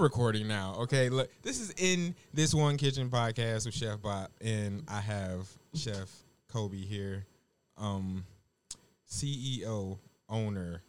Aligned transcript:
recording 0.00 0.46
now. 0.46 0.76
Okay, 0.78 1.08
look, 1.08 1.28
this 1.42 1.60
is 1.60 1.74
in 1.76 2.14
this 2.32 2.54
one 2.54 2.76
kitchen 2.76 3.10
podcast 3.10 3.66
with 3.66 3.74
Chef 3.74 4.00
Bob, 4.00 4.28
and 4.40 4.84
I 4.86 5.00
have 5.00 5.48
Chef 5.74 6.08
Kobe 6.46 6.76
here, 6.76 7.26
um, 7.76 8.24
CEO, 9.10 9.98
owner, 10.28 10.84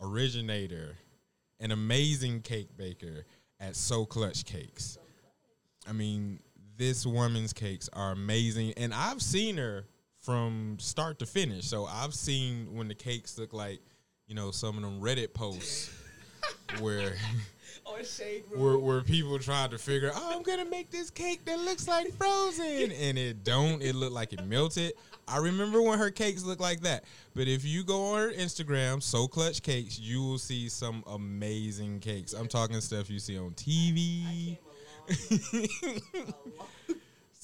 originator, 0.00 0.96
an 1.58 1.70
amazing 1.70 2.40
cake 2.40 2.74
baker 2.78 3.26
at 3.60 3.76
So 3.76 4.06
Clutch 4.06 4.46
Cakes. 4.46 4.96
I 5.86 5.92
mean, 5.92 6.40
this 6.78 7.04
woman's 7.04 7.52
cakes 7.52 7.90
are 7.92 8.12
amazing, 8.12 8.72
and 8.78 8.94
I've 8.94 9.20
seen 9.20 9.58
her 9.58 9.84
from 10.18 10.78
start 10.80 11.18
to 11.18 11.26
finish. 11.26 11.66
So 11.66 11.84
I've 11.84 12.14
seen 12.14 12.74
when 12.74 12.88
the 12.88 12.94
cakes 12.94 13.36
look 13.36 13.52
like, 13.52 13.80
you 14.26 14.34
know, 14.34 14.50
some 14.50 14.78
of 14.78 14.82
them 14.82 14.98
Reddit 15.02 15.34
posts 15.34 15.90
where 16.80 17.16
Or 17.84 18.04
shade 18.04 18.44
room. 18.50 18.60
where, 18.62 18.78
where 18.78 19.00
people 19.02 19.38
try 19.38 19.66
to 19.68 19.78
figure, 19.78 20.10
oh, 20.14 20.32
I'm 20.36 20.42
gonna 20.42 20.64
make 20.64 20.90
this 20.90 21.10
cake 21.10 21.44
that 21.44 21.58
looks 21.58 21.88
like 21.88 22.12
frozen, 22.14 22.64
and 22.92 23.18
it 23.18 23.44
don't. 23.44 23.82
It 23.82 23.94
looked 23.94 24.12
like 24.12 24.32
it 24.32 24.44
melted. 24.46 24.92
I 25.26 25.38
remember 25.38 25.80
when 25.80 25.98
her 25.98 26.10
cakes 26.10 26.42
looked 26.42 26.60
like 26.60 26.80
that. 26.80 27.04
But 27.34 27.46
if 27.46 27.64
you 27.64 27.84
go 27.84 28.14
on 28.14 28.18
her 28.18 28.32
Instagram, 28.32 29.00
So 29.00 29.28
Clutch 29.28 29.62
Cakes, 29.62 29.98
you 29.98 30.20
will 30.20 30.38
see 30.38 30.68
some 30.68 31.04
amazing 31.06 32.00
cakes. 32.00 32.32
I'm 32.32 32.48
talking 32.48 32.80
stuff 32.80 33.08
you 33.08 33.20
see 33.20 33.38
on 33.38 33.50
TV. 33.52 34.58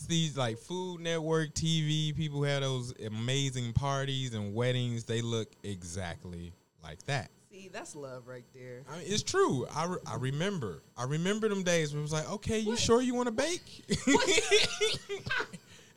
These 0.08 0.36
like 0.36 0.58
Food 0.58 1.00
Network 1.00 1.54
TV, 1.54 2.14
people 2.16 2.42
have 2.44 2.62
those 2.62 2.94
amazing 3.04 3.72
parties 3.72 4.34
and 4.34 4.54
weddings. 4.54 5.04
They 5.04 5.20
look 5.20 5.48
exactly 5.64 6.52
like 6.82 7.02
that. 7.06 7.30
See, 7.56 7.68
that's 7.68 7.96
love 7.96 8.28
right 8.28 8.44
there. 8.52 8.82
I 8.86 8.98
mean, 8.98 9.06
it's 9.06 9.22
true. 9.22 9.66
I, 9.74 9.86
re- 9.86 9.98
I 10.06 10.16
remember. 10.16 10.82
I 10.94 11.04
remember 11.04 11.48
them 11.48 11.62
days 11.62 11.92
where 11.92 12.00
it 12.00 12.02
was 12.02 12.12
like, 12.12 12.30
okay, 12.32 12.58
you 12.58 12.76
sure 12.76 13.00
you 13.00 13.14
want 13.14 13.28
to 13.28 13.32
bake? 13.32 13.84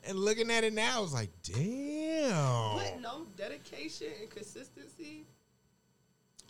and 0.06 0.18
looking 0.18 0.50
at 0.50 0.64
it 0.64 0.72
now, 0.72 0.96
I 0.96 1.00
was 1.00 1.12
like, 1.12 1.28
damn. 1.42 2.76
But 2.76 3.00
no 3.02 3.26
dedication 3.36 4.06
and 4.22 4.30
consistency 4.30 5.26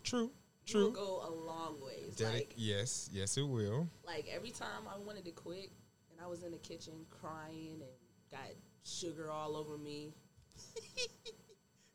True. 0.04 0.20
will 0.20 0.30
True. 0.64 0.92
go 0.92 1.24
a 1.26 1.30
long 1.30 1.78
ways. 1.84 2.14
Dedic- 2.16 2.32
like, 2.32 2.54
yes, 2.56 3.10
yes, 3.12 3.36
it 3.36 3.42
will. 3.42 3.88
like 4.06 4.26
every 4.32 4.50
time 4.50 4.86
I 4.88 4.96
wanted 4.96 5.24
to 5.24 5.32
quit 5.32 5.72
and 6.12 6.20
I 6.24 6.28
was 6.28 6.44
in 6.44 6.52
the 6.52 6.58
kitchen 6.58 6.94
crying 7.10 7.80
and 7.80 8.30
got 8.30 8.48
sugar 8.84 9.28
all 9.28 9.56
over 9.56 9.76
me, 9.76 10.12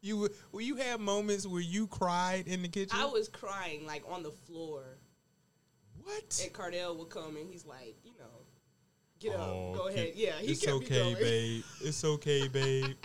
You 0.05 0.13
w- 0.21 0.33
will 0.51 0.61
you 0.61 0.75
have 0.75 0.99
moments 0.99 1.47
where 1.47 1.61
you 1.61 1.87
cried 1.87 2.47
in 2.47 2.61
the 2.61 2.67
kitchen? 2.67 2.95
I 2.95 3.05
was 3.05 3.27
crying 3.27 3.87
like 3.87 4.03
on 4.07 4.21
the 4.21 4.29
floor. 4.29 4.83
what? 6.03 6.39
And 6.43 6.53
Cardell 6.53 6.95
would 6.97 7.09
come 7.09 7.35
and 7.37 7.49
he's 7.49 7.65
like, 7.65 7.95
you 8.03 8.11
know, 8.19 8.45
get 9.19 9.33
Oh, 9.35 9.71
up, 9.71 9.77
go 9.79 9.87
keep- 9.87 9.97
ahead. 9.97 10.11
Yeah, 10.15 10.33
he 10.39 10.51
it's 10.51 10.67
okay, 10.67 11.15
babe. 11.19 11.63
It's 11.81 12.03
okay, 12.05 12.47
babe. 12.53 12.95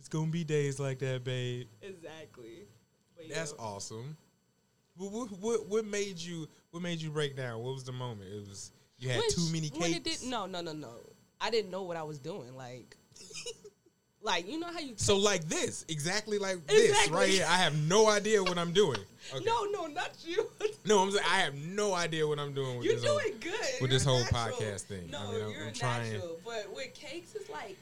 it's 0.00 0.08
gonna 0.08 0.26
be 0.32 0.42
days 0.42 0.80
like 0.80 0.98
that, 0.98 1.22
babe. 1.22 1.68
exactly. 1.80 2.66
But, 3.16 3.26
That's 3.32 3.52
know, 3.52 3.58
awesome. 3.64 4.16
What, 4.96 5.30
what, 5.30 5.68
what, 5.68 5.84
made 5.84 6.18
you 6.18 6.48
what 6.72 6.82
made 6.82 7.00
you 7.00 7.10
break 7.10 7.36
down? 7.36 7.60
What 7.62 7.74
was 7.74 7.84
the 7.84 7.92
moment? 7.92 8.32
It 8.32 8.48
was 8.48 8.72
you 8.98 9.10
had 9.10 9.18
when 9.20 9.30
too 9.30 9.48
many 9.52 9.70
cakes. 9.70 10.20
Did, 10.22 10.28
no, 10.28 10.46
no, 10.46 10.60
no, 10.60 10.72
no. 10.72 10.92
I 11.40 11.50
didn't 11.50 11.70
know 11.70 11.84
what 11.84 11.96
I 11.96 12.02
was 12.02 12.18
doing. 12.18 12.56
Like, 12.56 12.96
like 14.22 14.48
you 14.50 14.58
know 14.58 14.66
how 14.66 14.78
you 14.80 14.92
So 14.96 15.16
like 15.16 15.44
this, 15.48 15.84
exactly 15.88 16.38
like 16.38 16.66
this 16.66 17.08
right 17.10 17.28
here. 17.30 17.46
I 17.48 17.56
have 17.56 17.74
no 17.88 18.08
idea 18.08 18.42
what 18.42 18.58
I'm 18.58 18.72
doing. 18.72 18.98
Okay. 19.34 19.44
No, 19.44 19.64
no, 19.64 19.86
not 19.86 20.10
you. 20.24 20.46
no, 20.86 21.00
I'm 21.00 21.10
saying 21.10 21.22
I 21.30 21.36
have 21.40 21.54
no 21.54 21.92
idea 21.94 22.26
what 22.26 22.38
I'm 22.40 22.54
doing 22.54 22.78
with 22.78 22.86
You're 22.86 22.94
this 22.94 23.04
doing 23.04 23.18
whole. 23.30 23.38
good. 23.38 23.52
with 23.52 23.80
You're 23.82 23.88
this 23.90 24.04
whole 24.04 24.20
natural. 24.24 24.56
podcast 24.56 24.80
thing. 24.84 25.08
No, 25.10 25.18
I 25.18 25.26
mean, 25.32 25.42
I'm- 25.42 25.50
you're 25.52 25.66
I'm 25.68 25.72
trying- 25.74 26.12
natural. 26.14 26.40
But 26.44 26.74
with 26.74 26.94
cakes, 26.94 27.34
it's 27.34 27.50
like 27.50 27.76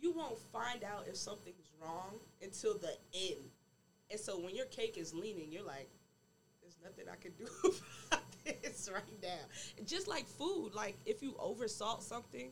you 0.00 0.12
won't 0.12 0.38
find 0.52 0.84
out 0.84 1.06
if 1.08 1.16
something's 1.16 1.66
wrong 1.82 2.20
until 2.42 2.76
the 2.76 2.94
end. 3.14 3.40
And 4.10 4.20
so 4.20 4.38
when 4.38 4.54
your 4.54 4.66
cake 4.66 4.96
is 4.98 5.14
leaning, 5.14 5.50
you're 5.50 5.64
like, 5.64 5.88
"There's 6.60 6.76
nothing 6.84 7.06
I 7.10 7.16
can 7.16 7.32
do 7.38 7.46
about 8.12 8.22
this 8.44 8.88
right 8.92 9.02
now." 9.22 9.84
Just 9.86 10.06
like 10.08 10.26
food, 10.26 10.72
like 10.74 10.96
if 11.06 11.22
you 11.22 11.32
oversalt 11.32 12.02
something, 12.02 12.50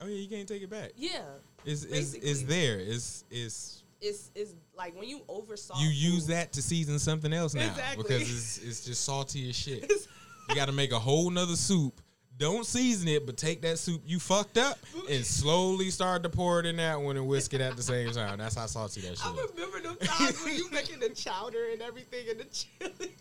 Oh 0.00 0.06
yeah, 0.06 0.16
you 0.16 0.28
can't 0.28 0.48
take 0.48 0.62
it 0.62 0.70
back. 0.70 0.92
yeah, 0.96 1.20
It's 1.64 1.84
it's, 1.84 2.14
it's 2.14 2.42
there. 2.42 2.78
It's 2.78 3.24
it's 3.30 3.84
it's 4.00 4.30
it's 4.34 4.54
like 4.76 4.98
when 4.98 5.08
you 5.08 5.20
oversalt. 5.28 5.78
you 5.80 5.88
use 5.88 6.26
that 6.28 6.52
to 6.54 6.62
season 6.62 6.98
something 6.98 7.32
else 7.32 7.54
now 7.54 7.66
Exactly. 7.68 8.02
because 8.04 8.22
it's 8.22 8.58
it's 8.58 8.84
just 8.86 9.04
salty 9.04 9.48
as 9.50 9.56
shit. 9.56 9.90
you 10.48 10.54
got 10.54 10.66
to 10.66 10.72
make 10.72 10.92
a 10.92 10.98
whole 10.98 11.28
nother 11.30 11.56
soup. 11.56 12.00
Don't 12.38 12.64
season 12.64 13.06
it, 13.08 13.26
but 13.26 13.36
take 13.36 13.60
that 13.60 13.78
soup 13.78 14.00
you 14.06 14.18
fucked 14.18 14.56
up 14.56 14.78
and 15.10 15.22
slowly 15.26 15.90
start 15.90 16.22
to 16.22 16.30
pour 16.30 16.58
it 16.60 16.64
in 16.64 16.76
that 16.76 16.98
one 16.98 17.18
and 17.18 17.26
whisk 17.26 17.52
it 17.52 17.60
at 17.60 17.76
the 17.76 17.82
same 17.82 18.10
time. 18.12 18.38
That's 18.38 18.54
how 18.54 18.64
salty 18.64 19.02
that 19.02 19.18
shit 19.18 19.26
I 19.26 19.32
is. 19.34 19.50
remember 19.54 19.80
them 19.82 19.96
times 20.02 20.42
when 20.42 20.56
you 20.56 20.70
making 20.70 21.00
the 21.00 21.10
chowder 21.10 21.66
and 21.72 21.82
everything 21.82 22.26
in 22.30 22.38
the 22.38 22.44
chili 22.44 23.14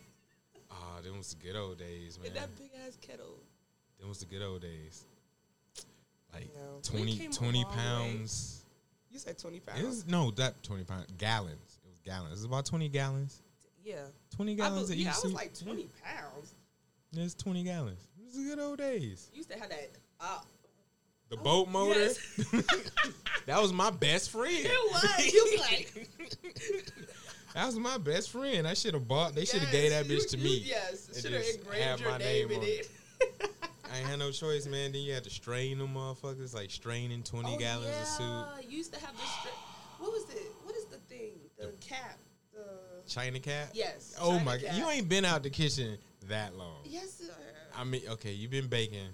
Ah, 0.72 1.02
them 1.04 1.18
was 1.18 1.34
the 1.34 1.46
good 1.46 1.58
old 1.58 1.78
days, 1.78 2.18
man. 2.18 2.28
in 2.28 2.34
that 2.36 2.56
big 2.58 2.70
ass 2.88 2.98
kettle. 3.02 3.36
Them 4.00 4.08
was 4.08 4.20
the 4.20 4.26
good 4.28 4.42
old 4.42 4.62
days. 4.62 5.04
Like. 6.34 6.50
We 6.94 7.00
20, 7.16 7.28
20 7.30 7.64
long 7.64 7.72
way. 7.72 7.78
pounds. 7.78 8.56
You 9.12 9.20
said 9.20 9.38
twenty 9.38 9.58
It 9.58 9.66
pounds. 9.66 9.84
was 9.84 10.08
no, 10.08 10.32
that 10.32 10.62
twenty 10.64 10.84
pounds 10.84 11.08
gallons. 11.18 11.80
It 11.84 11.90
was 11.90 12.00
gallons. 12.06 12.30
It 12.32 12.36
was 12.36 12.44
about 12.46 12.66
twenty 12.66 12.88
gallons. 12.90 13.42
yeah. 13.84 13.96
Twenty 14.36 14.56
gallons 14.56 14.82
was, 14.82 14.90
of 14.92 14.96
yeah, 14.98 15.12
I 15.16 15.20
was 15.24 15.34
like 15.34 15.54
20 15.58 15.90
pounds. 16.04 16.54
It's 17.14 17.34
twenty 17.34 17.64
gallons. 17.64 18.08
It 18.20 18.26
was 18.26 18.36
the 18.36 18.44
good 18.44 18.60
old 18.60 18.78
days. 18.78 19.30
You 19.34 19.38
used 19.38 19.50
to 19.52 19.58
have 19.60 19.70
that. 19.70 19.90
Uh, 20.22 20.40
The 21.30 21.38
boat 21.38 21.68
motor. 21.70 22.00
yes. 22.00 22.18
that 23.48 23.60
was 23.62 23.74
my 23.74 23.90
best 23.90 24.30
friend. 24.30 24.54
it 24.56 24.92
was. 24.94 25.34
You 25.34 25.58
like, 25.60 26.08
That 27.56 27.66
was 27.66 27.78
my 27.80 27.98
best 27.98 28.30
friend. 28.30 28.68
I 28.68 28.76
should 28.76 28.94
have 28.94 29.08
bought. 29.08 29.34
They 29.34 29.46
should 29.46 29.62
have 29.62 29.72
gave 29.72 29.90
that 29.90 30.06
yes, 30.06 30.26
bitch 30.26 30.30
to 30.32 30.38
you- 30.38 30.44
me. 30.44 30.50
you- 30.58 30.66
yes. 30.68 31.20
Should 31.20 31.34
have 31.34 31.44
engraved 31.56 32.02
your 32.02 32.18
name, 32.20 32.48
name 32.50 32.62
in 32.62 32.64
it. 32.64 32.90
I 33.94 34.00
ain't 34.00 34.08
had 34.08 34.20
no 34.20 34.32
choice, 34.32 34.68
man. 34.68 34.92
Then 34.92 35.02
you 35.02 35.14
had 35.14 35.24
to 35.24 35.30
strain 35.30 35.78
them 35.80 35.94
motherfuckers, 35.96 36.54
like 36.54 36.72
straining 36.72 37.24
twenty 37.24 37.56
Oh, 37.56 37.58
gallons 37.58 37.88
yeah. 37.90 38.02
of 38.02 38.08
soup. 38.08 38.70
You 38.70 38.78
used 38.78 38.94
to 38.94 39.00
have 39.00 39.16
this. 39.16 39.26
Stra- 39.40 39.52
what 40.00 40.12
was 40.12 40.24
it? 40.30 40.52
What 40.64 40.76
is 40.76 40.86
the 40.86 40.98
thing? 41.14 41.34
The 41.58 41.74
cap. 41.82 42.18
The. 42.54 42.66
China 43.08 43.40
cap. 43.40 43.70
Yes. 43.74 44.16
Oh 44.20 44.32
China 44.34 44.44
my 44.46 44.58
cap. 44.58 44.68
god, 44.72 44.76
you 44.78 44.90
ain't 44.90 45.10
been 45.10 45.26
out 45.26 45.44
the 45.44 45.50
kitchen 45.50 45.98
that 46.28 46.56
long. 46.56 46.82
Yes, 46.86 47.14
sir. 47.14 47.34
I 47.76 47.84
mean, 47.84 48.02
okay, 48.10 48.32
you've 48.34 48.52
been 48.52 48.68
baking 48.68 49.08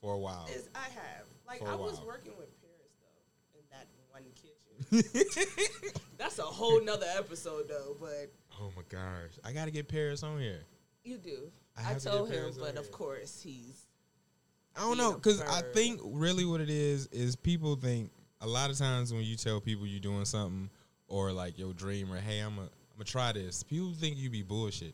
for 0.00 0.14
a 0.14 0.18
while. 0.18 0.46
Is 0.54 0.68
I 0.74 0.84
have. 0.94 1.24
Like 1.46 1.62
I 1.68 1.74
was 1.74 2.00
working 2.06 2.32
with 2.38 2.48
Paris 2.60 2.92
though 3.02 3.58
in 3.58 3.64
that 3.70 3.86
one 4.10 4.22
kitchen. 4.34 5.52
That's 6.18 6.38
a 6.38 6.42
whole 6.42 6.82
nother 6.82 7.06
episode 7.16 7.68
though, 7.68 7.96
but 8.00 8.32
oh 8.60 8.70
my 8.76 8.82
gosh, 8.88 9.32
I 9.44 9.52
gotta 9.52 9.70
get 9.70 9.88
Paris 9.88 10.22
on 10.22 10.38
here. 10.40 10.60
you 11.04 11.18
do. 11.18 11.50
I 11.76 11.92
I, 11.92 11.94
told 11.94 12.30
him, 12.30 12.52
but 12.58 12.72
here. 12.72 12.80
of 12.80 12.90
course 12.92 13.40
he's 13.42 13.81
I 14.76 14.80
don't 14.80 14.96
know, 14.96 15.12
because 15.14 15.40
I 15.42 15.62
think 15.74 16.00
really 16.04 16.44
what 16.44 16.60
it 16.60 16.70
is 16.70 17.06
is 17.08 17.36
people 17.36 17.76
think 17.76 18.10
a 18.40 18.46
lot 18.46 18.70
of 18.70 18.78
times 18.78 19.12
when 19.12 19.22
you 19.22 19.36
tell 19.36 19.60
people 19.60 19.86
you're 19.86 20.00
doing 20.00 20.24
something 20.24 20.70
or 21.08 21.30
like 21.32 21.58
your 21.58 21.72
dream 21.74 22.10
or 22.12 22.16
hey, 22.16 22.38
I'm 22.40 22.58
a 22.58 22.62
I'm 22.62 22.68
gonna 22.98 23.04
try 23.04 23.32
this. 23.32 23.62
People 23.62 23.92
think 23.94 24.16
you 24.16 24.30
be 24.30 24.42
bullshitting. 24.42 24.92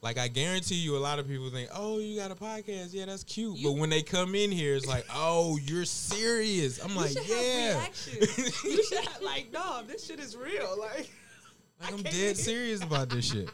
Like 0.00 0.16
I 0.18 0.28
guarantee 0.28 0.76
you, 0.76 0.96
a 0.96 0.98
lot 0.98 1.18
of 1.18 1.26
people 1.26 1.50
think, 1.50 1.70
"Oh, 1.74 1.98
you 1.98 2.16
got 2.16 2.30
a 2.30 2.34
podcast? 2.36 2.90
Yeah, 2.92 3.06
that's 3.06 3.24
cute." 3.24 3.56
You- 3.56 3.68
but 3.68 3.78
when 3.80 3.90
they 3.90 4.02
come 4.02 4.34
in 4.34 4.50
here, 4.52 4.74
it's 4.76 4.86
like, 4.86 5.04
"Oh, 5.14 5.58
you're 5.62 5.84
serious." 5.84 6.82
I'm 6.82 6.94
like, 6.94 7.14
"Yeah." 7.28 7.84
you 8.20 8.26
should 8.84 9.04
have 9.04 9.22
like, 9.22 9.48
no, 9.52 9.82
this 9.86 10.06
shit 10.06 10.20
is 10.20 10.36
real. 10.36 10.76
Like, 10.78 11.10
Like 11.80 11.92
I'm 11.92 12.02
dead 12.02 12.36
serious 12.36 12.82
about 12.82 13.08
this 13.08 13.24
shit. 13.30 13.50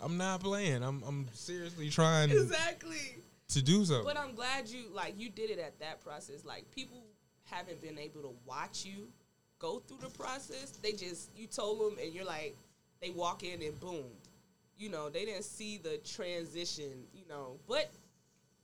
I'm 0.00 0.16
not 0.16 0.40
playing. 0.40 0.82
I'm 0.82 1.02
I'm 1.06 1.26
seriously 1.32 1.90
trying 1.90 2.30
exactly. 2.30 3.16
To 3.54 3.62
do 3.62 3.84
something. 3.84 4.04
But 4.04 4.18
I'm 4.18 4.34
glad 4.34 4.68
you 4.68 4.84
like 4.92 5.14
you 5.18 5.30
did 5.30 5.50
it 5.50 5.58
at 5.58 5.78
that 5.80 6.04
process. 6.04 6.44
Like 6.44 6.70
people 6.70 7.02
haven't 7.44 7.80
been 7.80 7.98
able 7.98 8.22
to 8.22 8.34
watch 8.46 8.84
you 8.84 9.08
go 9.58 9.80
through 9.86 9.98
the 10.00 10.10
process. 10.10 10.70
They 10.82 10.92
just 10.92 11.30
you 11.36 11.46
told 11.46 11.80
them 11.80 11.98
and 12.02 12.12
you're 12.12 12.24
like 12.24 12.56
they 13.00 13.10
walk 13.10 13.42
in 13.42 13.62
and 13.62 13.78
boom. 13.80 14.04
You 14.76 14.90
know, 14.90 15.08
they 15.08 15.24
didn't 15.24 15.44
see 15.44 15.78
the 15.78 15.98
transition, 15.98 17.04
you 17.12 17.26
know, 17.28 17.58
but 17.68 17.90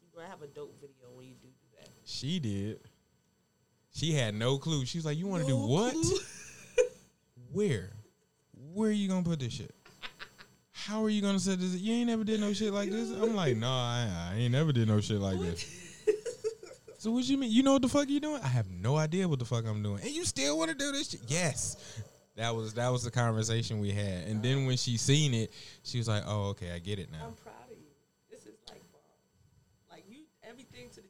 you're 0.03 0.23
gonna 0.23 0.29
have 0.29 0.43
a 0.43 0.49
dope 0.49 0.75
video 0.81 1.09
when 1.15 1.27
you 1.27 1.35
do 1.41 1.49
do 1.49 1.77
that. 1.79 1.89
She 2.05 2.41
did. 2.41 2.81
She 3.93 4.13
had 4.13 4.35
no 4.35 4.59
clue. 4.59 4.85
She 4.85 4.99
was 4.99 5.05
like, 5.05 5.19
"You 5.19 5.27
want 5.27 5.43
to 5.43 5.49
do 5.49 5.57
what? 5.57 5.95
Where? 7.53 7.91
Where 8.73 8.91
are 8.91 8.93
you 8.93 9.09
gonna 9.09 9.25
put 9.25 9.41
this 9.41 9.53
shit? 9.53 9.75
How 10.87 11.05
are 11.05 11.11
you 11.11 11.21
gonna 11.21 11.39
set 11.39 11.61
this? 11.61 11.77
You 11.77 11.95
ain't 11.95 12.09
never 12.09 12.25
did 12.25 12.41
no 12.41 12.53
shit 12.53 12.73
like 12.73 12.91
this." 12.91 13.11
I'm 13.11 13.35
like, 13.35 13.57
"No, 13.57 13.69
I, 13.69 14.09
I 14.33 14.37
ain't 14.37 14.53
never 14.53 14.73
did 14.73 14.89
no 14.89 15.01
shit 15.01 15.21
like 15.21 15.39
this." 15.39 15.65
So 17.01 17.11
what 17.11 17.25
you 17.25 17.39
mean? 17.39 17.51
You 17.51 17.63
know 17.63 17.73
what 17.73 17.81
the 17.81 17.89
fuck 17.89 18.11
you 18.11 18.21
doing? 18.21 18.43
I 18.43 18.49
have 18.49 18.71
no 18.71 18.99
idea 18.99 19.27
what 19.27 19.39
the 19.39 19.47
fuck 19.47 19.65
I'm 19.67 19.83
doing. 19.83 20.03
And 20.03 20.11
you 20.11 20.23
still 20.27 20.59
want 20.59 20.71
to 20.71 20.77
do 20.77 20.93
this 20.93 21.09
shit? 21.09 21.23
Yes. 21.29 21.79
That 22.37 22.55
was 22.55 22.75
that 22.75 22.91
was 22.91 23.05
the 23.05 23.11
conversation 23.11 23.81
we 23.81 23.91
had. 23.91 24.27
And 24.27 24.43
then 24.43 24.67
when 24.67 24.77
she 24.77 24.99
seen 24.99 25.33
it, 25.33 25.51
she 25.83 25.97
was 25.97 26.09
like, 26.09 26.25
"Oh, 26.27 26.49
okay, 26.51 26.73
I 26.73 26.79
get 26.79 26.99
it 26.99 27.11
now." 27.11 27.29
I'm 27.29 27.33
proud 27.33 27.71
of 27.71 27.79
you. 27.79 27.87
This 28.31 28.41
is 28.41 28.55
like 28.69 28.83
bomb. 28.93 29.01
Like 29.91 30.05
you 30.11 30.25
everything 30.43 30.91
to 30.91 31.01
the 31.01 31.09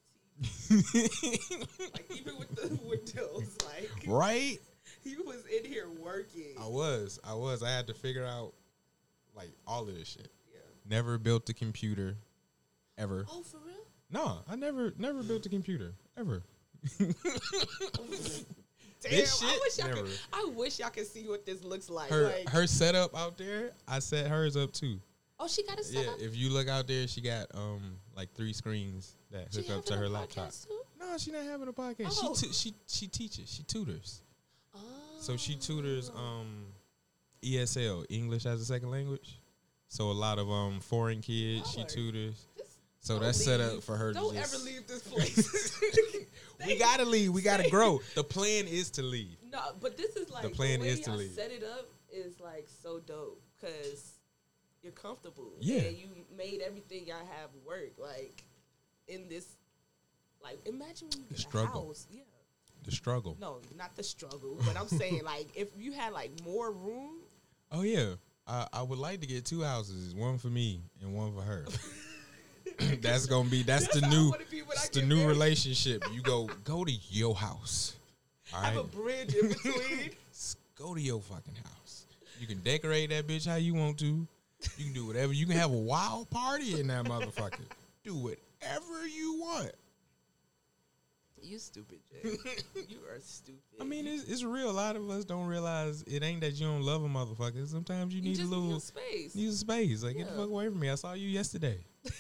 T. 0.83 1.79
like 1.93 2.11
even 2.17 2.39
with 2.39 2.55
the 2.55 2.79
windows, 2.89 3.57
like 3.67 3.91
right? 4.07 4.59
he 5.03 5.17
was 5.17 5.45
in 5.47 5.65
here 5.65 5.89
working. 6.01 6.55
I 6.61 6.69
was. 6.69 7.19
I 7.25 7.35
was. 7.35 7.65
I 7.65 7.71
had 7.71 7.89
to 7.89 7.95
figure 7.95 8.25
out 8.25 8.55
like 9.41 9.53
all 9.67 9.89
of 9.89 9.95
this 9.95 10.09
shit. 10.09 10.31
Yeah. 10.53 10.59
Never 10.89 11.19
built 11.19 11.49
a 11.49 11.55
computer 11.55 12.17
ever. 12.99 13.27
Oh, 13.31 13.43
for 13.43 13.59
real? 13.59 13.77
No, 14.11 14.41
I 14.49 14.57
never 14.57 14.93
never 14.99 15.23
built 15.23 15.47
a 15.47 15.49
computer 15.49 15.93
ever. 16.19 16.43
Damn, 19.03 19.13
This 19.13 19.43
I 19.43 19.59
wish 19.63 19.79
y'all 19.79 19.89
Never. 19.89 20.03
could. 20.03 20.19
I 20.33 20.45
wish 20.55 20.79
y'all 20.79 20.91
could 20.91 21.07
see 21.07 21.27
what 21.27 21.47
this 21.47 21.65
looks 21.65 21.89
like. 21.89 22.11
Her 22.11 22.25
like, 22.25 22.49
her 22.51 22.67
setup 22.67 23.17
out 23.17 23.39
there, 23.39 23.71
I 23.89 23.99
set 23.99 24.27
hers 24.27 24.57
up 24.57 24.73
too. 24.73 25.01
oh, 25.39 25.49
she 25.49 25.63
got 25.63 25.79
a 25.81 25.85
set 25.85 26.05
Yeah, 26.05 26.13
if 26.27 26.37
you 26.37 26.51
look 26.51 26.69
out 26.69 26.87
there, 26.87 27.07
she 27.09 27.23
got 27.23 27.47
um 27.55 27.97
like 28.15 28.35
three 28.35 28.53
screens 28.53 29.15
that 29.31 29.55
She 29.55 29.63
hook 29.63 29.79
up 29.79 29.85
to 29.87 29.97
her 29.97 30.09
laptop. 30.09 30.51
too? 30.51 30.81
No, 30.99 31.17
she 31.17 31.31
not 31.33 31.45
having 31.45 31.69
a 31.69 31.73
podcast. 31.73 32.19
Oh. 32.23 32.35
She 32.35 32.47
tu- 32.47 32.53
she 32.53 32.75
she 32.87 33.07
teaches. 33.07 33.51
She 33.51 33.63
tutors. 33.63 34.21
Oh. 34.75 34.79
So 35.21 35.37
she 35.39 35.55
tutors 35.55 36.11
um 36.11 36.67
ESL, 37.43 38.05
English 38.09 38.47
as 38.47 38.61
a 38.61 38.65
second 38.65 38.91
language. 38.91 39.39
So 39.89 40.11
a 40.11 40.13
lot 40.13 40.39
of 40.39 40.51
um 40.51 40.81
foreign 40.81 41.21
kids 41.21 41.71
she 41.71 41.85
tutors. 41.85 42.47
Just 42.57 42.71
So 43.01 43.19
that's 43.19 43.43
set 43.45 43.61
up 43.61 43.83
for 43.83 43.97
her. 43.97 44.13
Don't 44.13 44.37
ever 44.37 44.57
leave 44.59 44.87
this 44.87 45.03
place. 45.03 45.77
We 46.67 46.79
gotta 46.79 47.07
leave. 47.07 47.33
We 47.33 47.41
gotta 47.41 47.71
grow. 47.71 48.01
The 48.15 48.23
plan 48.23 48.67
is 48.67 48.91
to 48.91 49.03
leave. 49.03 49.39
No, 49.51 49.61
but 49.81 49.97
this 49.97 50.15
is 50.15 50.29
like 50.29 50.43
the, 50.43 50.51
plan 50.51 50.81
way 50.81 50.89
is 50.89 51.01
to 51.01 51.13
leave. 51.13 51.31
set 51.33 51.51
it 51.51 51.65
up 51.65 51.89
is 52.13 52.39
like 52.39 52.69
so 52.83 52.99
dope 53.01 53.41
because 53.59 54.13
you're 54.83 54.93
comfortable. 54.93 55.53
Yeah. 55.59 55.81
and 55.81 55.97
you 55.97 56.09
made 56.37 56.61
everything 56.61 57.07
y'all 57.07 57.17
have 57.41 57.49
work. 57.67 57.93
Like 57.99 58.45
in 59.09 59.27
this, 59.31 59.47
like 60.45 60.59
imagine 60.67 61.09
when 61.09 61.21
you 61.23 61.27
The 61.31 61.39
struggle. 61.39 61.87
house. 61.87 62.07
Yeah, 62.11 62.21
The 62.85 62.93
struggle. 62.93 63.39
no, 63.41 63.61
not 63.75 63.97
the 63.97 64.03
struggle, 64.03 64.59
but 64.67 64.77
I'm 64.79 64.89
saying 64.89 65.23
like 65.25 65.49
if 65.55 65.69
you 65.79 65.93
had 65.93 66.13
like 66.13 66.31
more 66.45 66.71
room. 66.73 67.20
Oh 67.73 67.83
yeah. 67.83 68.15
I, 68.47 68.67
I 68.73 68.83
would 68.83 68.99
like 68.99 69.21
to 69.21 69.27
get 69.27 69.45
two 69.45 69.63
houses, 69.63 70.15
one 70.15 70.39
for 70.39 70.49
me 70.49 70.81
and 71.01 71.15
one 71.15 71.33
for 71.35 71.43
her. 71.43 71.65
that's 73.01 73.27
gonna 73.27 73.49
be 73.49 73.63
that's, 73.63 73.87
That's 73.89 74.01
the 74.01 74.09
new 74.09 74.31
wanna 74.31 74.45
be 74.51 74.63
when 74.63 74.77
I 74.77 74.81
it's 74.81 74.89
the 74.89 75.03
new 75.03 75.17
married. 75.17 75.29
relationship. 75.29 76.05
You 76.13 76.23
go 76.23 76.49
go 76.65 76.85
to 76.85 76.93
your 77.11 77.35
house. 77.35 77.97
All 78.55 78.63
Have 78.63 78.77
a 78.77 78.83
bridge 78.85 79.35
in 79.35 79.49
between. 79.49 80.11
Go 80.77 80.95
to 80.95 81.01
your 81.01 81.21
fucking 81.21 81.55
house. 81.63 82.07
You 82.41 82.47
can 82.47 82.59
decorate 82.61 83.11
that 83.11 83.27
bitch 83.27 83.47
how 83.47 83.57
you 83.57 83.75
want 83.75 83.99
to. 83.99 84.27
You 84.79 84.85
can 84.85 84.95
do 84.95 85.07
whatever. 85.07 85.35
You 85.35 85.45
can 85.47 85.57
have 85.57 85.71
a 85.71 85.77
wild 85.77 86.31
party 86.31 86.81
in 86.81 86.87
that 86.87 87.05
motherfucker. 87.05 87.61
Do 88.03 88.15
whatever 88.15 89.07
you 89.07 89.35
want. 89.39 89.73
You 91.43 91.59
stupid, 91.59 91.99
Jay. 92.11 92.31
you 92.89 92.99
are 93.09 93.21
stupid. 93.21 93.61
I 93.81 93.85
mean, 93.85 94.07
it's, 94.07 94.25
it's 94.25 94.45
real. 94.45 94.71
A 94.71 94.73
lot 94.73 94.97
of 94.97 95.09
us 95.11 95.25
don't 95.25 95.47
realize 95.47 96.03
it 96.03 96.23
ain't 96.23 96.41
that 96.43 96.53
you 96.53 96.67
don't 96.67 96.83
love 96.83 97.03
a 97.05 97.09
motherfucker. 97.09 97.67
Sometimes 97.67 98.15
you, 98.15 98.21
you 98.21 98.31
need 98.31 98.41
a 98.41 98.47
little 98.47 98.65
need 98.65 98.83
space. 98.83 99.35
need 99.35 99.49
a 99.49 99.53
space. 99.53 100.03
Like 100.03 100.17
get 100.17 100.29
the 100.29 100.35
fuck 100.35 100.49
away 100.49 100.69
from 100.69 100.81
me. 100.81 100.91
I 100.91 100.95
saw 100.95 101.13
you 101.15 101.29
yesterday. 101.29 101.79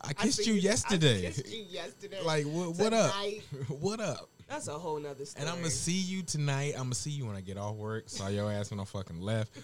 I 0.00 0.08
I 0.08 0.12
kissed 0.12 0.44
see 0.44 0.50
you 0.50 0.56
I 0.56 0.60
yesterday. 0.60 1.22
kissed 1.22 1.48
you 1.52 1.64
yesterday. 1.68 2.18
Like 2.24 2.44
what? 2.44 2.76
What 2.76 2.92
up? 2.92 3.14
What 3.68 4.00
up? 4.00 4.28
That's 4.48 4.68
a 4.68 4.72
whole 4.78 4.98
nother 4.98 5.24
story. 5.24 5.40
And 5.42 5.50
I'm 5.50 5.58
gonna 5.58 5.70
see 5.70 5.92
you 5.92 6.22
tonight. 6.22 6.74
I'm 6.76 6.84
gonna 6.84 6.94
see 6.94 7.10
you 7.10 7.26
when 7.26 7.36
I 7.36 7.40
get 7.40 7.56
off 7.56 7.76
work. 7.76 8.04
Saw 8.08 8.28
your 8.28 8.50
ass 8.52 8.70
when 8.70 8.80
I 8.80 8.84
fucking 8.84 9.20
left. 9.20 9.56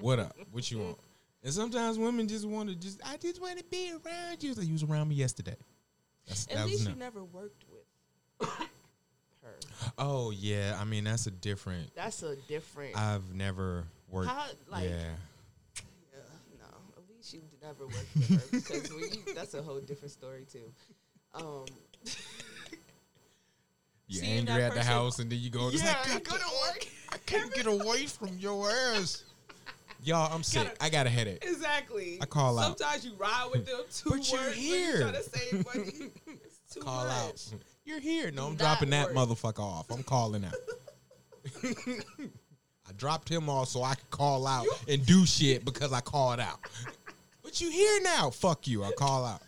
What 0.00 0.18
up? 0.18 0.36
What 0.50 0.70
you 0.70 0.78
want? 0.78 0.98
And 1.44 1.52
sometimes 1.52 1.98
women 1.98 2.26
just 2.26 2.46
want 2.46 2.70
to 2.70 2.74
just. 2.74 3.00
I 3.06 3.16
just 3.18 3.40
want 3.40 3.58
to 3.58 3.64
be 3.64 3.92
around 3.92 4.42
you. 4.42 4.54
Like 4.54 4.66
you 4.66 4.72
was 4.72 4.82
around 4.82 5.08
me 5.08 5.14
yesterday. 5.14 5.56
That's, 6.26 6.46
At 6.48 6.66
least 6.66 6.88
you 6.88 6.94
never 6.94 7.22
worked 7.22 7.63
her. 8.46 8.64
Oh 9.98 10.30
yeah. 10.30 10.76
I 10.80 10.84
mean 10.84 11.04
that's 11.04 11.26
a 11.26 11.30
different. 11.30 11.94
That's 11.94 12.22
a 12.22 12.36
different. 12.48 12.96
I've 12.98 13.34
never 13.34 13.84
worked. 14.10 14.28
How, 14.30 14.46
like, 14.70 14.84
yeah. 14.84 14.90
yeah, 15.76 16.20
no. 16.60 16.66
At 16.96 17.02
least 17.14 17.34
you 17.34 17.40
never 17.62 17.86
worked 17.86 18.14
with 18.16 18.28
her 18.30 18.58
because 18.58 18.90
when 18.92 19.00
you, 19.26 19.34
that's 19.34 19.54
a 19.54 19.62
whole 19.62 19.80
different 19.80 20.12
story 20.12 20.46
too. 20.50 20.72
Um, 21.34 21.64
You 24.06 24.20
seeing 24.20 24.38
angry 24.40 24.54
that 24.56 24.72
at 24.72 24.74
the 24.74 24.84
house 24.84 25.18
and 25.18 25.30
then 25.32 25.38
you 25.40 25.48
go. 25.50 25.70
yeah, 25.70 25.96
I, 26.04 26.08
you 26.08 26.20
got 26.20 26.24
go 26.24 26.36
to 26.36 26.42
work. 26.68 26.86
I 27.12 27.16
can't 27.24 27.52
get 27.54 27.66
away 27.66 28.04
from 28.06 28.36
your 28.38 28.70
ass. 28.70 29.24
Y'all, 30.02 30.30
I'm 30.32 30.42
sick. 30.42 30.64
Gotta- 30.64 30.84
I 30.84 30.90
got 30.90 31.06
a 31.06 31.10
headache. 31.10 31.42
Exactly. 31.42 32.18
I 32.20 32.26
call 32.26 32.58
out. 32.58 32.78
Sometimes 32.78 33.06
you 33.06 33.12
ride 33.14 33.48
with 33.50 33.64
them 33.64 33.80
two 33.90 34.10
But 34.10 34.30
you're 34.30 34.50
here. 34.50 34.96
you 34.96 35.02
try 35.02 35.10
to 35.12 35.22
save 35.22 35.64
money. 35.74 36.10
It's 36.44 36.74
too 36.74 36.80
Call 36.80 37.04
much. 37.06 37.14
out. 37.14 37.54
You're 37.84 38.00
here. 38.00 38.30
No, 38.30 38.46
I'm 38.46 38.56
dropping 38.56 38.90
that 38.90 39.14
work. 39.14 39.28
motherfucker 39.28 39.60
off. 39.60 39.90
I'm 39.90 40.02
calling 40.02 40.44
out. 40.44 40.54
I 42.86 42.92
dropped 42.96 43.28
him 43.28 43.48
off 43.48 43.68
so 43.68 43.82
I 43.82 43.94
could 43.94 44.10
call 44.10 44.46
out 44.46 44.66
and 44.88 45.04
do 45.04 45.24
shit 45.26 45.64
because 45.64 45.92
I 45.92 46.00
called 46.00 46.40
out. 46.40 46.60
But 47.42 47.60
you 47.60 47.70
here 47.70 48.00
now? 48.02 48.30
Fuck 48.30 48.66
you. 48.66 48.84
I 48.84 48.92
call 48.92 49.24
out. 49.24 49.42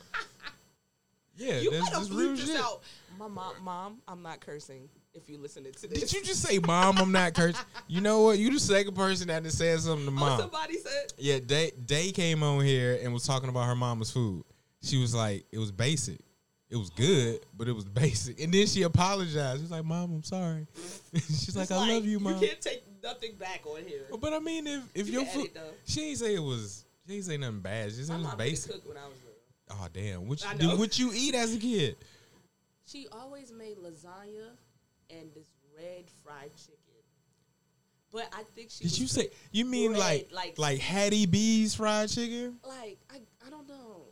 Yeah, 1.36 1.58
You 1.60 1.70
that's 1.70 1.90
gotta 1.90 2.14
real 2.14 2.30
this 2.36 2.46
shit. 2.46 2.60
out. 2.60 2.82
My 3.18 3.28
mom, 3.28 3.54
mom, 3.62 3.98
I'm 4.08 4.22
not 4.22 4.40
cursing. 4.40 4.88
If 5.14 5.30
you 5.30 5.38
listen 5.38 5.64
to 5.64 5.70
this, 5.72 5.80
Did 6.00 6.12
you 6.12 6.22
just 6.22 6.42
say, 6.42 6.58
"Mom, 6.58 6.98
I'm 6.98 7.10
not 7.10 7.32
cursing"? 7.32 7.64
You 7.88 8.02
know 8.02 8.20
what? 8.20 8.38
You 8.38 8.50
the 8.52 8.60
second 8.60 8.94
person 8.94 9.28
that 9.28 9.50
said 9.50 9.80
something 9.80 10.04
to 10.04 10.12
Oh, 10.12 10.14
mom. 10.14 10.38
somebody 10.40 10.76
said. 10.78 11.14
Yeah, 11.16 11.38
Day 11.38 11.72
Day 11.86 12.12
came 12.12 12.42
on 12.42 12.62
here 12.62 12.98
and 13.02 13.14
was 13.14 13.26
talking 13.26 13.48
about 13.48 13.64
her 13.66 13.74
mama's 13.74 14.10
food. 14.10 14.44
She 14.82 14.98
was 15.00 15.14
like, 15.14 15.46
it 15.50 15.58
was 15.58 15.72
basic. 15.72 16.20
It 16.68 16.76
was 16.76 16.90
good, 16.90 17.40
but 17.56 17.68
it 17.68 17.72
was 17.72 17.84
basic. 18.02 18.40
And 18.40 18.52
then 18.52 18.66
she 18.66 18.82
apologized. 18.82 19.60
She's 19.60 19.70
like, 19.70 19.84
Mom, 19.84 20.12
I'm 20.14 20.22
sorry. 20.24 20.66
She's 21.14 21.54
like, 21.56 21.64
It's 21.64 21.72
I 21.72 21.88
love 21.88 22.04
you, 22.04 22.18
Mom. 22.18 22.34
You 22.40 22.48
can't 22.48 22.60
take 22.60 22.82
nothing 23.02 23.36
back 23.38 23.60
on 23.66 23.82
here. 23.84 24.02
But 24.20 24.32
I 24.32 24.38
mean, 24.40 24.66
if 24.66 24.82
if 24.94 25.06
You 25.08 25.14
your 25.20 25.26
food, 25.26 25.40
edit, 25.42 25.54
though. 25.54 25.70
she 25.84 26.08
ain't 26.10 26.18
say 26.18 26.34
it 26.34 26.42
was. 26.42 26.84
She 27.06 27.14
ain't 27.14 27.24
say 27.24 27.36
nothing 27.36 27.60
bad. 27.60 27.92
She 27.92 28.02
said 28.02 28.08
My 28.08 28.14
it 28.14 28.18
was 28.18 28.24
mom 28.24 28.30
couldn't 28.38 28.50
basic. 28.50 28.72
cook 28.72 28.88
when 28.88 28.96
I 28.96 29.04
was 29.06 29.14
little. 29.22 29.82
Oh 29.84 29.88
damn! 29.92 30.28
What 30.28 30.42
you, 30.52 30.58
do, 30.58 30.76
what 30.78 30.98
you 30.98 31.10
eat 31.14 31.34
as 31.36 31.54
a 31.54 31.58
kid? 31.58 31.96
She 32.86 33.06
always 33.12 33.52
made 33.52 33.78
lasagna 33.78 34.50
and 35.10 35.28
this 35.34 35.46
red 35.76 36.04
fried 36.24 36.50
chicken. 36.56 36.74
But 38.12 38.28
I 38.32 38.42
think 38.54 38.70
she 38.70 38.84
Did 38.84 38.92
was 38.92 39.00
you 39.00 39.06
say 39.08 39.28
you 39.52 39.64
mean 39.64 39.90
bread, 39.92 40.00
like 40.00 40.28
like- 40.32 40.58
like 40.58 40.78
Hattie 40.80 41.26
B's 41.26 41.74
fried 41.74 42.08
chicken? 42.08 42.58
like 42.66 42.98
I 43.10 43.20
I 43.46 43.50
don't 43.50 43.68
know. 43.68 44.02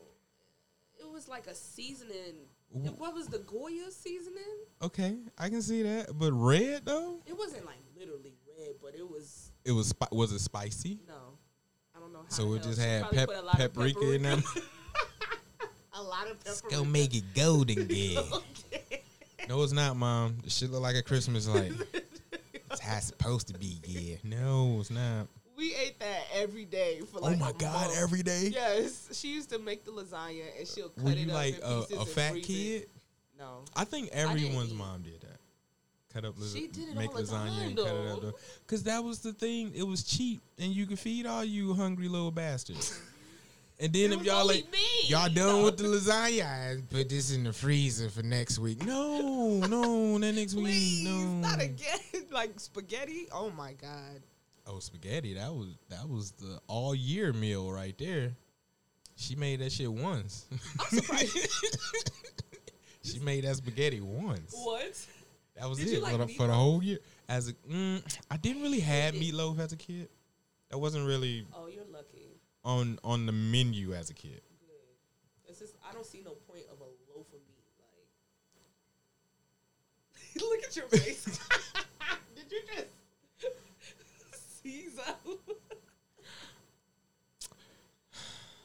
It 0.98 1.03
was 1.14 1.28
like 1.28 1.46
a 1.46 1.54
seasoning. 1.54 2.34
Wh- 2.72 2.98
What 3.00 3.14
was 3.14 3.28
the 3.28 3.38
Goya 3.38 3.90
seasoning? 3.90 4.42
Okay, 4.82 5.16
I 5.38 5.48
can 5.48 5.62
see 5.62 5.82
that. 5.82 6.08
But 6.18 6.32
red 6.32 6.84
though, 6.84 7.20
It 7.26 7.38
wasn't 7.38 7.64
like 7.64 7.78
literally 7.96 8.34
red, 8.58 8.74
but 8.82 8.94
it 8.94 9.08
was 9.08 9.52
it 9.64 9.72
was 9.72 9.88
spi- 9.88 10.08
was 10.12 10.32
it 10.32 10.40
spicy? 10.40 10.98
no. 11.08 11.38
I 11.96 12.00
don't 12.00 12.12
know 12.12 12.22
how. 12.22 12.28
So 12.28 12.52
it 12.54 12.62
just 12.64 12.80
she 12.80 12.86
had 12.86 13.08
pep 13.10 13.28
put 13.28 13.36
a 13.36 13.42
lot 13.42 13.54
of 13.60 13.72
paprika 13.72 14.12
in 14.12 14.22
them. 14.24 14.42
a 15.94 16.02
lot 16.02 16.28
of 16.28 16.36
Let's 16.44 16.60
go 16.60 16.84
make 16.84 17.14
it 17.14 17.22
golden 17.34 17.78
again. 17.82 18.18
Okay. 18.32 19.02
No, 19.48 19.62
it's 19.62 19.72
not, 19.72 19.96
Mom. 19.96 20.38
This 20.42 20.56
shit 20.56 20.70
look 20.72 20.82
like 20.82 20.96
a 20.96 21.02
Christmas 21.02 21.46
light. 21.48 21.72
It's 22.70 22.80
how 22.80 22.96
it's 22.96 23.06
supposed 23.06 23.46
to 23.48 23.54
be, 23.54 23.78
yeah. 23.86 24.16
No, 24.24 24.78
it's 24.80 24.90
not. 24.90 25.28
We 25.56 25.74
ate 25.74 25.98
that 26.00 26.22
every 26.34 26.64
day 26.64 27.00
for 27.12 27.18
oh 27.18 27.24
like. 27.26 27.36
oh 27.36 27.38
my 27.40 27.52
God, 27.52 27.86
month. 27.88 27.98
every 27.98 28.22
day? 28.22 28.50
Yes, 28.52 29.08
she 29.12 29.28
used 29.34 29.50
to 29.50 29.58
make 29.58 29.84
the 29.84 29.92
lasagna 29.92 30.42
and 30.58 30.66
she'll 30.66 30.88
cut 30.90 31.04
Were 31.04 31.10
it 31.12 31.18
you 31.18 31.28
up 31.30 31.34
like 31.34 31.58
in 31.58 31.62
a, 31.98 32.00
a 32.00 32.04
fat 32.06 32.34
kid? 32.42 32.82
It. 32.82 32.90
No, 33.38 33.64
I 33.76 33.84
think 33.84 34.10
everyone's 34.12 34.72
eat. 34.72 34.76
mom 34.76 35.02
did 35.02 35.20
that. 35.20 35.38
Cut 36.12 36.24
up, 36.24 36.34
She 36.38 36.42
lasagna, 36.68 36.72
did 36.72 36.88
it 36.90 36.96
make 36.96 37.10
lasagna 37.10 37.66
and 37.66 37.76
cut 37.76 37.86
it 37.86 38.06
up. 38.12 38.20
though. 38.22 38.32
Because 38.66 38.82
that 38.84 39.02
was 39.02 39.20
the 39.20 39.32
thing. 39.32 39.72
It 39.74 39.82
was 39.82 40.02
cheap, 40.04 40.40
and 40.58 40.72
you 40.72 40.86
could 40.86 40.98
feed 40.98 41.26
all 41.26 41.44
you 41.44 41.74
hungry 41.74 42.08
little 42.08 42.30
bastards. 42.30 43.00
And 43.80 43.92
then 43.92 44.12
It 44.12 44.20
if 44.20 44.24
y'all 44.24 44.46
like, 44.46 44.70
me, 44.70 44.78
y'all 45.08 45.28
done 45.28 45.34
though. 45.34 45.64
with 45.64 45.76
the 45.78 45.82
lasagna, 45.88 46.44
I 46.46 46.76
put 46.88 47.08
this 47.08 47.34
in 47.34 47.42
the 47.42 47.52
freezer 47.52 48.08
for 48.08 48.22
next 48.22 48.60
week. 48.60 48.86
No, 48.86 49.58
no, 49.66 50.16
that 50.20 50.32
next 50.32 50.54
please, 50.54 51.02
week, 51.02 51.12
no. 51.12 51.24
not 51.48 51.60
again. 51.60 51.98
like 52.30 52.52
spaghetti. 52.60 53.26
Oh 53.32 53.50
my 53.50 53.72
god. 53.72 54.22
Oh, 54.66 54.78
spaghetti. 54.78 55.34
That 55.34 55.52
was 55.54 55.68
that 55.90 56.08
was 56.08 56.30
the 56.32 56.58
all 56.68 56.94
year 56.94 57.32
meal 57.32 57.70
right 57.70 57.96
there. 57.98 58.32
She 59.16 59.36
made 59.36 59.60
that 59.60 59.70
shit 59.72 59.92
once. 59.92 60.46
I'm 60.80 60.98
surprised. 60.98 61.38
she 63.02 63.18
made 63.20 63.44
that 63.44 63.56
spaghetti 63.56 64.00
once. 64.00 64.52
what? 64.56 65.06
That 65.56 65.68
was 65.68 65.78
Did 65.78 65.88
it 65.92 66.02
for, 66.04 66.16
the, 66.18 66.26
for 66.28 66.46
the 66.48 66.52
whole 66.52 66.82
year. 66.82 66.98
As 67.28 67.48
a, 67.48 67.52
mm, 67.70 68.02
I 68.28 68.36
didn't 68.38 68.62
really 68.62 68.80
have 68.80 69.14
meatloaf 69.14 69.60
as 69.60 69.72
a 69.72 69.76
kid. 69.76 70.08
That 70.70 70.78
wasn't 70.78 71.06
really 71.06 71.46
Oh, 71.54 71.68
you're 71.68 71.84
lucky. 71.92 72.26
on 72.64 72.98
on 73.04 73.26
the 73.26 73.32
menu 73.32 73.94
as 73.94 74.10
a 74.10 74.14
kid. 74.14 74.40
Good. 74.60 75.48
It's 75.48 75.60
just 75.60 75.74
I 75.88 75.92
don't 75.92 76.06
see 76.06 76.22
no 76.24 76.32
point 76.48 76.64
of 76.72 76.80
a 76.80 76.84
loaf 77.16 77.26
of 77.28 77.40
meat. 77.46 77.62
Like, 80.34 80.42
look 80.42 80.64
at 80.64 80.74
your 80.74 80.88
face. 80.88 81.24
Did 82.34 82.50
you 82.50 82.60
just 82.74 82.86
seize 84.64 84.98
up 85.06 85.20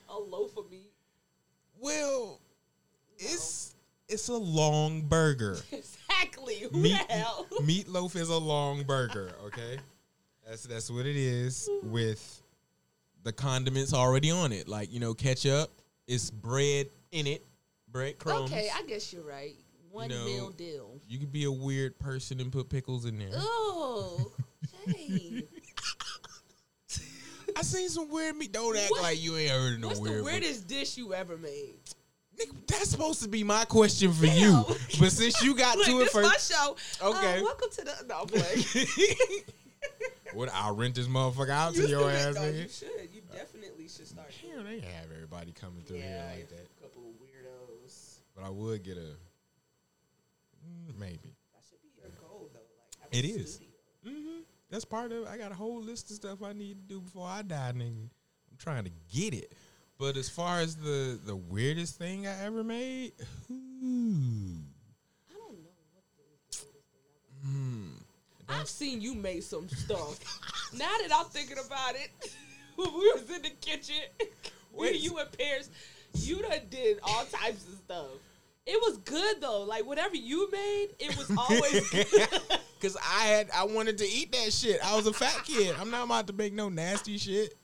a 0.10 0.18
loaf 0.18 0.58
of 0.58 0.70
meat? 0.72 0.92
Well, 1.80 2.40
it's 3.18 3.76
It's 4.08 4.28
a 4.30 4.38
long 4.38 5.02
burger. 5.02 5.58
Exactly. 5.72 6.68
Who 6.72 6.82
Meat, 6.82 7.02
the 7.08 7.14
hell? 7.14 7.48
meatloaf 7.62 8.16
is 8.18 8.28
a 8.30 8.38
long 8.38 8.84
burger. 8.84 9.32
Okay, 9.46 9.78
that's 10.46 10.64
that's 10.64 10.92
what 10.92 11.06
it 11.06 11.16
is 11.16 11.70
with 11.84 12.42
the 13.24 13.32
condiments 13.32 13.94
already 13.94 14.30
on 14.32 14.52
it. 14.52 14.68
Like 14.68 14.92
you 14.92 15.00
know, 15.00 15.14
ketchup. 15.14 15.72
It's 16.08 16.30
bread 16.30 16.88
in 17.12 17.26
it, 17.28 17.46
bread 17.90 18.18
crumbs. 18.18 18.52
Okay, 18.52 18.68
I 18.76 18.84
guess 18.84 19.14
you're 19.14 19.24
right. 19.24 19.56
One 19.92 20.10
know, 20.10 20.26
meal 20.26 20.50
deal. 20.50 21.00
You 21.08 21.20
could 21.20 21.32
be 21.32 21.46
a 21.46 21.52
weird 21.52 21.98
person 22.00 22.42
and 22.42 22.52
put 22.52 22.68
pickles 22.70 23.06
in 23.06 23.18
there. 23.20 23.30
Oh, 23.36 24.32
hey. 24.88 25.44
I 27.60 27.62
seen 27.62 27.90
some 27.90 28.10
weird 28.10 28.38
meat. 28.38 28.54
Don't 28.54 28.78
act 28.78 28.90
What- 28.90 29.02
like 29.04 29.22
you 29.22 29.36
ain't 29.36 29.52
heard 29.52 29.74
of 29.74 29.80
no 29.82 29.88
What's 29.90 30.00
weird. 30.00 30.20
the 30.20 30.24
weirdest 30.24 30.66
dish 30.68 30.96
you 30.98 31.14
ever 31.14 31.36
made? 31.38 31.76
Nigga, 32.38 32.56
that's 32.68 32.90
supposed 32.90 33.22
to 33.24 33.28
be 33.28 33.44
my 33.44 33.66
question 33.66 34.14
for 34.14 34.26
Damn. 34.28 34.38
you. 34.38 34.66
But 34.98 35.12
since 35.12 35.44
you 35.44 35.54
got 35.56 35.78
Look, 35.78 35.88
to 35.88 36.00
it 36.00 36.14
this 36.14 36.16
my 36.16 36.38
show. 36.38 36.78
Okay. 37.02 37.40
Uh, 37.40 37.44
welcome 37.44 37.70
to 37.70 37.82
the. 37.84 37.94
No, 38.08 38.22
I'm 38.22 38.30
what? 40.34 40.50
I'll 40.54 40.74
rent 40.74 40.96
this 40.96 41.08
motherfucker 41.08 41.50
out 41.50 41.74
to 41.76 41.86
your 41.86 42.10
ass, 42.12 42.36
no, 42.36 42.46
You 42.46 42.52
nigga. 42.64 42.80
should. 42.80 43.10
You 43.14 43.22
definitely 43.34 43.90
should 43.90 44.08
start. 44.08 44.32
Damn, 44.42 44.64
they 44.64 44.80
have 44.80 45.12
everybody 45.14 45.52
coming 45.52 45.82
through 45.82 45.98
here 45.98 46.24
like 46.34 46.48
that. 46.48 46.66
a 46.78 46.82
couple 46.82 47.02
of 47.10 47.16
weirdos. 47.20 48.20
But 48.38 48.46
I 48.46 48.50
would 48.52 48.84
get 48.84 48.96
a 48.96 49.02
mm, 50.66 50.98
maybe. 50.98 51.36
That 51.54 51.62
should 51.70 51.82
be 51.82 51.90
your 52.02 52.10
goal, 52.22 52.50
though. 52.54 52.60
Like, 53.04 53.10
It 53.12 53.26
is. 53.28 53.60
That's 54.70 54.86
part 54.86 55.12
of. 55.12 55.24
it. 55.24 55.28
I 55.28 55.38
got 55.38 55.52
a 55.52 55.56
whole 55.56 55.82
list 55.82 56.10
of 56.10 56.16
stuff 56.16 56.44
I 56.44 56.54
need 56.54 56.78
to 56.88 56.94
do 56.96 57.02
before 57.02 57.28
I 57.28 57.42
die, 57.42 57.74
nigga. 57.76 58.10
I'm 58.52 58.58
trying 58.58 58.84
to 58.84 58.92
get 59.12 59.34
it. 59.34 59.54
But 59.98 60.16
as 60.16 60.30
far 60.30 60.60
as 60.62 60.76
the 60.76 61.20
the 61.26 61.36
weirdest 61.36 61.98
thing 61.98 62.26
I 62.26 62.46
ever 62.46 62.64
made, 62.64 63.12
ooh, 63.52 64.64
I 65.30 65.34
don't 65.34 65.60
know 65.62 65.76
what 65.92 66.06
the 66.16 66.24
weirdest 66.24 66.88
thing 66.92 67.02
I've 67.38 67.46
hmm, 67.46 67.90
I've 68.48 68.70
seen 68.70 69.02
you 69.02 69.14
make 69.14 69.44
some 69.44 69.68
stuff. 69.68 70.20
now 70.74 70.86
that 71.02 71.10
I'm 71.14 71.26
thinking 71.26 71.58
about 71.66 71.96
it, 71.96 72.34
when 72.76 72.94
we 72.94 73.12
was 73.12 73.30
in 73.30 73.42
the 73.42 73.50
kitchen, 73.62 73.96
where 74.72 74.94
you 74.94 75.18
and 75.18 75.32
Paris, 75.38 75.70
you 76.14 76.42
done 76.44 76.62
did 76.70 77.00
all 77.04 77.26
types 77.26 77.68
of 77.68 77.74
stuff. 77.86 78.08
It 78.70 78.80
was 78.82 78.98
good 79.00 79.42
though. 79.42 79.64
Like 79.64 79.86
whatever 79.86 80.16
you 80.16 80.50
made, 80.52 80.90
it 81.00 81.18
was 81.18 81.32
always 81.38 81.90
good. 81.90 82.42
Cause 82.82 82.96
I 82.98 83.26
had 83.26 83.50
I 83.54 83.64
wanted 83.66 83.98
to 83.98 84.06
eat 84.08 84.32
that 84.32 84.54
shit. 84.54 84.80
I 84.86 84.96
was 84.96 85.08
a 85.08 85.14
fat 85.14 85.44
kid. 85.44 85.76
I'm 85.80 85.90
not 85.90 86.06
about 86.06 86.28
to 86.28 86.34
make 86.34 86.54
no 86.54 86.70
nasty 86.70 87.18
shit. 87.18 87.56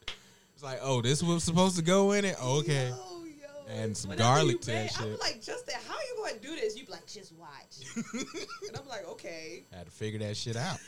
It's 0.54 0.64
like, 0.64 0.80
oh, 0.82 1.02
this 1.02 1.22
was 1.22 1.44
supposed 1.44 1.76
to 1.78 1.84
go 1.84 2.14
in 2.14 2.26
it. 2.26 2.36
Okay. 2.44 2.90
Yo, 2.90 2.96
yo. 2.96 3.74
And 3.82 3.96
some 3.96 4.10
Whatever 4.10 4.30
garlic 4.36 4.62
to 4.62 4.68
that 4.68 4.74
made, 4.74 4.92
I'm 5.00 5.12
shit. 5.12 5.20
like, 5.20 5.42
Justin, 5.42 5.76
how 5.88 5.96
you 5.96 6.24
gonna 6.24 6.40
do 6.40 6.56
this? 6.56 6.76
You 6.78 6.86
be 6.86 6.92
like, 6.92 7.06
just 7.08 7.34
watch. 7.34 7.96
and 8.14 8.78
I'm 8.78 8.88
like, 8.88 9.08
okay. 9.10 9.64
I 9.74 9.78
had 9.78 9.86
to 9.86 9.92
figure 9.92 10.20
that 10.20 10.36
shit 10.36 10.56
out. 10.56 10.80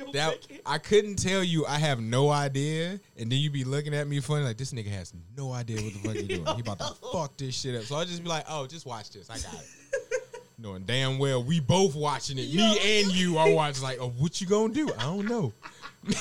You'll 0.00 0.12
That 0.12 0.46
make. 0.50 0.62
I 0.64 0.78
couldn't 0.78 1.16
tell 1.16 1.44
you. 1.44 1.66
I 1.66 1.78
have 1.78 2.00
no 2.00 2.30
idea, 2.30 2.98
and 3.18 3.30
then 3.30 3.38
you 3.38 3.50
be 3.50 3.64
looking 3.64 3.94
at 3.94 4.08
me 4.08 4.18
funny 4.20 4.44
like 4.44 4.56
this 4.56 4.72
nigga 4.72 4.88
has 4.88 5.12
no 5.36 5.52
idea 5.52 5.76
what 5.82 5.92
the 5.92 5.98
fuck 5.98 6.16
he 6.16 6.22
doing. 6.26 6.46
He 6.56 6.60
about 6.62 6.78
to 6.78 6.94
fuck 7.12 7.36
this 7.36 7.54
shit 7.54 7.74
up. 7.76 7.82
So 7.82 7.96
I 7.96 8.04
just 8.06 8.22
be 8.22 8.28
like, 8.30 8.44
oh, 8.48 8.66
just 8.66 8.86
watch 8.86 9.10
this. 9.10 9.28
I 9.28 9.34
got 9.34 9.52
it. 9.54 10.40
Knowing 10.58 10.84
damn 10.84 11.18
well 11.18 11.42
we 11.42 11.58
both 11.60 11.94
watching 11.94 12.38
it. 12.38 12.42
Yo. 12.42 12.62
Me 12.62 13.00
and 13.02 13.12
you 13.14 13.36
are 13.38 13.50
watching. 13.50 13.82
Like, 13.82 13.98
oh, 14.00 14.10
what 14.18 14.40
you 14.40 14.46
gonna 14.46 14.72
do? 14.72 14.90
I 14.98 15.02
don't 15.02 15.26
know. 15.26 15.52
I 16.08 16.12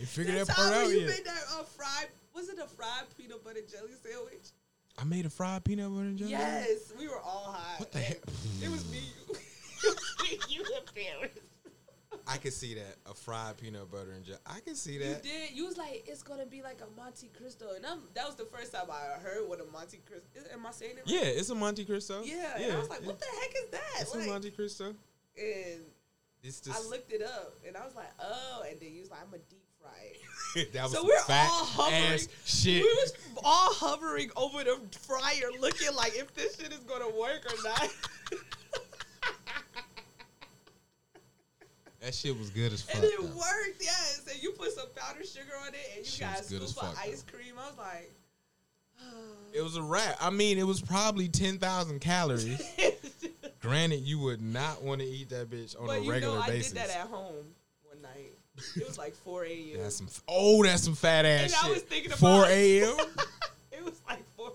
ain't 0.00 0.08
figured 0.08 0.36
That 0.36 0.46
that 0.48 0.56
part 0.56 0.72
out 0.74 0.82
when 0.86 0.90
you 0.92 1.00
yet. 1.00 1.08
made 1.08 1.24
that 1.26 1.42
uh, 1.58 1.62
fried, 1.62 2.08
was 2.34 2.48
it 2.48 2.58
a 2.58 2.66
fried 2.66 3.04
peanut 3.16 3.44
butter 3.44 3.60
jelly 3.70 3.92
sandwich? 4.02 4.48
I 4.98 5.04
made 5.04 5.26
a 5.26 5.30
fried 5.30 5.64
peanut 5.64 5.90
butter 5.90 6.02
and 6.02 6.18
jelly. 6.18 6.30
Yes, 6.32 6.92
we 6.98 7.06
were 7.08 7.18
all 7.20 7.52
high. 7.56 7.76
What 7.78 7.92
the 7.92 7.98
and 7.98 8.06
heck? 8.06 8.18
It 8.62 8.70
was 8.70 8.90
me, 8.90 8.98
you, 9.28 9.90
it 10.30 10.50
you 10.50 10.64
and 10.76 10.94
Paris. 10.94 11.38
I 12.26 12.38
could 12.38 12.52
see 12.54 12.74
that 12.74 12.96
a 13.06 13.14
fried 13.14 13.58
peanut 13.58 13.90
butter 13.90 14.12
and 14.12 14.24
jelly. 14.24 14.38
I 14.46 14.60
can 14.60 14.74
see 14.74 14.96
that. 14.98 15.24
You 15.24 15.30
did. 15.30 15.50
You 15.52 15.66
was 15.66 15.76
like, 15.76 16.04
it's 16.06 16.22
gonna 16.22 16.46
be 16.46 16.62
like 16.62 16.80
a 16.80 17.00
Monte 17.00 17.28
Cristo, 17.38 17.74
and 17.76 17.84
I'm, 17.84 18.00
that 18.14 18.26
was 18.26 18.34
the 18.36 18.46
first 18.46 18.72
time 18.72 18.86
I 18.90 19.20
heard 19.20 19.46
what 19.48 19.60
a 19.60 19.64
Monte 19.70 19.98
Cristo. 20.06 20.26
Is, 20.34 20.44
am 20.52 20.64
I 20.66 20.70
saying 20.70 20.92
it 20.92 20.96
right? 21.00 21.22
Yeah, 21.24 21.28
it's 21.28 21.50
a 21.50 21.54
Monte 21.54 21.84
Cristo. 21.84 22.22
Yeah. 22.24 22.56
and 22.56 22.72
I 22.72 22.78
was 22.78 22.88
like, 22.88 23.04
what 23.04 23.18
the 23.20 23.26
heck 23.40 23.50
is 23.64 23.70
that? 23.72 24.00
It's 24.00 24.14
Like, 24.14 24.26
a 24.26 24.30
Monte 24.30 24.50
Cristo. 24.52 24.94
and 25.38 25.82
It's 26.42 26.62
I 26.68 26.80
looked 26.88 27.12
it 27.12 27.22
up, 27.22 27.54
and 27.66 27.76
I 27.76 27.84
was 27.84 27.94
like, 27.94 28.10
oh, 28.20 28.64
and 28.70 28.80
then 28.80 28.92
you 28.94 29.00
was 29.02 29.10
like, 29.10 29.20
I'm 29.26 29.34
a 29.34 29.38
deep 29.38 29.62
fry 29.80 30.62
that 30.72 30.82
was 30.84 30.92
So 30.92 31.04
we're 31.04 31.18
fat 31.20 31.48
all 31.50 31.64
hovering. 31.66 32.14
ass 32.14 32.28
shit. 32.46 32.82
We 32.82 32.88
was 32.88 33.12
all 33.44 33.74
hovering 33.74 34.30
over 34.36 34.64
the 34.64 34.78
fryer, 35.00 35.50
looking 35.60 35.94
like 35.94 36.16
if 36.16 36.34
this 36.34 36.56
shit 36.56 36.72
is 36.72 36.78
gonna 36.80 37.10
work 37.10 37.44
or 37.52 37.62
not. 37.64 37.92
That 42.04 42.14
shit 42.14 42.38
was 42.38 42.50
good 42.50 42.72
as 42.72 42.82
fuck. 42.82 42.96
and 42.96 43.04
it 43.04 43.12
though. 43.18 43.26
worked, 43.26 43.80
yes. 43.80 44.22
And 44.30 44.42
you 44.42 44.50
put 44.52 44.72
some 44.72 44.88
powdered 44.94 45.26
sugar 45.26 45.52
on 45.62 45.68
it, 45.68 45.80
and 45.96 46.04
you 46.04 46.10
Shit 46.10 46.20
got 46.20 46.40
a 46.40 46.42
scoop 46.44 46.62
of 46.62 46.70
fuck, 46.72 46.96
ice 47.00 47.22
cream. 47.30 47.54
I 47.58 47.66
was 47.68 47.78
like, 47.78 48.12
It 49.54 49.62
was 49.62 49.76
a 49.76 49.82
wrap. 49.82 50.16
I 50.20 50.28
mean, 50.30 50.58
it 50.58 50.66
was 50.66 50.82
probably 50.82 51.28
ten 51.28 51.58
thousand 51.58 52.00
calories. 52.00 52.60
Granted, 53.60 54.00
you 54.00 54.18
would 54.18 54.42
not 54.42 54.82
want 54.82 55.00
to 55.00 55.06
eat 55.06 55.30
that 55.30 55.48
bitch 55.48 55.80
on 55.80 55.86
but 55.86 56.00
a 56.00 56.02
you 56.02 56.10
regular 56.10 56.36
know, 56.36 56.42
I 56.42 56.48
basis. 56.48 56.72
did 56.72 56.82
that 56.82 56.90
at 56.90 57.06
home 57.06 57.36
one 57.84 58.02
night. 58.02 58.34
It 58.76 58.86
was 58.86 58.98
like 58.98 59.14
4 59.14 59.46
a.m. 59.46 59.78
that's 59.82 59.96
some. 59.96 60.08
Oh, 60.28 60.62
that's 60.62 60.82
some 60.82 60.94
fat 60.94 61.24
ass 61.24 61.42
And 61.44 61.50
shit. 61.52 61.64
I 61.64 61.70
was 61.70 61.82
thinking 61.82 62.10
about 62.12 62.18
four 62.20 62.44
a.m. 62.46 62.96
it 63.72 63.82
was 63.82 64.00
like 64.06 64.22
4. 64.36 64.52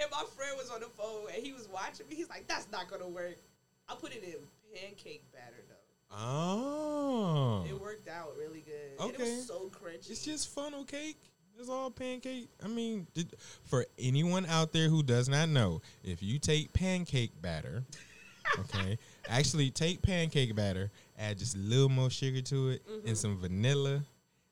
And 0.00 0.10
my 0.12 0.22
friend 0.36 0.52
was 0.56 0.70
on 0.70 0.78
the 0.80 0.86
phone, 0.86 1.26
and 1.34 1.42
he 1.44 1.52
was 1.52 1.68
watching 1.68 2.06
me. 2.08 2.14
He's 2.14 2.28
like, 2.28 2.46
that's 2.46 2.70
not 2.70 2.88
gonna 2.88 3.08
work. 3.08 3.36
I 3.88 3.96
put 3.96 4.12
it 4.14 4.22
in 4.22 4.34
pancake 4.72 5.24
batter 5.32 5.62
though. 5.68 5.73
Oh, 6.16 7.64
It 7.68 7.80
worked 7.80 8.08
out 8.08 8.34
really 8.38 8.60
good. 8.60 8.98
And 9.00 9.10
it 9.10 9.14
Okay. 9.20 9.36
was 9.36 9.46
so 9.46 9.70
crunchy. 9.70 10.10
it's 10.10 10.24
just 10.24 10.48
funnel 10.54 10.84
cake. 10.84 11.18
It's 11.58 11.68
all 11.68 11.90
pancake. 11.90 12.48
I 12.64 12.68
mean, 12.68 13.06
did, 13.14 13.34
for 13.64 13.86
anyone 13.98 14.44
out 14.46 14.72
there 14.72 14.88
who 14.88 15.02
does 15.04 15.28
not 15.28 15.48
know, 15.48 15.82
if 16.02 16.20
you 16.22 16.38
take 16.40 16.72
pancake 16.72 17.40
batter, 17.40 17.84
okay, 18.58 18.98
actually 19.28 19.70
take 19.70 20.02
pancake 20.02 20.54
batter, 20.56 20.90
add 21.16 21.38
just 21.38 21.54
a 21.54 21.58
little 21.58 21.88
more 21.88 22.10
sugar 22.10 22.40
to 22.42 22.70
it 22.70 22.86
Mm-hmm. 22.88 23.06
and 23.08 23.16
some 23.18 23.38
vanilla, 23.38 24.02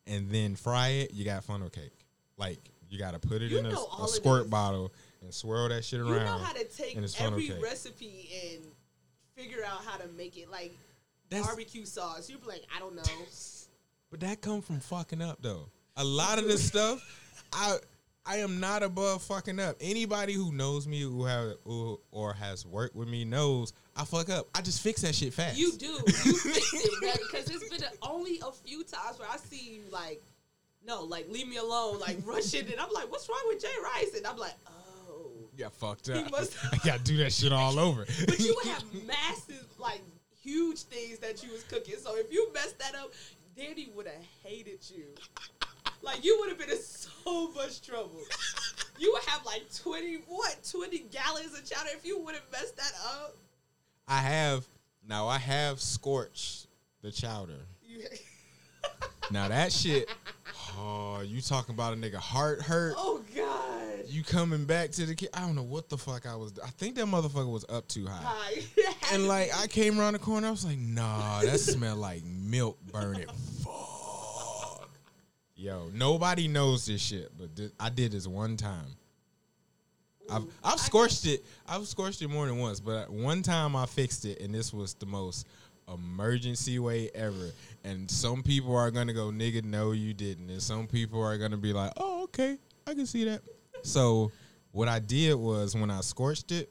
and 0.06 0.30
then 0.30 0.54
fry 0.54 0.88
it. 0.88 1.12
You 1.12 1.24
got 1.24 1.42
funnel 1.44 1.70
cake. 1.70 1.92
Like 2.36 2.58
you 2.88 2.98
got 3.00 3.12
to 3.14 3.18
put 3.18 3.42
it 3.42 3.50
You 3.50 3.58
in 3.58 3.66
a, 3.66 3.70
a 3.70 4.06
squirt 4.08 4.48
bottle 4.48 4.92
and 5.22 5.32
swirl 5.34 5.68
that 5.70 5.84
shit 5.84 6.00
around. 6.00 6.12
You 6.12 6.20
know 6.20 6.38
how 6.38 6.52
to 6.52 6.64
take 6.64 6.94
and 6.94 7.04
it's 7.04 7.14
funnel 7.16 7.32
every 7.34 7.48
cake. 7.48 7.62
recipe 7.62 8.28
and 8.52 8.64
figure 9.34 9.64
out 9.64 9.82
how 9.84 9.96
to 9.98 10.06
make 10.16 10.36
it 10.36 10.50
like 10.50 10.76
That's- 11.32 11.46
barbecue 11.46 11.84
sauce. 11.84 12.28
You'd 12.30 12.40
be 12.42 12.46
like, 12.48 12.62
I 12.74 12.78
don't 12.78 12.94
know. 12.94 13.02
But 14.10 14.20
that 14.20 14.42
come 14.42 14.60
from 14.60 14.78
fucking 14.80 15.22
up 15.22 15.38
though. 15.40 15.70
A 15.96 16.04
lot 16.04 16.38
of 16.38 16.44
this 16.46 16.62
stuff, 16.62 17.02
I 17.50 17.78
I 18.26 18.36
am 18.40 18.60
not 18.60 18.82
above 18.82 19.22
fucking 19.22 19.58
up. 19.58 19.76
Anybody 19.80 20.34
who 20.34 20.52
knows 20.52 20.86
me 20.86 21.00
who 21.00 21.24
have 21.24 21.54
who, 21.64 21.98
or 22.10 22.34
has 22.34 22.66
worked 22.66 22.94
with 22.94 23.08
me 23.08 23.24
knows 23.24 23.72
I 23.96 24.04
fuck 24.04 24.28
up. 24.28 24.48
I 24.54 24.60
just 24.60 24.82
fix 24.82 25.00
that 25.00 25.14
shit 25.14 25.32
fast. 25.32 25.56
You 25.56 25.72
do. 25.72 25.86
You 25.86 26.34
fix 26.36 26.74
it 26.74 27.20
because 27.22 27.48
it's 27.50 27.70
been 27.70 27.82
a, 27.84 28.06
only 28.06 28.38
a 28.46 28.52
few 28.52 28.84
times 28.84 29.18
where 29.18 29.28
I 29.30 29.38
see 29.38 29.76
you 29.76 29.80
like, 29.90 30.20
no, 30.86 31.04
like 31.04 31.30
leave 31.30 31.48
me 31.48 31.56
alone, 31.56 31.98
like 31.98 32.18
rush 32.26 32.52
it, 32.52 32.70
and 32.70 32.78
I'm 32.78 32.90
like, 32.92 33.10
what's 33.10 33.26
wrong 33.30 33.42
with 33.48 33.62
Jay 33.62 33.68
Rice? 33.82 34.14
And 34.14 34.26
I'm 34.26 34.36
like, 34.36 34.54
oh. 34.66 35.30
You 35.56 35.64
got 35.64 35.72
fucked 35.72 36.08
He 36.08 36.12
up. 36.12 36.30
must- 36.30 36.54
I 36.72 36.76
gotta 36.84 37.02
do 37.02 37.16
that 37.16 37.32
shit 37.32 37.50
all 37.50 37.78
over. 37.78 38.04
But 38.26 38.40
you 38.40 38.54
have 38.66 38.84
massive, 39.06 39.64
like 39.78 40.02
huge 40.42 40.82
things 40.82 41.18
that 41.20 41.42
you 41.42 41.52
was 41.52 41.62
cooking. 41.64 41.94
So 41.98 42.16
if 42.16 42.32
you 42.32 42.52
messed 42.52 42.78
that 42.78 42.94
up, 42.94 43.12
Danny 43.56 43.88
would 43.94 44.06
have 44.06 44.24
hated 44.42 44.80
you. 44.94 45.04
Like 46.02 46.24
you 46.24 46.36
would 46.40 46.48
have 46.48 46.58
been 46.58 46.70
in 46.70 46.78
so 46.82 47.52
much 47.52 47.80
trouble. 47.80 48.20
You 48.98 49.12
would 49.12 49.22
have 49.24 49.44
like 49.46 49.62
twenty 49.74 50.16
what 50.26 50.56
twenty 50.68 51.00
gallons 51.10 51.56
of 51.56 51.68
chowder 51.68 51.90
if 51.94 52.04
you 52.04 52.18
would 52.20 52.34
have 52.34 52.44
messed 52.50 52.76
that 52.76 52.92
up. 53.04 53.36
I 54.08 54.18
have 54.18 54.64
now. 55.08 55.28
I 55.28 55.38
have 55.38 55.80
scorched 55.80 56.66
the 57.02 57.10
chowder. 57.10 57.60
Now 59.30 59.48
that 59.48 59.72
shit. 59.72 60.10
Oh, 60.78 61.22
you 61.24 61.40
talking 61.40 61.74
about 61.74 61.92
a 61.92 61.96
nigga 61.96 62.16
heart 62.16 62.62
hurt? 62.62 62.94
oh 62.96 63.22
God. 63.34 63.58
You 64.08 64.22
coming 64.22 64.64
back 64.64 64.90
to 64.92 65.06
the 65.06 65.14
kid? 65.14 65.30
I 65.32 65.40
don't 65.40 65.54
know 65.54 65.62
what 65.62 65.88
the 65.88 65.96
fuck 65.96 66.26
I 66.26 66.34
was. 66.34 66.52
I 66.62 66.68
think 66.70 66.96
that 66.96 67.06
motherfucker 67.06 67.50
was 67.50 67.64
up 67.68 67.88
too 67.88 68.06
high. 68.06 68.20
Hi. 68.22 68.62
And 69.12 69.28
like 69.28 69.50
I 69.54 69.66
came 69.66 70.00
around 70.00 70.14
the 70.14 70.18
corner, 70.18 70.48
I 70.48 70.50
was 70.50 70.64
like, 70.64 70.78
nah, 70.78 71.42
that 71.42 71.60
smell 71.60 71.96
like 71.96 72.24
milk 72.24 72.78
burning. 72.90 73.26
Fuck. 73.62 74.88
Yo, 75.54 75.90
nobody 75.92 76.48
knows 76.48 76.86
this 76.86 77.00
shit, 77.02 77.30
but 77.36 77.50
I 77.78 77.90
did 77.90 78.12
this 78.12 78.26
one 78.26 78.56
time. 78.56 78.96
I've 80.30 80.44
I've 80.64 80.80
scorched 80.80 81.26
it. 81.26 81.44
I've 81.68 81.86
scorched 81.86 82.22
it 82.22 82.28
more 82.28 82.46
than 82.46 82.58
once, 82.58 82.80
but 82.80 83.10
one 83.10 83.42
time 83.42 83.76
I 83.76 83.86
fixed 83.86 84.24
it, 84.24 84.40
and 84.40 84.54
this 84.54 84.72
was 84.72 84.94
the 84.94 85.06
most 85.06 85.46
emergency 85.92 86.78
way 86.78 87.10
ever. 87.14 87.50
And 87.84 88.10
some 88.10 88.42
people 88.42 88.74
are 88.76 88.90
gonna 88.90 89.12
go, 89.12 89.30
nigga, 89.30 89.64
no, 89.64 89.92
you 89.92 90.14
didn't. 90.14 90.50
And 90.50 90.62
some 90.62 90.86
people 90.86 91.22
are 91.22 91.36
gonna 91.38 91.56
be 91.56 91.72
like, 91.72 91.92
oh, 91.96 92.24
okay, 92.24 92.58
I 92.86 92.94
can 92.94 93.06
see 93.06 93.24
that. 93.24 93.42
so 93.82 94.30
what 94.72 94.88
I 94.88 94.98
did 95.00 95.34
was 95.34 95.74
when 95.74 95.90
I 95.90 96.00
scorched 96.00 96.52
it, 96.52 96.70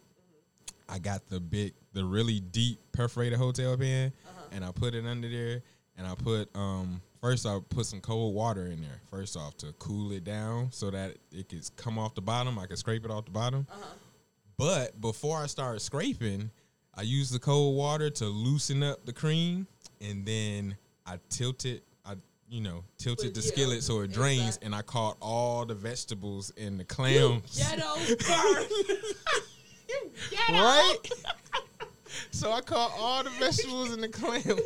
I 0.89 0.99
got 0.99 1.27
the 1.29 1.39
big, 1.39 1.73
the 1.93 2.03
really 2.03 2.39
deep 2.39 2.79
perforated 2.91 3.37
hotel 3.37 3.77
pan, 3.77 4.11
Uh-huh. 4.27 4.41
and 4.51 4.65
I 4.65 4.71
put 4.71 4.93
it 4.95 5.05
under 5.05 5.29
there, 5.29 5.61
and 5.97 6.07
I 6.07 6.15
put 6.15 6.49
um 6.55 7.01
first 7.21 7.45
I 7.45 7.59
put 7.69 7.85
some 7.85 8.01
cold 8.01 8.33
water 8.33 8.65
in 8.67 8.81
there 8.81 8.99
first 9.09 9.37
off 9.37 9.55
to 9.57 9.67
cool 9.79 10.11
it 10.11 10.23
down 10.23 10.69
so 10.71 10.89
that 10.91 11.15
it 11.31 11.47
could 11.49 11.63
come 11.77 11.99
off 11.99 12.15
the 12.15 12.21
bottom. 12.21 12.57
I 12.57 12.65
could 12.65 12.77
scrape 12.79 13.05
it 13.05 13.11
off 13.11 13.25
the 13.25 13.31
bottom. 13.31 13.67
Uh-huh. 13.71 13.85
But 14.57 14.99
before 14.99 15.37
I 15.41 15.45
started 15.47 15.79
scraping, 15.79 16.49
I 17.01 17.03
use 17.03 17.31
the 17.31 17.39
cold 17.39 17.75
water 17.75 18.11
to 18.11 18.25
loosen 18.25 18.83
up 18.83 19.07
the 19.07 19.11
cream, 19.11 19.65
and 20.01 20.23
then 20.23 20.77
I 21.03 21.17
tilted. 21.29 21.81
I 22.05 22.13
you 22.47 22.61
know 22.61 22.83
tilted 22.99 23.33
But 23.33 23.41
the 23.41 23.47
yeah, 23.47 23.53
skillet 23.53 23.81
so 23.83 24.01
it 24.01 24.11
drains, 24.11 24.59
and 24.61 24.75
I 24.75 24.83
caught 24.83 25.17
all 25.19 25.65
the 25.65 25.73
vegetables 25.73 26.53
and 26.55 26.79
the 26.79 26.83
clams. 26.83 27.57
Ghetto 27.57 27.95
bird. 28.05 28.67
you 29.89 30.11
ghetto. 30.29 30.53
right? 30.53 30.97
so 32.29 32.51
I 32.51 32.61
caught 32.61 32.91
all 32.99 33.23
the 33.23 33.31
vegetables 33.31 33.93
and 33.93 34.03
the 34.03 34.07
clam. 34.07 34.59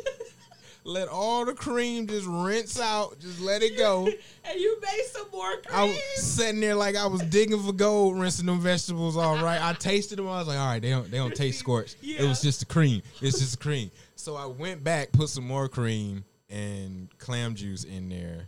Let 0.86 1.08
all 1.08 1.44
the 1.44 1.52
cream 1.52 2.06
just 2.06 2.26
rinse 2.28 2.78
out. 2.78 3.18
Just 3.18 3.40
let 3.40 3.60
it 3.62 3.76
go. 3.76 4.08
And 4.48 4.60
you 4.60 4.78
made 4.80 5.02
some 5.10 5.26
more 5.32 5.50
cream. 5.56 5.74
I 5.74 5.84
was 5.86 6.22
sitting 6.22 6.60
there 6.60 6.76
like 6.76 6.94
I 6.94 7.06
was 7.08 7.20
digging 7.22 7.60
for 7.60 7.72
gold, 7.72 8.16
rinsing 8.16 8.46
them 8.46 8.60
vegetables. 8.60 9.16
All 9.16 9.42
right, 9.42 9.60
I 9.60 9.72
tasted 9.72 10.20
them. 10.20 10.28
I 10.28 10.38
was 10.38 10.46
like, 10.46 10.56
all 10.56 10.66
right, 10.66 10.80
they 10.80 10.90
don't 10.90 11.10
they 11.10 11.16
don't 11.16 11.34
taste 11.34 11.58
scorched. 11.58 11.96
It 12.00 12.22
was 12.22 12.40
just 12.40 12.60
the 12.60 12.66
cream. 12.66 13.02
It's 13.20 13.40
just 13.40 13.58
the 13.58 13.62
cream. 13.62 13.90
So 14.14 14.36
I 14.36 14.46
went 14.46 14.84
back, 14.84 15.10
put 15.10 15.30
some 15.30 15.44
more 15.44 15.68
cream 15.68 16.24
and 16.48 17.08
clam 17.18 17.56
juice 17.56 17.82
in 17.82 18.08
there, 18.08 18.46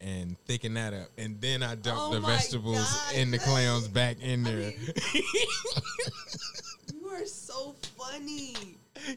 and 0.00 0.38
thicken 0.46 0.74
that 0.74 0.94
up. 0.94 1.08
And 1.18 1.40
then 1.40 1.64
I 1.64 1.74
dumped 1.74 2.00
Oh 2.00 2.12
the 2.14 2.20
vegetables 2.20 2.76
God, 2.78 3.16
and 3.16 3.32
the 3.34 3.38
clams 3.38 3.88
back 3.88 4.20
in 4.22 4.44
there. 4.44 4.54
mean- 4.54 4.74
you 6.94 7.08
are 7.08 7.26
so 7.26 7.74
funny. 7.98 8.54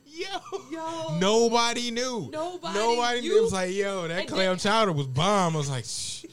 Yo, 0.05 0.27
Yo. 0.72 1.17
nobody 1.20 1.91
knew. 1.91 2.29
Nobody- 2.32 2.74
Nobody 2.79 3.22
knew. 3.22 3.38
It 3.38 3.41
was 3.44 3.53
like, 3.53 3.74
yo, 3.74 4.08
that 4.08 4.27
clam 4.27 4.58
chowder 4.58 4.91
was 4.94 5.08
bomb. 5.08 5.55
I 5.55 5.58
was 5.58 5.70
like, 5.70 5.84
Shh, 5.86 6.25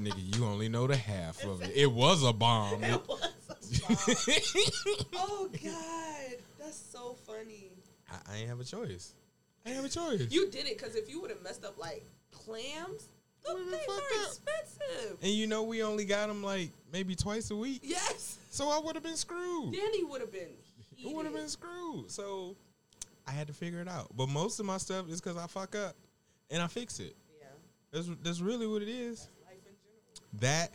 nigga, 0.00 0.36
you 0.36 0.44
only 0.44 0.68
know 0.68 0.86
the 0.86 0.96
half 0.96 1.44
of 1.44 1.62
it. 1.62 1.72
It 1.74 1.90
was 1.90 2.22
a 2.24 2.32
bomb. 2.32 2.82
It 2.84 3.00
was 3.08 3.20
a 3.48 3.86
bomb. 3.94 5.06
oh 5.14 5.48
God, 5.62 6.38
that's 6.58 6.76
so 6.78 7.16
funny. 7.26 7.70
I, 8.10 8.32
I 8.32 8.36
ain't 8.38 8.48
have 8.48 8.60
a 8.60 8.64
choice. 8.64 9.14
I 9.66 9.70
ain't 9.70 9.76
have 9.76 9.84
a 9.84 9.88
choice. 9.88 10.26
You 10.30 10.50
did 10.50 10.66
it 10.66 10.78
because 10.78 10.94
if 10.94 11.08
you 11.10 11.20
would 11.20 11.30
have 11.30 11.42
messed 11.42 11.64
up 11.64 11.78
like 11.78 12.04
clams, 12.30 13.08
Would've 13.46 13.68
things 13.68 13.82
are 13.88 14.20
up. 14.20 14.26
expensive. 14.28 15.18
and 15.22 15.30
you 15.32 15.46
know 15.46 15.64
we 15.64 15.82
only 15.82 16.04
got 16.04 16.28
them 16.28 16.42
like 16.42 16.70
maybe 16.92 17.14
twice 17.16 17.50
a 17.50 17.56
week, 17.56 17.80
Yes, 17.82 18.38
so 18.50 18.68
I 18.70 18.78
would 18.78 18.94
have 18.94 19.02
been 19.04 19.16
screwed. 19.16 19.72
Danny 19.72 20.04
would 20.04 20.20
have 20.20 20.32
been. 20.32 20.48
It 21.04 21.14
would 21.14 21.26
have 21.26 21.34
been 21.34 21.48
screwed. 21.48 22.10
So 22.10 22.56
I 23.26 23.30
had 23.32 23.46
to 23.48 23.52
figure 23.52 23.80
it 23.80 23.88
out. 23.88 24.08
But 24.16 24.28
most 24.28 24.60
of 24.60 24.66
my 24.66 24.78
stuff 24.78 25.08
is 25.08 25.20
because 25.20 25.36
I 25.36 25.46
fuck 25.46 25.74
up 25.74 25.94
and 26.50 26.62
I 26.62 26.66
fix 26.66 27.00
it. 27.00 27.16
Yeah, 27.40 27.46
That's 27.92 28.08
that's 28.22 28.40
really 28.40 28.66
what 28.66 28.82
it 28.82 28.88
is. 28.88 29.28
life 29.44 29.54
in 29.66 29.74
general. 29.82 30.40
That 30.40 30.72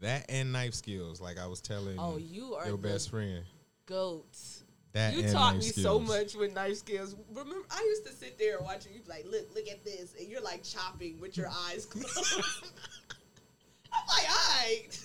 that 0.00 0.26
and 0.30 0.52
knife 0.52 0.74
skills, 0.74 1.20
like 1.20 1.38
I 1.38 1.46
was 1.46 1.60
telling 1.60 1.98
Oh, 1.98 2.16
you 2.16 2.54
are 2.54 2.66
your 2.66 2.76
best 2.76 3.10
friend. 3.10 3.44
Goats. 3.86 4.64
That 4.92 5.14
You 5.14 5.22
taught 5.30 5.56
me 5.56 5.66
knife 5.66 5.74
so 5.74 6.00
much 6.00 6.34
with 6.34 6.52
knife 6.52 6.78
skills. 6.78 7.14
Remember, 7.28 7.64
I 7.70 7.80
used 7.82 8.04
to 8.06 8.12
sit 8.12 8.38
there 8.38 8.56
and 8.56 8.66
watch 8.66 8.86
you. 8.86 9.00
Like, 9.06 9.24
"Look, 9.30 9.54
look 9.54 9.68
at 9.68 9.84
this," 9.84 10.14
and 10.18 10.28
you're 10.28 10.40
like 10.40 10.64
chopping 10.64 11.20
with 11.20 11.36
your 11.36 11.48
eyes 11.48 11.86
closed. 11.86 12.08
I'm 13.92 14.06
like, 14.08 14.30
"All 14.30 14.64
right." 14.64 15.00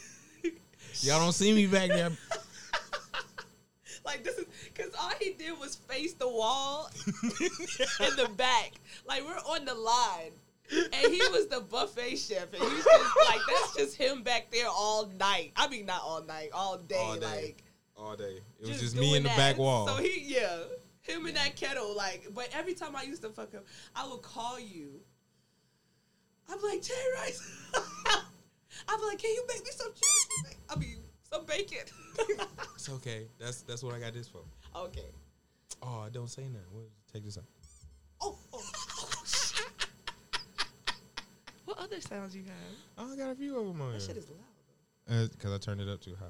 Y'all 1.01 1.20
don't 1.20 1.34
see 1.34 1.53
me 1.53 1.67
back 1.67 1.89
there. 1.89 2.10
like 4.05 4.24
this 4.24 4.38
is 4.38 4.45
because 4.75 4.94
all 4.96 5.12
he 5.20 5.32
did 5.34 5.58
was 5.60 5.75
face 5.75 6.13
the 6.13 6.27
wall 6.27 6.89
in 7.08 8.15
the 8.17 8.29
back. 8.36 8.73
Like 9.08 9.23
we're 9.23 9.36
on 9.36 9.65
the 9.65 9.73
line. 9.73 10.32
And 10.71 11.13
he 11.13 11.21
was 11.32 11.45
the 11.47 11.62
buffet 11.62 12.15
chef, 12.15 12.52
and 12.52 12.63
he's 12.63 12.84
just 12.84 13.17
like 13.30 13.39
that's 13.47 13.76
just 13.76 13.95
him 13.95 14.23
back 14.23 14.50
there 14.52 14.67
all 14.67 15.06
night. 15.19 15.52
I 15.56 15.67
mean, 15.67 15.86
not 15.86 16.02
all 16.04 16.23
night, 16.23 16.50
all 16.54 16.80
day. 16.80 16.95
All 16.95 17.15
day. 17.17 17.21
Like 17.21 17.63
All 17.95 18.15
day. 18.15 18.39
It 18.60 18.67
was 18.67 18.80
just 18.82 18.95
me 18.95 19.15
in 19.15 19.21
the 19.21 19.30
that. 19.30 19.38
back 19.38 19.58
wall. 19.60 19.88
So 19.88 19.97
he, 19.97 20.23
yeah, 20.26 20.58
him 21.04 21.28
in 21.28 21.36
that 21.36 21.56
kettle. 21.56 21.95
Like, 21.95 22.30
but 22.34 22.50
every 22.52 22.73
time 22.73 22.95
I 22.95 23.04
used 23.04 23.21
to 23.21 23.30
fuck 23.30 23.52
him, 23.52 23.62
I 23.95 24.08
would 24.08 24.23
call 24.23 24.60
you. 24.60 25.02
I'm 26.50 26.60
like 26.63 26.82
Jay 26.82 26.93
Rice. 27.19 27.47
I'm 28.88 29.02
like, 29.08 29.19
can 29.19 29.32
you 29.32 29.45
make 29.47 29.63
me 29.63 29.71
some 29.71 29.91
cheese? 29.93 30.56
I 30.69 30.80
mean, 30.80 30.97
some 31.32 31.45
bacon. 31.45 31.86
it's 32.76 32.89
okay. 32.89 33.28
That's 33.39 33.62
that's 33.62 33.84
what 33.84 33.93
I 33.93 34.00
got 34.00 34.13
this 34.13 34.28
for. 34.28 34.41
Okay. 34.84 35.10
Oh, 35.82 36.04
I 36.06 36.10
don't 36.10 36.30
say 36.30 36.44
nothing. 36.44 36.68
We'll 36.74 36.86
take 37.12 37.24
this 37.24 37.38
out. 37.38 37.44
Oh, 38.22 38.38
oh, 38.54 38.62
oh. 38.98 39.12
what 41.66 41.78
other 41.80 42.00
sounds 42.02 42.36
you 42.36 42.44
have? 42.44 42.54
Oh, 42.98 43.14
I 43.14 43.16
got 43.16 43.32
a 43.32 43.36
few 43.36 43.58
of 43.60 43.68
them 43.68 43.82
on 43.82 43.94
That 43.94 44.02
shit 44.02 44.12
here. 44.12 44.20
is 44.20 44.30
loud. 44.30 45.32
Because 45.32 45.52
uh, 45.52 45.56
I 45.56 45.58
turned 45.58 45.82
it 45.82 45.90
up 45.90 46.02
too 46.02 46.16
high. 46.20 46.26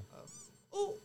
Oh. 0.73 0.95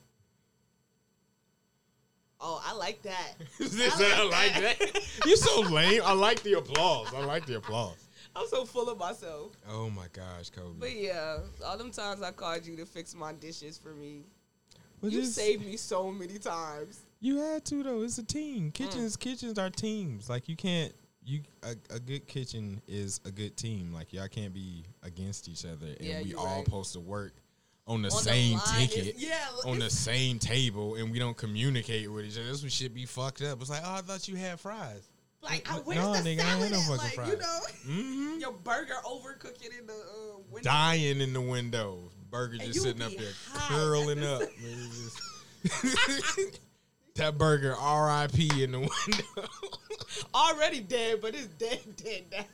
Oh, 2.40 2.62
I 2.64 2.72
like 2.74 3.02
that. 3.02 3.34
I 3.60 4.24
like 4.24 4.78
that. 4.78 5.02
You're 5.26 5.36
so 5.36 5.60
lame. 5.60 6.00
I 6.04 6.12
like 6.14 6.42
the 6.42 6.54
applause. 6.54 7.12
I 7.14 7.20
like 7.24 7.44
the 7.46 7.58
applause. 7.58 8.08
I'm 8.34 8.46
so 8.48 8.64
full 8.64 8.88
of 8.88 8.98
myself. 8.98 9.52
Oh 9.68 9.90
my 9.90 10.06
gosh, 10.12 10.48
Kobe. 10.50 10.78
But 10.78 10.92
yeah, 10.94 11.38
all 11.66 11.76
them 11.76 11.90
times 11.90 12.22
I 12.22 12.30
called 12.30 12.64
you 12.64 12.76
to 12.76 12.86
fix 12.86 13.14
my 13.14 13.32
dishes 13.32 13.76
for 13.76 13.92
me, 13.92 14.22
But 15.02 15.10
you 15.12 15.20
just- 15.20 15.34
saved 15.34 15.64
me 15.66 15.76
so 15.76 16.10
many 16.10 16.38
times. 16.38 17.00
You 17.20 17.38
had 17.38 17.64
to 17.66 17.82
though. 17.82 18.02
It's 18.02 18.18
a 18.18 18.24
team. 18.24 18.70
Kitchens, 18.72 19.16
kitchens 19.16 19.58
are 19.58 19.70
teams. 19.70 20.28
Like 20.30 20.48
you 20.48 20.56
can't. 20.56 20.92
You 21.22 21.40
a, 21.62 21.74
a 21.94 22.00
good 22.00 22.26
kitchen 22.26 22.80
is 22.88 23.20
a 23.26 23.30
good 23.30 23.56
team. 23.56 23.92
Like 23.92 24.12
y'all 24.12 24.26
can't 24.28 24.54
be 24.54 24.84
against 25.02 25.48
each 25.48 25.64
other, 25.66 25.86
and 25.86 26.00
Yeah, 26.00 26.22
we 26.22 26.34
all 26.34 26.46
right. 26.46 26.64
supposed 26.64 26.94
to 26.94 27.00
work 27.00 27.34
on 27.86 28.00
the 28.02 28.10
On 28.10 28.22
same 28.22 28.56
line, 28.56 28.88
ticket. 28.88 29.16
yeah, 29.18 29.36
on 29.66 29.78
the 29.78 29.90
same 29.90 30.38
table, 30.38 30.94
and 30.94 31.10
we 31.12 31.18
don't 31.18 31.36
communicate 31.36 32.10
with 32.10 32.24
each 32.24 32.38
other. 32.38 32.46
This 32.48 32.72
shit 32.72 32.94
be 32.94 33.04
fucked 33.04 33.42
up. 33.42 33.60
It's 33.60 33.68
like, 33.68 33.82
oh, 33.84 33.94
I 33.96 34.00
thought 34.00 34.26
you 34.28 34.36
had 34.36 34.58
fries. 34.60 35.08
Like, 35.42 35.66
I, 35.70 35.76
No, 35.76 35.82
where's 35.82 35.98
nigga, 35.98 36.14
I 36.14 36.22
the 36.22 36.28
ain't 36.30 36.40
salad 36.40 36.72
no 36.72 36.78
at? 36.78 36.84
fucking 36.84 36.96
Like, 36.98 37.12
fries. 37.14 37.28
you 37.30 37.36
know, 37.38 37.60
Mm-hmm. 37.88 38.38
your 38.40 38.52
burger 38.52 38.94
overcooking 39.04 39.78
in 39.78 39.86
the 39.86 39.92
uh, 39.94 40.38
window. 40.50 40.70
Dying 40.70 41.20
in 41.20 41.32
the 41.32 41.40
window, 41.40 42.10
burger 42.30 42.54
And 42.60 42.62
just 42.72 42.82
sitting 42.82 43.02
up 43.02 43.12
there 43.12 43.32
curling 43.68 44.22
up. 44.24 44.42
the 47.14 47.22
Man, 47.22 47.28
it's 47.28 47.34
just- 47.34 47.34
that 47.34 47.38
burger, 47.38 47.74
R.I.P. 47.76 48.62
in 48.64 48.72
the 48.72 48.78
window. 48.80 49.48
Already 50.34 50.80
dead, 50.80 51.20
but 51.20 51.34
it's 51.34 51.46
dead, 51.46 51.80
dead 51.96 52.24
now. 52.32 52.44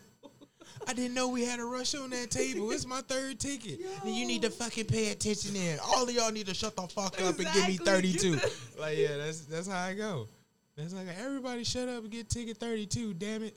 I 0.89 0.93
didn't 0.93 1.15
know 1.15 1.29
we 1.29 1.45
had 1.45 1.59
a 1.59 1.65
rush 1.65 1.95
on 1.97 2.11
that 2.11 2.31
table. 2.31 2.71
It's 2.71 2.87
my 2.87 3.01
third 3.01 3.41
ticket. 3.41 3.81
Then 4.05 4.15
you 4.15 4.25
need 4.27 4.43
to 4.43 4.51
fucking 4.51 4.85
pay 4.85 5.11
attention 5.11 5.57
in. 5.57 5.79
All 5.85 6.05
of 6.05 6.11
y'all 6.11 6.31
need 6.31 6.47
to 6.47 6.55
shut 6.55 6.77
the 6.77 6.83
fuck 6.83 7.21
up 7.23 7.39
and 7.39 7.49
give 7.53 7.67
me 7.67 7.77
32. 7.77 8.39
Like, 8.79 8.97
yeah, 8.99 9.17
that's 9.17 9.41
that's 9.47 9.67
how 9.67 9.83
I 9.83 9.95
go. 9.95 10.29
That's 10.77 10.93
like, 10.93 11.07
everybody 11.19 11.65
shut 11.65 11.89
up 11.89 12.03
and 12.05 12.11
get 12.11 12.29
ticket 12.29 12.59
32, 12.59 13.15
damn 13.15 13.43
it. 13.43 13.57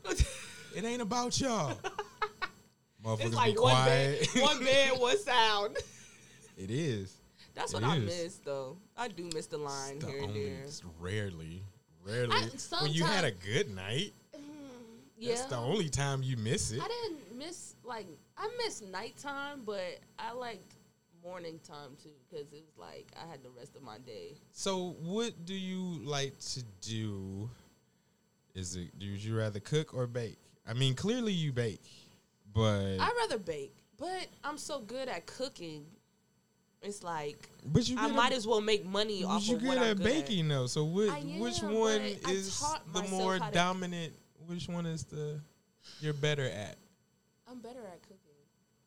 It 0.76 0.84
ain't 0.86 1.02
about 1.02 1.40
y'all. 1.40 1.78
Motherfuckers 3.06 3.20
It's 3.22 3.30
be 3.30 3.36
like 3.36 3.62
one 3.62 3.86
bed, 3.86 4.28
quiet. 4.32 4.44
one 4.44 4.64
bed, 4.64 4.92
one 5.00 5.18
sound. 5.20 5.78
it 6.58 6.72
is. 6.72 7.16
That's 7.54 7.74
It 7.74 7.76
what 7.76 7.84
I 7.84 7.98
is. 7.98 8.06
miss, 8.06 8.36
though. 8.38 8.78
I 8.96 9.08
do 9.08 9.30
miss 9.34 9.48
the 9.48 9.58
line 9.58 10.00
The 10.00 10.08
here 10.08 10.24
and 10.24 10.36
there. 10.36 10.66
rarely, 11.00 11.64
rarely. 12.04 12.36
I- 12.36 12.84
when 12.84 12.92
you 12.94 13.04
had 13.04 13.26
a 13.26 13.32
good 13.32 13.70
night, 13.70 14.14
Yeah. 15.18 15.36
that's 15.36 15.50
the 15.50 15.58
only 15.58 15.90
time 15.90 16.24
you 16.24 16.38
miss 16.38 16.72
it. 16.72 16.82
I 16.82 16.88
didn't 16.88 17.36
miss 17.38 17.76
like 17.84 18.08
I 18.38 18.48
miss 18.64 18.82
nighttime, 18.82 19.64
but 19.66 20.00
I 20.18 20.32
liked 20.32 20.76
morning 21.22 21.60
time 21.60 21.98
too 22.02 22.14
because 22.30 22.54
it 22.54 22.64
was 22.64 22.78
like 22.78 23.12
I 23.22 23.26
had 23.30 23.44
the 23.44 23.50
rest 23.50 23.76
of 23.76 23.82
my 23.82 23.98
day. 23.98 24.38
So, 24.52 24.92
what 25.02 25.46
do 25.46 25.54
you 25.54 26.00
like 26.06 26.40
to 26.54 26.64
do? 26.82 27.50
Is 28.56 28.76
it? 28.78 28.98
Do 28.98 29.06
you 29.06 29.38
rather 29.38 29.60
cook 29.60 29.94
or 29.94 30.08
bake? 30.08 30.40
I 30.66 30.74
mean, 30.74 30.96
clearly 30.96 31.34
you 31.34 31.52
bake, 31.52 31.84
but 32.54 32.98
I'd 33.00 33.14
rather 33.18 33.38
bake, 33.38 33.76
but 33.98 34.28
I'm 34.44 34.58
so 34.58 34.80
good 34.80 35.08
at 35.10 35.26
cooking. 35.26 35.86
It's 36.82 37.04
like 37.04 37.50
but 37.66 37.88
you 37.90 37.98
I 38.00 38.08
good 38.08 38.16
might 38.16 38.32
at, 38.32 38.38
as 38.38 38.48
well 38.48 38.62
make 38.62 38.86
money 38.86 39.22
but 39.24 39.30
off 39.30 39.48
you 39.48 39.56
of 39.56 39.62
good 39.62 39.68
what 39.68 39.78
I'm 39.80 39.84
at 39.84 39.98
good 39.98 40.04
baking 40.04 40.48
though. 40.48 40.66
So, 40.68 40.86
what, 40.86 41.10
I 41.10 41.20
which 41.38 41.62
one 41.62 42.02
is 42.30 42.64
the 42.94 43.04
more 43.10 43.38
how 43.38 43.48
to- 43.50 43.54
dominant? 43.54 44.14
Which 44.48 44.68
one 44.70 44.86
is 44.86 45.04
the 45.04 45.42
you're 46.00 46.14
better 46.14 46.46
at? 46.46 46.78
I'm 47.50 47.60
better 47.60 47.86
at 47.86 48.02
cooking. 48.04 48.18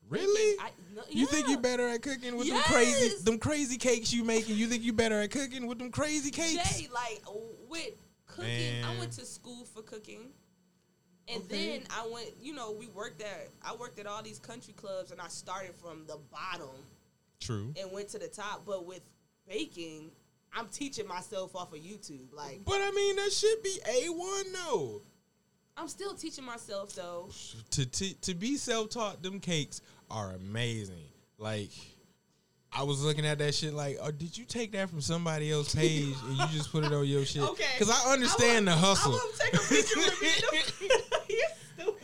Really? 0.09 0.59
I, 0.61 0.71
no, 0.95 1.03
You 1.11 1.27
think 1.27 1.49
you're 1.49 1.61
better 1.61 1.89
at 1.89 2.03
cooking 2.03 2.37
with 2.37 2.47
them 2.49 2.61
crazy, 2.63 3.23
them 3.23 3.39
crazy 3.39 3.79
cakes 3.79 4.13
you 4.13 4.25
making? 4.25 4.57
You 4.57 4.67
think 4.67 4.85
you're 4.85 4.95
better 4.95 5.21
at 5.21 5.31
cooking 5.31 5.67
with 5.67 5.79
them 5.79 5.91
crazy 5.91 6.31
cakes? 6.31 6.79
Jay, 6.81 6.89
like 6.93 7.23
with 7.69 7.93
cooking, 8.27 8.85
I 8.85 8.99
went 8.99 9.13
to 9.13 9.25
school 9.25 9.65
for 9.65 9.83
cooking. 9.83 10.29
And 11.29 11.43
Okay. 11.45 11.79
then 11.79 11.87
I 11.91 12.07
went, 12.13 12.31
you 12.43 12.53
know, 12.53 12.73
we 12.73 12.89
worked 12.89 13.23
at 13.23 13.49
I 13.65 13.75
worked 13.75 13.99
at 14.01 14.07
all 14.07 14.23
these 14.23 14.39
country 14.39 14.75
clubs 14.75 15.13
and 15.13 15.21
I 15.21 15.29
started 15.29 15.75
from 15.77 16.05
the 16.07 16.19
bottom 16.31 16.69
True. 17.43 17.75
and 17.81 17.93
went 17.93 18.09
to 18.11 18.19
the 18.19 18.29
top. 18.29 18.63
But 18.67 18.87
with 18.87 19.03
baking, 19.49 20.11
I'm 20.55 20.69
teaching 20.69 21.07
myself 21.07 21.55
off 21.57 21.73
of 21.73 21.79
YouTube. 21.81 22.33
Like 22.33 22.65
But 22.65 22.81
I 22.81 22.91
mean, 22.91 23.17
that 23.17 23.33
should 23.33 23.63
be 23.63 23.79
a 23.89 24.09
one 24.09 24.53
though. 24.53 25.03
I'm 25.77 25.89
still 25.89 26.15
teaching 26.15 26.45
myself 26.45 26.95
though. 26.95 27.29
To 27.71 27.87
to 27.87 28.15
to 28.21 28.35
be 28.35 28.57
self 28.57 28.91
taught, 28.91 29.23
them 29.23 29.41
cakes 29.41 29.81
are 30.11 30.33
amazing. 30.33 31.09
Like. 31.39 31.71
I 32.75 32.85
was 32.85 33.05
looking 33.05 33.27
at 33.27 33.37
that 33.37 33.55
shit 33.55 33.75
like, 33.75 33.99
oh, 34.01 34.11
did 34.11 34.39
you 34.39 34.47
take 34.47 34.73
that 34.73 34.89
from 34.89 35.03
somebody 35.03 35.53
else's 35.53 35.75
page 35.79 36.15
and 36.27 36.39
you 36.39 36.47
just 36.53 36.73
put 36.73 36.85
it 36.85 36.91
on 36.91 37.05
your 37.05 37.23
shit? 37.27 37.43
Okay. 37.43 37.67
Because 37.79 37.91
I 37.91 38.15
understand 38.15 38.67
I 38.71 38.73
the 38.73 38.81
hustle. 38.81 39.13
I 39.13 39.31
take 39.39 39.53
a 39.53 39.59
picture 39.59 40.01
of 40.01 40.81
you. 40.81 40.89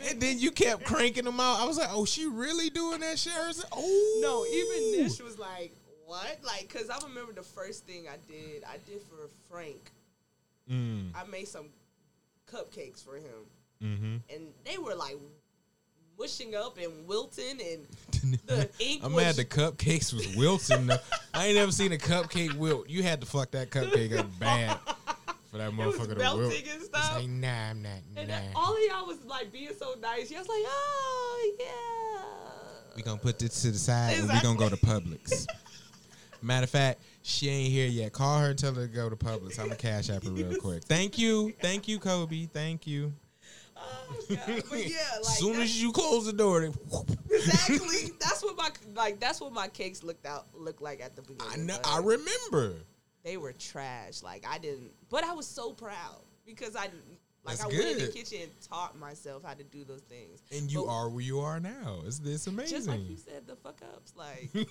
You're 0.08 0.20
stupid. 0.20 0.22
And 0.22 0.22
then 0.22 0.38
you 0.38 0.50
kept 0.50 0.84
cranking 0.84 1.24
them 1.24 1.40
out. 1.40 1.60
I 1.60 1.66
was 1.66 1.78
like, 1.78 1.88
oh, 1.90 2.04
she 2.04 2.26
really 2.26 2.70
doing 2.70 3.00
that 3.00 3.18
shit? 3.18 3.32
I 3.36 3.46
was 3.46 3.58
like, 3.58 3.72
oh. 3.72 4.20
No, 4.22 4.46
even 4.46 5.02
Nish 5.02 5.20
was 5.20 5.38
like, 5.38 5.72
"What?" 6.06 6.38
Like, 6.44 6.68
cause 6.72 6.90
I 6.90 6.98
remember 7.06 7.32
the 7.32 7.42
first 7.42 7.86
thing 7.86 8.06
I 8.08 8.16
did. 8.30 8.64
I 8.64 8.78
did 8.86 9.00
for 9.02 9.28
Frank. 9.50 9.90
Mm, 10.70 11.10
I 11.14 11.24
made 11.30 11.48
some 11.48 11.66
cupcakes 12.50 13.04
for 13.04 13.16
him, 13.16 13.46
mm-hmm. 13.82 14.16
and 14.34 14.48
they 14.64 14.78
were 14.78 14.94
like 14.94 15.16
mushing 16.18 16.54
up 16.54 16.78
and 16.78 17.06
wilting, 17.06 17.58
and 17.60 18.38
the 18.46 18.68
ink 18.78 19.02
I'm 19.04 19.12
was 19.12 19.24
mad 19.24 19.34
the 19.36 19.44
cupcakes 19.44 20.12
was 20.12 20.36
wilting. 20.36 20.90
I 21.32 21.46
ain't 21.46 21.56
never 21.56 21.72
seen 21.72 21.92
a 21.92 21.98
cupcake 21.98 22.54
wilt. 22.54 22.88
You 22.88 23.02
had 23.02 23.20
to 23.20 23.26
fuck 23.26 23.50
that 23.52 23.70
cupcake 23.70 24.16
up 24.16 24.26
bad 24.38 24.78
for 25.50 25.58
that 25.58 25.68
it 25.72 25.76
was 25.76 25.96
motherfucker 25.96 26.08
to 26.10 26.14
melting 26.16 26.40
wilt. 26.42 26.54
and 26.54 26.66
It's 26.66 26.84
stuff. 26.86 27.14
like, 27.16 27.28
nah, 27.28 27.70
I'm 27.70 27.82
not. 27.82 27.92
and 28.16 28.28
Nah. 28.28 28.34
all 28.54 28.72
of 28.74 28.78
y'all 28.88 29.06
was 29.06 29.24
like 29.24 29.52
being 29.52 29.70
so 29.78 29.94
nice. 30.00 30.30
Y'all 30.30 30.40
was 30.40 30.48
like, 30.48 30.62
"Oh 30.66 31.56
yeah." 31.58 32.94
We 32.96 33.02
gonna 33.02 33.18
put 33.20 33.38
this 33.38 33.62
to 33.62 33.70
the 33.70 33.78
side 33.78 34.18
and 34.18 34.28
we 34.28 34.40
gonna 34.40 34.58
go 34.58 34.68
to 34.68 34.76
Publix. 34.76 35.46
Matter 36.42 36.64
of 36.64 36.70
fact, 36.70 37.00
she 37.22 37.48
ain't 37.48 37.72
here 37.72 37.88
yet. 37.88 38.12
Call 38.12 38.38
her 38.40 38.50
and 38.50 38.58
tell 38.58 38.72
her 38.74 38.82
to 38.86 38.92
go 38.92 39.08
to 39.08 39.16
Publix. 39.16 39.58
I'm 39.58 39.66
gonna 39.66 39.76
cash 39.76 40.08
app 40.10 40.24
her 40.24 40.30
real 40.30 40.54
quick. 40.56 40.84
Thank 40.84 41.18
you, 41.18 41.52
thank 41.60 41.88
you, 41.88 41.98
Kobe. 41.98 42.46
Thank 42.46 42.86
you. 42.86 43.12
Oh 43.76 44.16
god. 44.28 44.62
But 44.70 44.88
yeah, 44.88 44.96
like 45.16 45.20
as 45.20 45.38
soon 45.38 45.60
as 45.60 45.80
you 45.80 45.92
close 45.92 46.26
the 46.26 46.32
door, 46.32 46.60
they, 46.60 47.34
exactly. 47.36 48.12
That's 48.20 48.42
what 48.42 48.56
my 48.56 48.70
like. 48.94 49.20
That's 49.20 49.40
what 49.40 49.52
my 49.52 49.68
cakes 49.68 50.02
looked 50.02 50.26
out 50.26 50.46
looked 50.54 50.82
like 50.82 51.00
at 51.00 51.14
the 51.16 51.22
beginning. 51.22 51.52
I 51.52 51.56
know. 51.56 51.78
I 51.84 51.98
remember. 51.98 52.74
They 53.24 53.36
were 53.36 53.52
trash. 53.52 54.22
Like 54.22 54.44
I 54.48 54.58
didn't, 54.58 54.90
but 55.10 55.24
I 55.24 55.32
was 55.32 55.46
so 55.46 55.72
proud 55.72 56.22
because 56.46 56.76
I 56.76 56.88
like 57.44 57.58
That's 57.58 57.64
I 57.64 57.66
went 57.68 57.80
in 57.80 57.98
the 57.98 58.08
kitchen 58.12 58.42
and 58.42 58.50
taught 58.60 58.98
myself 58.98 59.44
how 59.44 59.54
to 59.54 59.64
do 59.64 59.84
those 59.84 60.02
things. 60.02 60.42
And 60.52 60.70
you 60.70 60.84
But 60.84 60.92
are 60.92 61.08
where 61.08 61.22
you 61.22 61.40
are 61.40 61.60
now. 61.60 62.00
It's, 62.06 62.20
it's 62.24 62.46
amazing. 62.46 62.76
Just 62.76 62.88
like 62.88 63.08
you 63.08 63.16
said, 63.16 63.46
the 63.46 63.56
fuck 63.56 63.80
ups. 63.94 64.12
Like 64.16 64.50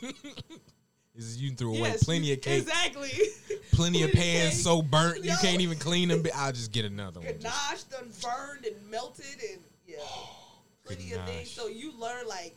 Is 1.15 1.41
you 1.41 1.49
threw 1.49 1.71
away 1.71 1.89
yes, 1.89 2.03
plenty 2.03 2.31
of 2.31 2.41
cake, 2.41 2.61
Exactly. 2.61 3.09
plenty 3.71 4.03
of 4.03 4.11
pans 4.11 4.53
cake. 4.53 4.63
so 4.63 4.83
burnt 4.83 5.23
you 5.23 5.33
can't 5.41 5.61
even 5.61 5.79
clean 5.79 6.09
them. 6.09 6.23
I'll 6.35 6.51
just 6.51 6.71
get 6.71 6.85
another 6.85 7.19
one. 7.19 7.29
Ganache 7.33 7.83
done 7.89 8.11
burned 8.21 8.65
and 8.65 8.75
melted 8.91 9.25
and 9.51 9.59
yeah, 9.87 9.97
oh, 9.99 10.59
plenty 10.85 11.13
of 11.13 11.25
things. 11.25 11.49
So 11.49 11.67
you 11.67 11.91
learn 11.99 12.27
like 12.27 12.55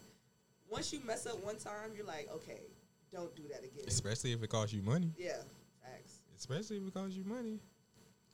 once 0.68 0.92
you 0.92 1.00
mess 1.06 1.26
up 1.26 1.42
one 1.42 1.56
time, 1.56 1.92
you're 1.96 2.04
like, 2.04 2.28
okay, 2.34 2.60
don't 3.12 3.34
do 3.34 3.44
that 3.50 3.60
again. 3.60 3.84
Especially 3.88 4.32
if 4.32 4.42
it 4.42 4.50
costs 4.50 4.74
you 4.74 4.82
money. 4.82 5.10
Yeah. 5.16 5.38
Especially 6.40 6.78
if 6.78 6.88
it 6.88 6.94
costs 6.94 7.14
you 7.14 7.24
money. 7.24 7.58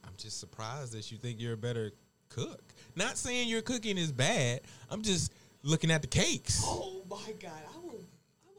I'm 0.04 0.12
just 0.16 0.38
surprised 0.38 0.92
that 0.92 1.10
you 1.10 1.18
think 1.18 1.40
you're 1.40 1.54
a 1.54 1.56
better 1.56 1.90
cook. 2.28 2.62
Not 2.94 3.18
saying 3.18 3.48
your 3.48 3.62
cooking 3.62 3.98
is 3.98 4.12
bad. 4.12 4.60
I'm 4.88 5.02
just 5.02 5.32
looking 5.64 5.90
at 5.90 6.02
the 6.02 6.06
cakes. 6.08 6.62
Oh 6.64 7.02
my 7.10 7.32
god, 7.42 7.50
I 7.74 7.78
will, 7.84 7.98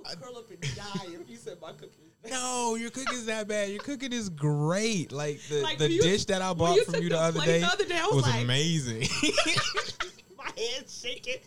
I 0.05 0.09
will 0.09 0.21
curl 0.21 0.37
up 0.39 0.51
and 0.51 0.59
die 0.75 1.05
if 1.21 1.29
you 1.29 1.37
said 1.37 1.59
my 1.61 1.71
cooking. 1.71 1.91
No, 2.29 2.75
your 2.75 2.89
cooking's 2.89 3.25
not 3.25 3.47
bad. 3.47 3.69
Your 3.69 3.79
cooking 3.79 4.11
is 4.11 4.27
great. 4.27 5.13
Like 5.13 5.39
the, 5.47 5.61
Like, 5.61 5.77
the 5.77 5.89
you- 5.89 6.01
dish 6.01 6.25
that 6.25 6.41
I 6.41 6.53
bought 6.53 6.75
you 6.75 6.83
from 6.83 6.95
you 6.95 7.03
the 7.09 7.15
the 7.15 7.21
other 7.21 7.39
day, 7.45 7.59
the 7.61 7.67
other 7.67 7.85
day, 7.85 8.01
was 8.03 8.15
was 8.15 8.23
like- 8.27 8.43
amazing. 8.43 9.01
my 10.37 10.51
head's 10.57 10.99
shaking. 11.01 11.39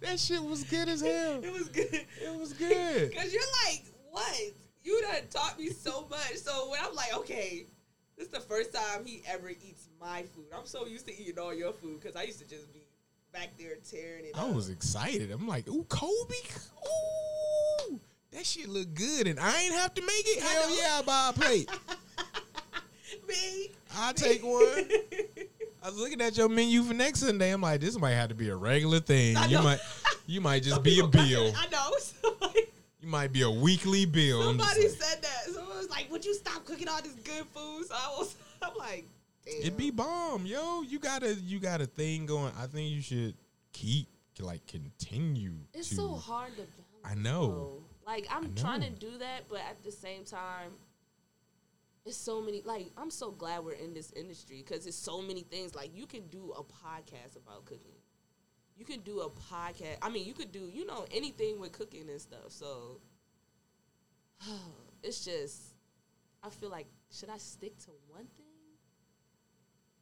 that 0.00 0.18
shit 0.18 0.42
was 0.42 0.64
good 0.64 0.88
as 0.88 1.02
hell. 1.02 1.40
It 1.44 1.52
was 1.52 1.68
good. 1.68 1.86
It 1.94 2.36
was 2.36 2.52
good. 2.52 3.14
Cause 3.16 3.32
you're 3.32 3.42
like, 3.68 3.84
what? 4.10 4.40
You 4.86 5.02
done 5.02 5.22
taught 5.30 5.58
me 5.58 5.70
so 5.70 6.06
much. 6.08 6.36
So 6.36 6.70
when 6.70 6.78
I'm 6.80 6.94
like, 6.94 7.12
okay, 7.16 7.66
this 8.16 8.28
is 8.28 8.32
the 8.32 8.38
first 8.38 8.72
time 8.72 9.04
he 9.04 9.20
ever 9.26 9.50
eats 9.50 9.88
my 10.00 10.22
food. 10.22 10.44
I'm 10.56 10.64
so 10.64 10.86
used 10.86 11.06
to 11.08 11.20
eating 11.20 11.40
all 11.40 11.52
your 11.52 11.72
food 11.72 12.00
because 12.00 12.14
I 12.14 12.22
used 12.22 12.38
to 12.38 12.46
just 12.48 12.72
be 12.72 12.82
back 13.32 13.48
there 13.58 13.74
tearing 13.90 14.26
it 14.26 14.38
I 14.38 14.42
up. 14.42 14.54
was 14.54 14.68
excited. 14.68 15.32
I'm 15.32 15.48
like, 15.48 15.66
ooh, 15.66 15.84
Kobe. 15.88 16.34
Ooh, 17.90 17.98
that 18.30 18.46
shit 18.46 18.68
look 18.68 18.94
good, 18.94 19.26
and 19.26 19.40
I 19.40 19.60
ain't 19.62 19.74
have 19.74 19.92
to 19.94 20.02
make 20.02 20.24
it. 20.24 20.44
I 20.44 20.46
Hell 20.46 20.70
know. 20.70 20.76
yeah, 20.80 20.98
I 21.00 21.02
buy 21.02 21.30
a 21.30 21.32
plate. 21.32 21.70
me. 23.28 23.72
I'll 23.96 24.14
take 24.14 24.44
one. 24.44 24.62
I 25.82 25.88
was 25.88 25.98
looking 25.98 26.20
at 26.20 26.36
your 26.36 26.48
menu 26.48 26.84
for 26.84 26.94
next 26.94 27.20
Sunday. 27.20 27.50
I'm 27.50 27.60
like, 27.60 27.80
this 27.80 27.98
might 27.98 28.12
have 28.12 28.28
to 28.28 28.36
be 28.36 28.50
a 28.50 28.56
regular 28.56 29.00
thing. 29.00 29.36
I 29.36 29.46
You 29.46 29.62
might, 29.62 29.80
you 30.26 30.40
might 30.40 30.62
just 30.62 30.76
Some 30.76 30.84
be 30.84 31.00
a 31.00 31.06
bill. 31.08 31.52
I 31.56 31.66
know. 31.72 31.90
Somebody, 33.06 33.06
You 33.06 33.10
might 33.10 33.32
be 33.32 33.42
a 33.42 33.50
weekly 33.50 34.04
bill. 34.04 34.42
Somebody 34.42 34.82
like, 34.82 34.90
said 34.90 35.22
that. 35.22 35.54
Someone 35.54 35.76
was 35.76 35.90
like, 35.90 36.10
would 36.10 36.24
you 36.24 36.34
stop 36.34 36.64
cooking 36.64 36.88
all 36.88 37.00
this 37.02 37.14
good 37.14 37.46
food? 37.46 37.86
So 37.86 37.94
I 37.94 38.14
was, 38.18 38.34
I'm 38.62 38.76
like, 38.76 39.06
damn. 39.44 39.66
it 39.66 39.76
be 39.76 39.90
bomb, 39.90 40.44
yo. 40.46 40.82
You 40.82 40.98
got 40.98 41.22
a, 41.22 41.34
you 41.34 41.60
got 41.60 41.80
a 41.80 41.86
thing 41.86 42.26
going. 42.26 42.52
I 42.58 42.66
think 42.66 42.90
you 42.90 43.00
should 43.00 43.34
keep, 43.72 44.08
like, 44.40 44.66
continue. 44.66 45.54
It's 45.72 45.88
to, 45.90 45.94
so 45.94 46.14
hard 46.14 46.50
to 46.50 46.62
balance. 46.62 46.72
I 47.04 47.14
know. 47.14 47.46
though. 47.46 47.82
Like 48.06 48.28
I'm 48.30 48.44
I 48.44 48.60
trying 48.60 48.82
to 48.82 48.90
do 48.90 49.18
that, 49.18 49.48
but 49.48 49.58
at 49.68 49.82
the 49.82 49.90
same 49.90 50.24
time, 50.24 50.70
it's 52.04 52.16
so 52.16 52.40
many. 52.40 52.62
Like 52.64 52.86
I'm 52.96 53.10
so 53.10 53.32
glad 53.32 53.64
we're 53.64 53.72
in 53.72 53.94
this 53.94 54.12
industry 54.12 54.64
because 54.64 54.86
it's 54.86 54.96
so 54.96 55.20
many 55.20 55.42
things. 55.42 55.74
Like 55.74 55.90
you 55.92 56.06
can 56.06 56.28
do 56.28 56.54
a 56.56 56.62
podcast 56.62 57.36
about 57.36 57.64
cooking. 57.64 57.95
You 58.76 58.84
can 58.84 59.00
do 59.00 59.20
a 59.20 59.30
podcast. 59.30 59.96
I 60.02 60.10
mean, 60.10 60.26
you 60.26 60.34
could 60.34 60.52
do 60.52 60.68
you 60.72 60.84
know 60.86 61.06
anything 61.12 61.58
with 61.60 61.72
cooking 61.72 62.08
and 62.10 62.20
stuff. 62.20 62.50
So 62.50 63.00
it's 65.02 65.24
just, 65.24 65.74
I 66.42 66.50
feel 66.50 66.70
like 66.70 66.86
should 67.10 67.30
I 67.30 67.38
stick 67.38 67.78
to 67.80 67.90
one 68.08 68.26
thing? 68.36 68.44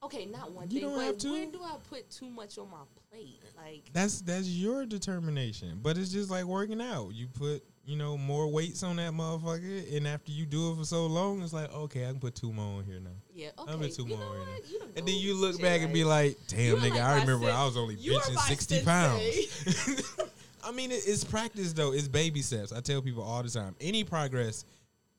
Okay, 0.03 0.27
not 0.27 0.53
one 0.53 0.69
You 0.71 0.81
thing, 0.81 0.91
don't 0.91 1.01
have 1.01 1.19
to. 1.19 1.33
where 1.33 1.47
do 1.47 1.63
I 1.63 1.77
put 1.89 2.11
too 2.11 2.29
much 2.29 2.59
on 2.59 2.71
my 2.71 2.83
plate? 3.11 3.41
Like 3.57 3.89
That's 3.93 4.21
that's 4.21 4.47
your 4.49 4.85
determination. 4.85 5.79
But 5.83 5.97
it's 5.97 6.13
just 6.13 6.31
like 6.31 6.45
working 6.45 6.83
out. 6.83 7.15
You 7.15 7.27
put, 7.29 7.63
you 7.87 7.97
know, 7.97 8.19
more 8.19 8.47
weights 8.49 8.83
on 8.83 8.97
that 8.97 9.13
motherfucker, 9.13 9.97
and 9.97 10.07
after 10.07 10.31
you 10.31 10.45
do 10.45 10.73
it 10.73 10.77
for 10.77 10.85
so 10.85 11.07
long, 11.07 11.41
it's 11.43 11.55
like, 11.55 11.73
okay, 11.73 12.05
I 12.05 12.11
can 12.11 12.21
put 12.21 12.35
two 12.35 12.53
more 12.53 12.79
on 12.79 12.85
here 12.85 13.01
now. 13.01 13.13
Yeah, 13.35 13.49
okay. 13.59 13.73
I'll 13.73 13.79
put 13.79 13.94
two 13.94 14.05
you 14.05 14.09
more 14.11 14.18
know 14.18 14.33
in 14.33 14.38
what? 14.38 14.47
there. 14.47 14.70
You 14.70 14.81
And 14.97 15.09
then 15.09 15.14
you 15.16 15.35
look 15.35 15.61
back 15.61 15.81
and 15.81 15.92
be 15.92 16.05
like, 16.05 16.38
damn, 16.47 16.77
nigga, 16.77 16.90
like 16.90 17.01
I 17.01 17.20
remember 17.20 17.51
I 17.51 17.64
was 17.64 17.77
only 17.77 17.97
You 17.97 18.14
are 18.16 18.20
benching 18.20 18.35
my 18.37 18.42
60 18.42 18.83
pounds. 18.85 20.18
I 20.64 20.70
mean, 20.73 20.90
it's 20.92 21.25
practice, 21.25 21.73
though. 21.73 21.92
It's 21.92 22.09
baby 22.09 22.40
steps. 22.42 22.73
I 22.73 22.81
tell 22.81 23.03
people 23.03 23.23
all 23.25 23.42
the 23.42 23.51
time 23.51 23.75
any 23.81 24.05
progress 24.05 24.64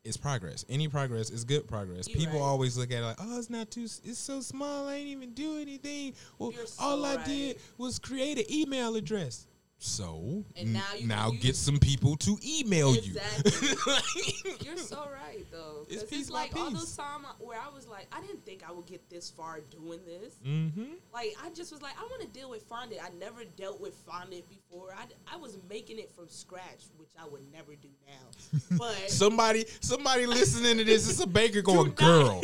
is 0.06 0.15
progress. 0.15 0.63
Any 0.69 0.88
progress 0.88 1.30
is 1.30 1.43
good 1.43 1.67
progress. 1.67 2.08
You 2.08 2.15
people 2.15 2.39
right. 2.39 2.45
always 2.45 2.78
look 2.78 2.91
at 2.91 2.99
it 2.99 3.06
like, 3.06 3.17
oh, 3.19 3.38
it's 3.38 3.49
not 3.49 3.69
too, 3.69 3.84
it's 3.84 4.17
so 4.17 4.39
small. 4.39 4.88
I 4.88 4.95
ain't 4.95 5.08
even 5.08 5.32
do 5.34 5.58
anything. 5.60 6.13
Well, 6.39 6.51
You're 6.51 6.65
all 6.80 7.04
I 7.04 7.15
right. 7.15 7.25
did 7.25 7.60
was 7.78 7.99
create 7.99 8.38
an 8.38 8.45
email 8.49 8.95
address. 8.95 9.47
So 9.86 10.43
And 10.58 10.74
now 10.74 10.82
you 10.93 11.00
can 11.00 11.08
now 11.08 11.32
use- 11.32 11.41
get 11.43 11.56
some 11.56 11.78
people 11.78 12.17
to 12.17 12.39
email 12.43 12.93
Exactly. 12.95 13.52
you. 13.69 14.56
You're 14.65 14.78
so 14.78 15.08
right 15.13 15.45
though. 15.52 15.86
It's 15.88 16.02
'Cause 16.02 16.10
piece 16.10 16.19
it's 16.21 16.30
by 16.32 16.36
like 16.39 16.56
all 16.56 16.71
piece. 16.71 16.80
those 16.80 16.95
time 16.98 17.21
where 17.39 17.60
I 17.62 17.69
was 17.69 17.88
like, 17.88 18.08
I 18.12 18.19
didn't 18.21 18.43
think 18.45 18.63
I 18.67 18.71
would 18.71 18.88
get 18.88 19.08
this 19.12 19.30
far 19.30 19.60
doing 19.62 20.00
this. 20.06 20.34
mm-hmm. 20.45 20.93
Like 21.13 21.36
I 21.43 21.52
just 21.52 21.71
was 21.71 21.84
like, 21.84 21.93
I 22.00 22.04
want 22.04 22.21
to 22.24 22.28
deal 22.28 22.50
with 22.50 22.63
fondant. 22.63 23.00
I 23.04 23.10
never 23.19 23.43
dealt 23.45 23.80
with 23.80 23.93
fondant 24.08 24.45
before. 24.50 24.95
I, 24.98 25.06
I 25.32 25.38
was 25.38 25.58
making 25.69 26.00
it 26.00 26.12
from 26.15 26.30
scratch, 26.30 26.86
which 26.98 27.10
I 27.21 27.28
would 27.28 27.43
never 27.54 27.76
do 27.76 27.89
now. 28.08 28.60
But 28.80 29.12
Somebody, 29.12 29.65
somebody 29.82 30.26
listening 30.39 30.78
to 30.80 30.84
this, 30.84 31.08
it's 31.08 31.19
a 31.19 31.28
baker 31.28 31.62
going, 31.62 31.91
girl, 31.93 32.41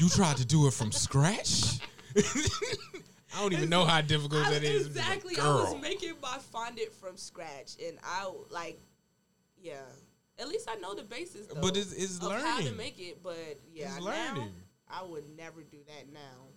you 0.00 0.08
tried 0.08 0.36
to 0.38 0.44
do 0.44 0.66
it 0.66 0.74
from 0.74 0.90
scratch. 0.90 1.78
I 3.36 3.40
don't 3.40 3.52
even 3.52 3.68
know 3.68 3.84
how 3.84 4.00
difficult 4.00 4.44
I- 4.46 4.50
that 4.54 4.62
is. 4.64 4.86
It's 4.88 4.96
like, 4.96 5.06
Exactly. 5.24 5.36
I 5.38 5.48
was 5.54 5.80
making 5.80 6.14
my 6.20 6.38
fondant 6.52 6.92
from 6.92 7.16
scratch, 7.16 7.76
and 7.84 7.98
I 8.02 8.30
like, 8.50 8.80
yeah. 9.62 9.80
At 10.38 10.48
least 10.48 10.68
I 10.70 10.76
know 10.76 10.94
the 10.94 11.02
basis, 11.02 11.46
though, 11.46 11.60
But 11.60 11.76
it's- 11.76 11.92
it's 11.92 12.16
of 12.24 12.32
how 12.32 12.60
to 12.60 12.72
make 12.72 12.98
it. 12.98 13.22
But 13.22 13.36
yeah, 13.74 13.94
It's 13.96 14.04
now 14.04 14.10
learning. 14.34 14.54
I 14.88 15.02
would 15.02 15.28
never 15.36 15.62
do 15.62 15.78
that 15.86 16.12
now. 16.12 16.48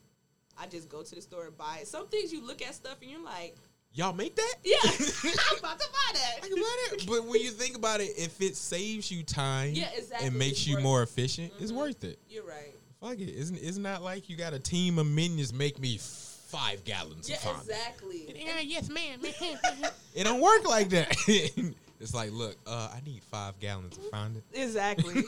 I 0.57 0.67
just 0.67 0.87
go 0.87 1.03
to 1.03 1.15
the 1.15 1.21
store 1.21 1.47
and 1.47 1.57
buy 1.57 1.79
it. 1.81 1.87
Some 1.87 2.07
things 2.07 2.31
you 2.31 2.41
look 2.45 2.61
at 2.61 2.73
stuff 2.75 2.97
and 3.01 3.11
you're 3.11 3.23
like, 3.23 3.55
Y'all 3.95 4.13
make 4.13 4.35
that? 4.35 4.55
yeah, 4.63 4.77
I'm 4.83 5.57
about 5.59 5.79
to 5.79 5.87
buy 5.91 6.13
that. 6.13 6.37
I 6.43 6.47
can 6.47 6.55
buy 6.55 6.77
that. 6.91 7.05
But 7.07 7.25
when 7.25 7.41
you 7.41 7.51
think 7.51 7.75
about 7.75 8.01
it, 8.01 8.13
if 8.17 8.41
it 8.41 8.55
saves 8.55 9.11
you 9.11 9.21
time 9.23 9.73
Yeah, 9.73 9.89
exactly. 9.93 10.27
and 10.27 10.35
makes 10.37 10.59
It's 10.59 10.67
you 10.67 10.79
more 10.79 11.03
efficient, 11.03 11.53
it's 11.59 11.71
Mhm. 11.71 11.75
worth 11.75 12.03
it. 12.03 12.17
You're 12.29 12.43
right. 12.45 12.73
Fuck 13.01 13.19
it. 13.19 13.29
Isn't 13.29 13.57
it's 13.57 13.77
not 13.77 14.01
like 14.01 14.29
you 14.29 14.35
got 14.37 14.53
a 14.53 14.59
team 14.59 14.97
of 14.97 15.05
minions 15.05 15.53
make 15.53 15.77
me 15.77 15.99
five 16.53 16.83
gallons 16.83 17.27
Yeah, 17.27 17.35
of 17.37 17.41
fondant. 17.41 17.69
exactly. 17.69 18.35
Yeah, 18.45 18.59
yes, 18.59 18.89
ma'am. 18.89 19.19
it 20.15 20.23
don't 20.23 20.39
work 20.39 20.67
like 20.69 20.89
that. 20.89 21.15
it's 21.99 22.13
like, 22.13 22.31
look, 22.31 22.55
uh, 22.67 22.89
I 22.95 22.99
need 23.05 23.23
five 23.23 23.59
gallons 23.59 23.97
of 23.97 24.07
fondant. 24.09 24.45
Exactly. 24.53 25.15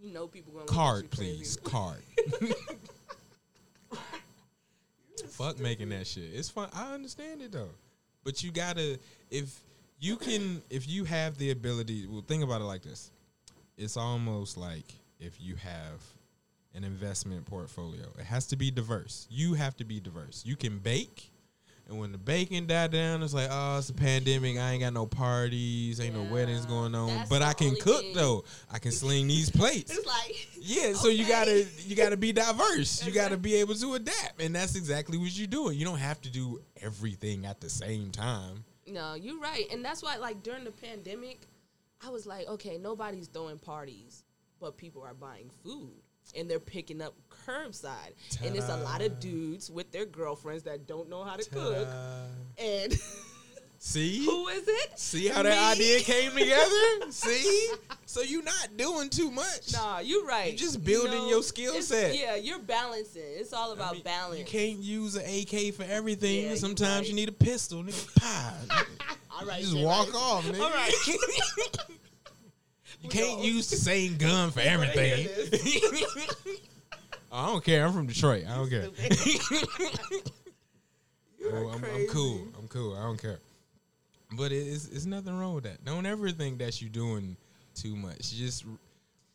you 0.00 0.12
know 0.12 0.26
people 0.26 0.52
gonna 0.54 0.64
look 0.64 0.70
you 0.70 0.76
Card, 0.76 1.10
crazy. 1.10 1.36
please. 1.36 1.56
Card. 1.62 2.02
Fuck 5.28 5.60
making 5.60 5.90
that 5.90 6.06
shit. 6.06 6.30
It's 6.34 6.48
fun. 6.48 6.70
I 6.74 6.94
understand 6.94 7.42
it 7.42 7.52
though. 7.52 7.70
But 8.24 8.42
you 8.42 8.50
gotta 8.50 8.98
if 9.30 9.60
you 9.98 10.16
can 10.16 10.62
if 10.70 10.88
you 10.88 11.04
have 11.04 11.36
the 11.36 11.50
ability 11.50 12.06
well 12.06 12.24
think 12.26 12.42
about 12.42 12.60
it 12.62 12.64
like 12.64 12.82
this. 12.82 13.10
It's 13.76 13.96
almost 13.96 14.56
like 14.56 14.94
if 15.18 15.40
you 15.40 15.56
have 15.56 16.02
an 16.74 16.84
investment 16.84 17.46
portfolio. 17.46 18.06
It 18.18 18.24
has 18.24 18.46
to 18.48 18.56
be 18.56 18.70
diverse. 18.70 19.26
You 19.30 19.54
have 19.54 19.76
to 19.78 19.84
be 19.84 20.00
diverse. 20.00 20.44
You 20.46 20.56
can 20.56 20.78
bake 20.78 21.30
and 21.90 21.98
when 21.98 22.12
the 22.12 22.18
baking 22.18 22.68
died 22.68 22.92
down, 22.92 23.20
it's 23.20 23.34
like, 23.34 23.48
oh, 23.50 23.78
it's 23.78 23.90
a 23.90 23.94
pandemic. 23.94 24.56
I 24.56 24.70
ain't 24.70 24.80
got 24.80 24.92
no 24.92 25.06
parties, 25.06 26.00
ain't 26.00 26.14
no 26.14 26.22
weddings 26.22 26.64
going 26.64 26.94
on. 26.94 27.24
But 27.28 27.42
I 27.42 27.52
can 27.52 27.74
cook 27.74 28.02
thing. 28.02 28.14
though. 28.14 28.44
I 28.70 28.78
can 28.78 28.92
sling 28.92 29.26
these 29.26 29.50
plates. 29.58 29.90
It's 29.98 30.06
like 30.06 30.48
Yeah, 30.56 30.92
so 30.92 31.08
you 31.08 31.26
gotta 31.26 31.66
you 31.80 31.96
gotta 31.96 32.16
be 32.16 32.32
diverse. 32.32 33.04
You 33.04 33.10
gotta 33.12 33.36
be 33.36 33.56
able 33.56 33.74
to 33.74 33.94
adapt, 33.94 34.40
and 34.40 34.54
that's 34.54 34.76
exactly 34.76 35.18
what 35.18 35.36
you're 35.36 35.48
doing. 35.48 35.76
You 35.76 35.84
don't 35.84 35.98
have 35.98 36.20
to 36.20 36.30
do 36.30 36.62
everything 36.80 37.44
at 37.44 37.60
the 37.60 37.68
same 37.68 38.12
time. 38.12 38.62
No, 38.86 39.14
you're 39.14 39.40
right. 39.40 39.66
And 39.72 39.84
that's 39.84 40.00
why, 40.00 40.16
like, 40.16 40.44
during 40.44 40.62
the 40.62 40.70
pandemic, 40.70 41.48
I 42.04 42.10
was 42.10 42.24
like, 42.24 42.48
okay, 42.48 42.78
nobody's 42.78 43.26
throwing 43.26 43.58
parties, 43.58 44.22
but 44.60 44.76
people 44.76 45.02
are 45.02 45.14
buying 45.14 45.50
food 45.64 45.90
and 46.36 46.50
they're 46.50 46.60
picking 46.60 47.02
up 47.02 47.14
curbside. 47.46 48.12
And 48.44 48.54
it's 48.56 48.68
a 48.68 48.76
lot 48.78 49.02
of 49.02 49.20
dudes 49.20 49.70
with 49.70 49.90
their 49.92 50.06
girlfriends 50.06 50.62
that 50.64 50.86
don't 50.86 51.08
know 51.08 51.24
how 51.24 51.36
to 51.36 51.48
cook. 51.50 51.88
And 52.58 52.98
See, 53.82 54.26
who 54.26 54.46
is 54.48 54.68
it? 54.68 54.98
see 54.98 55.28
how 55.28 55.42
that 55.42 55.72
idea 55.72 56.00
came 56.00 56.32
together. 56.32 57.10
see, 57.10 57.70
so 58.04 58.20
you're 58.20 58.42
not 58.42 58.76
doing 58.76 59.08
too 59.08 59.30
much. 59.30 59.72
Nah, 59.72 60.00
you're 60.00 60.26
right. 60.26 60.48
You're 60.48 60.58
just 60.58 60.84
building 60.84 61.26
your 61.26 61.42
skill 61.42 61.80
set. 61.80 62.14
Yeah, 62.14 62.34
you're 62.34 62.58
balancing. 62.58 63.22
It's 63.24 63.54
all 63.54 63.70
I 63.70 63.74
about 63.76 63.94
mean, 63.94 64.02
balance. 64.02 64.38
You 64.38 64.44
can't 64.44 64.80
use 64.80 65.16
an 65.16 65.22
AK 65.22 65.72
for 65.72 65.84
everything. 65.84 66.50
Yeah, 66.50 66.56
Sometimes 66.56 66.98
right. 66.98 67.08
you 67.08 67.14
need 67.14 67.30
a 67.30 67.32
pistol, 67.32 67.82
nigga. 67.82 68.20
Pie. 68.20 68.54
All 69.40 69.46
right, 69.46 69.62
you 69.62 69.70
just 69.72 69.78
walk 69.78 70.12
right. 70.12 70.22
off, 70.22 70.44
nigga. 70.44 70.60
All 70.60 70.70
right. 70.70 71.98
You 73.02 73.08
can't 73.08 73.42
use 73.42 73.70
the 73.70 73.76
same 73.76 74.16
gun 74.16 74.50
for 74.50 74.60
everything. 74.60 75.28
I 77.32 77.46
don't 77.46 77.64
care. 77.64 77.86
I'm 77.86 77.92
from 77.92 78.06
Detroit. 78.06 78.44
I 78.48 78.56
don't 78.56 78.68
care. 78.68 78.88
Well, 81.40 81.52
oh, 81.52 81.68
I'm, 81.74 81.84
I'm 81.84 82.06
cool. 82.08 82.48
I'm 82.58 82.68
cool. 82.68 82.96
I 82.96 83.02
don't 83.02 83.20
care. 83.20 83.38
But 84.36 84.52
it 84.52 84.66
is 84.66 84.88
it's 84.88 85.06
nothing 85.06 85.38
wrong 85.38 85.54
with 85.54 85.64
that. 85.64 85.84
Don't 85.84 86.06
ever 86.06 86.30
think 86.30 86.58
that 86.58 86.80
you're 86.80 86.90
doing 86.90 87.36
too 87.74 87.96
much. 87.96 88.32
Just 88.32 88.64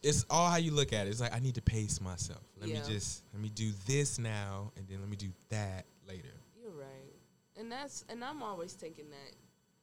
it's 0.04 0.26
all 0.30 0.50
how 0.50 0.58
you 0.58 0.72
look 0.72 0.94
at 0.94 1.08
it. 1.08 1.10
It's 1.10 1.20
like 1.22 1.34
I 1.36 1.40
need 1.40 1.56
to 1.56 1.62
pace 1.62 2.00
myself. 2.00 2.42
Let 2.60 2.70
Yeah. 2.70 2.76
me 2.76 2.82
just 2.88 3.24
let 3.34 3.42
me 3.42 3.50
do 3.50 3.72
this 3.88 4.20
now 4.20 4.72
and 4.78 4.88
then 4.88 5.00
let 5.00 5.10
me 5.10 5.18
do 5.18 5.30
that 5.50 5.86
later. 6.08 6.30
You're 6.62 6.72
right, 6.72 7.14
and 7.58 7.72
that's 7.72 8.06
and 8.10 8.24
I'm 8.24 8.44
always 8.44 8.74
thinking 8.74 9.10
that 9.10 9.36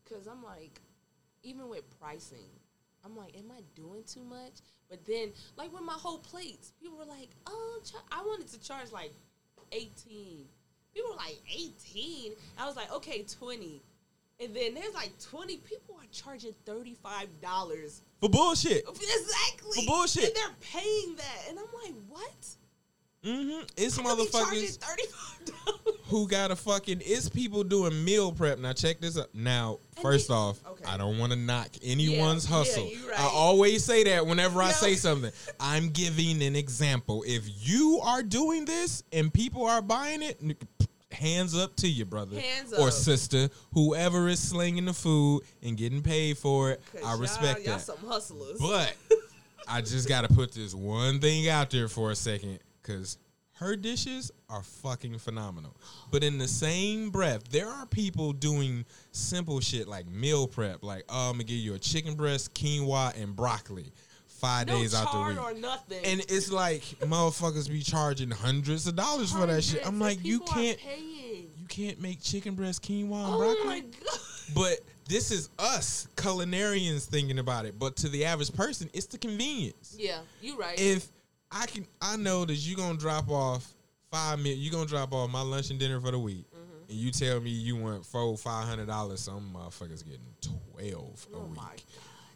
because 0.05 0.27
I'm 0.27 0.43
like, 0.43 0.81
even 1.43 1.69
with 1.69 1.83
pricing, 1.99 2.49
I'm 3.05 3.17
like, 3.17 3.37
am 3.37 3.51
I 3.51 3.61
doing 3.75 4.05
too 4.07 4.23
much? 4.23 4.61
But 4.89 5.05
then, 5.07 5.33
like 5.57 5.73
with 5.73 5.83
my 5.83 5.95
whole 5.95 6.19
plates, 6.19 6.73
people 6.81 6.99
were 6.99 7.05
like, 7.05 7.31
oh, 7.47 7.81
I 8.11 8.23
wanted 8.23 8.49
to 8.49 8.61
charge 8.61 8.93
like 8.93 9.13
18. 9.73 10.45
People 10.95 11.11
were 11.11 11.17
like 11.17 11.41
18. 11.51 12.33
I 12.59 12.67
was 12.67 12.77
like, 12.77 12.93
okay, 12.93 13.25
20. 13.39 13.81
And 14.41 14.55
then 14.55 14.75
there's 14.75 14.95
like 14.95 15.13
20 15.31 15.59
people 15.59 15.97
are 15.97 16.07
charging 16.11 16.53
$35. 16.67 16.97
For 18.21 18.29
bullshit. 18.29 18.85
Exactly. 18.89 19.85
For 19.85 19.87
bullshit. 19.87 20.25
And 20.25 20.33
they're 20.35 20.57
paying 20.61 21.17
that. 21.17 21.49
And 21.49 21.59
I'm 21.59 21.65
like, 21.83 21.95
what? 22.09 22.47
Mm-hmm. 23.25 23.65
It's 23.77 23.99
I 23.99 24.03
motherfuckers 24.03 24.79
$35. 24.79 25.92
Who 26.13 26.29
got 26.29 26.51
a 26.51 26.57
fucking 26.57 27.01
it's 27.05 27.29
people 27.29 27.65
doing 27.65 28.05
meal 28.05 28.31
prep. 28.31 28.59
Now 28.59 28.73
check 28.75 29.01
this 29.01 29.19
out. 29.19 29.35
Now, 29.35 29.79
first 30.03 30.29
they- 30.29 30.35
off, 30.35 30.61
okay. 30.67 30.85
I 30.87 30.97
don't 30.99 31.19
want 31.19 31.33
to 31.33 31.39
knock 31.39 31.71
anyone's 31.83 32.45
Yeah, 32.45 32.51
yeah, 32.51 32.57
hustle. 32.65 32.87
you 32.87 33.09
right. 33.11 33.19
I 33.19 33.25
always 33.25 33.83
say 33.85 34.05
that 34.05 34.27
whenever 34.27 34.63
I 34.63 34.69
No. 34.69 34.73
say 34.73 34.95
something. 34.95 35.33
I'm 35.61 35.89
giving 35.89 36.43
an 36.43 36.55
example. 36.55 37.25
If 37.27 37.45
you 37.67 38.01
are 38.05 38.23
doing 38.23 38.65
this 38.67 39.03
and 39.13 39.33
people 39.33 39.65
are 39.67 39.81
buying 39.83 40.23
it, 40.23 40.39
hands 41.11 41.57
up 41.57 41.75
to 41.77 41.89
you, 41.89 42.05
brother 42.05 42.39
Hands 42.41 42.73
or 42.75 42.89
up. 42.89 42.93
sister, 42.93 43.49
whoever 43.75 44.29
is 44.29 44.39
slinging 44.41 44.85
the 44.85 44.93
food 44.95 45.43
and 45.63 45.77
getting 45.77 46.03
paid 46.03 46.39
for 46.39 46.73
it. 46.73 46.83
I 46.97 47.01
y'all- 47.11 47.19
respect 47.19 47.61
y'all 47.65 47.77
that. 47.79 47.81
some 47.85 47.99
hustlers. 48.07 48.59
But 48.61 48.95
I 49.69 49.81
just 49.81 50.09
got 50.09 50.29
to 50.29 50.35
put 50.35 50.53
this 50.53 50.75
one 50.75 51.21
thing 51.21 51.49
out 51.49 51.71
there 51.71 51.89
for 51.89 52.11
a 52.11 52.15
second 52.17 52.59
because 52.83 53.17
her 53.63 53.77
dishes 53.77 54.31
are 54.51 54.63
fucking 54.63 55.19
phenomenal. 55.19 55.77
But 56.11 56.23
in 56.25 56.39
the 56.39 56.49
same 56.49 57.11
breath, 57.11 57.49
there 57.51 57.69
are 57.69 57.87
people 57.87 58.33
doing 58.33 58.85
simple 59.13 59.61
shit 59.61 59.89
like 59.89 60.07
meal 60.07 60.47
prep, 60.47 60.83
like, 60.83 61.05
oh, 61.09 61.31
I'm 61.31 61.37
going 61.37 61.39
to 61.41 61.45
give 61.53 61.59
you 61.59 61.75
a 61.75 61.79
chicken 61.79 62.15
breast, 62.15 62.55
quinoa, 62.55 63.21
and 63.21 63.35
broccoli 63.35 63.93
five 64.27 64.67
no 64.67 64.77
days 64.79 64.93
out 64.93 65.13
the 65.13 65.19
week. 65.19 65.41
or 65.41 65.55
nothing. 65.55 66.05
And 66.05 66.21
it's 66.29 66.51
like 66.51 66.83
motherfuckers 67.01 67.71
be 67.71 67.81
charging 67.81 68.31
hundreds 68.31 68.87
of 68.89 68.97
dollars 68.97 69.31
for 69.33 69.47
that 69.47 69.63
shit. 69.63 69.87
I'm 69.87 70.01
like, 70.01 70.25
you 70.25 70.41
can't, 70.41 70.79
you 70.89 71.67
can't 71.69 72.01
make 72.01 72.21
chicken 72.21 72.55
breast, 72.57 72.83
quinoa, 72.83 73.03
and 73.05 73.35
Oh 73.35 73.39
broccoli. 73.39 73.65
my 73.67 73.81
god. 73.81 74.19
But 74.55 74.79
this 75.09 75.31
is 75.31 75.49
us 75.61 76.09
culinarians 76.17 77.05
thinking 77.07 77.39
about 77.39 77.67
it. 77.67 77.79
But 77.79 77.95
to 77.97 78.09
the 78.09 78.25
average 78.25 78.53
person, 78.53 78.91
it's 78.93 79.07
the 79.07 79.19
convenience. 79.19 79.95
Yeah, 79.99 80.19
you're 80.41 80.57
right. 80.57 80.79
If 80.79 81.07
I 81.53 81.67
can, 81.67 81.87
I 82.01 82.17
know 82.17 82.45
that 82.45 82.55
you're 82.55 82.77
gonna 82.77 82.99
drop 82.99 83.29
off 83.31 83.73
five 84.11 84.39
minutes. 84.39 84.61
You're 84.61 84.73
gonna 84.73 84.87
drop 84.89 85.13
off 85.13 85.31
my 85.31 85.43
lunch 85.43 85.71
and 85.71 85.79
dinner 85.79 86.01
for 86.01 86.11
the 86.11 86.19
week, 86.19 86.47
Mm-hmm. 86.51 86.91
and 86.91 86.99
you 86.99 87.11
tell 87.11 87.41
me 87.41 87.51
you 87.51 87.77
want 87.77 88.05
four, 88.07 88.37
five 88.37 88.67
hundred 88.67 88.87
dollars. 88.87 89.21
Some 89.21 89.55
motherfuckers 89.55 90.05
getting 90.05 90.21
twelve 90.41 91.27
a 91.33 91.37
oh 91.37 91.41
week. 91.51 91.85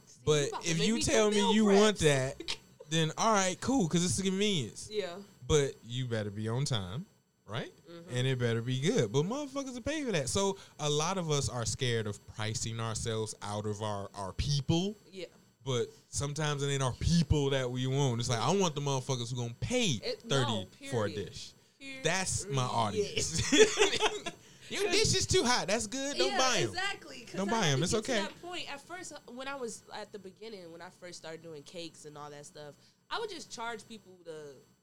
See, 0.04 0.20
But 0.24 0.62
to 0.62 0.70
if 0.70 0.86
you 0.86 1.00
tell 1.00 1.30
me 1.30 1.52
you 1.54 1.64
want 1.66 1.98
that, 2.00 2.34
then 2.90 3.10
all 3.18 3.32
right, 3.32 3.60
cool, 3.60 3.88
because 3.88 4.04
it's 4.04 4.16
the 4.16 4.22
convenience. 4.22 4.88
yeah. 4.92 5.06
But 5.48 5.72
you 5.84 6.06
better 6.06 6.30
be 6.30 6.48
on 6.48 6.64
time, 6.64 7.06
right? 7.48 7.70
Mm-hmm. 7.88 8.16
And 8.16 8.26
it 8.26 8.36
better 8.38 8.60
be 8.62 8.80
good. 8.80 9.12
But 9.12 9.22
motherfuckers 9.24 9.76
are 9.78 9.80
paying 9.80 10.04
for 10.06 10.10
that. 10.12 10.28
So 10.28 10.56
a 10.80 10.90
lot 10.90 11.18
of 11.18 11.30
us 11.30 11.48
are 11.48 11.64
scared 11.64 12.08
of 12.08 12.18
pricing 12.34 12.80
ourselves 12.80 13.32
out 13.42 13.64
of 13.64 13.80
our, 13.80 14.08
our 14.16 14.32
people. 14.32 14.96
Yeah. 15.12 15.26
But 15.66 15.86
sometimes 16.08 16.62
it 16.62 16.68
ain't 16.68 16.82
our 16.82 16.92
people 16.92 17.50
that 17.50 17.68
we 17.70 17.86
want. 17.88 18.20
It's 18.20 18.30
like 18.30 18.40
I 18.40 18.52
want 18.54 18.74
the 18.76 18.80
motherfuckers 18.80 19.30
who 19.30 19.36
gonna 19.36 19.52
pay 19.60 20.00
It- 20.02 20.22
thirty 20.28 20.52
no, 20.52 20.66
for 20.90 21.06
a 21.06 21.10
dish. 21.12 21.52
Period. 21.80 22.04
That's 22.04 22.46
my 22.48 22.62
Yeah. 22.62 22.68
audience. 22.68 23.52
Your 24.70 24.82
dish 24.90 25.14
is 25.14 25.26
too 25.26 25.44
hot. 25.44 25.68
That's 25.68 25.86
good. 25.86 26.16
Don't 26.18 26.30
yeah, 26.32 26.38
buy 26.38 26.60
them. 26.62 26.70
Exactly. 26.70 27.26
Don't 27.36 27.48
I 27.48 27.52
buy 27.52 27.64
had 27.66 27.72
'em. 27.74 27.78
to 27.78 27.84
It's 27.84 27.94
okay. 27.94 28.20
that 28.22 28.42
point 28.42 28.72
at 28.72 28.80
first, 28.80 29.12
uh, 29.12 29.18
when 29.32 29.46
I 29.46 29.54
was 29.54 29.82
at 29.94 30.10
the 30.12 30.18
beginning, 30.18 30.72
when 30.72 30.82
I 30.82 30.88
first 31.00 31.18
started 31.18 31.42
doing 31.42 31.62
cakes 31.62 32.04
and 32.04 32.18
all 32.18 32.30
that 32.30 32.46
stuff, 32.46 32.74
I 33.08 33.20
would 33.20 33.30
just 33.30 33.52
charge 33.52 33.86
people 33.86 34.18
to, 34.24 34.32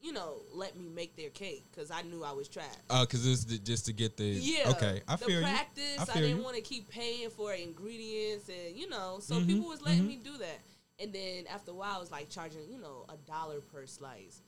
you 0.01 0.13
know, 0.13 0.37
let 0.53 0.77
me 0.77 0.87
make 0.87 1.17
their 1.17 1.31
cake 1.31 1.65
because 1.69 1.91
I 1.91 2.01
knew 2.03 2.23
I 2.23 2.31
was 2.31 2.47
trash. 2.47 2.73
Uh, 2.89 3.05
cause 3.05 3.25
it's 3.25 3.43
just 3.43 3.85
to 3.87 3.93
get 3.93 4.15
the 4.15 4.23
Yeah. 4.23 4.69
Okay, 4.69 5.01
I 5.05 5.17
feel 5.17 5.31
you. 5.31 5.41
practice. 5.41 5.97
I 5.99 6.03
I, 6.03 6.05
feel 6.05 6.21
didn't 6.29 6.43
want 6.43 6.55
to 6.55 6.61
keep 6.61 6.87
paying 6.87 7.29
for 7.29 7.53
ingredients 7.53 8.47
and 8.47 8.77
you 8.77 8.87
know, 8.87 9.19
so 9.21 9.35
Mhm, 9.35 9.47
people 9.47 9.67
was 9.67 9.81
letting 9.81 10.03
mhm. 10.03 10.07
me 10.07 10.15
do 10.23 10.37
that. 10.37 10.59
And 10.99 11.11
then 11.13 11.45
after 11.53 11.71
a 11.71 11.73
while, 11.73 11.95
I 11.95 11.99
was 11.99 12.11
like 12.11 12.29
charging, 12.29 12.61
you 12.69 12.79
know, 12.79 13.05
a 13.09 13.17
dollar 13.29 13.61
per 13.61 13.85
slice. 13.85 14.41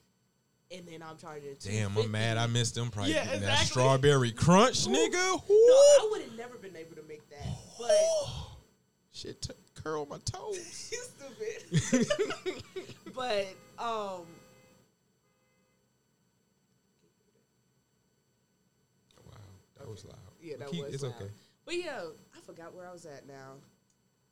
And 0.75 0.87
then 0.87 1.03
I'm 1.03 1.17
charging. 1.17 1.55
Damn, 1.59 1.95
I'm 1.97 2.09
mad. 2.09 2.37
I 2.37 2.47
missed 2.47 2.75
them 2.75 2.89
prices. 2.89 3.13
Yeah, 3.15 3.25
That 3.25 3.35
exactly. 3.35 3.65
strawberry 3.67 4.31
crunch, 4.31 4.87
Ooh. 4.87 4.89
nigga. 4.89 5.13
No, 5.13 5.41
I 5.49 6.07
would 6.11 6.21
have 6.21 6.37
never 6.37 6.57
been 6.57 6.75
able 6.75 6.95
to 6.95 7.03
make 7.07 7.27
that. 7.29 7.47
But 7.79 7.91
Shit, 9.11 9.41
t- 9.43 9.53
curl 9.75 10.05
my 10.07 10.17
toes. 10.25 10.91
you 10.91 11.83
stupid. 11.83 12.07
but 13.15 13.45
um, 13.77 14.25
Wow, 19.25 19.33
that 19.77 19.87
was 19.89 20.05
loud. 20.05 20.15
Yeah, 20.41 20.57
that 20.59 20.69
Keep- 20.69 20.85
was 20.85 20.93
It's 20.95 21.03
loud. 21.03 21.13
okay. 21.21 21.31
but 21.65 21.75
yeah, 21.75 22.01
I 22.35 22.39
forgot 22.45 22.73
where 22.75 22.87
I 22.87 22.91
was 22.91 23.05
at 23.05 23.27
now. 23.27 23.53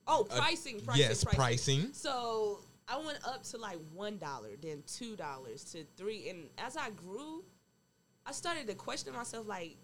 Oh, 0.07 0.27
Uh, 0.29 0.37
pricing, 0.37 0.81
pricing, 0.81 1.01
yes, 1.01 1.23
pricing. 1.23 1.89
So 1.93 2.59
I 2.87 2.97
went 2.97 3.19
up 3.25 3.43
to 3.43 3.57
like 3.57 3.79
one 3.93 4.17
dollar, 4.17 4.49
then 4.61 4.83
two 4.85 5.15
dollars 5.15 5.63
to 5.71 5.85
three, 5.97 6.29
and 6.29 6.49
as 6.57 6.75
I 6.75 6.89
grew, 6.89 7.43
I 8.25 8.31
started 8.31 8.67
to 8.67 8.75
question 8.75 9.13
myself, 9.13 9.47
like, 9.47 9.77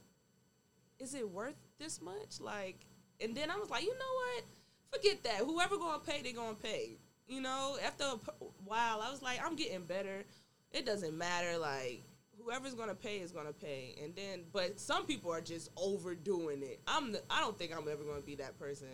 is 1.00 1.14
it 1.14 1.30
worth 1.30 1.56
this 1.78 2.02
much? 2.02 2.40
Like, 2.42 2.86
and 3.22 3.36
then 3.36 3.50
I 3.50 3.56
was 3.56 3.70
like, 3.70 3.84
you 3.84 3.94
know 3.94 4.14
what? 4.36 4.44
Forget 4.92 5.24
that. 5.24 5.46
Whoever 5.46 5.78
gonna 5.78 6.00
pay, 6.00 6.22
they 6.22 6.34
gonna 6.34 6.56
pay. 6.56 6.98
You 7.28 7.42
know, 7.42 7.78
after 7.86 8.04
a 8.06 8.18
while, 8.66 9.02
I 9.02 9.12
was 9.12 9.22
like, 9.22 9.40
I'm 9.46 9.56
getting 9.56 9.84
better. 9.84 10.24
It 10.72 10.86
doesn't 10.86 11.18
matter. 11.18 11.58
Like, 11.58 12.02
whoever's 12.44 12.74
gonna 12.74 12.96
pay 12.96 13.20
is 13.20 13.32
gonna 13.32 13.54
pay. 13.54 13.96
And 14.04 14.16
then, 14.16 14.42
but 14.52 14.80
some 14.80 15.06
people 15.06 15.32
are 15.32 15.42
just 15.42 15.70
overdoing 15.78 16.64
it. 16.64 16.80
I'm. 16.88 17.12
The, 17.14 17.22
I 17.30 17.40
don't 17.42 17.58
think 17.58 17.72
I'm 17.72 17.88
ever 17.88 18.04
gonna 18.04 18.22
be 18.22 18.36
that 18.36 18.58
person. 18.60 18.88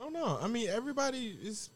Oh 0.00 0.08
know. 0.08 0.38
I 0.40 0.46
mean 0.48 0.68
everybody 0.68 1.36
is 1.42 1.70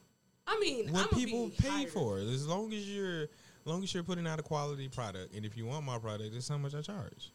I 0.46 0.58
mean, 0.58 0.92
what 0.92 1.10
people 1.12 1.50
pay 1.58 1.68
higher. 1.68 1.86
for. 1.86 2.18
As 2.18 2.46
long 2.46 2.72
as 2.72 2.88
you're 2.88 3.28
long 3.64 3.82
as 3.84 3.94
you're 3.94 4.02
putting 4.02 4.26
out 4.26 4.40
a 4.40 4.42
quality 4.42 4.88
product, 4.88 5.34
and 5.34 5.44
if 5.44 5.56
you 5.56 5.66
want 5.66 5.84
my 5.84 5.98
product, 5.98 6.34
it's 6.34 6.48
how 6.48 6.58
much 6.58 6.74
I 6.74 6.80
charge. 6.80 7.30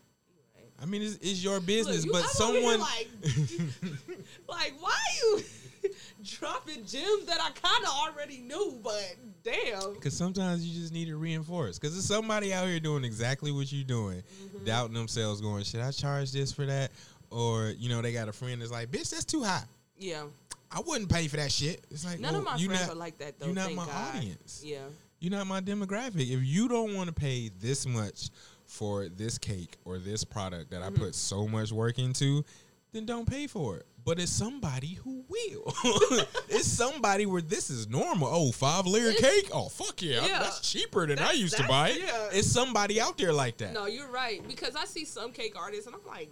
Right. 0.56 0.66
I 0.82 0.86
mean, 0.86 1.02
it's, 1.02 1.16
it's 1.22 1.42
your 1.44 1.60
business, 1.62 2.06
Look, 2.06 2.08
you- 2.08 2.12
but 2.12 2.24
I'm 2.24 2.30
someone. 2.30 2.80
like, 2.82 3.08
like, 4.50 4.74
why 4.80 4.98
you 5.22 5.44
dropping 6.24 6.84
gems 6.86 7.26
that 7.28 7.40
I 7.40 7.52
kind 7.52 7.84
of 7.86 7.90
already 7.92 8.40
knew, 8.40 8.78
but 8.84 9.16
damn. 9.44 9.94
Because 9.94 10.16
sometimes 10.18 10.66
you 10.68 10.78
just 10.82 10.92
need 10.92 11.06
to 11.06 11.16
reinforce. 11.16 11.78
Because 11.80 11.94
there's 11.94 12.06
somebody 12.06 12.54
out 12.54 12.68
here 12.68 12.80
doing 12.80 13.06
exactly 13.06 13.52
what 13.52 13.72
you're 13.72 13.84
doing, 13.86 14.24
Mm-hmm. 14.44 14.66
doubting 14.66 14.96
themselves, 14.96 15.40
going, 15.42 15.64
"Should 15.64 15.82
I 15.82 15.92
charge 15.92 16.32
this 16.32 16.52
for 16.52 16.66
that?" 16.66 16.92
Or 17.30 17.70
you 17.78 17.88
know, 17.90 18.02
they 18.02 18.12
got 18.12 18.28
a 18.30 18.34
friend 18.34 18.62
that's 18.62 18.72
like, 18.72 18.92
"Bitch, 18.92 19.10
that's 19.12 19.26
too 19.26 19.44
high. 19.44 19.64
Yeah. 19.98 20.24
I 20.72 20.80
wouldn't 20.86 21.10
pay 21.10 21.28
for 21.28 21.38
that 21.38 21.52
shit." 21.52 21.86
It's 21.92 22.06
like, 22.06 22.20
None 22.20 22.34
well, 22.34 22.40
of 22.42 22.46
my 22.46 22.56
you 22.58 22.68
friends 22.68 22.88
not, 22.88 22.96
are 22.96 23.00
like 23.00 23.18
that 23.20 23.40
though. 23.40 23.46
you're 23.48 23.56
not 23.56 23.74
my 23.74 23.86
God. 23.86 24.16
audience. 24.18 24.62
Yeah. 24.66 24.80
You're 25.20 25.32
not 25.32 25.48
my 25.48 25.62
demographic. 25.62 26.30
If 26.30 26.44
you 26.44 26.68
don't 26.68 26.94
want 26.94 27.08
to 27.08 27.14
pay 27.14 27.50
this 27.60 27.86
much 27.88 28.30
for 28.66 29.08
this 29.10 29.38
cake 29.38 29.78
or 29.86 29.98
this 29.98 30.24
product 30.24 30.72
that 30.72 30.82
Mm-hmm. 30.82 30.96
I 30.96 31.06
put 31.06 31.16
so 31.16 31.48
much 31.48 31.72
work 31.72 31.98
into, 32.00 32.44
then 32.92 33.06
don't 33.06 33.28
pay 33.30 33.48
for 33.48 33.78
it. 33.78 33.86
But 34.04 34.20
it's 34.20 34.32
somebody 34.32 34.94
who 35.04 35.24
will. 35.28 35.74
it's 36.50 36.68
somebody 36.68 37.26
where 37.26 37.42
this 37.42 37.72
is 37.72 37.90
normal. 37.90 38.28
Oh, 38.32 38.52
five 38.52 38.86
layer 38.86 39.14
cake? 39.14 39.50
Oh, 39.52 39.68
fuck 39.70 40.00
yeah. 40.04 40.24
Yeah. 40.26 40.40
That's 40.40 40.60
cheaper 40.60 41.08
than 41.08 41.18
I 41.18 41.32
used 41.32 41.58
to 41.58 41.64
buy 41.68 41.90
it. 41.90 42.02
yeah. 42.04 42.30
It's 42.32 42.48
somebody 42.48 43.02
out 43.02 43.18
there 43.18 43.34
like 43.34 43.58
that. 43.58 43.74
No, 43.74 43.88
you're 43.88 44.12
right 44.12 44.48
because 44.48 44.76
I 44.76 44.86
see 44.86 45.06
some 45.06 45.32
cake 45.32 45.56
artists 45.58 45.88
and 45.88 45.96
I'm 45.96 46.06
like, 46.08 46.30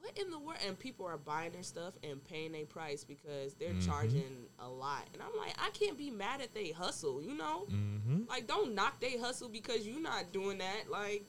what 0.00 0.16
in 0.18 0.30
the 0.30 0.38
world? 0.38 0.58
And 0.66 0.78
people 0.78 1.06
are 1.06 1.16
buying 1.18 1.52
their 1.52 1.62
stuff 1.62 1.94
and 2.02 2.22
paying 2.24 2.52
their 2.52 2.64
price 2.66 3.04
because 3.04 3.54
they're 3.54 3.70
Mm-hmm. 3.70 3.88
charging 3.90 4.46
a 4.58 4.68
lot. 4.68 5.04
And 5.12 5.22
I'm 5.22 5.36
like, 5.38 5.54
I 5.58 5.70
can't 5.70 5.96
be 5.98 6.10
mad 6.10 6.40
at 6.40 6.54
they 6.54 6.70
hustle, 6.70 7.22
you 7.22 7.34
know? 7.36 7.66
Mm-hmm. 7.70 8.22
Like, 8.28 8.46
don't 8.46 8.74
knock 8.74 9.00
they 9.00 9.16
hustle 9.18 9.48
because 9.48 9.86
you're 9.86 10.00
not 10.00 10.32
doing 10.32 10.58
that. 10.58 10.90
Like, 10.90 11.24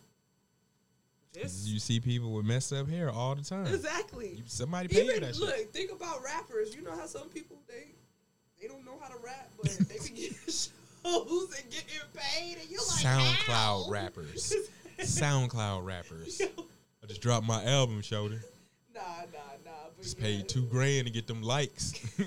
just 1.34 1.68
You 1.68 1.80
see 1.80 2.00
people 2.00 2.34
with 2.34 2.46
messed 2.46 2.74
up 2.74 2.90
hair 2.90 3.10
all 3.10 3.36
the 3.36 3.44
time. 3.44 3.68
exactly. 3.68 4.36
You- 4.38 4.44
Somebody 4.48 4.88
for 4.90 5.00
Even 5.00 5.22
that 5.22 5.36
shit. 5.36 5.44
look, 5.44 5.74
think 5.74 5.92
about 5.92 6.24
rappers. 6.24 6.76
You 6.76 6.82
know 6.84 6.92
how 6.96 7.06
some 7.06 7.30
people 7.30 7.58
they 7.68 7.92
they 8.62 8.68
don't 8.68 8.86
know 8.86 8.98
how 9.02 9.08
to 9.08 9.18
rap, 9.24 9.50
but 9.62 9.72
they 9.72 9.96
can 9.98 10.14
get 10.16 10.34
shows 10.46 10.70
and 11.04 11.70
getting 11.72 12.00
paid, 12.14 12.58
and 12.62 12.70
you're 12.70 12.80
like, 12.82 13.06
SoundCloud 13.06 13.86
how? 13.86 13.90
rappers. 13.90 14.54
SoundCloud 15.00 15.84
rappers. 15.86 16.42
I 17.04 17.08
just 17.08 17.22
dropped 17.22 17.48
my 17.48 17.64
album, 17.64 18.02
Shody. 18.02 18.40
Nah, 19.02 19.26
nah, 19.34 19.72
nah. 19.72 19.72
Just 20.02 20.18
yeah. 20.18 20.26
paid 20.26 20.50
two 20.50 20.66
grand 20.66 21.08
to 21.08 21.12
get 21.12 21.28
them 21.28 21.42
likes. 21.42 21.94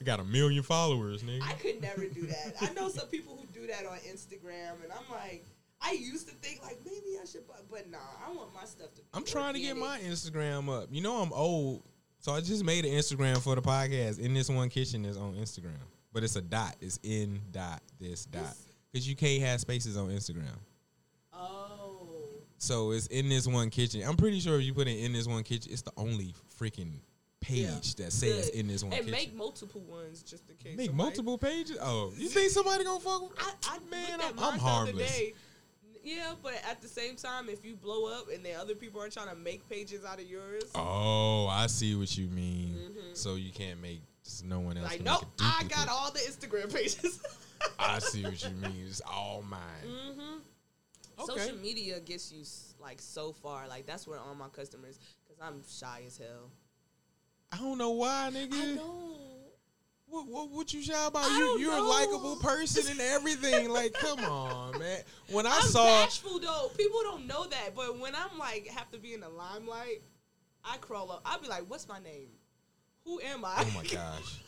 I 0.00 0.04
got 0.04 0.20
a 0.20 0.24
million 0.24 0.62
followers, 0.62 1.22
nigga. 1.22 1.42
I 1.42 1.52
could 1.52 1.80
never 1.80 2.06
do 2.06 2.26
that. 2.26 2.54
I 2.60 2.72
know 2.72 2.88
some 2.88 3.06
people 3.06 3.38
who 3.40 3.46
do 3.60 3.66
that 3.68 3.86
on 3.86 3.98
Instagram, 3.98 4.82
and 4.82 4.92
I'm 4.92 5.08
like, 5.10 5.44
I 5.80 5.92
used 5.92 6.28
to 6.28 6.34
think 6.34 6.62
like 6.62 6.78
maybe 6.84 7.18
I 7.20 7.24
should, 7.24 7.46
but, 7.46 7.64
but 7.70 7.90
nah, 7.90 7.98
I 8.26 8.32
want 8.32 8.54
my 8.54 8.64
stuff 8.64 8.92
to. 8.94 9.00
Be 9.00 9.06
I'm 9.14 9.24
trying 9.24 9.54
to 9.54 9.60
get 9.60 9.76
my. 9.76 10.00
Instagram 10.00 10.68
up. 10.68 10.88
You 10.90 11.02
know 11.02 11.22
I'm 11.22 11.32
old, 11.32 11.82
so 12.18 12.32
I 12.32 12.40
just 12.40 12.64
made 12.64 12.84
an 12.84 12.92
Instagram 12.92 13.38
for 13.38 13.54
the 13.54 13.62
podcast. 13.62 14.18
In 14.18 14.34
this 14.34 14.48
one 14.48 14.68
kitchen 14.68 15.04
is 15.04 15.16
on 15.16 15.34
Instagram, 15.34 15.78
but 16.12 16.24
it's 16.24 16.36
a 16.36 16.42
dot. 16.42 16.76
It's 16.80 16.98
in 17.02 17.40
dot 17.52 17.82
this 18.00 18.24
dot 18.24 18.56
because 18.92 19.08
you 19.08 19.14
can't 19.14 19.42
have 19.42 19.60
spaces 19.60 19.96
on 19.96 20.08
Instagram. 20.08 20.58
So 22.62 22.92
it's 22.92 23.08
in 23.08 23.28
this 23.28 23.48
one 23.48 23.70
kitchen. 23.70 24.04
I'm 24.06 24.16
pretty 24.16 24.38
sure 24.38 24.56
if 24.60 24.64
you 24.64 24.72
put 24.72 24.86
it 24.86 24.96
in 25.04 25.12
this 25.12 25.26
one 25.26 25.42
kitchen, 25.42 25.72
it's 25.72 25.82
the 25.82 25.90
only 25.96 26.32
freaking 26.60 26.92
page 27.40 27.58
Yeah. 27.98 28.04
that 28.04 28.12
says 28.12 28.50
Good. 28.50 28.54
in 28.54 28.68
this 28.68 28.84
one 28.84 28.92
and 28.92 29.00
kitchen. 29.04 29.10
make 29.10 29.34
multiple 29.34 29.80
ones 29.80 30.22
just 30.22 30.48
in 30.48 30.54
case. 30.58 30.76
Make 30.76 30.90
somebody- 30.90 31.08
multiple 31.08 31.38
pages. 31.38 31.76
Oh, 31.80 32.12
you 32.16 32.28
think 32.28 32.52
somebody 32.52 32.84
gonna 32.84 33.00
fuck 33.00 33.22
with? 33.28 33.32
I, 33.40 33.52
I 33.64 33.78
Man, 33.90 34.20
I'm- 34.20 34.36
mine 34.36 34.44
I'm 34.44 34.54
the 34.58 34.60
harmless. 34.62 35.10
day. 35.10 35.34
Yeah, 36.04 36.34
but 36.40 36.54
at 36.68 36.80
the 36.80 36.86
same 36.86 37.16
time, 37.16 37.48
if 37.48 37.64
you 37.64 37.74
blow 37.74 38.06
up 38.16 38.28
and 38.32 38.44
then 38.46 38.54
other 38.60 38.76
people 38.76 39.00
are 39.02 39.08
trying 39.08 39.28
to 39.30 39.34
make 39.36 39.68
pages 39.68 40.04
out 40.04 40.20
of 40.20 40.26
yours, 40.26 40.62
Oh, 40.76 41.48
I 41.48 41.66
see 41.66 41.96
what 41.96 42.16
you 42.16 42.28
mean. 42.28 42.76
So 43.14 43.34
you 43.34 43.50
can't 43.50 43.80
make 43.80 44.02
just 44.22 44.44
no 44.44 44.60
one 44.60 44.76
else. 44.76 44.86
like 44.86 44.96
can 44.98 45.04
nope, 45.06 45.22
make 45.22 45.40
a 45.40 45.42
I 45.42 45.50
duplicate. 45.62 45.76
got 45.76 45.88
all 45.88 46.12
the 46.12 46.20
Instagram 46.20 46.72
pages. 46.74 47.20
I 47.76 47.98
see 47.98 48.22
what 48.22 48.40
you 48.40 48.50
mean. 48.50 48.84
It's 48.86 49.00
all 49.00 49.42
mine. 49.42 49.60
mm-hmm. 49.84 50.38
Okay. 51.18 51.38
Social 51.40 51.56
media 51.58 52.00
gets 52.00 52.32
you 52.32 52.44
like 52.80 53.00
so 53.00 53.32
far. 53.32 53.68
Like 53.68 53.86
that's 53.86 54.06
where 54.06 54.18
all 54.18 54.34
my 54.34 54.48
customers, 54.48 54.98
because 55.24 55.40
I'm 55.42 55.62
shy 55.68 56.02
as 56.06 56.16
hell. 56.18 56.50
I 57.52 57.58
don't 57.58 57.78
know 57.78 57.90
why, 57.90 58.30
nigga. 58.32 58.54
I 58.54 58.74
know. 58.74 59.08
What, 60.06 60.26
what 60.26 60.50
what 60.50 60.74
you 60.74 60.82
shy 60.82 61.06
about? 61.06 61.24
I 61.24 61.38
You 61.38 61.58
you're 61.58 61.70
know. 61.76 61.86
a 61.86 61.88
likable 61.88 62.36
person 62.36 62.90
and 62.90 63.00
everything. 63.00 63.70
like, 63.70 63.94
come 63.94 64.18
on, 64.24 64.78
man. 64.78 65.00
When 65.30 65.46
I 65.46 65.56
I'm 65.56 65.62
saw 65.62 65.84
bashful 66.04 66.38
though. 66.38 66.70
People 66.76 67.00
don't 67.02 67.26
know 67.26 67.46
that, 67.46 67.74
but 67.74 67.98
when 67.98 68.14
I'm 68.14 68.38
like 68.38 68.66
have 68.68 68.90
to 68.92 68.98
be 68.98 69.14
in 69.14 69.20
the 69.20 69.28
limelight, 69.30 70.02
I 70.64 70.76
crawl 70.78 71.10
up. 71.12 71.22
I'll 71.24 71.40
be 71.40 71.48
like, 71.48 71.68
"What's 71.68 71.88
my 71.88 71.98
name? 71.98 72.28
Who 73.04 73.20
am 73.20 73.44
I?" 73.44 73.54
Oh 73.66 73.72
my 73.74 73.84
gosh. 73.90 74.40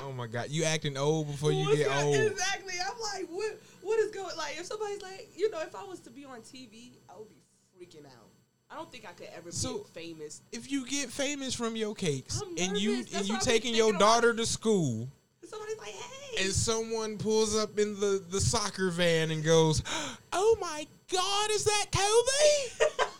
Oh 0.00 0.12
my 0.12 0.26
god. 0.26 0.46
You 0.50 0.64
acting 0.64 0.96
old 0.96 1.26
before 1.26 1.52
you 1.52 1.64
What's 1.66 1.78
get 1.78 1.88
that- 1.88 2.04
old. 2.04 2.14
Exactly. 2.16 2.74
I'm 2.80 3.00
like, 3.00 3.28
what? 3.30 3.60
What 3.82 3.98
is 4.00 4.10
going? 4.10 4.36
Like, 4.36 4.58
if 4.58 4.66
somebody's 4.66 5.02
like, 5.02 5.28
you 5.36 5.50
know, 5.50 5.60
if 5.60 5.74
I 5.74 5.84
was 5.84 6.00
to 6.00 6.10
be 6.10 6.24
on 6.24 6.40
TV, 6.40 6.92
I 7.08 7.18
would 7.18 7.28
be 7.28 7.36
freaking 7.76 8.04
out. 8.06 8.28
I 8.70 8.74
don't 8.76 8.90
think 8.92 9.06
I 9.08 9.12
could 9.12 9.28
ever 9.36 9.50
So- 9.50 9.78
be 9.94 10.00
famous. 10.14 10.40
If 10.52 10.70
you 10.70 10.86
get 10.86 11.10
famous 11.10 11.54
from 11.54 11.74
your 11.76 11.94
cakes 11.94 12.40
I'm 12.40 12.48
and 12.58 12.76
you 12.78 12.96
nervous. 12.98 13.06
That's 13.10 13.18
and 13.20 13.28
you 13.28 13.34
what 13.34 13.42
taking 13.42 13.74
your 13.74 13.86
thinking 13.86 13.96
about. 14.02 14.14
daughter 14.22 14.34
to 14.34 14.46
school 14.46 15.08
Somebody's 15.48 15.78
like, 15.78 15.88
hey, 15.94 16.44
and 16.44 16.52
someone 16.52 17.16
pulls 17.16 17.56
up 17.56 17.78
in 17.78 17.98
the, 17.98 18.22
the 18.28 18.38
soccer 18.40 18.90
van 18.90 19.30
and 19.30 19.42
goes, 19.42 19.82
Oh 20.32 20.56
my 20.60 20.86
god, 21.10 21.50
is 21.50 21.64
that 21.64 21.86
Kobe? 21.90 22.86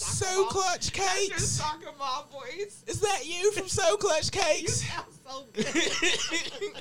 So 0.00 0.46
clutch 0.46 0.92
That's 0.92 1.28
your 1.28 1.36
cakes. 1.36 1.48
soccer 1.48 1.90
mom 1.98 2.24
voice. 2.32 2.82
Is 2.86 3.00
that 3.00 3.26
you 3.26 3.52
from 3.52 3.68
So 3.68 3.96
Clutch 3.96 4.30
Cakes? 4.32 4.82
so 4.82 5.44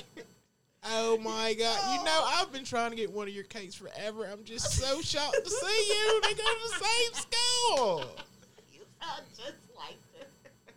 oh 0.86 1.18
my 1.18 1.54
god. 1.54 1.98
You 2.00 2.06
know, 2.06 2.22
oh. 2.24 2.40
I've 2.42 2.52
been 2.54 2.64
trying 2.64 2.92
to 2.92 2.96
get 2.96 3.12
one 3.12 3.28
of 3.28 3.34
your 3.34 3.44
cakes 3.44 3.76
forever. 3.76 4.26
I'm 4.32 4.44
just 4.44 4.72
so 4.72 5.02
shocked 5.02 5.38
to 5.44 5.50
see 5.50 5.88
you. 5.90 6.22
They 6.24 6.34
go 6.34 6.44
to 6.44 6.80
the 6.80 6.86
same 6.86 7.14
school. 7.14 8.04
you 8.74 8.82
sound 9.02 9.24
just 9.36 9.58
like 9.76 9.98
them. 10.18 10.28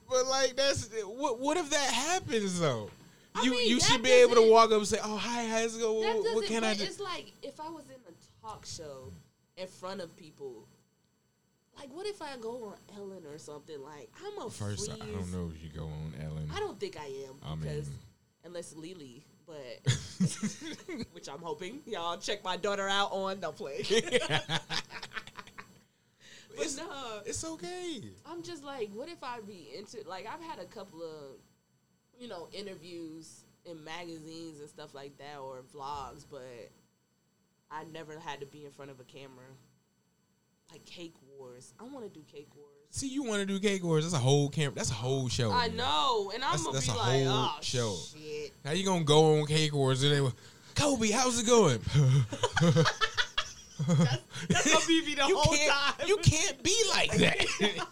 But 0.08 0.26
like 0.26 0.56
that's 0.56 0.90
what 1.06 1.38
what 1.38 1.56
if 1.56 1.70
that 1.70 1.90
happens 1.92 2.58
though? 2.58 2.90
I 3.34 3.42
You 3.44 3.52
mean, 3.52 3.68
you 3.68 3.80
should 3.80 4.02
be 4.02 4.10
able 4.10 4.34
to 4.34 4.50
walk 4.50 4.72
up 4.72 4.78
and 4.78 4.86
say, 4.86 4.98
"Oh, 5.02 5.16
hi, 5.16 5.46
how's 5.46 5.76
it 5.76 5.80
going? 5.80 6.06
What, 6.06 6.34
what 6.34 6.44
can 6.46 6.64
I 6.64 6.74
do?" 6.74 6.84
it's 6.84 7.00
like 7.00 7.32
if 7.42 7.58
I 7.60 7.70
was 7.70 7.84
in 7.86 7.96
a 8.06 8.46
talk 8.46 8.66
show 8.66 9.10
in 9.56 9.66
front 9.68 10.00
of 10.02 10.14
people. 10.16 10.66
Like, 11.82 11.92
what 11.96 12.06
if 12.06 12.22
I 12.22 12.36
go 12.40 12.66
on 12.66 12.74
Ellen 12.96 13.24
or 13.26 13.38
something? 13.38 13.82
Like, 13.82 14.08
I'm 14.24 14.46
a 14.46 14.48
First, 14.48 14.86
freeze. 14.88 15.00
I 15.02 15.06
don't 15.06 15.32
know 15.32 15.50
if 15.52 15.60
you 15.60 15.68
go 15.76 15.86
on 15.86 16.14
Ellen. 16.22 16.48
I 16.54 16.60
don't 16.60 16.78
think 16.78 16.96
I 16.96 17.06
am 17.06 17.34
I 17.44 17.56
because 17.56 17.88
mean- 17.88 17.98
unless 18.44 18.72
Lily, 18.76 19.24
but 19.44 19.92
which 21.12 21.28
I'm 21.28 21.40
hoping 21.40 21.80
y'all 21.84 22.18
check 22.18 22.44
my 22.44 22.56
daughter 22.56 22.88
out 22.88 23.10
on. 23.10 23.40
Don't 23.40 23.56
play. 23.56 23.82
But 26.54 26.66
it's, 26.66 26.76
no, 26.76 27.20
it's 27.24 27.42
okay. 27.44 28.02
I'm 28.26 28.42
just 28.42 28.62
like, 28.62 28.90
what 28.92 29.08
if 29.08 29.24
I 29.24 29.40
be 29.40 29.70
into 29.76 30.06
like 30.06 30.26
I've 30.32 30.42
had 30.46 30.58
a 30.58 30.66
couple 30.66 31.02
of, 31.02 31.38
you 32.20 32.28
know, 32.28 32.46
interviews 32.52 33.44
in 33.64 33.82
magazines 33.82 34.60
and 34.60 34.68
stuff 34.68 34.94
like 34.94 35.16
that 35.16 35.38
or 35.42 35.62
vlogs, 35.74 36.26
but 36.30 36.70
I 37.70 37.84
never 37.84 38.18
had 38.18 38.40
to 38.40 38.46
be 38.46 38.66
in 38.66 38.70
front 38.70 38.90
of 38.90 39.00
a 39.00 39.04
camera. 39.04 39.46
Like 40.70 40.84
Cake 40.84 41.14
Wars, 41.38 41.72
I 41.80 41.84
want 41.84 42.04
to 42.04 42.10
do 42.10 42.24
Cake 42.30 42.48
Wars. 42.56 42.68
See, 42.94 43.08
you 43.08 43.22
want 43.22 43.40
to 43.40 43.46
do 43.46 43.58
cake 43.58 43.82
wars? 43.82 44.04
That's 44.04 44.14
a 44.14 44.18
whole 44.18 44.50
camp. 44.50 44.74
That's 44.74 44.90
a 44.90 44.94
whole 44.94 45.26
show. 45.30 45.50
I 45.50 45.68
man. 45.68 45.78
know, 45.78 46.30
and 46.34 46.44
I'm 46.44 46.50
That's- 46.50 46.62
gonna 46.62 46.74
that's 46.74 46.86
be 46.88 46.92
a 46.92 46.96
like, 46.96 47.24
whole 47.24 47.32
oh 47.34 47.58
show. 47.62 47.96
shit. 48.12 48.52
How 48.66 48.72
you 48.72 48.84
gonna 48.84 49.02
go 49.02 49.40
on 49.40 49.46
cake 49.46 49.72
wars? 49.72 50.02
And 50.02 50.12
they 50.12 50.20
were, 50.20 50.32
Kobe, 50.74 51.10
how's 51.10 51.40
it 51.40 51.46
going? 51.46 51.80
That's 54.48 54.72
gonna 54.72 54.86
be 54.86 55.06
me 55.06 55.14
the 55.14 55.24
you 55.26 55.36
whole 55.36 55.54
can't, 55.56 55.72
time. 55.72 56.06
You 56.08 56.16
can't 56.18 56.62
be 56.62 56.76
like 56.90 57.12
that. 57.16 57.46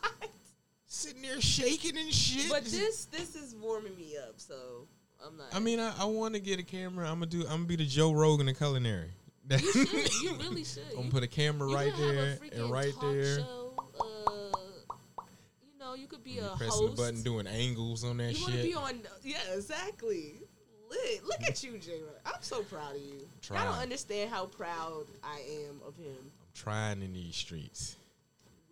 Sitting 0.87 1.23
there 1.23 1.41
shaking 1.41 1.97
and 1.97 2.13
shit. 2.13 2.51
But 2.51 2.65
this 2.67 3.07
this 3.07 3.35
is 3.35 3.57
warming 3.57 3.97
me 3.97 4.17
up, 4.19 4.35
so 4.37 4.87
I'm 5.27 5.37
not. 5.37 5.47
I 5.55 5.59
mean, 5.61 5.81
I, 5.81 5.95
I 5.99 6.05
want 6.05 6.35
to 6.35 6.41
get 6.41 6.61
a 6.61 6.63
camera. 6.63 7.07
I'm 7.07 7.15
gonna 7.15 7.27
do. 7.27 7.41
I'm 7.43 7.49
gonna 7.49 7.65
be 7.65 7.77
the 7.77 7.87
Joe 7.87 8.13
Rogan 8.13 8.49
of 8.49 8.57
culinary. 8.59 9.13
You 9.51 9.59
should. 9.87 10.23
You 10.23 10.35
really 10.39 10.65
should. 10.65 10.83
I'm 10.91 10.97
gonna 10.97 11.11
put 11.11 11.23
a 11.23 11.27
camera 11.29 11.69
you 11.69 11.75
right 11.75 11.93
could 11.93 12.05
have 12.05 12.11
a 12.11 12.51
there 12.51 12.63
and 12.65 12.71
right 12.71 12.93
there. 13.01 13.39
Show, 13.39 13.73
uh, 14.01 14.57
you 15.63 15.79
know, 15.79 15.95
you 15.95 16.07
could 16.07 16.23
be 16.25 16.33
You 16.33 16.43
a 16.43 16.57
pressing 16.57 16.87
host. 16.89 16.97
the 16.97 17.03
button, 17.03 17.23
doing 17.23 17.47
angles 17.47 18.05
on 18.05 18.19
that 18.19 18.33
you 18.35 18.43
want 18.43 18.55
to 18.55 18.63
be 18.63 18.75
on? 18.75 19.01
Yeah, 19.23 19.39
exactly. 19.55 20.35
Lit. 20.89 21.25
Look 21.25 21.43
at 21.49 21.63
you, 21.63 21.79
J. 21.79 22.01
I'm 22.27 22.33
so 22.41 22.63
proud 22.63 22.97
of 22.97 23.01
you. 23.03 23.29
I 23.53 23.65
don't 23.65 23.79
understand 23.79 24.31
how 24.31 24.47
proud 24.47 25.05
I 25.23 25.41
am 25.69 25.81
of 25.87 25.97
him. 25.97 26.17
I'm 26.19 26.31
trying 26.55 27.03
in 27.03 27.13
these 27.13 27.37
streets. 27.37 27.97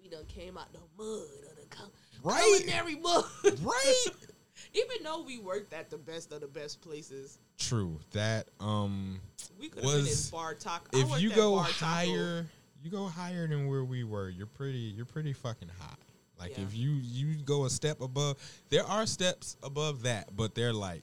we 0.02 0.08
done 0.08 0.24
came 0.26 0.58
out 0.58 0.72
the 0.72 0.80
mud 0.96 1.22
of 1.50 1.56
the 1.56 1.66
cul- 1.70 1.92
Right. 2.24 2.42
culinary 2.58 2.96
mud. 2.96 3.24
Right. 3.62 4.04
Even 4.74 5.04
though 5.04 5.22
we 5.22 5.38
worked 5.38 5.72
at 5.72 5.90
the 5.90 5.96
best 5.98 6.32
of 6.32 6.40
the 6.40 6.48
best 6.48 6.80
places, 6.80 7.38
True 7.58 7.98
that. 8.12 8.46
Um, 8.60 9.20
we 9.60 9.68
could 9.68 9.82
have 9.82 9.92
been 9.92 10.00
in 10.00 10.06
Was- 10.06 10.30
Bar 10.30 10.54
Taco. 10.54 10.96
If 10.96 11.20
you 11.20 11.30
go 11.30 11.56
Bar 11.56 11.66
Taco. 11.66 11.84
higher, 11.84 12.46
you 12.82 12.90
go 12.90 13.06
higher 13.06 13.46
than 13.48 13.66
where 13.68 13.84
we 13.84 14.04
were. 14.04 14.28
You're 14.28 14.46
pretty. 14.46 14.78
You're 14.78 15.04
pretty 15.06 15.32
fucking 15.32 15.68
high. 15.80 15.94
Like 16.38 16.56
Yeah. 16.56 16.64
if 16.64 16.74
you 16.76 16.90
you 16.90 17.34
go 17.42 17.64
a 17.64 17.70
step 17.70 18.00
above, 18.00 18.36
there 18.70 18.84
are 18.84 19.06
steps 19.06 19.56
above 19.62 20.02
that, 20.02 20.34
but 20.36 20.54
they're 20.54 20.72
like 20.72 21.02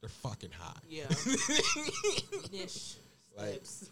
they're 0.00 0.08
fucking 0.08 0.50
high. 0.56 0.78
yeah, 0.88 1.06
niche 2.52 2.94
Like- 3.36 3.64
steps. 3.64 3.90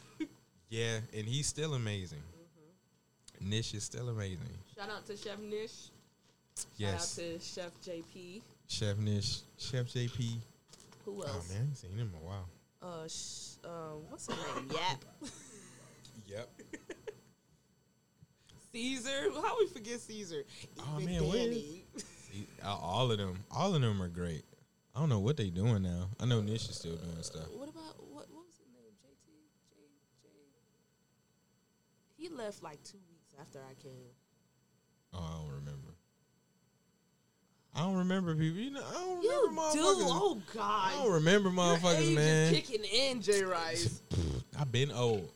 Yeah, 0.68 1.00
and 1.16 1.26
he's 1.26 1.48
still 1.48 1.74
amazing. 1.74 2.18
Mm-hmm. 2.20 3.50
Nish 3.50 3.74
is 3.74 3.82
still 3.82 4.08
amazing. 4.08 4.38
Shout 4.76 4.88
out 4.88 5.04
to 5.06 5.16
Chef 5.16 5.40
Nish. 5.40 5.88
Yes, 6.76 7.16
Shout 7.16 7.24
out 7.24 7.40
to 7.40 7.44
Chef 7.44 7.70
JP. 7.84 8.42
Chef 8.68 8.96
Nish, 8.98 9.40
Chef 9.58 9.86
JP. 9.86 10.36
Who 11.10 11.22
Oh 11.24 11.26
man, 11.48 11.58
I 11.58 11.62
ain't 11.66 11.76
seen 11.76 11.90
him 11.98 12.12
in 12.14 12.20
a 12.22 12.24
while. 12.24 12.48
Uh, 12.82 13.08
sh- 13.08 13.56
uh, 13.64 13.96
what's 14.08 14.26
his 14.26 14.36
name? 14.56 14.70
Yap. 14.72 15.04
Yep. 16.26 16.48
Caesar. 18.72 19.30
How 19.42 19.58
we 19.58 19.66
forget 19.66 20.00
Caesar? 20.00 20.44
Oh, 20.78 21.00
Even 21.00 21.12
man, 21.12 21.30
Danny. 21.32 21.84
Uh, 22.64 22.76
All 22.76 23.10
of 23.10 23.18
them, 23.18 23.44
all 23.50 23.74
of 23.74 23.82
them 23.82 24.00
are 24.00 24.08
great. 24.08 24.44
I 24.94 25.00
don't 25.00 25.08
know 25.08 25.18
what 25.18 25.36
they 25.36 25.50
doing 25.50 25.82
now. 25.82 26.10
I 26.20 26.26
know 26.26 26.40
Nish 26.40 26.68
is 26.68 26.76
still 26.76 26.94
doing 26.96 27.22
stuff. 27.22 27.48
What 27.52 27.68
about 27.68 27.98
what? 27.98 28.30
What 28.30 28.46
was 28.46 28.54
his 28.56 28.68
name? 28.72 28.92
JT. 29.02 29.26
J. 29.72 29.76
J. 30.22 30.28
He 32.16 32.28
left 32.28 32.62
like 32.62 32.82
two 32.84 32.98
weeks 33.10 33.34
after 33.40 33.58
I 33.58 33.74
came. 33.82 34.14
Oh, 35.12 35.18
I 35.18 35.38
don't 35.42 35.54
remember. 35.54 35.94
I 37.80 37.84
don't 37.84 37.96
remember 37.96 38.34
people. 38.34 38.60
You 38.60 38.72
know, 38.72 38.82
I 38.86 38.92
don't 38.92 39.22
You 39.22 39.46
remember 39.48 39.72
do? 39.72 39.78
motherfuckers. 39.80 40.08
Oh 40.10 40.42
God! 40.54 40.92
I 40.92 41.02
don't 41.02 41.12
remember 41.14 41.48
Your 41.48 41.58
motherfuckers, 41.58 42.00
age 42.10 42.14
man. 42.14 42.54
Is 42.54 42.60
kicking 42.68 42.84
in, 42.84 43.22
J. 43.22 43.42
Rice. 43.42 44.02
I've 44.60 44.70
been 44.70 44.92
old. 44.92 45.30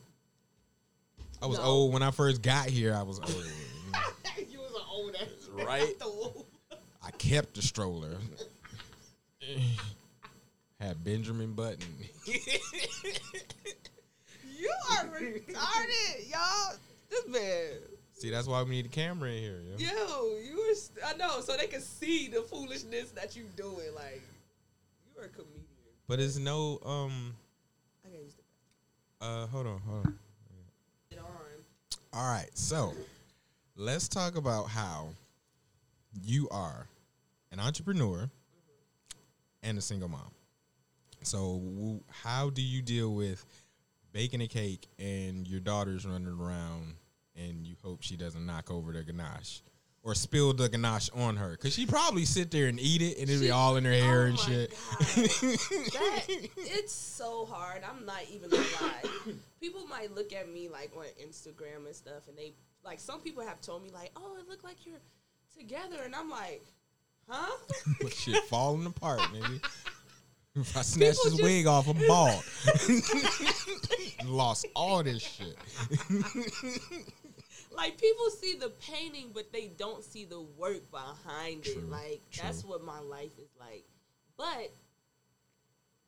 I 1.41 1.47
was 1.47 1.57
No. 1.57 1.63
old 1.63 1.93
when 1.93 2.03
I 2.03 2.11
first 2.11 2.43
got 2.43 2.69
here. 2.69 2.93
I 2.93 3.01
was 3.01 3.19
old. 3.19 3.29
you 4.49 4.59
was 4.59 4.71
an 4.75 4.81
old 4.91 5.15
ass. 5.15 5.65
Right. 5.65 5.93
I 7.03 7.09
kept 7.11 7.55
the 7.55 7.63
stroller. 7.63 8.15
Had 10.79 11.03
Benjamin 11.03 11.53
Button. 11.53 11.79
you 12.27 12.39
are 14.91 15.05
retarded, 15.05 16.29
y'all. 16.29 16.75
This 17.09 17.27
man. 17.27 17.71
See, 18.17 18.29
that's 18.29 18.47
why 18.47 18.63
we 18.63 18.69
need 18.71 18.85
a 18.85 18.89
camera 18.89 19.29
in 19.29 19.37
here. 19.41 19.61
Yo. 19.77 19.87
Yo, 19.87 20.37
you 20.39 20.57
were. 20.67 20.73
St- 20.75 20.99
I 21.05 21.17
know, 21.17 21.41
so 21.41 21.55
they 21.57 21.67
can 21.67 21.81
see 21.81 22.27
the 22.29 22.41
foolishness 22.41 23.11
that 23.11 23.35
you 23.35 23.43
doing. 23.57 23.93
Like, 23.93 24.21
you 25.13 25.21
are 25.21 25.25
a 25.25 25.29
comedian. 25.29 25.61
But 26.07 26.19
it's 26.19 26.37
no 26.37 26.79
um. 26.85 27.35
I 28.05 28.09
gotta 28.09 28.23
use 28.23 28.33
the 29.19 29.25
Uh, 29.25 29.47
hold 29.47 29.67
on, 29.67 29.79
hold 29.79 30.05
on. 30.05 30.19
it 31.11 31.19
on. 31.19 31.25
All 32.13 32.31
right, 32.31 32.49
so 32.53 32.93
let's 33.75 34.07
talk 34.07 34.37
about 34.37 34.69
how 34.69 35.09
you 36.23 36.47
are 36.49 36.87
an 37.51 37.59
entrepreneur 37.59 38.29
and 39.61 39.77
a 39.77 39.81
single 39.81 40.07
mom. 40.07 40.31
So, 41.23 41.59
w- 41.59 42.03
how 42.23 42.49
do 42.49 42.61
you 42.61 42.81
deal 42.81 43.13
with 43.13 43.43
baking 44.13 44.39
a 44.41 44.47
cake 44.47 44.87
and 44.97 45.45
your 45.47 45.59
daughter's 45.59 46.05
running 46.05 46.27
around 46.27 46.93
and 47.35 47.65
you 47.65 47.75
hope 47.83 48.01
she 48.01 48.15
doesn't 48.15 48.45
knock 48.45 48.71
over 48.71 48.91
the 48.93 49.03
ganache 49.03 49.61
or 50.03 50.13
spill 50.15 50.53
the 50.53 50.69
ganache 50.69 51.09
on 51.15 51.35
her? 51.35 51.51
Because 51.51 51.73
she 51.73 51.85
probably 51.85 52.25
sit 52.25 52.51
there 52.51 52.67
and 52.67 52.79
eat 52.79 53.01
it 53.01 53.17
and 53.19 53.29
it'll 53.29 53.41
be 53.41 53.51
all 53.51 53.75
in 53.75 53.85
her 53.85 53.91
oh 53.93 53.99
hair 54.01 54.21
oh 54.21 54.25
and 54.25 54.33
my 54.35 54.41
shit. 54.43 54.71
that 54.99 56.23
it's 56.27 56.93
so 56.93 57.45
hard. 57.45 57.81
I'm 57.89 58.05
not 58.05 58.21
even 58.31 58.49
gonna 58.49 58.63
lie. 58.81 59.33
People 59.59 59.85
might 59.87 60.13
look 60.13 60.31
at 60.33 60.51
me 60.51 60.69
like 60.69 60.91
on 60.95 61.05
Instagram 61.21 61.85
and 61.85 61.95
stuff, 61.95 62.27
and 62.27 62.37
they 62.37 62.53
like 62.83 62.99
some 62.99 63.19
people 63.21 63.43
have 63.43 63.59
told 63.61 63.83
me 63.83 63.89
like, 63.91 64.11
"Oh, 64.15 64.37
it 64.39 64.47
looked 64.47 64.63
like 64.63 64.85
you're 64.85 64.99
together," 65.57 66.03
and 66.05 66.13
I'm 66.15 66.29
like, 66.29 66.63
"Huh?" 67.27 67.57
shit 68.11 68.43
falling 68.45 68.85
apart, 68.85 69.19
nigga. 69.33 69.59
If 70.57 70.77
I 70.77 70.83
snatch 70.83 71.15
People 71.17 71.23
this 71.25 71.33
just- 71.33 71.43
wig 71.43 71.67
off, 71.67 71.89
I'm 71.89 71.97
bald. 72.07 72.41
Lost 74.25 74.65
all 74.73 75.03
this 75.03 75.21
shit. 75.21 75.57
Like 77.75 77.97
people 77.99 78.29
see 78.29 78.55
the 78.55 78.69
painting, 78.91 79.31
but 79.33 79.51
they 79.51 79.67
don't 79.77 80.03
see 80.03 80.25
the 80.25 80.41
work 80.57 80.89
behind 80.91 81.63
True, 81.63 81.73
it. 81.73 81.89
Like 81.89 82.21
that's 82.41 82.63
what 82.63 82.83
my 82.83 82.99
life 82.99 83.31
is 83.39 83.49
like. 83.59 83.85
But 84.37 84.71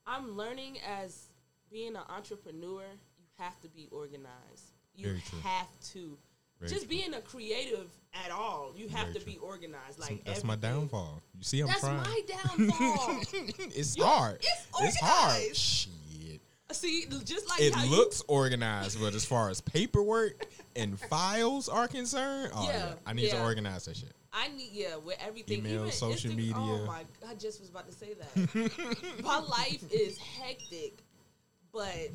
I'm 0.06 0.38
learning 0.38 0.78
as 0.88 1.28
being 1.72 1.96
an 1.96 2.02
entrepreneur, 2.10 2.84
you 3.18 3.26
have 3.40 3.60
to 3.62 3.68
be 3.70 3.88
organized. 3.92 4.72
You 4.96 5.08
Very 5.08 5.22
true. 5.30 5.40
have 5.44 5.68
to. 5.94 6.18
Very 6.60 6.70
Just 6.72 6.82
true. 6.88 6.90
being 6.90 7.14
a 7.14 7.22
creative 7.22 7.88
at 8.26 8.32
all, 8.32 8.74
you 8.76 8.88
have 8.90 9.08
Very 9.10 9.14
to 9.14 9.20
true. 9.20 9.34
be 9.34 9.38
organized. 9.40 10.00
Like 10.00 10.24
that's 10.26 10.44
my 10.44 10.56
downfall. 10.56 11.22
You 11.38 11.44
see, 11.44 11.60
I'm 11.62 11.68
That's 11.68 11.84
my 11.84 12.22
downfall. 12.28 13.20
it's 13.32 13.96
You- 13.96 14.04
hard. 14.04 14.44
it's 14.82 15.00
hard. 15.00 15.56
Shit. 15.56 15.92
See, 16.72 17.06
just 17.24 17.50
like 17.50 17.62
It 17.62 17.76
looks 17.90 18.22
organized, 18.28 19.00
but 19.00 19.16
as 19.16 19.26
far 19.26 19.50
as 19.50 19.62
paperwork 19.62 20.46
and 20.76 21.00
files 21.00 21.70
are 21.70 21.88
concerned, 21.88 22.52
oh 22.54 22.68
yeah, 22.68 22.78
Yeah, 22.78 22.94
I 23.06 23.14
need 23.14 23.30
to 23.32 23.42
organize 23.42 23.86
that 23.86 23.96
shit. 23.96 24.12
I 24.34 24.50
need 24.50 24.70
yeah 24.72 24.98
with 24.98 25.18
everything. 25.26 25.60
Email, 25.60 25.82
even 25.82 25.92
social 25.92 26.32
Insta- 26.32 26.36
media. 26.36 26.56
Oh 26.58 26.86
my! 26.86 27.04
I 27.28 27.34
just 27.36 27.60
was 27.60 27.70
about 27.70 27.88
to 27.88 27.94
say 27.94 28.14
that. 28.14 29.24
my 29.24 29.40
life 29.40 29.84
is 29.92 30.18
hectic, 30.18 31.00
but 31.72 32.12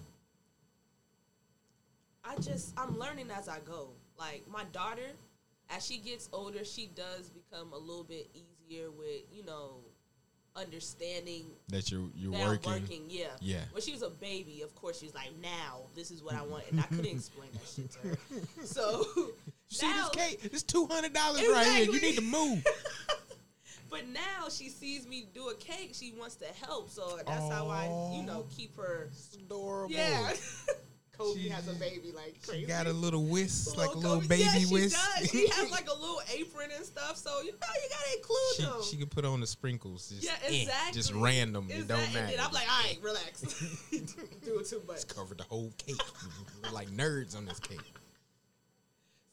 I 2.25 2.37
just 2.37 2.79
I'm 2.79 2.99
learning 2.99 3.31
as 3.31 3.49
I 3.49 3.59
go. 3.61 3.91
Like 4.19 4.45
my 4.49 4.65
daughter, 4.73 5.11
as 5.71 5.85
she 5.85 5.99
gets 5.99 6.29
older, 6.33 6.65
she 6.65 6.91
does 6.95 7.31
become 7.31 7.73
a 7.73 7.79
little 7.79 8.05
bit 8.05 8.29
easier 8.35 8.91
with 8.91 9.23
you 9.33 9.45
know 9.45 9.81
understanding 10.57 11.47
That 11.69 11.91
you're 11.91 12.09
you're 12.15 12.33
that 12.33 12.47
working. 12.47 12.73
Working. 12.73 13.03
Yeah. 13.09 13.27
Yeah. 13.41 13.61
When 13.73 13.83
she 13.83 13.93
was 13.93 14.03
a 14.03 14.11
baby, 14.11 14.63
of 14.63 14.75
course, 14.75 14.99
she's 14.99 15.15
like, 15.15 15.31
now 15.43 15.81
this 15.95 16.11
is 16.11 16.23
what 16.23 16.35
I 16.35 16.43
want, 16.43 16.65
and 16.71 16.81
I 16.81 16.85
couldn't 16.85 17.07
explain 17.11 17.51
that 17.53 17.67
shit 17.67 17.91
to 17.93 18.09
her. 18.09 18.19
So 18.65 19.05
See 19.69 19.87
now, 19.87 20.09
this 20.09 20.09
cake? 20.11 20.41
It's 20.45 20.63
two 20.63 20.87
hundred 20.87 21.13
dollars 21.15 21.43
right 21.49 21.67
here. 21.67 21.85
You 21.93 22.01
need 22.01 22.17
to 22.17 22.23
move. 22.23 22.65
but 23.91 24.07
now 24.09 24.49
she 24.51 24.69
sees 24.69 25.07
me 25.07 25.29
do 25.35 25.49
a 25.49 25.55
cake, 25.55 25.93
she 25.95 26.13
wants 26.19 26.37
to 26.37 26.47
help. 26.67 26.91
So 26.91 27.19
that's 27.27 27.49
how 27.49 27.69
I, 27.69 27.87
you 28.15 28.23
know, 28.23 28.47
keep 28.55 28.77
her. 28.77 29.11
Adorable. 29.35 29.93
Yeah. 29.95 30.33
Kobe 31.19 31.41
She- 31.43 31.49
has 31.51 31.69
a 31.69 31.75
baby 31.75 32.11
like 32.13 32.37
She 32.43 32.51
crazy. 32.51 32.67
got 32.67 32.87
a 32.87 32.93
little 32.93 33.25
whisk, 33.27 33.77
like 33.77 33.95
a 33.95 33.99
little 33.99 34.17
Kobe- 34.17 34.29
baby 34.29 34.43
yeah, 34.45 34.59
she 34.59 34.67
whisk. 34.67 34.97
Does. 35.19 35.31
She 35.31 35.47
has 35.49 35.71
like 35.71 35.87
a 35.89 35.93
little 35.95 36.21
apron 36.35 36.71
and 36.75 36.85
stuff, 36.85 37.17
so 37.19 37.41
you 37.43 37.53
know 37.53 37.59
you 37.75 37.89
gotta 37.91 38.17
include 38.17 38.39
she, 38.57 38.63
them. 38.63 38.83
she 38.91 38.97
could 38.97 39.11
put 39.11 39.25
on 39.25 39.41
the 39.41 39.47
sprinkles. 39.47 40.09
Just, 40.09 40.25
yeah, 40.25 40.33
eh, 40.47 40.63
exactly. 40.63 40.93
just 40.93 41.13
random. 41.13 41.67
It 41.71 41.87
don't 41.87 41.99
matter. 42.15 42.29
then 42.29 42.41
I'm 42.41 42.53
like, 42.53 42.67
all 42.71 42.83
right, 42.83 42.99
relax. 43.03 43.43
do 44.45 44.59
it 44.59 44.67
too 44.69 44.83
much. 44.87 44.97
Just 44.97 45.15
covered 45.15 45.39
the 45.39 45.45
whole 45.45 45.73
cake. 45.77 46.01
Like 46.73 46.89
nerds 46.89 47.37
on 47.37 47.45
this 47.45 47.61
cake. 47.61 47.81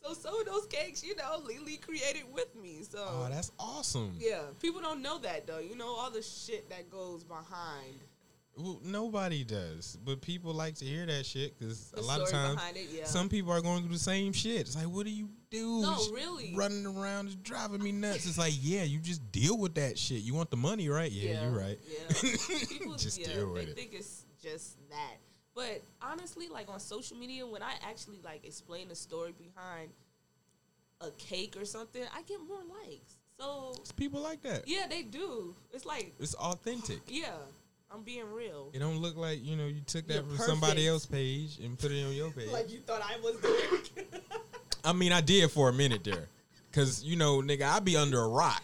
So 0.04 0.14
some 0.14 0.40
of 0.40 0.46
those 0.46 0.66
cakes, 0.68 1.04
you 1.04 1.16
know, 1.16 1.42
Lily 1.46 1.78
created 1.78 2.24
with 2.34 2.56
me. 2.56 2.84
So 2.90 3.06
Oh, 3.08 3.28
that's 3.30 3.52
awesome. 3.60 4.16
yeah, 4.18 4.42
people 4.62 4.82
don't 4.82 5.02
know 5.02 5.18
that 5.20 5.46
though. 5.48 5.60
You 5.60 5.76
know 5.76 5.88
all 5.96 6.10
the 6.12 6.22
shit 6.22 6.70
that 6.70 6.90
goes 6.90 7.24
behind 7.24 8.00
Well, 8.60 8.82
nobody 8.84 9.44
does, 9.46 9.98
but 10.04 10.20
people 10.22 10.54
like 10.54 10.76
to 10.76 10.86
hear 10.86 11.06
that 11.06 11.26
shit 11.26 11.58
because 11.58 11.94
a 11.96 12.02
lot 12.02 12.20
of 12.20 12.30
times 12.30 12.60
it. 12.76 12.90
Yeah. 12.94 13.06
some 13.06 13.30
people 13.30 13.52
are 13.54 13.62
going 13.62 13.84
through 13.84 13.94
the 13.94 14.00
same 14.00 14.34
shit. 14.34 14.62
It's 14.62 14.76
like, 14.76 14.86
what 14.86 15.06
do 15.06 15.12
you 15.12 15.30
do? 15.50 15.82
No, 15.82 15.96
really. 16.14 16.54
running 16.56 16.86
around, 16.86 17.28
is 17.30 17.36
driving 17.38 17.82
me 17.82 17.94
nuts. 17.94 18.26
It's 18.28 18.38
like, 18.38 18.54
yeah, 18.60 18.84
you 18.84 19.00
just 19.00 19.32
deal 19.32 19.58
with 19.58 19.76
that 19.76 19.98
shit. 19.98 20.22
You 20.24 20.34
want 20.34 20.50
the 20.52 20.58
money, 20.58 20.90
right? 20.90 21.10
Yeah, 21.12 21.44
you're 21.44 21.58
right. 21.58 21.80
Yeah. 21.90 22.18
People, 22.68 22.96
Just 22.98 23.18
yeah, 23.20 23.28
deal 23.34 23.54
with 23.54 23.66
they 23.66 23.72
it. 23.72 23.76
think 23.78 23.94
it's 23.94 24.26
just 24.44 24.78
that. 24.90 25.18
But 25.56 25.82
honestly, 26.02 26.50
like 26.50 26.70
on 26.70 26.80
social 26.82 27.16
media, 27.18 27.48
when 27.48 27.64
I 27.64 27.74
actually 27.90 28.20
like 28.26 28.46
explain 28.46 28.90
the 28.90 28.96
story 28.96 29.34
behind 29.38 29.90
a 31.02 31.12
cake 31.12 31.56
or 31.58 31.64
something, 31.66 32.04
I 32.14 32.24
get 32.24 32.40
more 32.46 32.60
likes. 32.84 33.14
So 33.40 33.72
It's 33.80 33.94
people 33.94 34.20
like 34.22 34.42
that. 34.44 34.68
yeah, 34.68 34.86
they 34.90 35.02
do. 35.04 35.56
It's 35.74 35.86
like 35.86 36.14
It's 36.20 36.34
authentic. 36.36 37.00
yeah, 37.08 37.32
I'm 37.92 38.04
being 38.04 38.32
real. 38.32 38.70
It 38.74 38.80
don't 38.80 38.98
look 38.98 39.18
like 39.18 39.44
you 39.44 39.56
know 39.56 39.66
you 39.68 39.82
took 39.82 40.08
that 40.08 40.16
You're 40.16 40.24
from 40.24 40.38
somebody 40.38 40.74
perfect. 40.86 40.88
else's 40.90 41.06
page 41.08 41.60
and 41.66 41.78
put 41.78 41.92
it 41.92 42.06
on 42.06 42.14
your 42.14 42.32
page. 42.32 42.50
Like 42.50 42.72
you 42.72 42.80
thought 42.80 43.02
I 43.02 43.20
was 43.22 43.36
doing. 43.38 44.06
I 44.84 44.94
mean, 44.94 45.12
I 45.12 45.22
did 45.22 45.52
for 45.52 45.70
a 45.70 45.74
minute 45.74 46.04
there, 46.04 46.30
cause 46.72 47.04
you 47.04 47.16
know, 47.18 47.42
nigga, 47.42 47.64
I 47.64 47.80
be 47.80 47.98
under 47.98 48.20
a 48.22 48.28
rock. 48.28 48.62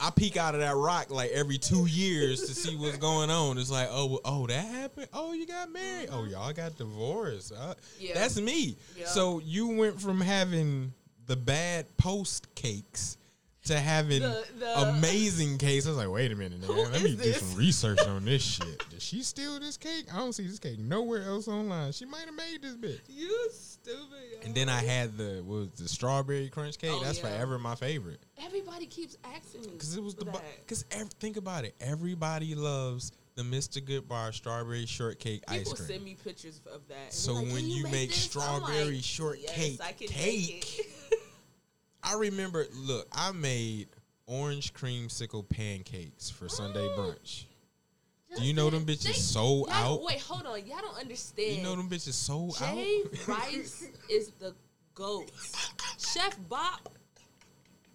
I 0.00 0.10
peek 0.10 0.36
out 0.36 0.54
of 0.54 0.60
that 0.60 0.74
rock 0.74 1.10
like 1.10 1.30
every 1.30 1.56
two 1.58 1.86
years 1.86 2.40
to 2.40 2.54
see 2.54 2.76
what's 2.76 2.98
going 2.98 3.30
on. 3.30 3.56
It's 3.56 3.70
like, 3.70 3.88
oh, 3.90 4.18
oh, 4.24 4.46
that 4.48 4.66
happened. 4.66 5.06
Oh, 5.12 5.32
you 5.32 5.46
got 5.46 5.70
married. 5.72 6.08
Oh, 6.10 6.24
y'all 6.24 6.52
got 6.52 6.76
divorced. 6.76 7.52
Uh, 7.56 7.74
Yeah. 8.00 8.14
That's 8.14 8.40
me. 8.40 8.76
Yeah. 8.98 9.06
So 9.06 9.38
you 9.44 9.68
went 9.68 10.00
from 10.00 10.20
having 10.20 10.92
the 11.26 11.36
bad 11.36 11.86
post 11.96 12.52
cakes 12.56 13.16
to 13.64 13.78
having 13.78 14.22
The- 14.22 14.44
the- 14.58 14.78
amazing 14.88 15.58
cakes. 15.58 15.86
I 15.86 15.90
was 15.90 15.98
like, 15.98 16.10
wait 16.10 16.32
a 16.32 16.36
minute, 16.36 16.60
man. 16.60 16.92
let 16.92 17.02
me 17.02 17.10
do 17.10 17.16
this? 17.16 17.40
some 17.40 17.58
research 17.58 18.00
on 18.00 18.24
this 18.24 18.42
shit. 18.56 18.88
Did 18.90 19.00
she 19.00 19.22
steal 19.22 19.60
this 19.60 19.76
cake? 19.76 20.06
I 20.12 20.18
don't 20.18 20.32
see 20.32 20.46
this 20.46 20.58
cake 20.58 20.78
nowhere 20.78 21.22
else 21.24 21.46
online. 21.48 21.92
She 21.92 22.04
might 22.04 22.24
have 22.24 22.34
made 22.34 22.60
this 22.62 22.74
bitch. 22.76 23.00
You 23.08 23.48
stupid. 23.52 23.98
yo. 24.32 24.38
And 24.46 24.54
then 24.54 24.68
I 24.68 24.82
had 24.82 25.16
the 25.16 25.42
what 25.46 25.56
was 25.58 25.68
the 25.76 25.88
strawberry 25.88 26.48
crunch 26.48 26.78
cake. 26.78 26.90
Oh, 26.92 27.02
That's 27.04 27.18
yeah. 27.18 27.28
forever 27.36 27.58
my 27.58 27.74
favorite 27.74 28.20
Everybody 28.44 28.86
keeps 28.86 29.16
asking 29.36 29.60
me 29.62 29.68
because 29.72 29.96
it 29.96 30.02
was 30.02 30.14
the 30.16 30.24
because 30.66 30.84
think 31.20 31.36
about 31.36 31.64
it. 31.64 31.74
Everybody 31.80 32.54
loves 32.56 33.12
the 33.36 33.42
Mr. 33.42 33.80
Goodbar 33.80 34.34
strawberry 34.34 34.84
shortcake 34.86 35.42
ice 35.48 35.62
cream. 35.62 35.64
People 35.64 35.76
send 35.86 36.04
me 36.04 36.16
pictures 36.22 36.60
of 36.72 36.86
that. 36.88 37.12
So 37.14 37.34
like, 37.34 37.46
when 37.46 37.56
"Can 37.62 37.70
you 37.70 37.84
make 37.84 38.10
this?" 38.10 38.24
I'm 38.36 38.42
strawberry 38.58 38.94
like, 38.96 39.04
shortcake 39.04 39.78
yes, 39.78 39.80
I 39.80 39.92
can 39.92 40.08
cake, 40.08 40.50
Make 40.76 40.78
it. 40.80 40.86
I 42.02 42.14
remember. 42.14 42.66
Look, 42.74 43.08
I 43.12 43.32
made 43.32 43.88
orange 44.26 44.72
creamsicle 44.74 45.48
pancakes 45.48 46.30
for 46.30 46.48
Sunday 46.48 46.86
brunch. 46.96 47.44
Do 48.36 48.42
you 48.44 48.54
know 48.54 48.70
them 48.70 48.86
bitches 48.86 49.02
they- 49.04 49.12
sold 49.12 49.68
out? 49.70 50.02
Wait, 50.02 50.20
hold 50.20 50.46
on. 50.46 50.66
Y'all 50.66 50.78
don't 50.80 50.98
understand. 50.98 51.56
You 51.58 51.62
know 51.62 51.76
them 51.76 51.88
bitches 51.90 52.14
sold 52.14 52.56
out. 52.62 52.74
Jay 52.76 53.02
out. 53.04 53.28
Rice 53.28 53.84
is 54.10 54.30
the 54.40 54.54
goat. 54.94 55.30
Chef 55.98 56.38
Bob. 56.48 56.80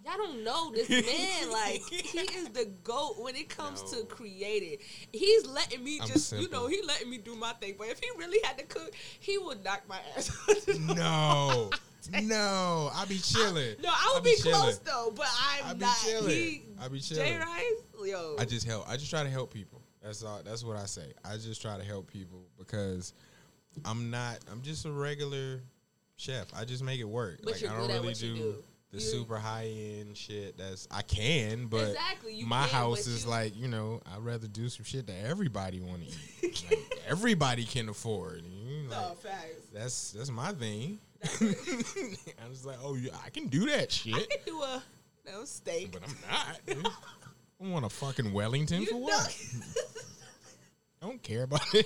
Y'all 0.06 0.16
don't 0.16 0.44
know 0.44 0.72
this 0.72 0.90
man. 0.90 1.50
Like 1.52 1.82
he 1.90 2.20
is 2.20 2.50
the 2.50 2.66
goat 2.84 3.16
when 3.20 3.36
it 3.36 3.50
comes 3.50 3.82
No. 3.92 4.00
to 4.02 4.06
creating. 4.06 4.78
He's 5.12 5.46
letting 5.48 5.84
me 5.84 6.00
I'm 6.02 6.08
just, 6.08 6.32
you 6.34 6.48
know, 6.50 6.68
he 6.68 6.82
letting 6.84 7.10
me 7.10 7.18
do 7.18 7.36
my 7.36 7.52
thing. 7.54 7.74
But 7.78 7.88
if 7.90 8.00
he 8.00 8.08
really 8.18 8.40
had 8.44 8.58
to 8.60 8.64
cook, 8.66 8.92
he 9.20 9.38
would 9.38 9.64
knock 9.64 9.82
my 9.90 9.98
ass. 10.16 10.32
no, 10.80 11.72
no, 12.24 12.90
I 12.94 13.06
be 13.06 13.18
chilling. 13.18 13.76
No, 13.84 13.90
I 13.90 14.12
would 14.16 14.24
be 14.24 14.36
be, 14.36 14.50
close 14.50 14.78
though, 14.80 15.12
but 15.16 15.28
I'm 15.62 15.66
I 15.72 15.74
be 15.74 15.80
not. 15.80 15.98
chilling. 16.06 16.30
He, 16.30 16.64
I 16.82 16.88
be 16.88 17.00
Jay 17.00 17.16
chilling. 17.16 17.40
Rice, 17.40 17.64
yo. 18.06 18.36
I 18.40 18.46
just 18.46 18.66
help. 18.66 18.88
I 18.90 18.98
just 18.98 19.10
try 19.10 19.24
to 19.24 19.30
help 19.30 19.54
people. 19.54 19.82
That's 20.02 20.24
all. 20.24 20.42
That's 20.46 20.64
what 20.64 20.78
I 20.78 20.86
say. 20.86 21.14
I 21.26 21.34
just 21.38 21.62
try 21.62 21.78
to 21.78 21.84
help 21.84 22.12
people 22.12 22.46
because 22.58 23.14
I'm 23.86 24.10
not. 24.10 24.40
I'm 24.52 24.62
just 24.62 24.86
a 24.86 24.92
regular 24.92 25.62
chef. 26.16 26.48
I 26.56 26.66
just 26.66 26.84
make 26.84 27.00
it 27.00 27.06
work. 27.10 27.40
But 27.44 27.54
like 27.62 27.70
I 27.72 27.76
don't 27.78 27.88
really 27.88 28.10
you 28.10 28.14
do. 28.36 28.64
the 28.92 28.98
You- 28.98 29.00
super 29.00 29.38
high 29.38 29.68
end 30.00 30.16
shit. 30.16 30.58
That's 30.58 30.88
I 30.90 31.02
can, 31.02 31.66
but 31.66 31.90
Exactly, 31.90 32.44
my 32.44 32.62
can, 32.68 32.70
house 32.70 33.06
but 33.06 33.12
is 33.12 33.26
you- 33.26 33.30
like 33.32 33.58
you 33.58 33.68
know. 33.68 34.02
I'd 34.14 34.24
rather 34.24 34.48
do 34.48 34.70
some 34.70 34.86
shit 34.86 35.08
that 35.08 35.26
everybody 35.26 35.82
want 35.82 36.04
to 36.08 36.16
eat. 36.48 36.66
like, 36.70 36.80
everybody 37.10 37.66
can 37.66 37.90
afford. 37.90 38.44
You 38.46 38.84
know, 38.84 39.10
no 39.10 39.16
facts. 39.16 39.68
that's 39.74 40.12
that's 40.12 40.32
my 40.32 40.54
thing. 40.54 41.00
I 41.24 42.50
was 42.50 42.66
like, 42.66 42.78
oh 42.84 42.96
yeah, 42.96 43.12
I 43.26 43.30
can 43.30 43.48
do 43.48 43.66
that 43.68 43.92
shit. 43.92 44.16
I 44.16 44.20
could 44.20 44.46
do 44.46 44.62
a 44.62 44.84
no 45.26 45.46
steak. 45.46 45.92
but 45.92 46.02
I'm 46.04 46.84
not. 46.86 46.94
I 47.60 47.68
want 47.68 47.86
a 47.86 47.90
fucking 47.90 48.32
Wellington 48.34 48.82
You 48.82 48.88
for 48.88 48.98
what? 49.02 49.38
I 51.02 51.06
don't 51.08 51.22
care 51.24 51.44
about 51.44 51.62
it. 51.74 51.86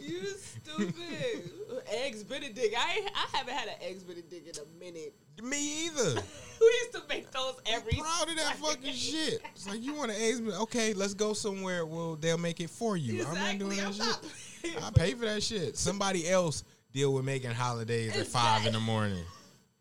You 0.00 0.22
stupid. 0.26 1.50
eggs 1.88 2.24
Benedict. 2.24 2.74
I 2.76 3.06
I 3.14 3.36
haven't 3.36 3.54
had 3.54 3.68
an 3.68 3.74
eggs 3.82 4.02
Benedict 4.02 4.58
in 4.58 4.64
a 4.64 4.78
minute. 4.84 5.14
Me 5.42 5.86
either. 5.86 6.20
We 6.60 6.66
used 6.66 6.92
to 6.94 7.02
make 7.08 7.30
those 7.30 7.56
every. 7.66 7.92
I'm 7.94 8.00
Proud 8.00 8.28
of 8.30 8.36
that 8.36 8.56
fucking 8.56 8.92
shit. 8.92 9.42
It's 9.54 9.68
like 9.68 9.82
you 9.82 9.94
want 9.94 10.10
an 10.10 10.16
eggs, 10.20 10.38
Benedict? 10.40 10.62
okay, 10.62 10.94
let's 10.94 11.14
go 11.14 11.32
somewhere. 11.32 11.84
Well, 11.86 12.16
they'll 12.16 12.38
make 12.38 12.60
it 12.60 12.70
for 12.70 12.96
you. 12.96 13.24
I'm 13.26 13.34
not 13.34 13.58
doing 13.58 13.76
that 13.78 13.86
I'm 13.86 13.92
shit. 13.92 14.82
I 14.82 14.90
pay 14.90 15.12
for 15.14 15.26
that 15.26 15.42
shit. 15.42 15.76
Somebody 15.76 16.28
else 16.28 16.64
deal 16.94 17.12
with 17.12 17.24
making 17.24 17.50
hollandaise 17.50 18.16
at 18.16 18.26
five 18.26 18.64
in 18.66 18.72
the 18.72 18.80
morning. 18.80 19.22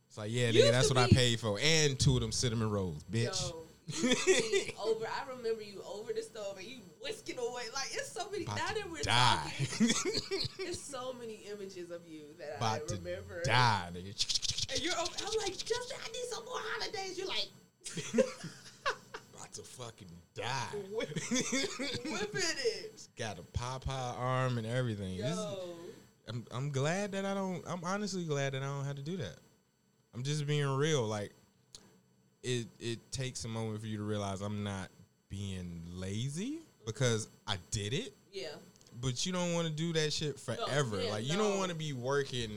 It's 0.10 0.18
like, 0.18 0.32
yeah, 0.32 0.50
nigga, 0.52 0.72
that's 0.72 0.90
to 0.90 0.94
what 0.96 1.04
I 1.04 1.08
paid 1.14 1.40
for, 1.40 1.58
and 1.64 1.98
two 1.98 2.16
of 2.16 2.22
them 2.22 2.32
cinnamon 2.32 2.70
rolls, 2.70 3.04
bitch. 3.12 3.52
Yo, 3.52 3.64
over. 4.84 5.06
I 5.06 5.30
remember 5.36 5.62
you 5.62 5.82
over 5.88 6.14
the 6.14 6.22
stove 6.22 6.58
and 6.58 6.66
you 6.66 6.80
whisking 7.02 7.38
away. 7.38 7.64
Like 7.74 7.88
it's 7.94 8.12
so 8.12 8.30
many. 8.32 8.44
About 8.46 8.58
now 8.58 8.68
that 8.74 8.90
we're 8.92 9.02
die. 9.02 9.40
talking, 9.44 9.88
it's 10.60 10.80
so 10.82 11.14
many 11.14 11.44
images 11.52 11.92
of 11.92 12.02
you 12.08 12.24
that 12.40 12.58
About 12.58 12.82
I 12.84 12.86
to 12.88 12.96
remember. 12.96 13.42
die, 13.44 13.90
nigga. 13.94 14.72
And 14.74 14.82
you're. 14.82 14.94
over- 14.94 15.12
I'm 15.28 15.38
like, 15.40 15.58
just 15.58 15.94
I 15.94 16.12
need 16.12 16.26
some 16.30 16.46
more 16.46 16.60
hollandaise. 16.60 17.18
You're 17.18 17.28
like. 17.28 17.50
About 19.36 19.52
to 19.54 19.62
fucking 19.62 20.08
die. 20.36 20.78
Whipping 20.92 21.38
it. 22.42 23.08
Got 23.18 23.38
a 23.40 23.42
Popeye 23.58 24.18
arm 24.18 24.58
and 24.58 24.66
everything. 24.68 25.18
This 25.18 25.36
Yo. 25.36 25.76
I'm 26.28 26.46
I'm 26.52 26.70
glad 26.72 27.12
that 27.14 27.26
I 27.26 27.34
don't. 27.34 27.64
I'm 27.68 27.84
honestly 27.84 28.24
glad 28.24 28.54
that 28.54 28.62
I 28.64 28.66
don't 28.66 28.86
have 28.86 28.96
to 28.96 29.02
do 29.02 29.18
that. 29.18 29.36
I'm 30.16 30.24
just 30.24 30.46
being 30.48 30.68
real. 30.78 31.04
Like 31.04 31.32
it 32.44 32.68
it 32.80 33.12
takes 33.12 33.46
a 33.46 33.48
moment 33.48 33.80
for 33.82 33.88
you 33.88 33.98
to 33.98 34.04
realize 34.04 34.42
I'm 34.42 34.64
not 34.64 34.90
being 35.30 35.82
lazy 35.94 36.60
because 36.86 37.28
I 37.48 37.58
did 37.72 37.94
it, 37.94 38.14
Yeah. 38.32 38.48
but 39.02 39.26
you 39.26 39.32
don't 39.32 39.54
want 39.54 39.68
to 39.68 39.74
do 39.74 39.94
that 39.94 40.12
shit 40.14 40.40
forever. 40.40 41.02
yeah, 41.02 41.12
like 41.12 41.26
you 41.26 41.38
no. 41.38 41.50
don't 41.50 41.58
want 41.58 41.72
to 41.72 41.76
be 41.78 41.94
working 41.94 42.52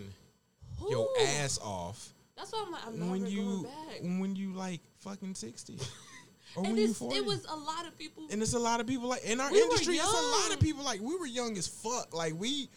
your 0.91 1.09
ass 1.39 1.59
off 1.63 2.13
That's 2.37 2.53
why 2.53 2.65
I'm 2.67 2.73
like, 2.73 2.87
I'm 2.87 3.11
when 3.11 3.21
going 3.21 3.33
you 3.33 3.63
back. 3.89 4.01
when 4.03 4.37
you 4.37 4.53
like 4.53 4.81
fucking 4.99 5.35
sixty 5.37 5.79
or 6.57 6.65
and 6.65 6.75
when 6.75 6.77
you 6.77 6.91
it's, 6.91 7.01
it 7.01 7.25
was 7.25 7.47
a 7.47 7.57
lot 7.57 7.87
of 7.87 7.97
people. 7.97 8.25
And 8.31 8.43
it's 8.43 8.53
a 8.55 8.59
lot 8.59 8.81
of 8.81 8.87
people 8.87 9.09
like 9.09 9.25
in 9.25 9.41
our 9.41 9.51
We 9.51 9.63
industry. 9.63 9.95
It's 9.97 10.05
a 10.05 10.41
lot 10.43 10.53
of 10.53 10.61
people 10.61 10.85
like 10.85 11.01
we 11.01 11.17
were 11.17 11.27
young 11.27 11.57
as 11.57 11.67
fuck. 11.67 12.13
Like 12.15 12.35
we, 12.39 12.69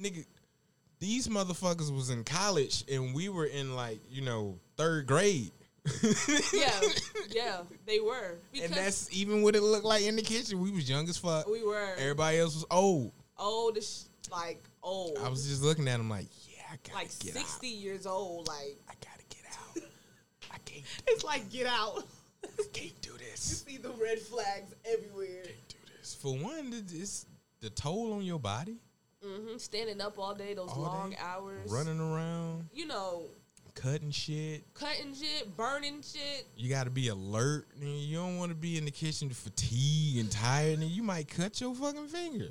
nigga, 0.00 0.24
these 0.98 1.28
motherfuckers 1.28 1.94
was 1.94 2.10
in 2.10 2.24
college 2.24 2.84
and 2.90 3.14
we 3.14 3.28
were 3.28 3.46
in 3.46 3.74
like 3.74 3.98
you 4.10 4.22
know 4.22 4.58
third 4.76 5.06
grade. 5.06 5.50
yeah, 6.52 6.80
yeah, 7.30 7.60
they 7.86 7.98
were. 7.98 8.38
And 8.62 8.72
that's 8.72 9.08
even 9.12 9.42
what 9.42 9.56
it 9.56 9.62
looked 9.62 9.84
like 9.84 10.04
in 10.04 10.14
the 10.14 10.22
kitchen. 10.22 10.60
We 10.60 10.70
was 10.70 10.88
young 10.88 11.08
as 11.08 11.16
fuck. 11.18 11.48
we 11.48 11.64
were 11.64 11.94
Everybody 11.98 12.38
else 12.38 12.54
was 12.54 12.64
old. 12.70 13.10
old, 13.36 13.76
as 13.76 14.08
like 14.30 14.62
old, 14.82 15.18
I 15.20 15.28
was 15.28 15.48
just 15.48 15.62
looking 15.62 15.88
at 15.88 15.96
them 15.96 16.08
like, 16.08 16.26
yeah, 16.48 16.62
I 16.72 16.76
gotta 16.84 16.94
like 16.98 17.18
get 17.18 17.34
sixty 17.34 17.68
out. 17.76 17.82
years 17.82 18.06
old. 18.06 18.46
Like 18.46 18.78
I 18.88 18.92
gotta 19.00 19.24
get 19.28 19.42
out. 19.50 19.88
I 20.54 20.58
can't, 20.64 20.84
it's 21.08 21.24
like 21.24 21.50
get 21.50 21.66
out. 21.66 22.04
I 22.44 22.48
can't 22.72 23.00
do 23.02 23.10
this. 23.18 23.64
you 23.66 23.72
see 23.72 23.78
the 23.82 23.90
red 24.00 24.20
flags 24.20 24.72
everywhere. 24.84 25.42
Can't 25.42 25.68
do 25.68 25.76
this. 25.98 26.14
For 26.14 26.32
one, 26.36 26.72
it- 26.72 26.92
it's 26.94 27.26
the 27.60 27.70
toll 27.70 28.12
on 28.12 28.22
your 28.22 28.38
body. 28.38 28.76
Hmm 29.24 29.56
Standing 29.56 30.00
up 30.00 30.18
all 30.18 30.34
day, 30.34 30.54
those 30.54 30.70
All 30.70 30.82
long 30.82 31.10
day, 31.10 31.16
hours, 31.20 31.70
Running 31.70 32.00
around, 32.00 32.68
You 32.72 32.86
know, 32.86 33.24
cutting 33.74 34.10
shit. 34.10 34.64
cutting 34.74 35.14
shit, 35.14 35.56
burning 35.56 36.02
shit. 36.02 36.46
You 36.56 36.68
got 36.68 36.84
to 36.84 36.90
be 36.90 37.08
alert. 37.08 37.66
And 37.80 37.88
you 37.88 38.16
don't 38.18 38.36
want 38.38 38.50
to 38.50 38.56
be 38.56 38.76
in 38.78 38.84
the 38.84 38.90
kitchen 38.90 39.30
fatigued 39.30 40.18
and 40.20 40.30
tired, 40.30 40.78
and 40.80 40.88
you 40.90 41.02
might 41.02 41.28
cut 41.28 41.60
your 41.60 41.74
fucking 41.74 42.08
finger. 42.08 42.50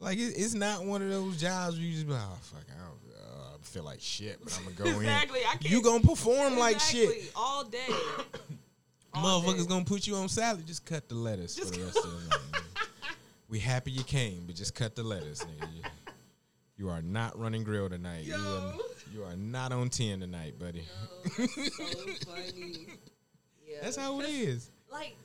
Like 0.00 0.18
it, 0.18 0.34
it's 0.36 0.54
not 0.54 0.84
one 0.84 1.02
of 1.02 1.08
those 1.10 1.36
jobs 1.40 1.76
where 1.76 1.84
you 1.84 1.92
just 1.94 2.06
be 2.06 2.12
like, 2.12 2.22
oh 2.22 2.38
fuck, 2.42 2.64
I 2.70 2.78
don't 2.78 3.14
uh, 3.16 3.58
feel 3.62 3.84
like 3.84 4.00
shit, 4.00 4.38
but 4.42 4.56
I'm 4.58 4.72
gonna 4.74 4.92
go 4.92 4.98
Exactly, 5.00 5.40
I 5.48 5.52
in. 5.52 5.58
can't- 5.58 5.70
You 5.70 5.82
gonna 5.82 6.00
perform 6.00 6.58
like 6.58 6.80
shit. 6.80 7.32
All 7.36 7.64
day. 7.64 7.78
All 9.14 9.42
Motherfuckers 9.42 9.58
day. 9.62 9.66
gonna 9.68 9.84
put 9.84 10.06
you 10.06 10.16
on 10.16 10.28
salad. 10.28 10.66
Just 10.66 10.84
cut 10.84 11.08
the 11.08 11.14
lettuce 11.14 11.54
Just 11.54 11.72
for 11.72 11.78
the 11.80 11.86
rest 11.86 11.98
of 11.98 12.04
the 12.04 12.28
night. 12.28 12.38
We 13.48 13.60
happy 13.60 13.92
you 13.92 14.02
came, 14.02 14.42
but 14.46 14.56
just 14.56 14.74
cut 14.74 14.96
the 14.96 15.04
lettuce, 15.04 15.44
nigga. 15.44 15.84
You, 16.76 16.88
are 16.88 17.02
not 17.02 17.38
running 17.38 17.64
grill 17.64 17.88
tonight. 17.88 18.24
You 18.24 18.34
are, 18.34 18.74
you 19.12 19.24
are 19.24 19.36
not 19.36 19.72
on 19.72 19.88
ten 19.90 20.20
tonight, 20.20 20.58
buddy. 20.58 20.84
That's 21.38 21.54
so 21.76 22.32
funny. 22.32 22.88
Yeah, 23.66 23.78
That's 23.82 23.96
how 23.96 24.20
it 24.20 24.28
is. 24.28 24.70
Like, 24.90 25.16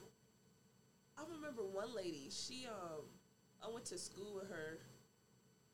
I 1.18 1.24
remember 1.36 1.64
one 1.64 1.94
lady. 1.96 2.30
She 2.32 2.68
um, 2.68 3.02
I 3.64 3.72
went 3.72 3.86
to 3.86 3.98
school 3.98 4.36
with 4.36 4.50
her, 4.50 4.80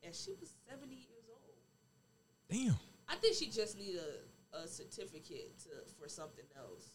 and 0.02 0.14
she 0.14 0.32
was 0.40 0.50
seventy 0.68 0.96
years 0.96 1.28
old. 1.30 1.56
Damn. 2.50 2.76
I 3.08 3.16
think 3.16 3.36
she 3.36 3.46
just 3.50 3.78
needed 3.78 4.00
a, 4.52 4.58
a 4.58 4.68
certificate 4.68 5.58
to 5.60 5.68
for 6.00 6.08
something 6.08 6.44
else. 6.56 6.90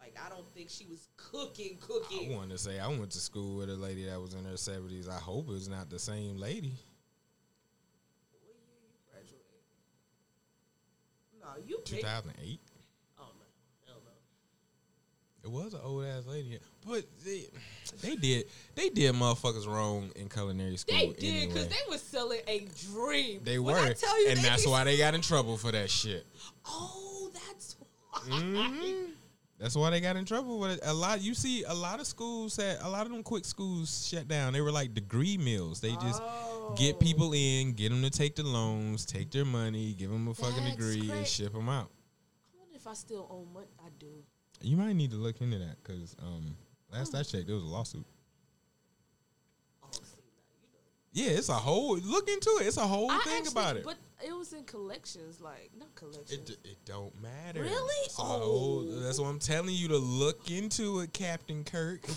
Like, 0.00 0.18
I 0.26 0.28
don't 0.28 0.52
think 0.52 0.68
she 0.68 0.84
was 0.86 1.06
cooking, 1.16 1.78
cooking. 1.80 2.32
I 2.32 2.36
want 2.36 2.50
to 2.50 2.58
say 2.58 2.80
I 2.80 2.88
went 2.88 3.12
to 3.12 3.20
school 3.20 3.58
with 3.58 3.70
a 3.70 3.76
lady 3.76 4.04
that 4.06 4.20
was 4.20 4.34
in 4.34 4.44
her 4.44 4.56
seventies. 4.56 5.08
I 5.08 5.18
hope 5.18 5.46
it's 5.50 5.68
not 5.68 5.90
the 5.90 5.98
same 6.00 6.38
lady. 6.38 6.72
What 8.32 8.42
year 8.42 8.56
you 8.82 8.98
graduated? 9.12 9.62
No, 11.42 11.48
you 11.66 11.80
Two 11.84 11.96
thousand 11.96 12.32
eight. 12.42 12.60
Oh 13.18 13.24
no, 13.38 13.44
hell 13.86 14.00
no. 14.04 14.10
It 15.44 15.50
was 15.64 15.74
an 15.74 15.80
old 15.82 16.04
ass 16.04 16.24
lady, 16.26 16.58
but 16.86 17.04
they, 17.24 17.46
they 18.00 18.16
did 18.16 18.44
they 18.74 18.88
did 18.90 19.14
motherfuckers 19.14 19.66
wrong 19.66 20.10
in 20.16 20.28
culinary 20.28 20.76
school. 20.76 20.96
They 20.96 21.06
did 21.08 21.48
because 21.48 21.64
anyway. 21.66 21.68
they 21.86 21.92
were 21.92 21.98
selling 21.98 22.40
a 22.46 22.68
dream. 22.92 23.40
They 23.44 23.58
When 23.58 23.74
were, 23.74 23.80
I 23.80 23.92
tell 23.92 24.22
you 24.22 24.30
and 24.30 24.38
they 24.38 24.42
that's 24.42 24.64
be- 24.64 24.70
why 24.70 24.84
they 24.84 24.96
got 24.96 25.14
in 25.14 25.20
trouble 25.20 25.56
for 25.56 25.72
that 25.72 25.90
shit. 25.90 26.26
Oh, 26.66 27.30
that's 27.34 27.76
why. 28.10 28.20
Mhm. 28.30 29.08
That's 29.58 29.76
why 29.76 29.90
they 29.90 30.00
got 30.00 30.16
in 30.16 30.24
trouble 30.24 30.58
with 30.58 30.72
it. 30.72 30.80
A 30.82 30.92
lot. 30.92 31.20
You 31.22 31.34
see, 31.34 31.62
a 31.62 31.72
lot 31.74 32.00
of 32.00 32.06
schools 32.08 32.56
had 32.56 32.78
a 32.82 32.88
lot 32.88 33.06
of 33.06 33.12
them 33.12 33.22
quick 33.22 33.44
schools 33.44 34.08
shut 34.08 34.26
down. 34.26 34.52
They 34.52 34.60
were 34.60 34.72
like 34.72 34.92
degree 34.92 35.36
mills. 35.36 35.80
They 35.80 35.92
just 35.96 36.20
get 36.76 36.94
Oh. 36.94 36.98
people 36.98 37.32
in, 37.34 37.72
get 37.72 37.90
them 37.90 38.02
to 38.02 38.10
take 38.10 38.36
the 38.36 38.42
loans, 38.42 39.04
take 39.04 39.30
their 39.30 39.44
money, 39.44 39.94
give 39.94 40.10
them 40.10 40.28
a 40.28 40.34
fucking 40.34 40.64
That's 40.64 40.76
degree, 40.76 41.10
and 41.10 41.26
ship 41.26 41.52
them 41.52 41.68
out. 41.68 41.90
I 42.54 42.58
wonder 42.58 42.76
if 42.76 42.86
I 42.86 42.94
still 42.94 43.26
owe 43.30 43.44
money? 43.52 43.66
I 43.84 43.88
do. 43.98 44.22
You 44.60 44.76
might 44.76 44.94
need 44.94 45.10
to 45.10 45.16
look 45.16 45.40
into 45.40 45.58
that 45.58 45.76
because 45.82 46.14
um, 46.22 46.56
last 46.92 47.14
I 47.14 47.22
checked, 47.22 47.46
there 47.46 47.56
was 47.56 47.64
a 47.64 47.66
lawsuit. 47.66 48.06
Oh, 49.82 49.88
see, 49.92 50.00
now 50.22 50.52
you 50.62 50.68
know. 50.72 51.30
Yeah, 51.32 51.38
it's 51.38 51.48
a 51.48 51.54
whole 51.54 51.96
look 51.98 52.28
into 52.28 52.50
it. 52.60 52.66
It's 52.68 52.76
a 52.76 52.86
whole 52.86 53.10
I 53.10 53.18
thing 53.20 53.32
actually- 53.38 53.50
about 53.52 53.76
it. 53.76 53.84
But 53.84 53.96
it 54.24 54.32
was 54.32 54.52
in 54.52 54.62
collections, 54.64 55.40
like 55.40 55.70
not 55.76 55.92
collections. 55.96 56.30
It, 56.32 56.46
d- 56.46 56.56
it 56.70 56.78
don't 56.84 57.12
matter. 57.20 57.62
Really? 57.62 58.04
It's 58.06 58.18
a 58.18 58.22
whole- 58.22 58.86
Oh. 58.88 59.00
that's 59.00 59.18
what 59.18 59.26
I'm 59.28 59.40
telling 59.40 59.74
you 59.74 59.88
to 59.88 59.98
look 59.98 60.48
into 60.50 61.00
it, 61.00 61.12
Captain 61.12 61.64
Kirk. 61.64 62.06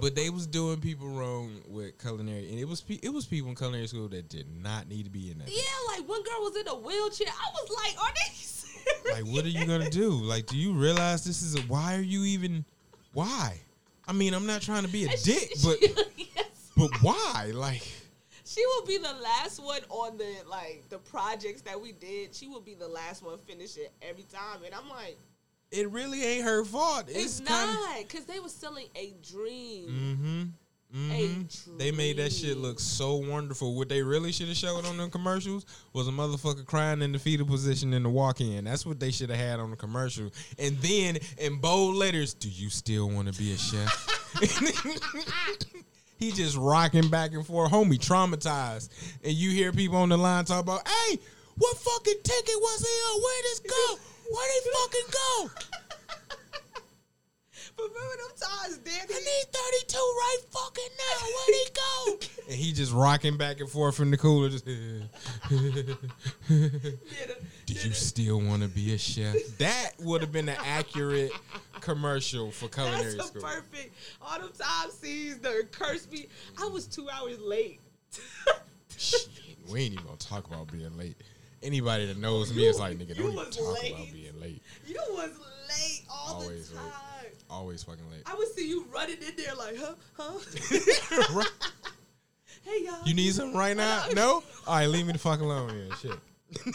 but 0.00 0.14
they 0.14 0.30
was 0.30 0.46
doing 0.46 0.80
people 0.80 1.06
wrong 1.08 1.60
with 1.68 1.98
culinary, 2.00 2.48
and 2.50 2.58
it 2.58 2.66
was 2.66 2.80
pe- 2.80 2.98
it 3.02 3.10
was 3.12 3.26
people 3.26 3.50
in 3.50 3.56
culinary 3.56 3.86
school 3.86 4.08
that 4.08 4.28
did 4.28 4.46
not 4.62 4.88
need 4.88 5.04
to 5.04 5.10
be 5.10 5.30
in 5.30 5.38
that. 5.38 5.48
yeah, 5.48 5.62
like 5.96 6.08
one 6.08 6.22
girl 6.22 6.40
was 6.40 6.56
in 6.56 6.68
a 6.68 6.74
wheelchair. 6.74 7.28
I 7.28 7.50
was 7.52 7.70
like, 7.70 8.02
are 8.02 8.12
they 8.14 8.34
serious? 8.34 9.12
Like, 9.12 9.34
what 9.34 9.44
are 9.44 9.48
you 9.48 9.66
gonna 9.66 9.90
do? 9.90 10.10
Like, 10.10 10.46
do 10.46 10.56
you 10.56 10.72
realize 10.72 11.24
this 11.24 11.42
is 11.42 11.54
a? 11.56 11.60
Why 11.62 11.96
are 11.96 12.00
you 12.02 12.24
even? 12.24 12.64
Why? 13.12 13.58
I 14.08 14.12
mean, 14.12 14.34
I'm 14.34 14.46
not 14.46 14.62
trying 14.62 14.82
to 14.84 14.88
be 14.90 15.04
a 15.04 15.16
she- 15.16 15.32
dick, 15.32 15.52
but 15.62 15.78
yes. 16.16 16.70
but 16.76 16.90
why? 17.02 17.52
Like, 17.54 17.82
She 18.44 18.64
will 18.66 18.86
be 18.86 18.96
the 18.98 19.14
last 19.22 19.62
one 19.62 19.80
on 19.90 20.16
the 20.16 20.34
like 20.48 20.84
the 20.88 20.98
projects 20.98 21.60
that 21.62 21.80
we 21.80 21.92
did. 21.92 22.34
She 22.34 22.48
will 22.48 22.60
be 22.62 22.74
the 22.74 22.88
last 22.88 23.22
one 23.22 23.36
finish 23.46 23.76
it 23.76 23.92
every 24.02 24.24
time, 24.24 24.64
and 24.64 24.74
I'm 24.74 24.88
like, 24.88 25.18
it 25.72 25.90
really 25.90 26.22
ain't 26.22 26.44
her 26.44 26.64
fault. 26.64 27.04
It's, 27.08 27.40
It's, 27.40 27.48
not 27.48 27.98
because 27.98 28.26
they 28.26 28.38
were 28.40 28.48
selling 28.48 28.86
a 28.94 29.14
dream. 29.22 29.88
Mm-hmm. 29.88 30.42
Mm-hmm. 30.94 31.78
They 31.78 31.90
made 31.90 32.18
that 32.18 32.32
shit 32.32 32.58
look 32.58 32.78
so 32.78 33.16
wonderful. 33.16 33.74
What 33.74 33.88
they 33.88 34.02
really 34.02 34.30
should 34.30 34.48
have 34.48 34.56
showed 34.58 34.84
on 34.84 34.98
the 34.98 35.08
commercials 35.08 35.64
was 35.94 36.06
a 36.06 36.10
motherfucker 36.10 36.66
crying 36.66 37.00
in 37.00 37.12
the 37.12 37.18
fetal 37.18 37.46
position 37.46 37.94
in 37.94 38.02
the 38.02 38.10
walk-in. 38.10 38.64
That's 38.64 38.84
what 38.84 39.00
they 39.00 39.10
should 39.10 39.30
have 39.30 39.38
had 39.38 39.58
on 39.58 39.70
the 39.70 39.76
commercial. 39.76 40.30
And 40.58 40.76
then 40.78 41.16
in 41.38 41.56
bold 41.56 41.96
letters, 41.96 42.34
"Do 42.34 42.50
you 42.50 42.68
still 42.68 43.08
want 43.08 43.32
to 43.32 43.38
be 43.38 43.52
a 43.52 43.56
chef?" 43.56 44.08
he 46.18 46.30
just 46.30 46.58
rocking 46.58 47.08
back 47.08 47.32
and 47.32 47.46
forth, 47.46 47.72
homie, 47.72 47.98
traumatized. 47.98 48.90
And 49.24 49.32
you 49.32 49.50
hear 49.50 49.72
people 49.72 49.96
on 49.96 50.10
the 50.10 50.18
line 50.18 50.44
talk 50.44 50.60
about, 50.60 50.86
"Hey, 50.86 51.18
what 51.56 51.76
fucking 51.78 52.20
ticket 52.22 52.54
was 52.56 52.80
he 52.80 52.88
on? 52.88 53.22
Where 53.22 53.42
this 53.42 53.60
go? 53.60 54.11
Where 54.32 54.48
they 54.48 54.60
fucking 54.70 55.08
go? 55.12 55.50
but 57.76 57.84
remember 57.84 58.16
them 58.16 58.32
times, 58.40 58.78
Danny? 58.78 58.98
I 58.98 59.20
need 59.20 59.46
32 59.52 59.98
right 59.98 60.38
fucking 60.50 60.92
now. 60.98 61.18
Where'd 61.26 61.54
he 61.54 61.66
go? 61.74 62.42
and 62.48 62.56
he 62.56 62.72
just 62.72 62.92
rocking 62.92 63.36
back 63.36 63.60
and 63.60 63.68
forth 63.68 63.94
from 63.94 64.10
the 64.10 64.16
cooler. 64.16 64.48
Just, 64.48 64.64
Do 64.64 64.78
you 67.68 67.92
still 67.92 68.40
want 68.40 68.62
to 68.62 68.68
be 68.68 68.94
a 68.94 68.98
chef? 68.98 69.36
That 69.58 69.90
would 69.98 70.22
have 70.22 70.32
been 70.32 70.48
an 70.48 70.56
accurate 70.64 71.32
commercial 71.80 72.50
for 72.50 72.68
culinary 72.68 73.16
That's 73.16 73.24
a 73.24 73.28
school. 73.28 73.42
perfect. 73.42 73.94
All 74.22 74.38
them 74.38 74.50
time 74.58 74.90
scenes 74.90 75.40
that 75.40 75.72
cursed 75.72 76.10
me. 76.10 76.28
I 76.58 76.68
was 76.68 76.86
two 76.86 77.08
hours 77.10 77.38
late. 77.38 77.80
Shit, 78.96 79.28
we 79.70 79.82
ain't 79.82 79.92
even 79.94 80.06
gonna 80.06 80.16
talk 80.16 80.46
about 80.46 80.70
being 80.72 80.96
late. 80.96 81.16
Anybody 81.62 82.06
that 82.06 82.18
knows 82.18 82.52
me 82.52 82.66
is 82.66 82.78
like, 82.80 82.98
nigga, 82.98 83.16
don't 83.16 83.32
even 83.32 83.50
talk 83.50 83.74
late. 83.82 83.92
about 83.94 84.12
being 84.12 84.40
late. 84.40 84.62
you 84.86 84.96
was 85.10 85.30
late 85.68 86.02
all 86.10 86.34
Always 86.42 86.68
the 86.70 86.76
late. 86.76 86.90
time. 86.92 86.92
Always 87.50 87.82
fucking 87.84 88.10
late. 88.10 88.22
I 88.26 88.34
would 88.34 88.48
see 88.54 88.68
you 88.68 88.84
running 88.92 89.18
in 89.18 89.36
there 89.36 89.54
like, 89.54 89.76
huh, 89.78 89.94
huh? 90.18 90.38
Right. 91.34 91.46
hey 92.64 92.84
y'all. 92.84 93.06
You 93.06 93.14
need 93.14 93.32
something 93.34 93.56
right 93.56 93.76
now? 93.76 94.04
No? 94.14 94.42
All 94.66 94.74
right, 94.74 94.86
leave 94.86 95.06
me 95.06 95.12
the 95.12 95.18
fuck 95.18 95.40
alone 95.40 95.70
here. 95.70 95.88
Shit. 96.00 96.18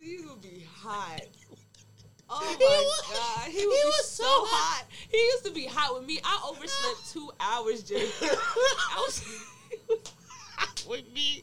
These 0.00 0.24
would 0.26 0.40
be 0.42 0.66
hot. 0.72 1.20
Oh 2.30 2.40
my 2.42 2.56
was- 2.58 3.18
god, 3.18 3.46
he, 3.50 3.58
he 3.60 3.66
was 3.66 4.06
so 4.06 4.22
so 4.22 4.28
hot. 4.28 4.84
He 5.10 5.16
used 5.16 5.46
to 5.46 5.50
be 5.50 5.64
hot 5.64 5.94
with 5.98 6.06
me. 6.06 6.20
I 6.22 6.46
overslept 6.50 7.10
two 7.10 7.30
hours 7.40 7.82
just. 7.82 8.22
I 8.22 9.02
was, 9.06 9.24
hot 10.58 10.84
with 10.86 11.10
me. 11.14 11.42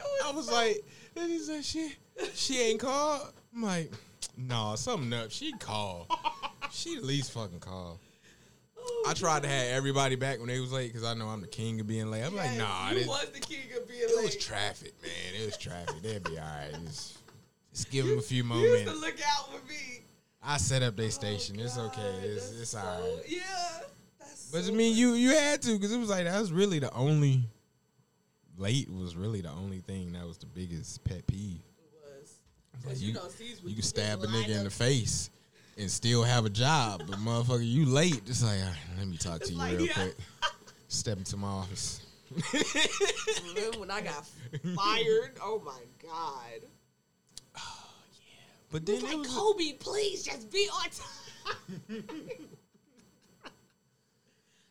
I 0.24 0.32
was 0.32 0.50
like, 0.50 0.84
and 1.16 1.30
he 1.30 1.38
said, 1.38 1.64
she, 1.64 1.92
she 2.34 2.60
ain't 2.60 2.80
called. 2.80 3.32
I'm 3.54 3.62
like, 3.62 3.92
nah, 4.36 4.74
something 4.74 5.12
up. 5.12 5.30
She 5.30 5.52
called. 5.52 6.06
She 6.70 6.96
at 6.96 7.04
least 7.04 7.32
fucking 7.32 7.60
called. 7.60 7.98
Oh, 8.78 9.04
I 9.08 9.14
tried 9.14 9.42
to 9.42 9.48
have 9.48 9.66
everybody 9.68 10.16
back 10.16 10.38
when 10.38 10.48
they 10.48 10.60
was 10.60 10.72
late 10.72 10.92
because 10.92 11.06
I 11.06 11.14
know 11.14 11.26
I'm 11.26 11.40
the 11.40 11.46
king 11.46 11.80
of 11.80 11.86
being 11.86 12.10
late. 12.10 12.22
I'm 12.22 12.36
like, 12.36 12.56
nah, 12.56 12.90
you 12.90 12.96
this, 12.96 13.08
was 13.08 13.30
the 13.30 13.40
king 13.40 13.66
of 13.76 13.88
being 13.88 14.00
it 14.02 14.16
late. 14.16 14.18
It 14.18 14.24
was 14.24 14.36
traffic, 14.36 14.92
man. 15.02 15.42
It 15.42 15.46
was 15.46 15.56
traffic. 15.56 16.02
They'd 16.02 16.22
be 16.22 16.38
all 16.38 16.44
right. 16.44 16.72
Just, 16.86 17.18
just 17.72 17.90
give 17.90 18.06
them 18.06 18.18
a 18.18 18.22
few 18.22 18.44
more 18.44 18.58
used 18.58 18.86
to 18.86 18.94
look 18.94 19.16
out 19.36 19.52
for 19.52 19.66
me. 19.68 20.04
I 20.42 20.56
set 20.56 20.82
up 20.82 20.96
their 20.96 21.06
oh, 21.06 21.10
station. 21.10 21.58
It's 21.58 21.76
God, 21.76 21.86
okay. 21.86 22.18
It's, 22.22 22.60
it's 22.60 22.70
so- 22.70 22.78
all 22.78 23.00
right. 23.00 23.22
Yeah. 23.26 23.40
That's 24.18 24.50
But 24.50 24.64
so 24.64 24.72
I 24.72 24.76
mean, 24.76 24.96
you 24.96 25.12
you 25.14 25.30
had 25.30 25.60
to 25.62 25.72
because 25.72 25.92
it 25.92 25.98
was 25.98 26.08
like 26.08 26.24
that 26.24 26.40
was 26.40 26.52
really 26.52 26.78
the 26.78 26.92
only 26.92 27.42
late 28.58 28.90
was 28.90 29.16
really 29.16 29.40
the 29.40 29.50
only 29.50 29.78
thing 29.80 30.12
that 30.12 30.26
was 30.26 30.38
the 30.38 30.46
biggest 30.46 31.02
pet 31.04 31.26
peeve. 31.26 31.60
It 31.78 32.00
was. 32.20 32.34
Like, 32.86 33.00
you, 33.00 33.08
you- 33.12 33.68
You 33.70 33.74
can 33.74 33.82
stab 33.82 34.22
a 34.22 34.26
nigga 34.26 34.50
in 34.50 34.64
the 34.64 34.70
face 34.70 35.30
and 35.76 35.90
still 35.90 36.22
have 36.24 36.44
a 36.44 36.50
job, 36.50 37.02
but 37.06 37.18
motherfucker, 37.18 37.66
you 37.66 37.86
late. 37.86 38.22
It's 38.26 38.42
like, 38.42 38.60
right, 38.60 38.74
let 38.98 39.06
me 39.08 39.16
talk 39.16 39.36
to 39.38 39.42
It's 39.42 39.50
you 39.52 39.58
like, 39.58 39.72
real 39.78 39.86
yeah. 39.86 39.92
quick. 39.94 40.16
Step 40.88 41.18
into 41.18 41.36
my 41.36 41.48
office. 41.48 42.02
Remember 43.54 43.78
when 43.80 43.90
I 43.90 44.00
got 44.02 44.26
fired? 44.76 45.38
Oh 45.42 45.62
my 45.64 45.80
god. 46.02 46.60
Oh 47.56 47.90
yeah. 48.26 48.34
But 48.70 48.82
He 48.88 48.94
then 48.98 49.02
was 49.02 49.12
it 49.12 49.16
like, 49.16 49.26
was 49.26 49.36
Kobe, 49.36 49.72
please 49.78 50.22
just 50.24 50.50
be 50.50 50.68
on 50.72 50.88
time. 50.90 52.04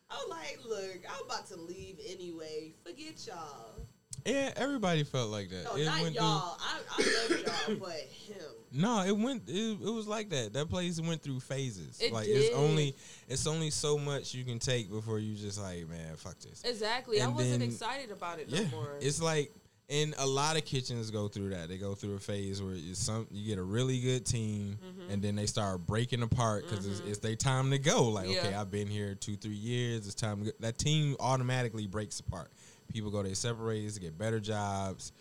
I'm 0.09 0.29
like, 0.29 0.59
look, 0.67 0.99
I'm 1.09 1.25
about 1.25 1.47
to 1.49 1.57
leave 1.57 1.97
anyway. 2.07 2.73
Forget 2.85 3.25
y'all. 3.27 3.81
yeah, 4.25 4.51
everybody 4.55 5.03
felt 5.03 5.29
like 5.29 5.49
that. 5.49 5.65
No, 5.65 5.75
it 5.75 5.85
not 5.85 6.01
went 6.01 6.15
y'all. 6.15 6.57
I, 6.59 6.79
I 6.97 7.29
love 7.29 7.39
y'all, 7.67 7.75
but 7.77 7.91
him. 7.91 8.41
No, 8.71 9.01
it 9.03 9.17
went. 9.17 9.43
It, 9.47 9.77
it 9.81 9.93
was 9.93 10.07
like 10.07 10.29
that. 10.29 10.53
That 10.53 10.69
place 10.69 10.99
went 11.01 11.21
through 11.21 11.39
phases. 11.41 11.99
It 12.01 12.11
like 12.11 12.25
did. 12.25 12.37
it's 12.37 12.55
only 12.55 12.95
it's 13.27 13.47
only 13.47 13.69
so 13.69 13.97
much 13.97 14.33
you 14.33 14.43
can 14.43 14.59
take 14.59 14.89
before 14.89 15.19
you 15.19 15.35
just 15.35 15.59
like, 15.61 15.87
man, 15.89 16.15
fuck 16.15 16.37
this. 16.39 16.63
Exactly. 16.63 17.21
I 17.21 17.27
wasn't 17.27 17.59
then- 17.59 17.69
excited 17.69 18.11
about 18.11 18.39
it 18.39 18.47
Yeah, 18.49 18.61
no 18.63 18.67
more. 18.77 18.97
it's 18.99 19.21
like, 19.21 19.51
and 19.89 20.13
a 20.17 20.25
lot 20.27 20.57
of 20.57 20.65
kitchens 20.65 21.09
go 21.11 21.27
through 21.27 21.49
that. 21.49 21.69
They 21.69 21.77
go 21.77 21.95
through 21.95 22.15
a 22.15 22.19
phase 22.19 22.61
where 22.61 22.73
it's 22.75 22.99
some 22.99 23.27
you 23.31 23.47
get 23.47 23.57
a 23.57 23.63
really 23.63 23.99
good 23.99 24.25
team, 24.25 24.77
Mm-hmm. 24.85 25.11
and 25.11 25.21
then 25.21 25.35
they 25.35 25.45
start 25.45 25.85
breaking 25.85 26.21
apart 26.23 26.65
because 26.69 26.85
it's, 26.85 26.99
it's 27.07 27.19
their 27.19 27.35
time 27.35 27.71
to 27.71 27.77
go. 27.79 28.03
Like, 28.09 28.27
okay, 28.29 28.53
I've 28.53 28.69
been 28.71 28.87
here 28.87 29.15
two, 29.15 29.35
three 29.37 29.53
years. 29.55 30.05
It's 30.05 30.15
time. 30.15 30.49
That 30.59 30.77
team 30.77 31.15
automatically 31.19 31.87
breaks 31.87 32.19
apart. 32.19 32.51
People 32.91 33.11
go 33.11 33.23
their 33.23 33.35
separate 33.35 33.65
ways 33.67 33.93
to 33.95 33.99
get 34.01 34.17
better 34.17 34.39
jobs, 34.39 35.11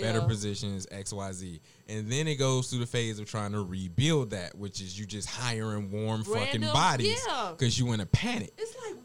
better 0.00 0.18
Yeah. 0.20 0.26
positions, 0.26 0.86
X, 0.90 1.12
Y, 1.12 1.32
Z, 1.32 1.60
and 1.88 2.10
then 2.10 2.26
it 2.28 2.36
goes 2.36 2.68
through 2.70 2.80
the 2.80 2.86
phase 2.86 3.18
of 3.18 3.26
trying 3.28 3.52
to 3.52 3.60
rebuild 3.64 4.30
that, 4.30 4.56
which 4.56 4.80
is 4.80 4.98
you 4.98 5.06
just 5.06 5.28
hiring 5.28 5.90
warm 5.90 6.22
fucking 6.24 6.60
Random- 6.62 6.72
bodies 6.72 7.20
yeah. 7.28 7.52
because 7.56 7.78
you 7.78 7.92
in 7.92 8.00
a 8.00 8.06
panic 8.06 8.52
It's 8.58 8.74
like? 8.86 8.96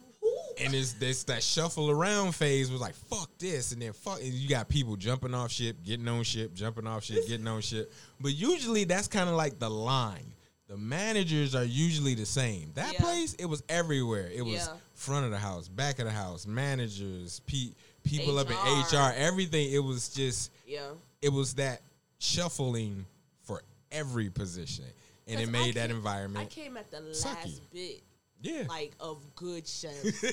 And 0.59 0.73
it's 0.73 0.93
this 0.93 1.23
that 1.25 1.43
shuffle 1.43 1.91
around 1.91 2.33
phase 2.33 2.71
was 2.71 2.81
like 2.81 2.95
fuck 2.95 3.29
this 3.37 3.71
and 3.73 3.81
then 3.81 3.93
fuck 3.93 4.19
and 4.21 4.33
you 4.33 4.49
got 4.49 4.67
people 4.67 4.95
jumping 4.95 5.33
off 5.33 5.51
ship 5.51 5.77
getting 5.85 6.07
on 6.07 6.23
ship 6.23 6.53
jumping 6.53 6.87
off 6.87 7.03
ship 7.03 7.27
getting 7.27 7.47
on 7.47 7.61
ship 7.61 7.91
but 8.19 8.33
usually 8.33 8.83
that's 8.83 9.07
kind 9.07 9.29
of 9.29 9.35
like 9.35 9.59
the 9.59 9.69
line 9.69 10.33
the 10.67 10.75
managers 10.77 11.53
are 11.55 11.63
usually 11.63 12.13
the 12.15 12.25
same 12.25 12.71
that 12.73 12.93
Yeah. 12.93 12.99
place 13.01 13.33
it 13.35 13.45
was 13.45 13.61
everywhere 13.69 14.29
it 14.33 14.41
was 14.41 14.53
Yeah. 14.55 14.75
front 14.95 15.25
of 15.25 15.31
the 15.31 15.37
house 15.37 15.67
back 15.67 15.99
of 15.99 16.05
the 16.05 16.11
house 16.11 16.45
managers 16.47 17.39
pe- 17.45 17.73
people 18.03 18.39
up 18.39 18.49
in 18.49 18.55
HR. 18.55 18.97
hr 18.97 19.13
everything 19.15 19.71
it 19.71 19.79
was 19.79 20.09
just 20.09 20.51
yeah. 20.65 20.89
it 21.21 21.29
was 21.29 21.53
that 21.55 21.81
shuffling 22.19 23.05
for 23.43 23.61
every 23.91 24.29
position 24.29 24.85
and 25.27 25.39
it 25.39 25.49
made 25.49 25.75
that 25.75 25.87
came- 25.89 25.95
I 25.95 25.97
environment 25.97 26.49
came 26.49 26.77
at 26.77 26.89
the 26.89 26.97
sucky. 27.11 27.35
last 27.45 27.61
bit, 27.71 28.01
yeah 28.41 28.63
like 28.69 28.93
of 28.99 29.23
good 29.35 29.67
chefs. 29.79 30.23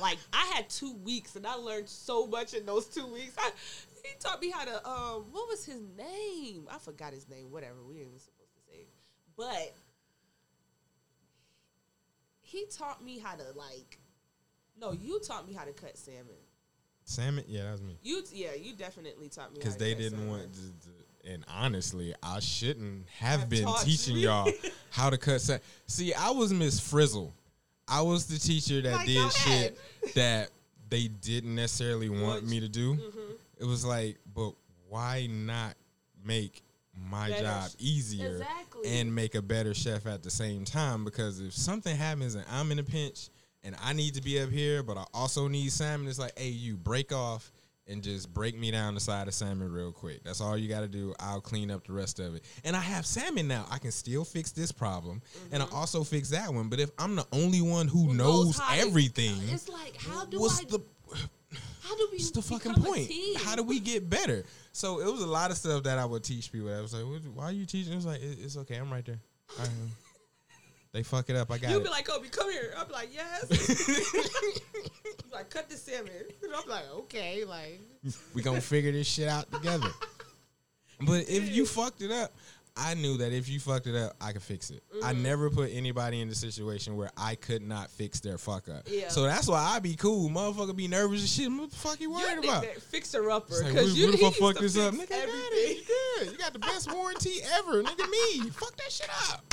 like 0.00 0.18
I 0.32 0.44
had 0.54 0.68
two 0.70 0.94
weeks 1.04 1.36
and 1.36 1.46
I 1.46 1.54
learned 1.54 1.88
so 1.88 2.26
much 2.26 2.54
in 2.54 2.64
those 2.66 2.86
two 2.86 3.06
weeks. 3.06 3.34
I, 3.38 3.50
he 4.04 4.10
taught 4.20 4.40
me 4.40 4.50
how 4.50 4.64
to 4.64 4.88
um, 4.88 5.24
what 5.32 5.48
was 5.48 5.64
his 5.64 5.80
name? 5.96 6.66
I 6.70 6.78
forgot 6.78 7.12
his 7.12 7.28
name. 7.28 7.50
Whatever. 7.50 7.76
We 7.88 8.00
ain't 8.02 8.20
supposed 8.20 8.52
to 8.54 8.60
say 8.72 8.78
it, 8.80 8.88
but 9.36 9.74
he 12.40 12.66
taught 12.70 13.04
me 13.04 13.18
how 13.18 13.34
to 13.34 13.44
like. 13.56 13.98
No, 14.80 14.92
you 14.92 15.20
taught 15.20 15.46
me 15.46 15.54
how 15.54 15.64
to 15.64 15.72
cut 15.72 15.96
salmon. 15.96 16.26
salmon 17.04 17.44
yeah 17.46 17.62
that 17.64 17.72
was 17.72 17.82
me 17.82 17.96
You, 18.02 18.22
yeah, 18.32 18.54
you 18.60 18.74
definitely 18.74 19.28
taught 19.28 19.52
me 19.52 19.58
how 19.58 19.64
because 19.64 19.76
they 19.76 19.94
didn't 19.94 20.18
salmon. 20.18 20.28
want 20.28 20.52
to, 20.52 20.58
to- 20.60 21.03
and 21.28 21.44
honestly 21.48 22.14
i 22.22 22.38
shouldn't 22.40 23.06
have 23.18 23.40
Have 23.40 23.48
been 23.48 23.68
teaching 23.82 24.16
you. 24.16 24.28
y'all 24.28 24.50
how 24.90 25.10
to 25.10 25.16
cut 25.18 25.40
sa- 25.40 25.58
see 25.86 26.12
i 26.14 26.30
was 26.30 26.52
miss 26.52 26.78
frizzle 26.80 27.32
i 27.88 28.00
was 28.02 28.26
the 28.26 28.38
teacher 28.38 28.80
that 28.82 29.06
did 29.06 29.32
shit 29.32 29.78
that 30.14 30.50
they 30.88 31.08
didn't 31.08 31.54
necessarily 31.54 32.08
want 32.08 32.46
me 32.46 32.60
to 32.60 32.68
do 32.68 32.94
Mm-hmm. 32.94 33.32
it 33.60 33.64
was 33.64 33.84
like 33.84 34.16
but 34.34 34.52
why 34.88 35.26
not 35.30 35.74
make 36.24 36.62
my 37.10 37.28
Better. 37.30 37.42
job 37.42 37.70
easier 37.78 38.36
Exactly. 38.36 38.88
and 39.00 39.12
make 39.14 39.34
a 39.34 39.42
better 39.42 39.74
chef 39.74 40.06
at 40.06 40.22
the 40.22 40.30
same 40.30 40.64
time 40.64 41.04
because 41.04 41.40
if 41.40 41.52
something 41.52 41.96
happens 41.96 42.34
and 42.36 42.44
I'm 42.52 42.70
in 42.70 42.78
a 42.78 42.84
pinch 42.84 43.30
and 43.64 43.74
I 43.82 43.92
need 43.94 44.14
to 44.14 44.22
be 44.22 44.40
up 44.40 44.50
here 44.50 44.82
but 44.82 44.96
I 44.96 45.04
also 45.12 45.48
need 45.48 45.72
salmon 45.72 46.06
it's 46.06 46.18
like 46.20 46.38
hey 46.38 46.48
you 46.50 46.76
break 46.76 47.12
off 47.12 47.50
and 47.86 48.02
just 48.02 48.32
break 48.32 48.58
me 48.58 48.70
down 48.70 48.94
the 48.94 49.00
side 49.00 49.28
of 49.28 49.34
salmon 49.34 49.70
real 49.70 49.92
quick 49.92 50.22
that's 50.24 50.40
all 50.40 50.56
you 50.56 50.68
got 50.68 50.80
to 50.80 50.88
do 50.88 51.14
I'll 51.20 51.40
clean 51.40 51.70
up 51.70 51.86
the 51.86 51.92
rest 51.92 52.18
of 52.18 52.34
it 52.34 52.44
and 52.64 52.74
I 52.74 52.80
have 52.80 53.04
salmon 53.04 53.48
now 53.48 53.66
I 53.70 53.78
can 53.78 53.90
still 53.90 54.24
fix 54.24 54.52
this 54.52 54.72
problem 54.72 55.22
and 55.52 55.62
I 55.62 55.66
mm-hmm. 55.66 55.74
also 55.74 56.04
fix 56.04 56.30
that 56.30 56.52
one 56.52 56.68
but 56.68 56.80
if 56.80 56.90
I'm 56.98 57.16
the 57.16 57.26
only 57.32 57.60
one 57.60 57.88
who 57.88 58.06
Who 58.06 58.14
knows 58.14 58.60
everything 58.72 59.36
It's 59.50 59.68
like 59.68 59.96
how 59.96 60.24
do 60.24 60.40
what's 60.40 60.60
I? 60.60 60.64
the 60.64 60.82
how 61.82 61.96
do 61.96 62.08
we? 62.10 62.18
What's 62.18 62.30
the 62.30 62.42
fucking 62.42 62.74
point? 62.74 63.10
How 63.38 63.56
do 63.56 63.62
we 63.62 63.80
get 63.80 64.08
better? 64.08 64.44
So 64.72 65.00
it 65.00 65.10
was 65.10 65.22
a 65.22 65.26
lot 65.26 65.50
of 65.50 65.56
stuff 65.56 65.84
that 65.84 65.98
I 65.98 66.04
would 66.04 66.24
teach 66.24 66.50
people. 66.50 66.74
I 66.74 66.80
was 66.80 66.94
like, 66.94 67.04
"Why 67.34 67.44
are 67.44 67.52
you 67.52 67.66
teaching?" 67.66 67.92
It 67.92 67.96
was 67.96 68.06
like, 68.06 68.20
"It's 68.22 68.56
okay, 68.56 68.76
I'm 68.76 68.90
right 68.90 69.04
there." 69.04 69.20
They 70.94 71.02
fuck 71.02 71.28
it 71.28 71.34
up. 71.36 71.50
I 71.50 71.58
got 71.58 71.70
You 71.72 71.78
it. 71.78 71.82
be 71.84 71.90
like, 71.90 72.06
Kobe, 72.06 72.28
come 72.28 72.50
here. 72.50 72.72
I'm 72.78 72.88
like, 72.90 73.10
yes. 73.12 73.50
Like, 75.32 75.50
cut 75.50 75.68
the 75.68 75.76
salmon. 75.76 76.12
And 76.44 76.52
I'm 76.56 76.68
like, 76.68 76.84
okay, 76.94 77.44
like. 77.44 77.80
we 78.34 78.40
gonna 78.42 78.60
figure 78.60 78.92
this 78.92 79.08
shit 79.08 79.28
out 79.28 79.50
together. 79.52 79.88
But 81.00 81.28
if 81.28 81.50
you 81.50 81.66
fucked 81.66 82.02
it 82.02 82.12
up, 82.12 82.32
I 82.76 82.94
knew 82.94 83.16
that 83.18 83.32
if 83.32 83.48
you 83.48 83.58
fucked 83.58 83.88
it 83.88 83.96
up, 83.96 84.14
I 84.20 84.30
could 84.32 84.42
fix 84.42 84.70
it. 84.70 84.80
I 85.02 85.12
Mm-hmm. 85.12 85.22
never 85.24 85.50
put 85.50 85.70
anybody 85.72 86.20
in 86.20 86.28
the 86.28 86.36
situation 86.36 86.96
where 86.96 87.10
I 87.16 87.34
could 87.34 87.62
not 87.62 87.90
fix 87.90 88.20
their 88.20 88.38
fuck 88.38 88.68
up. 88.68 88.84
Yeah. 88.86 89.08
So 89.08 89.24
that's 89.24 89.48
why 89.48 89.58
I 89.58 89.80
be 89.80 89.96
cool. 89.96 90.30
Motherfucker 90.30 90.74
be 90.74 90.86
nervous 90.86 91.20
and 91.20 91.28
shit. 91.28 91.50
What 91.60 91.70
the 91.72 91.76
fuck 91.76 92.00
you 92.00 92.12
worried 92.12 92.44
You're 92.44 92.44
about? 92.44 92.64
fixer 92.64 93.28
upper. 93.28 93.54
Like, 93.54 93.72
Because 93.74 93.88
what, 93.90 93.96
you 93.98 94.06
what 94.06 94.14
if 94.14 94.24
I 94.24 94.30
fuck 94.30 94.58
this 94.62 94.78
up? 94.78 94.94
Nigga, 94.94 95.02
I 95.02 95.06
got 95.06 95.18
everything. 95.18 95.50
it. 95.54 95.76
You 95.78 95.84
good. 96.24 96.32
You 96.32 96.38
got 96.38 96.52
the 96.52 96.58
best 96.60 96.92
warranty 96.92 97.32
ever. 97.58 97.82
Nigga, 97.82 98.08
me. 98.08 98.50
Fuck 98.50 98.76
that 98.76 98.92
shit 98.92 99.10
up. 99.32 99.52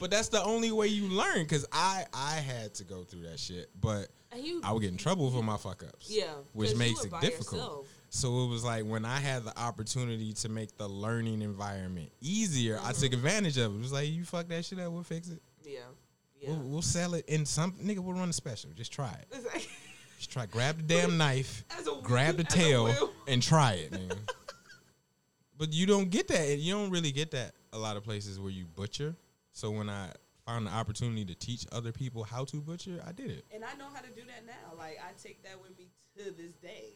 But 0.00 0.10
that's 0.10 0.28
the 0.28 0.42
only 0.42 0.70
way 0.72 0.88
you 0.88 1.04
learn 1.08 1.42
because 1.42 1.66
I, 1.72 2.04
I 2.12 2.32
had 2.36 2.74
to 2.74 2.84
go 2.84 3.04
through 3.04 3.22
that 3.22 3.38
shit. 3.38 3.70
But 3.80 4.08
you, 4.36 4.60
I 4.64 4.72
would 4.72 4.80
get 4.82 4.90
in 4.90 4.96
trouble 4.96 5.30
for 5.30 5.42
my 5.42 5.56
fuck 5.56 5.82
ups. 5.84 6.10
yeah, 6.10 6.24
Which 6.52 6.74
makes 6.76 7.04
it 7.04 7.12
difficult. 7.20 7.52
yourself. 7.62 7.86
So 8.10 8.44
it 8.44 8.48
was 8.48 8.64
like 8.64 8.84
when 8.84 9.04
I 9.04 9.18
had 9.18 9.44
the 9.44 9.58
opportunity 9.58 10.32
to 10.34 10.48
make 10.48 10.76
the 10.76 10.88
learning 10.88 11.42
environment 11.42 12.10
easier, 12.20 12.78
I 12.82 12.92
Mm-hmm. 12.92 13.02
took 13.02 13.12
advantage 13.12 13.56
of 13.58 13.72
it. 13.72 13.76
It 13.76 13.80
was 13.80 13.92
like, 13.92 14.08
you 14.08 14.24
fuck 14.24 14.48
that 14.48 14.64
shit 14.64 14.78
up, 14.78 14.92
we'll 14.92 15.02
fix 15.02 15.28
it. 15.28 15.40
Yeah, 15.64 15.78
yeah. 16.40 16.50
We'll, 16.50 16.58
we'll 16.70 16.82
sell 16.82 17.14
it 17.14 17.24
in 17.28 17.44
some 17.46 17.72
nigga. 17.72 17.98
We'll 18.00 18.16
run 18.16 18.28
a 18.28 18.32
special. 18.32 18.70
Just 18.74 18.92
try 18.92 19.12
it. 19.32 19.44
Like, 19.52 19.68
Just 20.18 20.30
try. 20.30 20.46
Grab 20.46 20.76
the 20.76 20.82
damn 20.82 21.16
knife. 21.18 21.64
A 21.78 22.02
grab 22.02 22.36
the 22.36 22.44
tail 22.44 22.92
and 23.26 23.42
try 23.42 23.72
it, 23.74 23.92
but 25.58 25.72
you 25.72 25.86
don't 25.86 26.08
get 26.10 26.28
that. 26.28 26.58
You 26.58 26.72
don't 26.74 26.90
really 26.90 27.12
get 27.12 27.30
that 27.32 27.52
a 27.72 27.78
lot 27.78 27.96
of 27.96 28.04
places 28.04 28.38
where 28.38 28.50
you 28.50 28.64
butcher. 28.64 29.14
So 29.54 29.70
when 29.70 29.88
I 29.88 30.08
found 30.46 30.66
the 30.66 30.72
opportunity 30.72 31.24
to 31.24 31.34
teach 31.36 31.64
other 31.72 31.92
people 31.92 32.24
how 32.24 32.44
to 32.46 32.56
butcher, 32.56 33.00
I 33.06 33.12
did 33.12 33.30
it. 33.30 33.44
And 33.54 33.64
I 33.64 33.72
know 33.78 33.86
how 33.94 34.00
to 34.00 34.08
do 34.08 34.22
that 34.26 34.44
now. 34.44 34.76
Like, 34.76 34.98
I 35.00 35.12
take 35.22 35.42
that 35.44 35.60
with 35.62 35.78
me 35.78 35.86
to 36.18 36.24
this 36.32 36.52
day. 36.60 36.90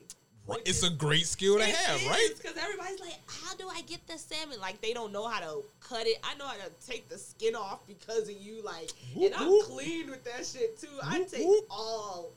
Right. 0.47 0.61
It's 0.67 0.83
a 0.83 0.91
great 0.91 1.27
skill 1.27 1.59
to 1.59 1.65
have, 1.65 2.01
is, 2.01 2.09
right? 2.09 2.31
Because 2.37 2.57
everybody's 2.57 2.99
like, 3.01 3.17
how 3.29 3.55
do 3.55 3.69
I 3.69 3.83
get 3.83 4.05
the 4.09 4.19
salmon? 4.19 4.59
Like, 4.61 4.81
they 4.81 4.93
don't 4.93 5.13
know 5.13 5.29
how 5.29 5.39
to 5.41 5.63
cut 5.79 6.07
it. 6.07 6.19
I 6.25 6.35
know 6.37 6.47
how 6.47 6.55
to 6.55 6.87
take 6.87 7.09
the 7.09 7.17
skin 7.19 7.55
off 7.55 7.87
because 7.87 8.29
of 8.29 8.35
you. 8.41 8.61
Like, 8.65 8.91
Whoop, 9.15 9.27
and 9.27 9.35
I'm 9.41 9.49
whoop. 9.49 9.67
clean 9.67 10.11
with 10.11 10.25
that 10.25 10.45
shit, 10.45 10.81
too. 10.81 10.89
I 11.05 11.23
take 11.23 11.47
whoop. 11.47 11.65
all. 11.71 12.31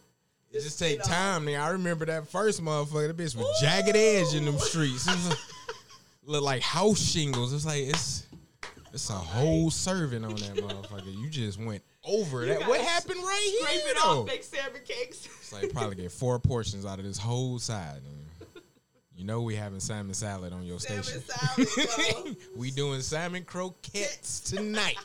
It 0.52 0.62
just 0.62 0.78
take 0.78 1.02
time, 1.02 1.46
nigga. 1.46 1.62
I 1.62 1.70
remember 1.70 2.06
that 2.06 2.28
first 2.28 2.62
motherfucker. 2.62 3.16
The 3.16 3.24
bitch 3.24 3.36
was 3.36 3.60
jagged 3.60 3.96
edge 3.96 4.36
in 4.36 4.46
them 4.46 4.60
streets. 4.60 5.08
It 5.08 5.16
was 5.16 5.30
like, 5.30 5.38
look 6.26 6.44
like 6.44 6.62
house 6.62 7.00
shingles. 7.00 7.54
It's 7.54 7.66
like 7.66 7.84
it's 7.84 8.26
it's 8.94 9.10
a 9.10 9.14
whole 9.14 9.70
serving 9.72 10.24
on 10.24 10.36
that 10.36 10.56
motherfucker. 10.56 11.18
You 11.18 11.30
just 11.30 11.60
went 11.60 11.82
over 12.04 12.46
that. 12.46 12.68
What 12.68 12.82
happened 12.82 13.20
right 13.20 13.58
Scrape 13.62 13.82
here? 13.82 13.92
it 13.92 13.98
though? 14.04 14.22
off, 14.22 14.28
make 14.28 14.44
salmon 14.44 14.82
cakes. 14.86 15.28
It's 15.40 15.54
like 15.54 15.72
probably 15.74 15.96
get 15.96 16.12
four 16.12 16.40
portions 16.40 16.86
out 16.86 17.00
of 17.00 17.06
this 17.06 17.18
whole 17.18 17.60
side. 17.60 18.02
nigga. 18.04 18.22
You 19.16 19.28
know 19.28 19.42
we 19.44 19.56
having 19.56 19.80
salmon 19.80 20.16
salad 20.16 20.52
on 20.52 20.66
your 20.66 20.80
salmon 20.80 21.04
station. 21.04 21.88
salad, 21.88 22.38
we 22.56 22.72
doing 22.72 23.02
salmon 23.02 23.44
croquettes 23.44 24.40
tonight. 24.50 24.98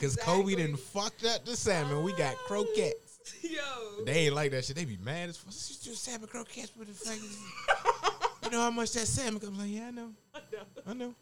Cause 0.00 0.16
Kobe 0.16 0.54
didn't 0.54 0.78
fucked 0.78 1.24
up 1.24 1.44
the 1.46 1.56
salmon. 1.56 2.02
We 2.02 2.12
got 2.12 2.36
croquettes. 2.36 3.20
Yo. 3.42 4.04
They 4.04 4.26
ain't 4.26 4.34
like 4.34 4.50
that 4.50 4.66
shit. 4.66 4.76
They 4.76 4.84
be 4.84 4.98
mad 5.02 5.30
as 5.30 5.38
fuck. 5.38 5.52
Just 5.52 5.82
do 5.84 5.94
salmon 5.94 6.28
croquettes 6.28 6.72
with 6.76 6.88
the 6.88 6.94
fact 6.94 7.20
You 8.44 8.50
know 8.50 8.60
how 8.60 8.70
much 8.70 8.92
that 8.92 9.06
salmon 9.06 9.40
comes? 9.40 9.58
Like, 9.58 9.70
yeah, 9.70 9.86
I 9.88 9.90
know. 9.90 10.10
I 10.34 10.40
know. 10.52 10.62
I 10.88 10.92
know. 10.92 11.14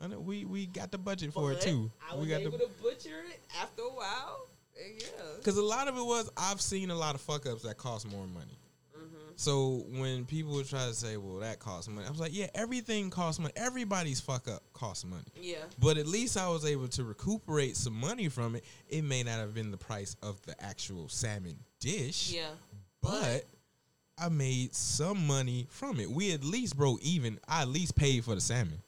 We 0.00 0.44
we 0.44 0.66
got 0.66 0.90
the 0.92 0.98
budget 0.98 1.32
for 1.32 1.52
it 1.52 1.60
too. 1.60 1.90
I 2.10 2.16
we 2.16 2.26
got 2.26 2.40
able 2.40 2.52
the 2.52 2.64
to 2.64 2.70
butcher 2.82 3.24
it 3.28 3.40
after 3.60 3.82
a 3.82 3.88
while. 3.88 4.46
Yeah. 4.76 5.06
because 5.38 5.56
a 5.56 5.62
lot 5.62 5.88
of 5.88 5.96
it 5.98 6.04
was 6.04 6.30
I've 6.36 6.60
seen 6.60 6.90
a 6.90 6.94
lot 6.94 7.16
of 7.16 7.20
fuck 7.20 7.46
ups 7.46 7.62
that 7.64 7.78
cost 7.78 8.06
more 8.06 8.26
money. 8.28 8.56
Mm-hmm. 8.96 9.16
So 9.34 9.84
when 9.90 10.24
people 10.24 10.52
would 10.54 10.68
try 10.68 10.86
to 10.86 10.94
say, 10.94 11.16
"Well, 11.16 11.38
that 11.40 11.58
costs 11.58 11.88
money," 11.88 12.06
I 12.06 12.10
was 12.10 12.20
like, 12.20 12.32
"Yeah, 12.32 12.46
everything 12.54 13.10
costs 13.10 13.40
money. 13.40 13.52
Everybody's 13.56 14.20
fuck 14.20 14.46
up 14.46 14.62
costs 14.72 15.04
money." 15.04 15.24
Yeah. 15.40 15.56
But 15.80 15.98
at 15.98 16.06
least 16.06 16.36
I 16.36 16.48
was 16.48 16.64
able 16.64 16.86
to 16.88 17.02
recuperate 17.02 17.76
some 17.76 17.94
money 17.94 18.28
from 18.28 18.54
it. 18.54 18.64
It 18.88 19.02
may 19.02 19.24
not 19.24 19.40
have 19.40 19.52
been 19.52 19.72
the 19.72 19.76
price 19.76 20.14
of 20.22 20.40
the 20.46 20.54
actual 20.62 21.08
salmon 21.08 21.58
dish. 21.80 22.32
Yeah. 22.32 22.50
but 23.02 23.46
I 24.16 24.28
made 24.28 24.74
some 24.74 25.26
money 25.26 25.66
from 25.70 25.98
it. 26.00 26.08
We 26.10 26.32
at 26.32 26.44
least 26.44 26.76
broke 26.76 27.00
even. 27.02 27.38
I 27.48 27.62
at 27.62 27.68
least 27.68 27.94
paid 27.96 28.24
for 28.24 28.34
the 28.36 28.40
salmon. 28.40 28.80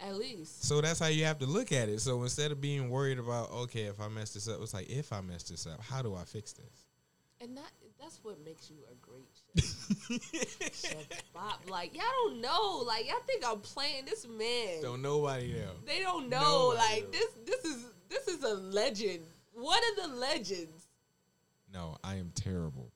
At 0.00 0.16
least. 0.16 0.64
So 0.64 0.80
that's 0.80 0.98
how 0.98 1.08
you 1.08 1.24
have 1.24 1.38
to 1.40 1.46
look 1.46 1.72
at 1.72 1.88
it. 1.88 2.00
So 2.00 2.22
instead 2.22 2.52
of 2.52 2.60
being 2.60 2.88
worried 2.88 3.18
about, 3.18 3.50
okay, 3.50 3.82
if 3.82 4.00
I 4.00 4.08
mess 4.08 4.32
this 4.32 4.48
up, 4.48 4.58
it's 4.62 4.72
like, 4.72 4.88
if 4.88 5.12
I 5.12 5.20
mess 5.20 5.42
this 5.42 5.66
up, 5.66 5.82
how 5.82 6.00
do 6.00 6.14
I 6.14 6.24
fix 6.24 6.52
this? 6.52 6.86
And 7.42 7.56
that 7.56 7.70
that's 8.00 8.18
what 8.22 8.42
makes 8.44 8.70
you 8.70 8.76
a 8.90 8.94
great 8.96 9.28
chef. 9.54 10.72
chef 10.74 11.32
Bob. 11.34 11.54
Like, 11.68 11.94
y'all 11.94 12.04
don't 12.24 12.40
know. 12.40 12.82
Like, 12.86 13.06
y'all 13.06 13.20
think 13.26 13.44
I'm 13.46 13.60
playing 13.60 14.04
this 14.06 14.26
man. 14.26 14.82
Don't 14.82 15.02
nobody 15.02 15.52
know. 15.52 15.72
They 15.86 16.00
don't 16.00 16.28
know. 16.28 16.72
Nobody 16.72 16.78
like 16.78 17.02
knows. 17.04 17.12
this 17.12 17.28
this 17.46 17.64
is 17.64 17.86
this 18.08 18.28
is 18.28 18.42
a 18.42 18.54
legend. 18.54 19.20
One 19.52 19.80
of 19.90 20.10
the 20.10 20.16
legends. 20.16 20.86
No, 21.72 21.96
I 22.02 22.16
am 22.16 22.32
terrible. 22.34 22.90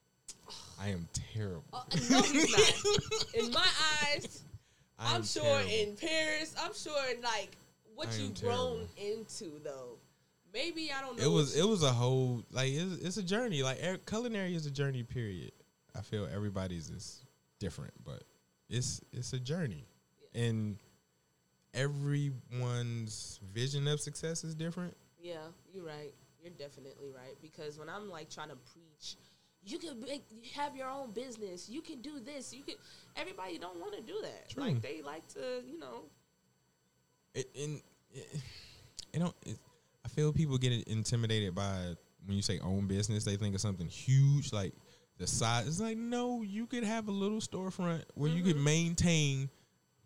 I 0.81 0.89
am 0.89 1.09
terrible. 1.13 1.65
Uh, 1.73 1.83
no, 2.11 2.23
he's 2.23 2.51
not. 2.51 3.35
In 3.35 3.51
my 3.51 3.67
eyes, 4.05 4.43
I 4.99 5.11
am 5.11 5.17
I'm 5.17 5.25
sure 5.25 5.43
terrible. 5.43 5.71
in 5.71 5.97
Paris, 5.97 6.55
I'm 6.61 6.75
sure 6.75 7.11
in 7.15 7.21
like 7.23 7.57
what 7.95 8.09
I 8.09 8.17
you've 8.17 8.41
grown 8.41 8.89
terrible. 8.97 9.21
into 9.21 9.63
though. 9.63 9.99
Maybe 10.53 10.93
I 10.97 11.01
don't 11.01 11.19
know. 11.19 11.25
it 11.25 11.31
was 11.31 11.57
it 11.57 11.67
was 11.67 11.83
a 11.83 11.93
whole 11.93 12.45
like 12.53 12.71
it's, 12.73 13.03
it's 13.03 13.17
a 13.17 13.23
journey. 13.23 13.63
Like 13.63 13.83
er, 13.83 13.99
culinary 14.07 14.55
is 14.55 14.67
a 14.67 14.71
journey. 14.71 15.03
Period. 15.03 15.53
I 15.97 16.01
feel 16.01 16.29
everybody's 16.33 16.91
is 16.91 17.25
different, 17.59 17.93
but 18.05 18.23
it's 18.69 19.01
it's 19.13 19.33
a 19.33 19.41
journey, 19.41 19.87
and 20.35 20.77
everyone's 21.73 23.41
vision 23.53 23.89
of 23.89 24.01
success 24.01 24.45
is 24.45 24.55
different. 24.55 24.97
Yeah, 25.21 25.47
you're 25.73 25.85
right. 25.85 26.13
You're 26.43 26.53
definitely 26.53 27.11
right. 27.11 27.35
Because 27.41 27.79
when 27.79 27.89
I'm 27.89 28.11
like 28.11 28.31
trying 28.31 28.51
to 28.51 28.57
preach, 28.57 29.17
you 29.67 29.79
can 29.79 30.01
make, 30.01 30.25
have 30.55 30.77
your 30.77 30.89
own 30.89 31.13
business. 31.13 31.69
You 31.69 31.81
can 31.81 32.01
do 32.01 32.21
this. 32.21 32.53
You 32.53 32.63
can. 32.63 32.75
Everybody 33.17 33.59
don't 33.59 33.79
want 33.81 33.95
to 33.95 34.03
do 34.03 34.19
that. 34.23 34.51
True. 34.51 34.63
Like 34.63 34.83
they 34.83 35.03
like 35.03 35.27
to, 35.29 35.63
you 35.67 35.79
know. 35.79 36.03
It, 37.35 37.49
and 37.61 37.81
it, 38.13 38.41
it 39.13 39.19
don't. 39.19 39.35
It, 39.47 39.59
I 40.05 40.09
feel 40.09 40.33
people 40.33 40.59
get 40.59 40.73
intimidated 40.87 41.55
by 41.55 41.95
when 42.27 42.37
you 42.37 42.43
say 42.43 42.59
own 42.61 42.87
business. 42.87 43.25
They 43.25 43.37
think 43.37 43.55
of 43.55 43.61
something 43.61 43.87
huge, 43.87 44.53
like 44.53 44.73
the 45.19 45.27
size. 45.27 45.67
It's 45.67 45.81
like 45.81 45.97
no, 45.97 46.43
you 46.43 46.67
could 46.67 46.85
have 46.85 47.09
a 47.09 47.13
little 47.13 47.41
storefront 47.41 48.05
where 48.15 48.31
you 48.31 48.43
could 48.43 48.57
mm-hmm. 48.57 48.65
maintain 48.65 49.51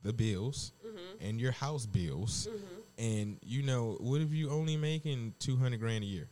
the 0.02 0.12
bills 0.12 0.72
mm-hmm. 0.86 1.26
and 1.26 1.40
your 1.40 1.52
house 1.52 1.84
bills, 1.84 2.48
mm-hmm. 2.50 3.04
and 3.04 3.38
you 3.42 3.62
know 3.62 3.96
what 4.00 4.20
if 4.20 4.32
you 4.32 4.50
only 4.50 4.76
making 4.76 5.34
two 5.38 5.56
hundred 5.56 5.80
grand 5.80 6.04
a 6.04 6.06
year? 6.06 6.28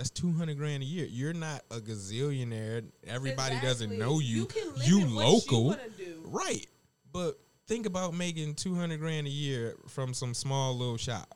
That's 0.00 0.08
two 0.08 0.32
hundred 0.32 0.56
grand 0.56 0.82
a 0.82 0.86
year. 0.86 1.04
You're 1.04 1.34
not 1.34 1.60
a 1.70 1.74
gazillionaire. 1.78 2.86
Everybody 3.06 3.60
doesn't 3.60 3.98
know 3.98 4.18
you. 4.18 4.48
You 4.82 5.00
You 5.00 5.06
local, 5.06 5.76
right? 6.24 6.66
But 7.12 7.38
think 7.66 7.84
about 7.84 8.14
making 8.14 8.54
two 8.54 8.74
hundred 8.74 9.00
grand 9.00 9.26
a 9.26 9.30
year 9.30 9.76
from 9.88 10.14
some 10.14 10.32
small 10.32 10.74
little 10.74 10.96
shop, 10.96 11.28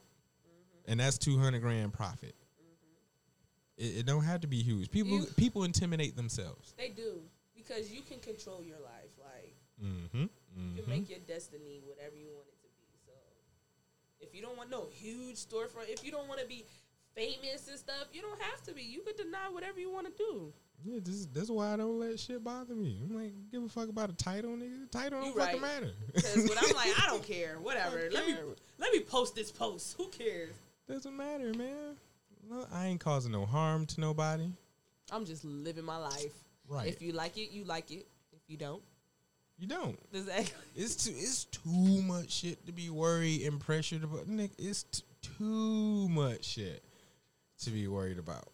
Mm-hmm. 0.48 0.90
and 0.92 0.98
that's 1.00 1.18
two 1.18 1.36
hundred 1.38 1.60
grand 1.60 1.92
profit. 1.92 2.34
It, 3.76 3.98
it 3.98 4.06
don't 4.06 4.24
have 4.24 4.40
to 4.40 4.46
be 4.46 4.62
huge. 4.62 4.90
People 4.90 5.18
You- 5.18 5.26
people 5.36 5.64
intimidate 5.64 6.16
themselves. 6.16 6.72
They 6.78 6.88
do 6.88 7.20
because 7.54 7.92
you 7.92 8.00
can 8.00 8.18
control 8.20 8.62
your 8.64 8.78
life. 8.80 9.12
Like 9.18 9.54
Mm-hmm. 9.84 10.24
you 10.74 10.80
can 10.82 10.88
make 10.88 11.10
your 11.10 11.18
destiny 11.28 11.82
whatever 11.84 12.16
you 12.16 12.28
want 12.32 12.46
it 12.48 12.56
to 12.62 12.68
be. 12.78 12.96
So 13.04 13.12
if 14.20 14.34
you 14.34 14.40
don't 14.40 14.56
want 14.56 14.70
no 14.70 14.86
huge 14.90 15.36
storefront, 15.36 15.90
if 15.90 16.02
you 16.02 16.10
don't 16.12 16.28
want 16.28 16.40
to 16.40 16.46
be 16.46 16.64
famous 17.14 17.68
and 17.68 17.78
stuff, 17.78 18.08
you 18.12 18.22
don't 18.22 18.40
have 18.42 18.62
to 18.64 18.74
be. 18.74 18.82
You 18.82 19.00
could 19.02 19.16
deny 19.16 19.48
whatever 19.50 19.78
you 19.80 19.90
want 19.90 20.06
to 20.06 20.12
do. 20.16 20.52
Yeah, 20.84 20.98
this 21.02 21.26
that's 21.26 21.48
why 21.48 21.72
I 21.72 21.76
don't 21.76 21.98
let 21.98 22.18
shit 22.20 22.44
bother 22.44 22.74
me. 22.74 23.00
I'm 23.02 23.14
like, 23.16 23.32
give 23.50 23.62
a 23.62 23.68
fuck 23.68 23.88
about 23.88 24.10
a 24.10 24.14
title, 24.14 24.50
nigga. 24.50 24.90
Title 24.90 25.20
don't 25.20 25.28
You 25.28 25.34
fucking 25.40 25.60
right. 25.62 25.80
matter. 25.82 25.92
Because 26.14 26.36
when 26.36 26.58
I'm 26.58 26.74
like, 26.74 26.92
I 27.02 27.06
don't 27.06 27.22
care, 27.26 27.56
whatever. 27.62 28.00
Don't 28.02 28.12
Let 28.12 28.26
me 28.26 28.34
let 28.78 28.92
me 28.92 29.00
post 29.00 29.34
this 29.34 29.50
post. 29.50 29.94
Who 29.96 30.08
cares? 30.08 30.52
Doesn't 30.86 31.16
matter, 31.16 31.54
man. 31.54 31.96
I 32.70 32.86
ain't 32.88 33.00
causing 33.00 33.32
no 33.32 33.46
harm 33.46 33.86
to 33.86 34.00
nobody. 34.00 34.50
I'm 35.10 35.24
just 35.24 35.44
living 35.44 35.84
my 35.84 35.96
life. 35.96 36.34
Right. 36.68 36.88
If 36.88 37.00
you 37.00 37.12
like 37.12 37.38
it, 37.38 37.50
you 37.52 37.64
like 37.64 37.90
it. 37.90 38.06
If 38.32 38.40
you 38.48 38.58
don't, 38.58 38.82
You 39.58 39.66
don't. 39.66 39.98
exactly. 40.12 40.52
It's 40.76 40.96
too. 41.06 41.12
It's 41.16 41.44
too 41.44 42.02
much 42.02 42.30
shit 42.30 42.66
to 42.66 42.72
be 42.72 42.90
worried 42.90 43.46
and 43.46 43.58
pressured 43.58 44.04
about. 44.04 44.28
Nick, 44.28 44.50
it's 44.58 44.82
t- 44.82 45.02
too 45.38 46.08
much 46.10 46.44
shit 46.44 46.84
to 47.64 47.70
be 47.70 47.86
worried 47.88 48.18
about. 48.18 48.48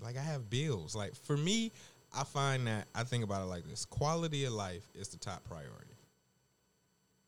Like 0.00 0.16
I 0.16 0.22
have 0.22 0.48
bills. 0.50 0.94
Like 0.94 1.14
for 1.14 1.36
me, 1.36 1.72
I 2.14 2.24
find 2.24 2.66
that 2.66 2.86
I 2.94 3.02
think 3.04 3.24
about 3.24 3.42
it 3.42 3.46
like 3.46 3.64
this: 3.68 3.84
quality 3.84 4.44
of 4.44 4.52
life 4.52 4.86
is 4.94 5.08
the 5.08 5.16
top 5.18 5.44
priority 5.44 5.94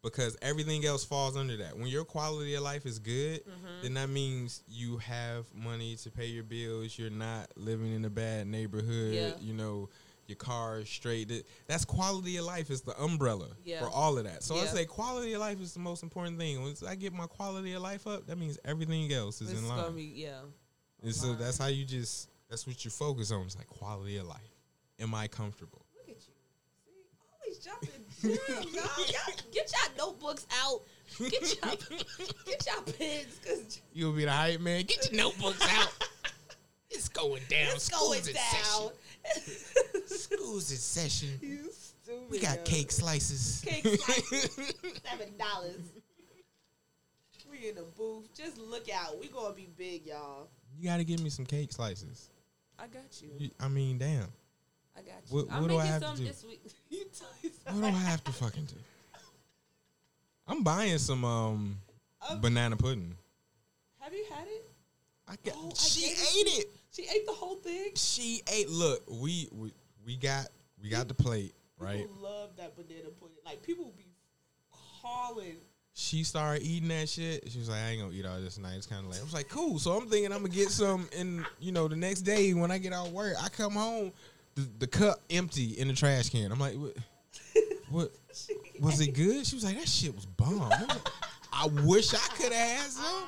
because 0.03 0.37
everything 0.43 0.85
else 0.85 1.05
falls 1.05 1.37
under 1.37 1.57
that. 1.57 1.77
When 1.77 1.89
your 1.89 2.05
quality 2.05 2.55
of 2.55 2.63
life 2.63 2.87
is 2.87 2.99
good, 2.99 3.41
Mm-hmm. 3.45 3.83
then 3.83 3.95
that 3.95 4.09
means 4.09 4.63
you 4.69 4.99
have 4.99 5.47
money 5.55 5.97
to 5.97 6.11
pay 6.11 6.27
your 6.27 6.45
bills. 6.45 6.99
You're 6.99 7.11
not 7.11 7.49
living 7.57 7.93
in 7.95 8.05
a 8.05 8.11
bad 8.11 8.47
neighborhood. 8.47 9.15
Yeah. 9.15 9.31
You 9.41 9.55
know, 9.55 9.89
your 10.27 10.37
car 10.37 10.81
is 10.81 10.89
straight. 10.89 11.31
That's 11.67 11.85
quality 11.85 12.37
of 12.37 12.45
life. 12.45 12.71
Is 12.71 12.83
the 12.83 12.99
umbrella 13.01 13.49
Yeah. 13.65 13.81
for 13.81 13.89
all 13.89 14.19
of 14.19 14.25
that. 14.25 14.43
So 14.43 14.57
I 14.57 14.67
say 14.67 14.85
quality 14.85 15.33
of 15.33 15.41
life 15.41 15.61
is 15.61 15.73
the 15.75 15.81
most 15.81 16.03
important 16.03 16.39
thing. 16.39 16.63
Once 16.63 16.83
I 16.83 16.95
get 16.95 17.13
my 17.13 17.27
quality 17.27 17.73
of 17.73 17.83
life 17.83 18.07
up, 18.07 18.27
that 18.29 18.39
means 18.39 18.59
everything 18.65 19.13
else 19.13 19.41
is 19.41 19.51
It's 19.51 19.61
in 19.61 19.69
line. 19.69 19.95
be 19.95 20.03
yeah. 20.05 20.41
And 21.03 21.15
so 21.15 21.35
that's 21.35 21.59
how 21.59 21.67
you 21.67 21.85
just. 21.85 22.29
That's 22.49 22.67
what 22.67 22.83
you 22.85 22.91
focus 22.91 23.31
on. 23.31 23.43
It's 23.43 23.57
like 23.57 23.69
quality 23.69 24.17
of 24.17 24.27
life. 24.27 24.57
Am 25.01 25.15
I 25.15 25.29
comfortable? 25.29 25.85
Look 25.95 26.17
at 26.17 26.23
you. 26.23 26.33
See, 26.85 27.09
always 27.35 27.59
jumping. 27.59 27.91
Damn, 28.23 28.75
y'all, 28.75 29.07
y'all 29.07 29.37
get 29.53 29.71
your 29.73 30.07
notebooks 30.07 30.47
out. 30.65 30.83
Get 31.19 31.33
your 31.33 31.73
get 32.47 32.67
your 32.67 32.83
pens, 32.95 33.41
cause 33.45 33.81
You'll 33.93 34.13
be 34.13 34.25
the 34.25 34.33
hype 34.33 34.61
man. 34.61 34.85
Get 34.85 35.11
your 35.13 35.23
notebooks 35.25 35.67
out. 35.71 35.93
It's 36.91 37.09
going 37.09 37.43
down. 37.49 37.69
it's 37.75 37.89
going 37.91 38.23
down. 38.23 38.91
School's 40.07 40.71
in 40.71 40.79
session. 40.79 41.29
you 41.43 41.69
stupid. 41.71 42.31
We 42.31 42.39
got 42.41 42.65
cake 42.65 42.91
slices. 42.91 43.63
Cake 43.65 43.85
slices. 43.85 44.75
Seven 45.09 45.29
dollars. 45.39 45.93
We 47.51 47.69
in 47.69 47.77
the 47.77 47.85
booth. 47.97 48.35
Just 48.35 48.59
look 48.59 48.89
out. 48.93 49.19
We 49.21 49.29
gonna 49.29 49.55
be 49.55 49.69
big, 49.77 50.07
y'all. 50.07 50.49
You 50.79 50.89
got 50.89 50.99
to 50.99 51.05
give 51.05 51.21
me 51.21 51.31
some 51.31 51.45
cake 51.45 51.73
slices. 51.73 52.31
I 52.79 52.87
got 52.87 53.03
you. 53.21 53.29
You- 53.39 53.51
I 53.59 53.69
mean, 53.69 53.99
damn. 53.99 54.29
I 54.97 55.01
got 55.01 55.15
you. 55.29 55.37
What- 55.37 55.47
I'm 55.51 55.63
what 55.63 55.71
do 55.71 55.79
I 55.79 55.87
have 55.87 56.03
to 56.13 56.17
do? 56.17 56.25
this 56.25 56.45
week. 56.45 56.61
you 56.89 57.05
tell 57.19 57.29
you 57.43 57.51
What 57.67 57.81
do 57.91 57.97
I 57.97 58.01
have 58.01 58.23
to 58.25 58.33
fucking 58.33 58.65
do? 58.67 58.75
I'm 60.47 60.63
buying 60.63 60.99
some 60.99 61.25
um 61.25 61.79
Um, 62.29 62.41
banana 62.41 62.77
pudding. 62.77 63.15
Have 64.01 64.13
you 64.15 64.25
had 64.35 64.47
it? 64.47 64.65
I 65.27 65.35
got. 65.45 65.55
Oh, 65.59 65.73
she 65.77 66.01
gave 66.01 66.13
ate 66.19 66.47
it 66.47 66.59
it. 66.61 66.71
She 66.91 67.03
ate 67.03 67.27
the 67.27 67.33
whole 67.33 67.57
thing. 67.57 67.91
She 67.97 68.43
ate. 68.51 68.71
Look, 68.71 69.03
we 69.11 69.49
we, 69.53 69.73
we 70.07 70.17
got 70.17 70.47
we 70.83 70.89
got 70.89 71.07
the 71.09 71.15
plate 71.15 71.55
right. 71.79 71.99
People 71.99 72.17
love 72.23 72.51
that 72.57 72.75
banana 72.77 73.11
pudding. 73.21 73.37
Like 73.45 73.63
people 73.63 73.93
be 73.97 74.07
calling. 75.03 75.57
She 76.01 76.23
started 76.23 76.63
eating 76.63 76.91
that 76.91 77.09
shit. 77.09 77.51
She 77.51 77.59
was 77.59 77.69
like, 77.69 77.81
I 77.81 77.89
ain't 77.91 78.01
gonna 78.01 78.15
eat 78.15 78.25
all 78.25 78.41
this 78.41 78.55
tonight. 78.55 78.77
It's 78.77 78.87
kind 78.87 79.05
of 79.05 79.11
late. 79.11 79.19
I 79.21 79.25
was 79.25 79.35
like, 79.35 79.49
cool. 79.49 79.81
So 79.81 79.91
I'm 79.95 80.07
thinking 80.09 80.31
I'm 80.33 80.43
gonna 80.43 80.55
get 80.55 80.71
some. 80.71 81.09
And 81.19 81.45
you 81.59 81.73
know, 81.73 81.89
the 81.89 81.97
next 81.97 82.21
day 82.21 82.55
when 82.55 82.71
I 82.71 82.79
get 82.79 82.93
out 82.93 83.09
of 83.09 83.13
work, 83.13 83.35
I 83.43 83.49
come 83.49 83.73
home, 83.73 84.13
the, 84.55 84.69
the 84.79 84.87
cup 84.87 85.19
empty 85.29 85.73
in 85.77 85.89
the 85.89 85.95
trash 85.95 86.29
can. 86.31 86.53
I'm 86.53 86.61
like, 86.61 86.75
what? 86.75 86.95
What? 87.91 88.13
Was 88.81 89.01
it 89.01 89.15
good? 89.15 89.45
She 89.45 89.57
was 89.57 89.65
like, 89.65 89.77
that 89.77 89.89
shit 89.89 90.15
was 90.15 90.25
bomb. 90.27 90.71
I, 91.53 91.67
like, 91.67 91.85
wish 91.87 92.15
I 92.15 92.19
could 92.37 92.53
have 92.53 92.79
had 92.81 92.91
some. 92.91 93.23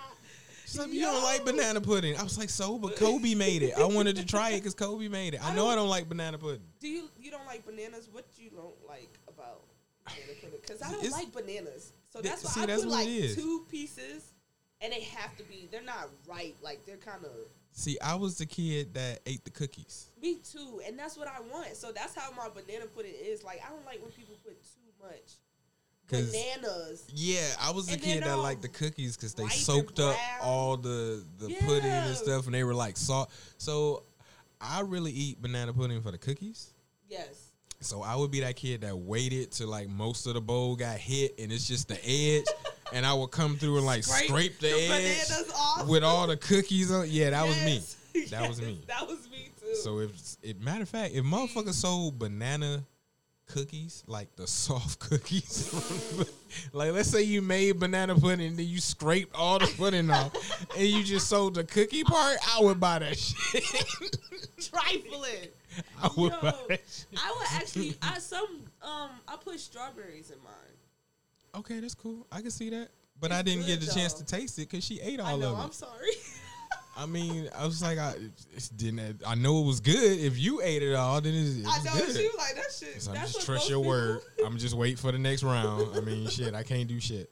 She's 0.67 0.79
like, 0.79 0.93
you 0.93 1.01
don't 1.01 1.23
like 1.25 1.45
banana 1.47 1.81
pudding. 1.81 2.17
I 2.17 2.23
was 2.23 2.39
like, 2.39 2.51
so, 2.51 2.79
but 2.79 2.95
Kobe 2.95 3.35
made 3.35 3.63
it. 3.65 3.73
I 3.77 3.85
wanted 3.87 4.15
to 4.17 4.25
try 4.27 4.51
it 4.51 4.59
because 4.59 4.75
Kobe 4.75 5.09
made 5.09 5.35
it. 5.35 5.43
I 5.45 5.51
I 5.51 5.55
know 5.57 5.67
I 5.67 5.71
don't- 5.75 5.85
don't 5.85 5.89
like 5.89 6.09
banana 6.09 6.39
pudding. 6.39 6.61
Do 6.79 6.87
you 6.89 7.09
you 7.19 7.31
don't 7.33 7.47
like 7.47 7.67
bananas? 7.67 8.09
What 8.13 8.27
do 8.37 8.45
you 8.45 8.51
don't 8.51 8.77
like 8.87 9.19
about 9.27 9.63
banana 10.05 10.33
pudding? 10.41 10.59
Because 10.61 10.83
I 10.83 10.91
don't 10.93 11.05
It's- 11.05 11.13
like 11.13 11.33
bananas. 11.33 11.93
So 12.11 12.21
that's 12.21 12.45
why 12.45 12.51
see, 12.51 12.63
I 12.63 12.67
that's 12.67 12.83
put 12.83 12.91
what 12.91 12.99
like 12.99 13.09
it 13.09 13.11
is. 13.13 13.37
two 13.37 13.67
pieces, 13.71 14.33
and 14.81 14.93
they 14.93 15.01
have 15.01 15.37
to 15.37 15.45
be. 15.45 15.69
They're 15.71 15.83
not 15.83 16.09
right. 16.29 16.57
Like 16.63 16.85
they're 16.87 16.97
kind 16.97 17.25
of. 17.25 17.31
See, 17.73 17.99
I 18.01 18.17
was 18.17 18.37
the 18.37 18.47
kid 18.47 18.95
that 18.95 19.21
ate 19.27 19.45
the 19.45 19.51
cookies. 19.51 20.11
Me 20.21 20.39
too, 20.39 20.81
and 20.87 20.99
that's 20.99 21.17
what 21.17 21.29
I 21.29 21.41
want. 21.41 21.77
So 21.77 21.93
that's 21.93 22.15
how 22.15 22.31
my 22.33 22.49
banana 22.49 22.87
pudding 22.87 23.15
is. 23.15 23.45
Like 23.45 23.63
I 23.67 23.71
don't 23.71 23.87
like 23.87 24.03
when 24.03 24.11
people 24.11 24.35
put 24.45 24.61
too 24.63 25.07
much 25.07 25.39
bananas. 26.11 27.07
Yeah, 27.15 27.47
I 27.61 27.71
was 27.71 27.87
the 27.87 27.95
And 27.95 28.03
kid 28.03 28.23
that 28.23 28.35
um, 28.35 28.41
liked 28.41 28.63
the 28.63 28.69
cookies 28.69 29.17
because 29.17 29.35
they 29.35 29.47
soaked 29.49 30.01
up 30.01 30.17
all 30.43 30.77
the 30.77 31.25
the 31.39 31.55
pudding 31.61 31.91
and 31.91 32.17
stuff, 32.17 32.47
and 32.47 32.55
they 32.55 32.65
were 32.65 32.75
like 32.75 32.97
salt. 32.97 33.31
So 33.59 34.05
I 34.61 34.81
really 34.81 35.13
eat 35.13 35.41
banana 35.41 35.73
pudding 35.73 36.03
for 36.03 36.11
the 36.11 36.19
cookies. 36.19 36.73
Yes. 37.09 37.40
So 37.83 38.03
I 38.03 38.15
would 38.15 38.31
be 38.31 38.41
that 38.41 38.57
kid 38.57 38.83
that 38.83 38.97
waited 38.97 39.53
till 39.53 39.69
like 39.69 39.89
most 39.89 40.27
of 40.27 40.35
the 40.35 40.41
bowl 40.41 40.77
got 40.77 40.99
hit, 40.99 41.39
and 41.39 41.51
it's 41.51 41.67
just 41.67 41.89
the 41.89 41.99
edge, 42.05 42.45
and 42.93 43.07
I 43.07 43.15
would 43.15 43.31
come 43.31 43.57
through 43.57 43.79
and 43.79 43.87
like 43.87 44.05
scrape, 44.05 44.59
the, 44.59 44.69
edge 44.69 45.31
off 45.57 45.89
with 45.89 46.05
all 46.05 46.27
the 46.27 46.37
cookies 46.37 46.91
on. 46.91 47.07
Yeah, 47.09 47.31
that 47.31 47.47
was 47.47 47.57
me. 47.65 47.75
Yes. 47.75 47.97
That 48.31 48.49
was 48.49 48.61
me. 48.61 48.81
That 48.89 49.07
was 49.07 49.31
me 49.31 49.51
too. 49.61 49.75
So 49.77 50.01
if 50.01 50.11
it 50.43 50.61
matter 50.61 50.83
of 50.83 50.89
fact, 50.89 51.15
if 51.15 51.25
motherfuckers 51.25 51.75
sold 51.75 52.19
banana 52.19 52.85
cookies, 53.47 54.03
like 54.07 54.35
the 54.37 54.47
soft 54.49 54.99
cookies, 55.11 55.73
like 56.73 56.93
let's 56.93 57.09
say 57.09 57.23
you 57.23 57.41
made 57.41 57.79
banana 57.79 58.17
pudding 58.17 58.49
and 58.49 58.57
then 58.57 58.67
you 58.67 58.81
scraped 58.81 59.35
all 59.35 59.61
the 59.61 59.73
pudding 59.79 60.11
off 60.11 60.35
and 60.77 60.87
you 60.87 61.05
just 61.05 61.29
sold 61.29 61.55
the 61.55 61.65
cookie 61.65 62.03
part, 62.03 62.37
I 62.57 62.63
would 62.63 62.81
buy 62.81 62.99
that 62.99 63.17
shit. 63.17 63.65
trifling. 64.61 65.49
I 66.03 66.11
would 66.17 66.33
Yo, 66.33 66.41
buy 66.41 66.55
that 66.69 66.81
shit. 66.91 67.07
I 67.17 67.31
would 67.39 67.63
actually. 67.63 67.97
I 68.03 68.19
some 68.19 68.65
um. 68.83 69.11
I 69.29 69.37
put 69.43 69.59
strawberries 69.61 70.31
in 70.31 70.39
mine. 70.43 70.53
Okay, 71.55 71.81
that's 71.81 71.95
cool. 71.95 72.27
I 72.31 72.41
can 72.41 72.51
see 72.51 72.71
that. 72.71 72.89
But 73.21 73.31
It's 73.33 73.41
I 73.41 73.43
didn't 73.43 73.67
get 73.67 73.81
the 73.81 73.87
chance 73.93 74.15
to 74.15 74.25
taste 74.25 74.59
it 74.59 74.69
because 74.71 74.85
she 74.85 75.01
ate 75.01 75.21
all 75.21 75.27
I 75.27 75.37
know. 75.37 75.53
of 75.53 75.59
it. 75.59 75.63
I'm 75.63 75.73
sorry. 75.73 76.09
I 76.97 77.07
mean, 77.07 77.49
I 77.57 77.65
was 77.67 77.83
like, 77.83 77.99
I 77.99 78.15
didn't. 78.77 79.23
I 79.27 79.35
know 79.35 79.63
it 79.63 79.67
was 79.67 79.81
good. 79.81 80.19
If 80.21 80.39
you 80.39 80.61
ate 80.63 80.83
it 80.83 80.95
all, 80.95 81.21
then 81.21 81.35
it, 81.35 81.61
it 81.61 81.67
I 81.69 81.83
know. 81.85 81.93
good. 82.07 82.17
She 82.17 82.23
was 82.25 82.35
like 82.37 82.55
that 82.57 82.73
shit. 82.79 83.03
So 83.03 83.11
I'm 83.13 83.17
just 83.19 83.45
trust 83.47 83.69
your 83.71 83.79
people- 83.81 83.89
word. 83.91 84.21
I'm 84.47 84.59
just 84.59 84.75
wait 84.75 84.99
for 84.99 85.13
the 85.13 85.19
next 85.19 85.43
round. 85.43 85.97
I 85.97 86.01
mean, 86.01 86.29
shit, 86.29 86.55
I 86.55 86.63
can't 86.63 86.89
do 86.89 86.99
shit. 87.01 87.31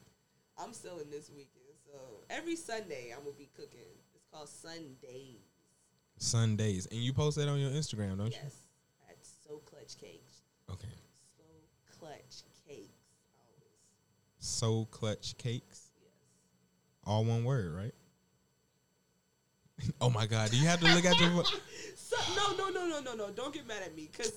I'm 0.58 0.72
still 0.72 0.98
in 0.98 1.10
this 1.10 1.30
weekend, 1.30 1.74
so 1.86 1.98
every 2.30 2.56
Sunday 2.56 3.12
I'm 3.16 3.22
gonna 3.24 3.36
be 3.36 3.48
cooking. 3.54 3.80
It's 4.14 4.26
called 4.32 4.48
Sundays. 4.48 5.47
Sundays, 6.18 6.86
and 6.86 7.00
you 7.00 7.12
post 7.12 7.36
that 7.38 7.48
on 7.48 7.58
your 7.58 7.70
Instagram, 7.70 8.18
don't 8.18 8.26
you? 8.32 8.38
Yes, 8.42 8.56
at 9.08 9.16
So 9.46 9.56
Clutch 9.64 9.96
Cakes. 10.00 10.42
Okay. 10.70 10.88
So 11.36 11.44
Clutch 11.98 12.42
Cakes. 12.66 12.92
Always. 13.38 13.72
So 14.38 14.84
clutch 14.90 15.36
cakes, 15.38 15.88
Yes. 16.00 16.10
all 17.06 17.24
one 17.24 17.44
word, 17.44 17.74
right? 17.74 17.94
oh 20.00 20.10
my 20.10 20.26
God! 20.26 20.50
Do 20.50 20.56
you 20.56 20.66
have 20.66 20.80
to 20.80 20.86
look 20.94 21.04
at 21.04 21.18
your? 21.20 21.44
So, 22.08 22.16
no, 22.34 22.56
no, 22.56 22.70
no, 22.70 22.86
no, 22.88 23.00
no, 23.02 23.14
no. 23.14 23.30
Don't 23.32 23.52
get 23.52 23.66
mad 23.68 23.82
at 23.84 23.94
me, 23.94 24.08
cause 24.16 24.32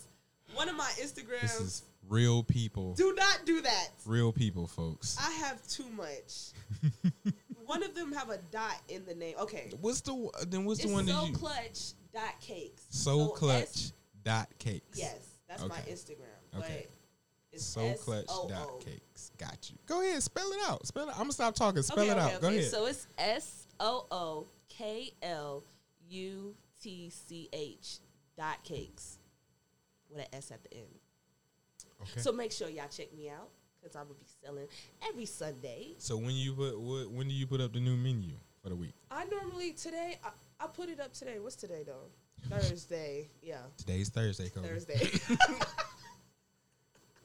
one 0.55 0.67
of 0.67 0.75
my 0.75 0.91
Instagrams. 1.01 1.41
This 1.41 1.61
is 1.61 1.83
real 2.09 2.43
people, 2.43 2.95
do 2.95 3.13
not 3.17 3.45
do 3.45 3.61
that. 3.61 3.91
real 4.05 4.33
people, 4.33 4.67
folks. 4.67 5.15
I 5.17 5.31
have 5.45 5.65
too 5.69 5.85
much. 5.95 6.51
one 7.71 7.83
of 7.83 7.95
them 7.95 8.11
have 8.13 8.29
a 8.29 8.37
dot 8.51 8.75
in 8.89 9.05
the 9.05 9.15
name. 9.15 9.35
Okay. 9.39 9.71
What's 9.81 10.01
the 10.01 10.29
then? 10.47 10.65
What's 10.65 10.79
It's 10.81 10.87
the 10.89 10.93
one 10.93 11.07
so 11.07 11.13
that 11.13 11.27
you? 11.27 11.33
clutch 11.33 11.93
dot 12.13 12.39
cakes. 12.41 12.83
So 12.89 13.29
clutch 13.29 13.63
S- 13.63 13.93
dot 14.23 14.49
cakes. 14.59 14.97
yes, 14.99 15.17
that's 15.47 15.61
my 15.65 15.79
Okay. 15.79 15.91
Instagram. 15.91 16.57
Okay. 16.59 16.85
But 16.87 16.91
it's 17.53 17.63
So 17.65 17.93
clutch 17.95 18.25
S-O-O. 18.25 18.49
dot 18.49 18.79
cakes. 18.85 19.31
Got 19.37 19.69
you. 19.69 19.77
Go 19.85 20.01
ahead, 20.01 20.21
spell 20.23 20.51
it 20.51 20.59
out. 20.67 20.85
Spell 20.87 21.07
it. 21.09 21.13
I'm 21.13 21.23
gonna 21.23 21.31
stop 21.33 21.55
talking. 21.55 21.81
Spell 21.81 21.99
Okay, 22.03 22.09
it 22.11 22.17
okay, 22.17 22.35
out. 22.35 22.41
Go 22.41 22.47
ahead. 22.49 22.65
So 22.71 22.85
it's 22.87 23.07
S 23.17 23.67
O 23.79 24.05
O 24.11 24.47
K 24.69 25.11
L 25.21 25.63
U 26.09 26.55
T 26.81 27.09
C 27.09 27.49
H 27.53 27.97
dot 28.37 28.63
cakes 28.63 29.17
with 30.09 30.19
an 30.19 30.27
S 30.33 30.51
at 30.51 30.61
the 30.63 30.73
end. 30.73 30.99
okay. 32.01 32.19
So 32.21 32.31
make 32.31 32.51
sure 32.51 32.69
y'all 32.69 32.87
check 32.89 33.13
me 33.13 33.29
out 33.29 33.49
because 33.81 33.95
I'm 33.95 34.03
gonna 34.03 34.15
be 34.19 34.25
selling 34.43 34.67
every 35.07 35.25
Sunday. 35.25 35.93
So 35.97 36.17
when 36.17 36.31
you 36.31 36.53
put 36.53 36.79
what, 36.79 37.11
when 37.11 37.27
do 37.27 37.33
you 37.33 37.47
put 37.47 37.61
up 37.61 37.73
the 37.73 37.79
new 37.79 37.95
menu 37.97 38.33
for 38.61 38.69
the 38.69 38.75
week? 38.75 38.93
I 39.09 39.25
normally 39.25 39.73
today 39.73 40.19
I, 40.23 40.29
I 40.59 40.67
put 40.67 40.89
it 40.89 40.99
up 40.99 41.13
today. 41.13 41.39
What's 41.39 41.55
today 41.55 41.83
though? 41.85 42.09
Thursday. 42.49 43.29
Yeah, 43.41 43.57
Today's 43.77 44.09
Thursday, 44.09 44.49
Kobe. 44.49 44.67
Thursday. 44.67 45.09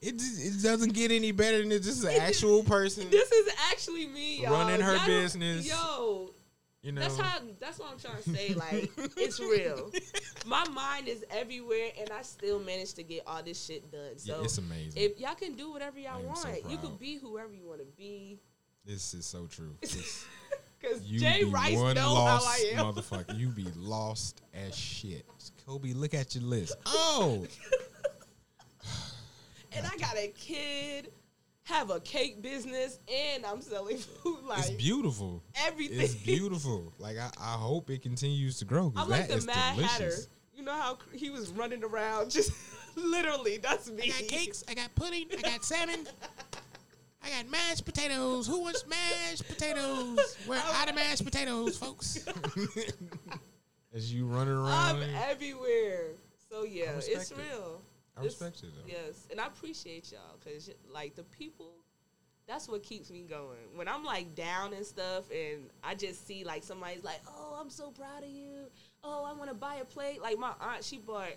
It 0.03 0.19
just, 0.19 0.45
it 0.45 0.63
doesn't 0.63 0.93
get 0.93 1.11
any 1.11 1.33
better 1.33 1.59
than 1.59 1.71
this. 1.71 1.85
This 1.85 1.99
is 1.99 2.05
an 2.05 2.21
actual 2.21 2.63
person. 2.63 3.09
this 3.11 3.33
is 3.33 3.53
actually 3.73 4.07
me, 4.07 4.43
y'all. 4.43 4.53
Running 4.53 4.81
her 4.81 4.97
Y'all 4.97 5.07
business. 5.07 5.67
Yo, 5.69 6.31
You 6.87 6.93
know, 6.93 7.01
That's 7.01 7.18
how. 7.18 7.41
That's 7.59 7.80
what 7.80 7.91
I'm 7.91 7.99
trying 7.99 8.22
to 8.22 8.30
say. 8.30 8.55
Like, 8.55 8.93
it's 9.16 9.41
real. 9.41 9.91
My 10.47 10.64
mind 10.68 11.09
is 11.09 11.24
everywhere, 11.30 11.89
and 11.99 12.09
I 12.12 12.22
still 12.22 12.61
manage 12.61 12.95
to 12.95 13.03
get 13.03 13.24
all 13.26 13.43
this 13.43 13.61
shit 13.64 13.91
done. 13.91 14.12
Yeah, 14.22 14.34
So 14.37 14.45
it's 14.45 14.59
amazing. 14.59 14.93
if 14.95 15.18
y'all 15.18 15.34
can 15.34 15.55
do 15.57 15.72
whatever 15.72 15.99
y'all 15.99 16.22
want, 16.22 16.39
so 16.39 16.49
you 16.68 16.78
could 16.78 16.97
be 17.01 17.16
whoever 17.18 17.53
you 17.53 17.66
want 17.66 17.80
to 17.80 17.87
be. 17.99 18.39
this 18.84 19.14
is 19.14 19.26
so 19.26 19.47
true. 19.49 19.74
Cause 19.82 21.01
Jay 21.01 21.43
be 21.43 21.51
Rice 21.51 21.76
one 21.76 21.97
know 21.97 22.14
lost 22.14 22.47
how 22.47 22.53
I 22.53 22.80
am. 22.80 22.95
motherfucker. 22.95 23.37
You 23.37 23.49
be 23.49 23.66
lost 23.76 24.43
as 24.55 24.76
shit. 24.76 25.26
Kobe, 25.66 25.93
look 25.93 26.14
at 26.14 26.37
your 26.37 26.45
list. 26.45 26.76
Oh, 26.87 27.45
and 29.72 29.84
I 29.84 29.97
got 29.97 30.16
a 30.16 30.28
kid, 30.28 31.11
have 31.67 31.91
a 31.91 31.99
cake 32.01 32.41
business, 32.43 32.99
and 33.12 33.45
I'm 33.45 33.61
selling 33.61 33.97
food. 34.23 34.39
Like 34.45 34.59
it's 34.61 34.71
beautiful. 34.71 35.43
everything. 35.67 36.01
It's 36.01 36.14
beautiful. 36.14 36.93
Like 36.99 37.17
I, 37.19 37.29
I 37.41 37.55
hope 37.55 37.91
it 37.91 38.03
continues 38.03 38.59
to 38.61 38.64
grow. 38.64 38.91
'cause 38.91 39.03
I'm 39.05 39.11
like 39.11 39.29
that 39.29 39.41
the 39.41 39.47
Mad 39.47 39.75
delicious. 39.77 39.93
Hatter. 39.99 40.14
You 40.57 40.62
know 40.62 40.73
how 40.73 40.99
he 41.12 41.29
was 41.31 41.51
running 41.51 41.83
around, 41.85 42.31
just 42.37 42.53
literally. 42.97 43.59
That's 43.59 43.91
me. 43.91 44.05
I 44.05 44.21
got 44.21 44.29
cakes. 44.29 44.64
I 44.69 44.75
got 44.75 44.95
pudding, 44.95 45.27
I 45.37 45.43
got 45.43 45.64
salmon, 45.64 46.07
I 47.23 47.31
got 47.31 47.51
mashed 47.51 47.85
potatoes. 47.85 48.47
Who 48.47 48.62
wants 48.62 48.85
mashed 48.87 49.47
potatoes? 49.49 50.37
We're 50.49 50.57
out 50.57 50.89
of 50.89 50.95
mashed 50.95 51.25
potatoes, 51.25 51.77
folks. 51.77 52.25
As 53.95 54.12
you 54.12 54.27
running 54.27 54.55
I'm 54.57 54.99
around, 55.01 55.03
everywhere. 55.31 56.12
So 56.51 56.64
yeah, 56.64 56.95
respect 56.95 57.21
it's 57.23 57.31
it. 57.33 57.37
I 58.17 58.21
It's- 58.25 58.41
respect 58.41 58.62
you 58.62 58.71
though. 58.71 58.87
Yes, 58.91 59.27
and 59.31 59.41
I 59.41 59.47
appreciate 59.47 60.11
y'all 60.12 60.39
because 60.43 60.71
like 60.93 61.14
the 61.17 61.25
people, 61.25 61.73
that's 62.47 62.67
what 62.69 62.83
keeps 62.83 63.11
me 63.11 63.23
going. 63.23 63.59
When 63.75 63.89
I'm 63.89 64.05
like 64.05 64.35
down 64.35 64.73
and 64.73 64.87
stuff, 64.87 65.25
and 65.31 65.69
I 65.83 65.95
just 65.95 66.27
see 66.27 66.43
like 66.45 66.62
somebody's 66.64 67.05
like, 67.05 67.21
"Oh, 67.29 67.59
I'm 67.61 67.69
so 67.71 67.91
proud 67.91 68.23
of 68.23 68.31
you. 68.31 68.71
Oh, 69.05 69.25
I 69.25 69.33
want 69.35 69.51
to 69.51 69.55
buy 69.55 69.77
a 69.77 69.85
plate." 69.85 70.23
Like 70.23 70.39
my 70.39 70.53
aunt, 70.61 70.83
she 70.85 70.97
bought 70.99 71.33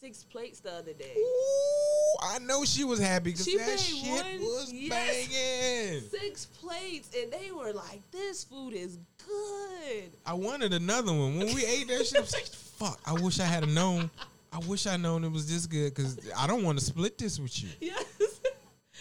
six 0.00 0.24
plates 0.24 0.60
the 0.60 0.72
other 0.72 0.94
day. 0.94 1.14
Ooh, 1.18 2.16
I 2.22 2.38
know 2.38 2.64
she 2.64 2.84
was 2.84 2.98
happy 2.98 3.32
because 3.32 3.44
that 3.44 3.78
shit 3.78 4.08
one- 4.08 4.40
was 4.40 4.72
yes. 4.72 5.28
banging. 5.28 6.08
Six 6.08 6.46
plates, 6.46 7.10
and 7.14 7.30
they 7.30 7.52
were 7.52 7.74
like, 7.74 8.00
"This 8.10 8.44
food 8.44 8.72
is 8.72 8.98
good." 9.26 10.12
I 10.24 10.32
wanted 10.32 10.72
another 10.72 11.12
one. 11.12 11.36
When 11.38 11.54
we 11.54 11.66
ate 11.66 11.88
that 11.88 12.06
shit, 12.06 12.16
I 12.16 12.20
was 12.22 12.32
like, 12.32 12.46
fuck, 12.46 12.98
I 13.04 13.12
wish 13.20 13.38
I 13.40 13.44
had 13.44 13.68
known. 13.68 14.10
I 14.52 14.58
wish 14.66 14.86
I 14.86 14.96
known 14.96 15.24
it 15.24 15.30
was 15.30 15.48
this 15.48 15.66
good 15.66 15.94
because 15.94 16.18
I 16.36 16.46
don't 16.46 16.62
want 16.64 16.78
to 16.78 16.84
split 16.84 17.18
this 17.18 17.38
with 17.38 17.62
you. 17.62 17.68
Yes. 17.80 18.04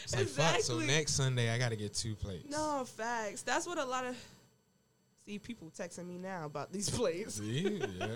It's 0.05 0.15
like, 0.15 0.53
fuck, 0.53 0.61
so 0.61 0.79
next 0.79 1.13
Sunday 1.13 1.53
I 1.53 1.57
got 1.59 1.69
to 1.69 1.75
get 1.75 1.93
two 1.93 2.15
plates. 2.15 2.49
No 2.49 2.83
facts. 2.85 3.41
That's 3.41 3.67
what 3.67 3.77
a 3.77 3.83
lot 3.83 4.05
of 4.05 4.15
see 5.29 5.37
people 5.37 5.71
texting 5.77 6.07
me 6.07 6.17
now 6.17 6.45
about 6.45 6.71
these 6.73 6.89
plates. 6.97 7.35
See? 7.35 7.79
yeah, 7.99 8.07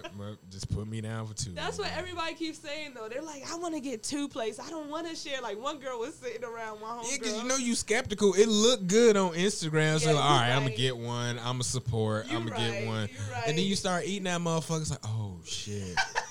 just 0.50 0.74
put 0.74 0.88
me 0.88 1.02
down 1.02 1.28
for 1.28 1.34
two. 1.34 1.52
That's 1.52 1.78
what 1.78 1.92
everybody 1.96 2.34
keeps 2.34 2.58
saying 2.58 2.94
though. 2.96 3.08
They're 3.08 3.22
like, 3.22 3.44
I 3.52 3.56
want 3.58 3.76
to 3.76 3.80
get 3.80 4.02
two 4.02 4.28
plates. 4.28 4.60
I 4.60 4.70
don't 4.70 4.90
want 4.90 5.08
to 5.08 5.16
share. 5.16 5.40
Like 5.42 5.62
one 5.62 5.78
girl 5.80 6.00
was 6.00 6.16
sitting 6.16 6.44
around 6.44 6.82
my 6.82 6.88
home. 6.88 7.06
Yeah, 7.08 7.18
because 7.20 7.38
you 7.38 7.48
know 7.48 7.58
you 7.58 7.76
skeptical. 7.76 8.34
It 8.34 8.48
looked 8.48 8.88
good 8.88 9.16
on 9.16 9.34
Instagram. 9.34 10.00
So 10.00 10.10
Yeah, 10.10 10.16
like, 10.16 10.24
all 10.26 10.38
right, 10.38 10.50
I'm 10.52 10.64
going 10.64 10.74
to 10.76 10.82
get 10.82 10.98
one. 10.98 11.38
I'm 11.40 11.44
gonna 11.46 11.64
support. 11.64 12.28
You 12.32 12.38
I'm 12.38 12.48
gonna 12.48 12.60
get 12.60 12.88
one. 12.88 13.10
right. 13.32 13.44
And 13.48 13.58
then 13.58 13.66
you 13.66 13.76
start 13.76 14.06
eating 14.06 14.24
that 14.24 14.42
motherfucker. 14.42 14.82
It's 14.82 14.90
like, 14.92 15.00
oh 15.06 15.38
shit. 15.46 15.96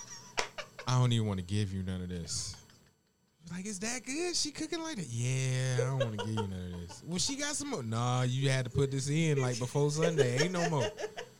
I 0.86 0.98
don't 0.98 1.12
even 1.12 1.26
want 1.26 1.38
to 1.38 1.44
give 1.44 1.72
you 1.72 1.82
none 1.82 2.02
of 2.02 2.08
this. 2.08 2.56
Like, 3.50 3.66
is 3.66 3.78
that 3.80 4.04
good? 4.04 4.34
She 4.36 4.50
cooking 4.50 4.82
like 4.82 4.96
that? 4.96 5.06
Yeah, 5.08 5.74
I 5.80 5.84
don't 5.86 5.98
want 5.98 6.18
to 6.18 6.24
give 6.24 6.28
you 6.34 6.48
none 6.48 6.72
of 6.74 6.80
this. 6.88 7.02
Well, 7.06 7.18
she 7.18 7.36
got 7.36 7.54
some 7.54 7.70
more. 7.70 7.82
Nah, 7.82 8.22
you 8.22 8.48
had 8.48 8.64
to 8.64 8.70
put 8.70 8.90
this 8.90 9.08
in 9.08 9.40
like 9.40 9.58
before 9.58 9.90
Sunday. 9.90 10.42
Ain't 10.42 10.52
no 10.52 10.68
more. 10.70 10.84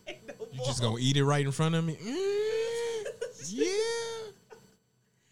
Ain't 0.07 0.26
no 0.26 0.34
You 0.51 0.57
more. 0.59 0.66
just 0.66 0.80
gonna 0.82 0.97
eat 0.99 1.16
it 1.16 1.24
right 1.24 1.45
in 1.45 1.53
front 1.53 1.74
of 1.74 1.84
me? 1.84 1.95
Mm, 1.95 3.05
yeah. 3.49 3.66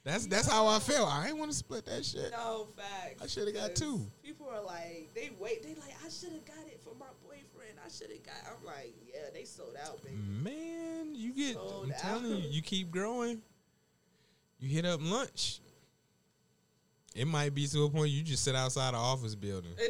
That's 0.04 0.26
that's 0.26 0.48
how 0.48 0.66
I 0.66 0.78
felt. 0.78 1.12
I 1.12 1.28
ain't 1.28 1.36
want 1.36 1.50
to 1.50 1.56
split 1.56 1.84
that 1.86 2.04
shit. 2.04 2.30
No 2.32 2.66
facts. 2.76 3.22
I 3.22 3.26
shoulda 3.26 3.52
got 3.52 3.74
two. 3.74 4.00
People 4.24 4.48
are 4.48 4.62
like, 4.62 5.10
they 5.14 5.30
wait. 5.38 5.62
They 5.62 5.74
like, 5.74 5.94
I 6.04 6.08
should 6.08 6.32
have 6.32 6.44
got 6.46 6.66
it 6.66 6.80
for 6.82 6.94
my 6.98 7.06
boyfriend. 7.22 7.78
I 7.84 7.90
should 7.90 8.10
have 8.10 8.22
got. 8.22 8.34
I'm 8.46 8.64
like, 8.64 8.94
yeah, 9.06 9.28
they 9.34 9.44
sold 9.44 9.76
out, 9.84 10.02
baby. 10.02 10.16
Man, 10.16 11.14
you 11.14 11.34
get. 11.34 11.54
Sold 11.54 11.86
I'm 11.86 11.92
telling 12.00 12.30
you, 12.42 12.48
you 12.48 12.62
keep 12.62 12.90
growing. 12.90 13.42
You 14.60 14.68
hit 14.68 14.84
up 14.84 15.00
lunch. 15.02 15.60
It 17.16 17.26
might 17.26 17.54
be 17.54 17.66
to 17.66 17.84
a 17.84 17.90
point 17.90 18.10
you 18.10 18.22
just 18.22 18.44
sit 18.44 18.54
outside 18.54 18.94
the 18.94 18.98
office 18.98 19.34
building. 19.34 19.72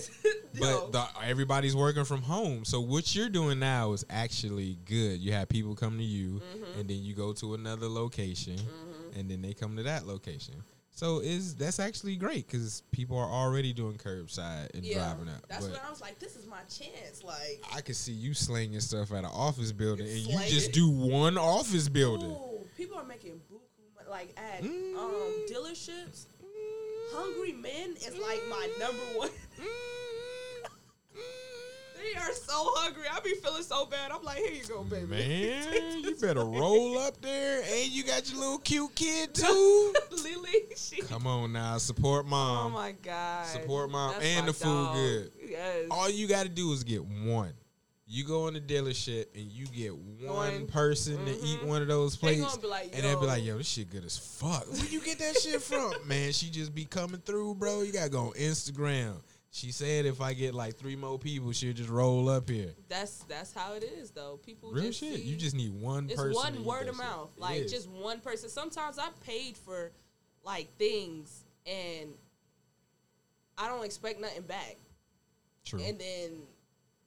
But 0.58 0.90
the, 0.90 1.06
everybody's 1.22 1.76
working 1.76 2.04
from 2.04 2.22
home. 2.22 2.64
So 2.64 2.80
what 2.80 3.14
you're 3.14 3.28
doing 3.28 3.60
now 3.60 3.92
is 3.92 4.04
actually 4.10 4.76
good. 4.84 5.20
You 5.20 5.32
have 5.32 5.48
people 5.48 5.76
come 5.76 5.96
to 5.96 6.02
you, 6.02 6.40
Mm-hmm. 6.40 6.80
and 6.80 6.88
then 6.90 7.04
you 7.04 7.14
go 7.14 7.32
to 7.34 7.54
another 7.54 7.86
location, 7.88 8.56
and 9.16 9.30
then 9.30 9.42
they 9.42 9.52
come 9.54 9.76
to 9.76 9.84
that 9.84 10.08
location. 10.08 10.54
So 10.90 11.20
is 11.20 11.54
that's 11.54 11.78
actually 11.78 12.16
great 12.16 12.48
because 12.48 12.82
people 12.90 13.16
are 13.16 13.28
already 13.30 13.72
doing 13.72 13.94
curbside 13.96 14.74
and 14.74 14.84
yeah, 14.84 14.94
driving 14.94 15.28
up. 15.28 15.46
that's 15.48 15.66
but 15.66 15.72
when 15.76 15.80
I 15.86 15.88
was 15.88 16.00
like, 16.00 16.18
this 16.18 16.34
is 16.34 16.46
my 16.48 16.62
chance. 16.68 17.22
Like, 17.24 17.62
I 17.74 17.80
can 17.80 17.94
see 17.94 18.12
you 18.12 18.34
slinging 18.34 18.80
stuff 18.80 19.12
at 19.12 19.18
an 19.18 19.24
office 19.26 19.70
building, 19.70 20.08
and 20.08 20.18
you 20.18 20.38
just 20.48 20.72
do 20.72 20.90
one 20.90 21.38
office 21.38 21.88
building. 21.88 22.32
ooh, 22.32 22.66
people 22.76 22.98
are 22.98 23.04
making 23.06 23.40
like 24.10 24.34
at 24.36 24.62
Mm. 24.62 24.96
um 24.96 25.46
dealerships. 25.48 26.26
Hungry 27.12 27.52
men 27.52 27.92
is 27.96 28.16
like 28.18 28.42
my 28.48 28.68
number 28.78 29.02
one. 29.18 29.30
They 31.96 32.18
are 32.18 32.32
so 32.32 32.54
hungry. 32.76 33.02
I 33.12 33.20
be 33.20 33.34
feeling 33.34 33.62
so 33.62 33.84
bad. 33.84 34.10
I'm 34.10 34.22
like, 34.22 34.38
here 34.38 34.52
you 34.52 34.64
go, 34.66 34.82
baby. 34.84 35.06
Man, 35.06 36.00
you 36.02 36.16
better 36.16 36.42
roll 36.44 36.98
up 36.98 37.20
there, 37.20 37.60
and 37.62 37.90
you 37.90 38.02
got 38.04 38.28
your 38.30 38.40
little 38.40 38.58
cute 38.58 38.94
kid 38.94 39.34
too. 39.34 39.94
Lily, 40.10 40.48
she. 40.76 41.02
Come 41.02 41.26
on 41.26 41.52
now, 41.52 41.76
support 41.76 42.24
mom. 42.26 42.66
Oh 42.68 42.70
my 42.70 42.92
god. 42.92 43.46
Support 43.48 43.90
mom 43.90 44.12
That's 44.14 44.24
and 44.24 44.40
my 44.40 44.46
the 44.46 44.52
food 44.54 44.92
good. 44.94 45.32
Yes. 45.50 45.86
All 45.90 46.08
you 46.08 46.26
got 46.26 46.44
to 46.44 46.48
do 46.48 46.72
is 46.72 46.84
get 46.84 47.04
one. 47.04 47.52
You 48.12 48.24
go 48.24 48.48
in 48.48 48.54
the 48.54 48.60
dealership 48.60 49.26
and 49.36 49.44
you 49.52 49.66
get 49.66 49.96
one, 49.96 50.34
One. 50.34 50.66
person 50.66 51.24
to 51.26 51.30
eat 51.30 51.60
mm-hmm. 51.60 51.68
one 51.68 51.80
of 51.80 51.86
those 51.86 52.18
They 52.18 52.38
plates, 52.40 52.56
be 52.56 52.66
like, 52.66 52.90
and 52.92 53.04
they'll 53.04 53.20
be 53.20 53.26
like, 53.26 53.44
"Yo, 53.44 53.56
this 53.56 53.68
shit 53.68 53.88
good 53.88 54.04
as 54.04 54.18
fuck. 54.18 54.66
Where 54.72 54.84
you 54.86 55.00
get 55.00 55.20
that 55.20 55.38
shit 55.40 55.62
from, 55.62 55.92
man? 56.08 56.32
She 56.32 56.50
just 56.50 56.74
be 56.74 56.84
coming 56.84 57.20
through, 57.20 57.54
bro. 57.54 57.82
You 57.82 57.92
gotta 57.92 58.10
go 58.10 58.26
on 58.26 58.32
Instagram. 58.32 59.14
She 59.52 59.70
said 59.70 60.06
if 60.06 60.20
I 60.20 60.32
get 60.32 60.54
like 60.54 60.76
three 60.76 60.96
more 60.96 61.20
people, 61.20 61.52
she'll 61.52 61.72
just 61.72 61.88
roll 61.88 62.28
up 62.28 62.48
here. 62.50 62.72
That's 62.88 63.22
that's 63.28 63.52
how 63.52 63.74
it 63.74 63.84
is 63.84 64.10
though. 64.10 64.40
People 64.44 64.72
Real 64.72 64.86
shit. 64.90 65.14
see- 65.14 65.22
You 65.22 65.36
just 65.36 65.54
need 65.54 65.72
one 65.72 66.06
it's 66.06 66.16
person. 66.20 66.34
one 66.34 66.64
word 66.64 66.88
of 66.88 66.96
mouth. 66.96 67.30
Like 67.36 67.68
just 67.68 67.88
one 67.88 68.18
person. 68.18 68.48
Sometimes 68.48 68.98
I 68.98 69.08
paid 69.24 69.56
for 69.56 69.92
like 70.44 70.68
things 70.78 71.44
and 71.64 72.10
I 73.56 73.68
don't 73.68 73.84
expect 73.84 74.20
nothing 74.20 74.42
back. 74.42 74.76
true. 75.64 75.80
And 75.80 75.96
then 75.98 76.30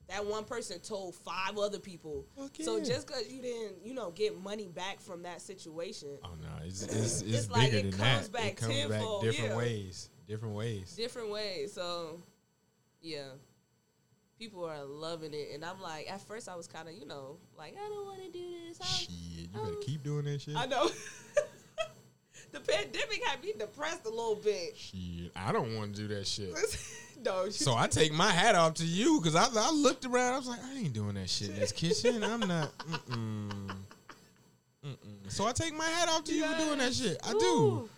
that 0.08 0.24
one 0.24 0.44
person 0.44 0.80
told 0.80 1.14
five 1.14 1.56
other 1.58 1.78
people. 1.78 2.26
Fuck 2.36 2.56
So 2.60 2.82
just 2.82 3.06
because 3.06 3.30
you 3.32 3.40
didn't, 3.40 3.84
you 3.84 3.94
know, 3.94 4.10
get 4.10 4.40
money 4.42 4.68
back 4.68 5.00
from 5.00 5.22
that 5.22 5.40
situation, 5.40 6.18
Oh 6.22 6.30
no, 6.40 6.64
it's 6.64 6.82
it's, 6.82 7.22
it's, 7.22 7.22
It's 7.22 7.50
like 7.50 7.72
it 7.72 7.90
than 7.90 7.92
comes 7.92 8.28
that. 8.28 8.32
back 8.32 8.44
it 8.46 8.56
comes 8.56 8.74
tenfold, 8.74 9.22
back 9.22 9.30
different 9.30 9.50
yeah. 9.52 9.56
ways. 9.56 10.10
Different 10.28 10.54
ways. 10.54 10.94
different 10.96 11.30
ways. 11.30 11.72
So, 11.72 12.22
yeah, 13.02 13.28
people 14.38 14.64
are 14.64 14.84
loving 14.84 15.34
it, 15.34 15.54
and 15.54 15.64
I'm 15.64 15.80
like, 15.80 16.10
at 16.10 16.20
first 16.20 16.48
I 16.48 16.56
was 16.56 16.66
kind 16.66 16.88
of, 16.88 16.94
you 16.94 17.06
know, 17.06 17.38
like 17.56 17.74
I 17.74 17.88
don't 17.88 18.06
want 18.06 18.22
to 18.22 18.30
do 18.30 18.44
this. 18.66 18.78
I'm, 18.80 18.86
Shit, 18.86 19.10
you 19.10 19.48
better 19.48 19.66
um, 19.66 19.80
keep 19.82 20.02
doing 20.02 20.24
that 20.24 20.40
shit. 20.40 20.56
I 20.56 20.66
know. 20.66 20.88
the 22.52 22.60
pandemic 22.60 23.24
had 23.24 23.42
me 23.42 23.52
depressed 23.58 24.04
a 24.06 24.10
little 24.10 24.36
bit. 24.36 24.76
Shit, 24.76 25.32
I 25.36 25.52
don't 25.52 25.76
want 25.76 25.94
to 25.94 26.02
do 26.02 26.08
that 26.14 26.26
shit. 26.26 26.54
no, 27.24 27.48
So 27.50 27.74
I 27.74 27.86
take 27.86 28.12
my 28.12 28.30
hat 28.30 28.54
off 28.54 28.74
to 28.74 28.84
you 28.84 29.20
because 29.20 29.34
I, 29.34 29.46
I 29.56 29.70
looked 29.70 30.04
around. 30.04 30.34
I 30.34 30.36
was 30.38 30.48
like, 30.48 30.60
I 30.64 30.78
ain't 30.78 30.92
doing 30.92 31.14
that 31.14 31.28
shit 31.30 31.50
in 31.50 31.58
this 31.58 31.72
kitchen. 31.72 32.22
I'm 32.22 32.40
not. 32.40 32.70
Mm-mm. 32.78 33.70
Mm-mm. 34.84 34.96
So 35.28 35.46
I 35.46 35.52
take 35.52 35.74
my 35.74 35.86
hat 35.86 36.08
off 36.08 36.24
to 36.24 36.34
you 36.34 36.44
for 36.44 36.58
doing 36.58 36.78
that 36.78 36.92
shit. 36.92 37.18
I 37.24 37.32
do 37.32 37.88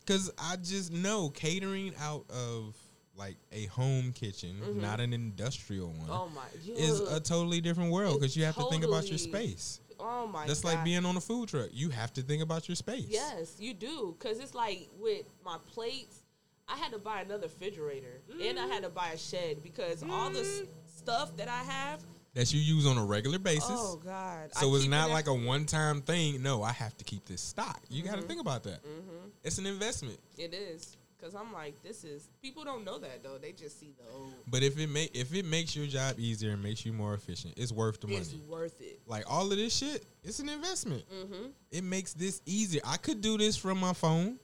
because 0.00 0.30
I 0.38 0.56
just 0.56 0.92
know 0.92 1.30
catering 1.30 1.94
out 2.00 2.24
of 2.28 2.76
like 3.16 3.36
a 3.52 3.66
home 3.66 4.12
kitchen, 4.12 4.56
not 4.80 5.00
an 5.00 5.12
industrial 5.12 5.88
one, 5.88 6.08
Mm-hmm. 6.08 6.72
Oh 6.72 6.76
is 6.76 7.00
a 7.00 7.20
totally 7.20 7.60
different 7.60 7.92
world 7.92 8.20
because 8.20 8.36
you 8.36 8.44
have 8.44 8.56
to 8.56 8.68
think 8.70 8.84
about 8.84 9.08
your 9.08 9.18
space. 9.18 9.80
oh 10.00 10.26
my. 10.26 10.46
That's 10.46 10.60
God. 10.60 10.74
like 10.74 10.84
being 10.84 11.06
on 11.06 11.16
a 11.16 11.20
food 11.20 11.48
truck. 11.48 11.68
You 11.72 11.90
have 11.90 12.12
to 12.14 12.22
think 12.22 12.42
about 12.42 12.68
your 12.68 12.76
space. 12.76 13.06
Yes, 13.08 13.56
you 13.58 13.72
do, 13.72 14.14
cause 14.18 14.38
it's 14.40 14.54
like 14.54 14.88
with 14.98 15.24
my 15.44 15.56
plates, 15.72 16.23
I 16.68 16.76
had 16.76 16.92
to 16.92 16.98
buy 16.98 17.20
another 17.20 17.44
refrigerator 17.44 18.20
and 18.42 18.58
I 18.58 18.66
had 18.66 18.82
to 18.84 18.88
buy 18.88 19.10
a 19.10 19.18
shed 19.18 19.62
because 19.62 20.02
all 20.02 20.30
the 20.30 20.40
s- 20.40 20.62
stuff 20.86 21.36
that 21.36 21.48
I 21.48 21.62
have. 21.62 22.00
That 22.34 22.52
you 22.52 22.58
use 22.60 22.84
on 22.84 22.98
a 22.98 23.04
regular 23.04 23.38
basis. 23.38 23.70
Oh 23.70 24.00
God! 24.04 24.50
I 24.56 24.60
So 24.60 24.74
it's 24.74 24.86
not 24.88 25.08
it 25.08 25.12
like 25.12 25.28
a 25.28 25.34
one 25.34 25.66
time 25.66 26.02
thing. 26.02 26.42
No, 26.42 26.64
I 26.64 26.72
have 26.72 26.96
to 26.96 27.04
keep 27.04 27.24
this 27.26 27.40
stock. 27.40 27.80
You 27.88 28.02
got 28.02 28.16
to 28.16 28.22
think 28.22 28.40
about 28.40 28.64
that. 28.64 28.82
Mm-hmm. 28.82 29.28
It's 29.44 29.58
an 29.58 29.66
investment. 29.66 30.18
It 30.36 30.52
is. 30.52 30.96
Cause 31.24 31.34
I'm 31.34 31.54
like, 31.54 31.82
this 31.82 32.04
is 32.04 32.28
people 32.42 32.64
don't 32.64 32.84
know 32.84 32.98
that 32.98 33.22
though. 33.22 33.38
They 33.38 33.52
just 33.52 33.80
see 33.80 33.94
the 33.96 34.12
old. 34.12 34.34
But 34.50 34.62
if 34.62 34.78
it 34.78 34.88
make 34.88 35.16
if 35.16 35.32
it 35.32 35.46
makes 35.46 35.74
your 35.74 35.86
job 35.86 36.16
easier 36.18 36.50
and 36.50 36.62
makes 36.62 36.84
you 36.84 36.92
more 36.92 37.14
efficient, 37.14 37.54
it's 37.56 37.72
worth 37.72 37.98
the 38.00 38.08
money. 38.08 38.18
It's 38.18 38.34
worth 38.34 38.78
it. 38.82 39.00
Like 39.06 39.24
all 39.26 39.50
of 39.50 39.56
this 39.56 39.74
shit, 39.74 40.04
it's 40.22 40.40
an 40.40 40.50
investment. 40.50 41.02
Mm-hmm. 41.10 41.46
It 41.70 41.82
makes 41.82 42.12
this 42.12 42.42
easier. 42.44 42.82
I 42.84 42.98
could 42.98 43.22
do 43.22 43.38
this 43.38 43.56
from 43.56 43.78
my 43.78 43.94
phone 43.94 44.38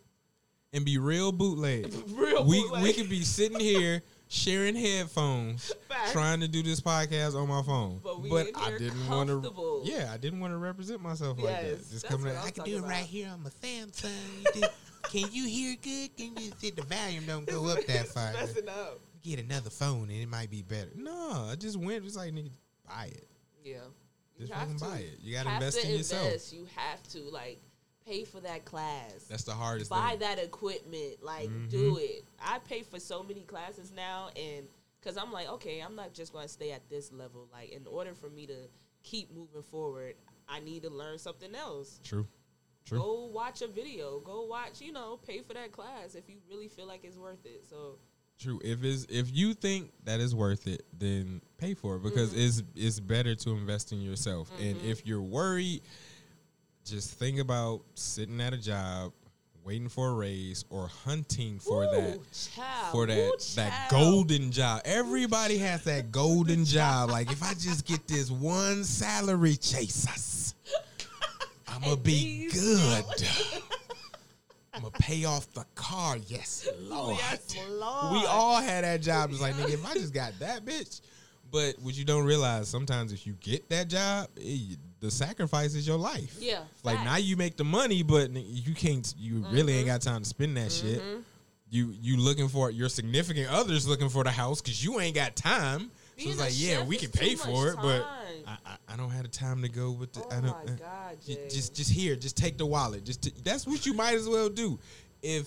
and 0.73 0.85
be 0.85 0.99
real 0.99 1.33
bootleg. 1.33 1.93
Real 2.09 2.45
we 2.45 2.63
bootleg. 2.63 2.83
we 2.83 2.93
could 2.93 3.09
be 3.09 3.23
sitting 3.23 3.61
here 3.61 4.03
sharing 4.29 4.77
headphones, 4.77 5.73
trying 6.13 6.41
to 6.41 6.49
do 6.49 6.63
this 6.63 6.81
podcast 6.81 7.35
on 7.35 7.49
my 7.49 7.63
phone. 7.63 8.01
But 8.03 8.21
we 8.21 8.31
in 8.31 8.49
I 8.55 8.79
didn't 8.79 9.09
want 9.09 9.29
to. 9.29 9.83
Yeah, 9.85 10.11
I 10.13 10.17
didn't 10.17 10.41
want 10.41 10.53
to 10.53 10.59
represent 10.59 11.01
myself 11.03 11.39
like 11.43 11.61
that. 11.61 11.91
Just 11.91 12.07
coming. 12.07 12.37
I'm 12.37 12.47
I 12.47 12.51
can 12.51 12.65
do 12.65 12.77
it 12.77 12.83
right 12.83 12.97
here 13.05 13.29
on 13.33 13.43
my 13.43 13.51
Samsung. 13.51 14.11
You 14.55 14.63
Can 15.05 15.33
you 15.33 15.49
hear 15.49 15.77
good? 15.83 16.17
Can 16.17 16.37
you 16.37 16.53
see 16.59 16.71
the 16.71 16.83
volume 16.83 17.25
don't 17.27 17.47
go 17.47 17.67
up 17.67 17.85
that 17.87 18.07
far? 18.07 18.33
Messing 18.33 18.69
up. 18.69 19.01
Get 19.23 19.41
another 19.41 19.71
phone 19.71 20.03
and 20.03 20.23
it 20.23 20.29
might 20.29 20.51
be 20.51 20.63
better. 20.63 20.91
No, 20.95 21.49
I 21.51 21.57
just 21.57 21.77
went. 21.77 22.05
It's 22.05 22.17
like 22.17 22.33
nigga, 22.33 22.51
buy 22.87 23.07
it. 23.07 23.27
Yeah. 23.65 23.79
You 24.39 24.47
Just 24.47 24.59
fucking 24.59 24.79
to. 24.79 24.85
buy 24.85 24.99
it. 24.99 25.19
You 25.21 25.35
gotta 25.35 25.53
invest 25.53 25.85
in 25.85 25.91
yourself. 25.91 26.53
You 26.53 26.67
have 26.77 27.03
to 27.09 27.23
like 27.31 27.61
pay 28.11 28.25
for 28.25 28.41
that 28.41 28.65
class. 28.65 29.25
That's 29.29 29.45
the 29.45 29.53
hardest 29.53 29.91
buy 29.91 30.11
thing. 30.11 30.21
that 30.21 30.39
equipment. 30.39 31.23
Like 31.23 31.49
Mhm. 31.49 31.71
do 31.71 31.99
it. 31.99 32.25
I 32.41 32.59
pay 32.59 32.83
for 32.83 32.99
so 32.99 33.23
many 33.23 33.43
classes 33.43 33.93
now, 33.93 34.31
and 34.37 34.67
because 35.01 35.17
I'm 35.17 35.33
like, 35.33 35.49
okay, 35.49 35.81
I'm 35.81 35.95
not 35.95 36.13
just 36.13 36.33
going 36.33 36.47
to 36.47 36.53
stay 36.53 36.73
at 36.73 36.89
this 36.91 37.13
level. 37.13 37.49
Like 37.53 37.71
in 37.71 37.87
order 37.87 38.15
for 38.15 38.29
me 38.29 38.47
to 38.47 38.69
keep 39.03 39.33
moving 39.33 39.63
forward, 39.63 40.17
I 40.49 40.61
need 40.61 40.83
to 40.83 40.91
learn 40.91 41.19
something 41.19 41.55
else. 41.55 42.01
True. 42.03 42.27
True. 42.85 42.99
Go 42.99 43.27
watch 43.27 43.63
a 43.63 43.69
video. 43.69 44.19
Go 44.21 44.43
watch. 44.43 44.81
You 44.81 44.93
know, 44.93 45.19
pay 45.19 45.41
for 45.43 45.55
that 45.55 45.71
class 45.71 46.15
if 46.15 46.29
you 46.29 46.39
really 46.49 46.69
feel 46.69 46.87
like 46.87 47.05
it's 47.05 47.17
worth 47.17 47.45
it. 47.45 47.65
So 47.69 47.99
True. 48.41 48.59
If 48.65 48.83
is 48.83 49.07
if 49.11 49.31
you 49.31 49.53
think 49.53 49.93
that 50.05 50.19
is 50.19 50.35
worth 50.35 50.67
it, 50.67 50.83
then 50.99 51.43
pay 51.59 51.75
for 51.75 51.97
it 51.97 52.03
because 52.03 52.33
it's 52.35 52.63
it's 52.75 52.99
better 52.99 53.35
to 53.35 53.51
invest 53.51 53.93
in 53.93 54.01
yourself. 54.01 54.51
And 54.59 54.81
if 54.81 55.07
you're 55.07 55.21
worried, 55.21 55.83
just 56.85 57.19
think 57.19 57.39
about 57.39 57.83
sitting 57.95 58.41
at 58.41 58.53
a 58.53 58.57
job, 58.57 59.13
waiting 59.65 59.89
for 59.89 60.09
a 60.09 60.15
raise, 60.15 60.65
or 60.71 60.89
hunting 60.89 61.59
for 61.59 61.81
Woo, 61.81 61.91
that 61.93 62.19
child. 62.33 62.93
for 62.93 63.07
that 63.07 63.17
Woo, 63.17 63.33
that 63.57 63.89
golden 63.91 64.51
job. 64.51 64.83
Everybody 64.85 65.59
has 65.59 65.85
that 65.85 66.11
golden 66.11 66.65
job. 66.65 67.11
Like 67.11 67.31
if 67.31 67.43
I 67.43 67.55
just 67.55 67.87
get 67.87 68.07
this 68.09 68.31
one 68.31 68.85
salary, 68.85 69.57
Jesus, 69.61 70.55
I'm 71.69 71.83
gonna 71.83 71.97
be 71.97 72.49
good. 72.53 73.05
I'm 74.73 74.83
gonna 74.83 74.93
pay 74.93 75.25
off 75.25 75.53
the 75.53 75.65
car. 75.75 76.17
Yes, 76.27 76.69
Lord. 76.81 77.17
Yes, 77.19 77.57
Lord. 77.69 78.13
We 78.13 78.27
all 78.27 78.61
had 78.61 78.85
that 78.85 79.03
job. 79.03 79.31
It's 79.31 79.41
like, 79.41 79.55
nigga, 79.55 79.75
if 79.75 79.87
I 79.87 79.95
just 79.95 80.15
got 80.15 80.39
that 80.39 80.65
bitch. 80.65 81.01
But 81.51 81.75
what 81.81 81.97
you 81.97 82.05
don't 82.05 82.25
realize, 82.25 82.69
sometimes 82.69 83.13
if 83.13 83.27
you 83.27 83.33
get 83.41 83.69
that 83.71 83.89
job, 83.89 84.29
it, 84.37 84.79
the 85.01 85.11
sacrifice 85.11 85.75
is 85.75 85.87
your 85.87 85.97
life. 85.97 86.37
Yeah. 86.41 86.61
Like 86.85 87.03
now 87.05 87.17
you 87.17 87.37
make 87.37 87.57
the 87.57 87.65
money, 87.65 88.03
but 88.03 88.31
you 88.33 88.75
can't. 88.75 89.13
You 89.19 89.45
really 89.51 89.75
ain't 89.75 89.87
got 89.87 90.03
time 90.03 90.23
to 90.23 90.29
spend 90.29 90.57
that 90.57 90.71
shit. 90.71 91.03
You 91.71 91.95
you 92.01 92.17
looking 92.17 92.49
for 92.49 92.71
your 92.71 92.89
significant 92.89 93.49
others 93.51 93.87
looking 93.89 94.09
for 94.09 94.25
the 94.25 94.31
house 94.31 94.61
because 94.61 94.85
you 94.85 95.01
ain't 95.01 95.15
got 95.15 95.37
time. 95.37 95.91
So 96.19 96.29
it's 96.29 96.39
like, 96.39 96.53
yeah, 96.55 96.85
we 96.85 96.97
can 96.97 97.11
pay 97.11 97.35
for 97.35 97.69
it, 97.69 97.77
but. 97.81 98.07
I, 98.47 98.57
I, 98.67 98.77
I 98.95 98.97
don't 98.97 99.11
have 99.11 99.23
the 99.23 99.29
time 99.29 99.63
to 99.63 99.69
go 99.69 99.91
with 99.93 100.13
the. 100.13 100.21
Oh 100.21 100.29
I 100.31 100.41
don't, 100.41 100.67
my 100.67 100.73
uh, 100.73 100.77
God, 100.77 101.17
Jay. 101.25 101.39
just 101.49 101.75
just 101.77 101.91
here, 101.93 102.17
just 102.17 102.37
take 102.37 102.59
the 102.59 102.67
wallet. 102.67 103.05
Just 103.05 103.23
t- 103.23 103.33
that's 103.45 103.67
what 103.67 103.87
you 103.87 103.93
might 103.95 104.15
as 104.15 104.29
well 104.29 104.49
do. 104.49 104.79
If 105.23 105.47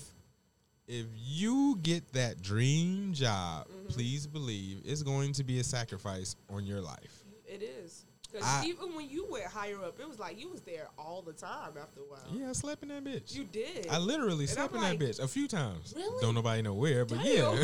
if 0.87 1.07
you 1.15 1.77
get 1.81 2.13
that 2.13 2.41
dream 2.41 3.11
job, 3.13 3.67
Mm-hmm. 3.67 3.87
please 3.87 4.25
believe 4.27 4.81
it's 4.85 5.01
going 5.03 5.33
to 5.33 5.43
be 5.43 5.59
a 5.59 5.63
sacrifice 5.63 6.35
on 6.49 6.65
your 6.65 6.79
life. 6.79 7.23
It 7.45 7.61
is. 7.83 8.05
Because 8.33 8.65
even 8.65 8.95
when 8.95 9.07
you 9.09 9.25
went 9.29 9.45
higher 9.45 9.77
up, 9.83 9.99
it 9.99 10.07
was 10.09 10.17
like 10.19 10.39
you 10.39 10.49
was 10.49 10.61
there 10.61 10.87
all 10.97 11.21
the 11.21 11.33
time 11.33 11.73
after 11.79 11.99
a 12.01 12.03
while. 12.03 12.19
Yeah, 12.31 12.49
I 12.49 12.53
slept 12.53 12.81
in 12.83 12.89
that 12.89 13.03
bitch. 13.03 13.35
You 13.35 13.43
did. 13.45 13.87
I 13.89 13.99
literally 13.99 14.45
And 14.45 14.49
slept 14.49 14.73
I'm 14.73 14.77
in 14.83 14.89
like, 14.89 14.99
that 14.99 15.05
bitch 15.09 15.19
a 15.23 15.27
few 15.27 15.47
times. 15.47 15.93
Really? 15.95 16.19
Don't 16.21 16.33
nobody 16.35 16.61
know 16.63 16.73
where, 16.73 17.05
but 17.05 17.19
Damn. 17.19 17.25
yeah. 17.25 17.63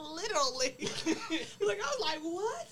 Literally. 0.12 0.76
like 1.60 1.80
I 1.80 1.88
was 1.88 2.00
like, 2.00 2.20
what? 2.20 2.68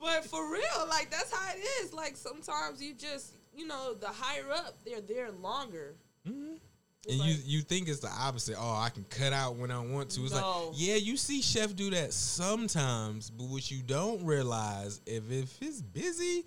but 0.00 0.24
for 0.26 0.50
real, 0.52 0.86
like 0.88 1.10
that's 1.10 1.32
how 1.32 1.52
it 1.54 1.60
is. 1.84 1.92
Like 1.92 2.16
sometimes 2.16 2.82
you 2.82 2.94
just, 2.94 3.34
you 3.56 3.66
know, 3.66 3.94
the 3.94 4.08
higher 4.08 4.50
up, 4.52 4.76
they're 4.84 5.00
there 5.00 5.30
longer. 5.30 5.94
and 6.24 6.58
It's 7.06 7.14
you 7.14 7.20
like- 7.34 7.42
you 7.46 7.60
think 7.62 7.88
it's 7.88 8.00
the 8.00 8.10
opposite. 8.10 8.56
Oh, 8.58 8.74
I 8.74 8.90
can 8.90 9.04
cut 9.04 9.32
out 9.32 9.56
when 9.56 9.70
I 9.70 9.78
want 9.80 10.10
to. 10.10 10.24
It's 10.24 10.32
No. 10.34 10.66
like, 10.68 10.74
yeah, 10.78 10.96
you 10.96 11.16
see 11.16 11.40
chef 11.40 11.74
do 11.74 11.90
that 11.90 12.12
sometimes, 12.12 13.30
but 13.30 13.44
what 13.48 13.70
you 13.70 13.82
don't 13.82 14.24
realize 14.24 15.00
if 15.06 15.30
if 15.30 15.62
it's 15.62 15.80
busy, 15.80 16.44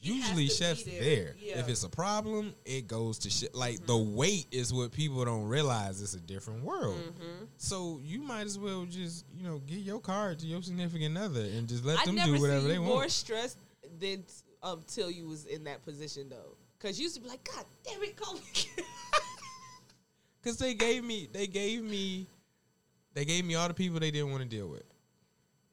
usually 0.00 0.48
chef's 0.48 0.82
there. 0.82 1.00
there. 1.02 1.36
Yeah. 1.38 1.58
If 1.60 1.68
it's 1.68 1.84
a 1.84 1.88
problem, 1.88 2.54
it 2.64 2.86
goes 2.86 3.18
to 3.20 3.30
shit. 3.30 3.54
Like 3.54 3.86
the 3.86 3.96
weight 3.96 4.46
is 4.50 4.72
what 4.74 4.92
people 4.92 5.24
don't 5.24 5.44
realize. 5.46 6.02
It's 6.02 6.14
a 6.14 6.20
different 6.20 6.64
world. 6.64 6.98
Mm-hmm. 7.00 7.44
So 7.56 8.00
you 8.02 8.20
might 8.20 8.46
as 8.46 8.58
well 8.58 8.84
just 8.84 9.24
you 9.34 9.44
know 9.44 9.58
get 9.60 9.78
your 9.78 10.00
card 10.00 10.40
to 10.40 10.46
your 10.46 10.60
significant 10.62 11.16
other 11.16 11.40
and 11.42 11.68
just 11.68 11.84
let 11.84 12.00
I 12.00 12.04
them 12.04 12.16
do 12.16 12.40
whatever 12.40 12.66
they 12.68 12.78
want. 12.78 12.92
more 12.94 13.08
stressed 13.08 13.58
than 14.00 14.24
until 14.62 15.10
you 15.10 15.28
was 15.28 15.46
in 15.46 15.64
that 15.64 15.84
position 15.84 16.28
though. 16.28 16.56
Cause 16.80 16.98
you 16.98 17.04
used 17.04 17.16
to 17.16 17.20
be 17.22 17.28
like, 17.28 17.42
God 17.44 17.64
damn 17.84 18.02
it, 18.02 18.16
Kobe. 18.16 18.40
Cause 20.44 20.56
they 20.56 20.74
gave 20.74 21.04
me 21.04 21.28
they 21.32 21.46
gave 21.46 21.82
me 21.82 22.26
they 23.14 23.24
gave 23.24 23.44
me 23.44 23.54
all 23.56 23.68
the 23.68 23.74
people 23.74 23.98
they 24.00 24.10
didn't 24.10 24.30
want 24.30 24.42
to 24.42 24.48
deal 24.48 24.68
with. 24.68 24.84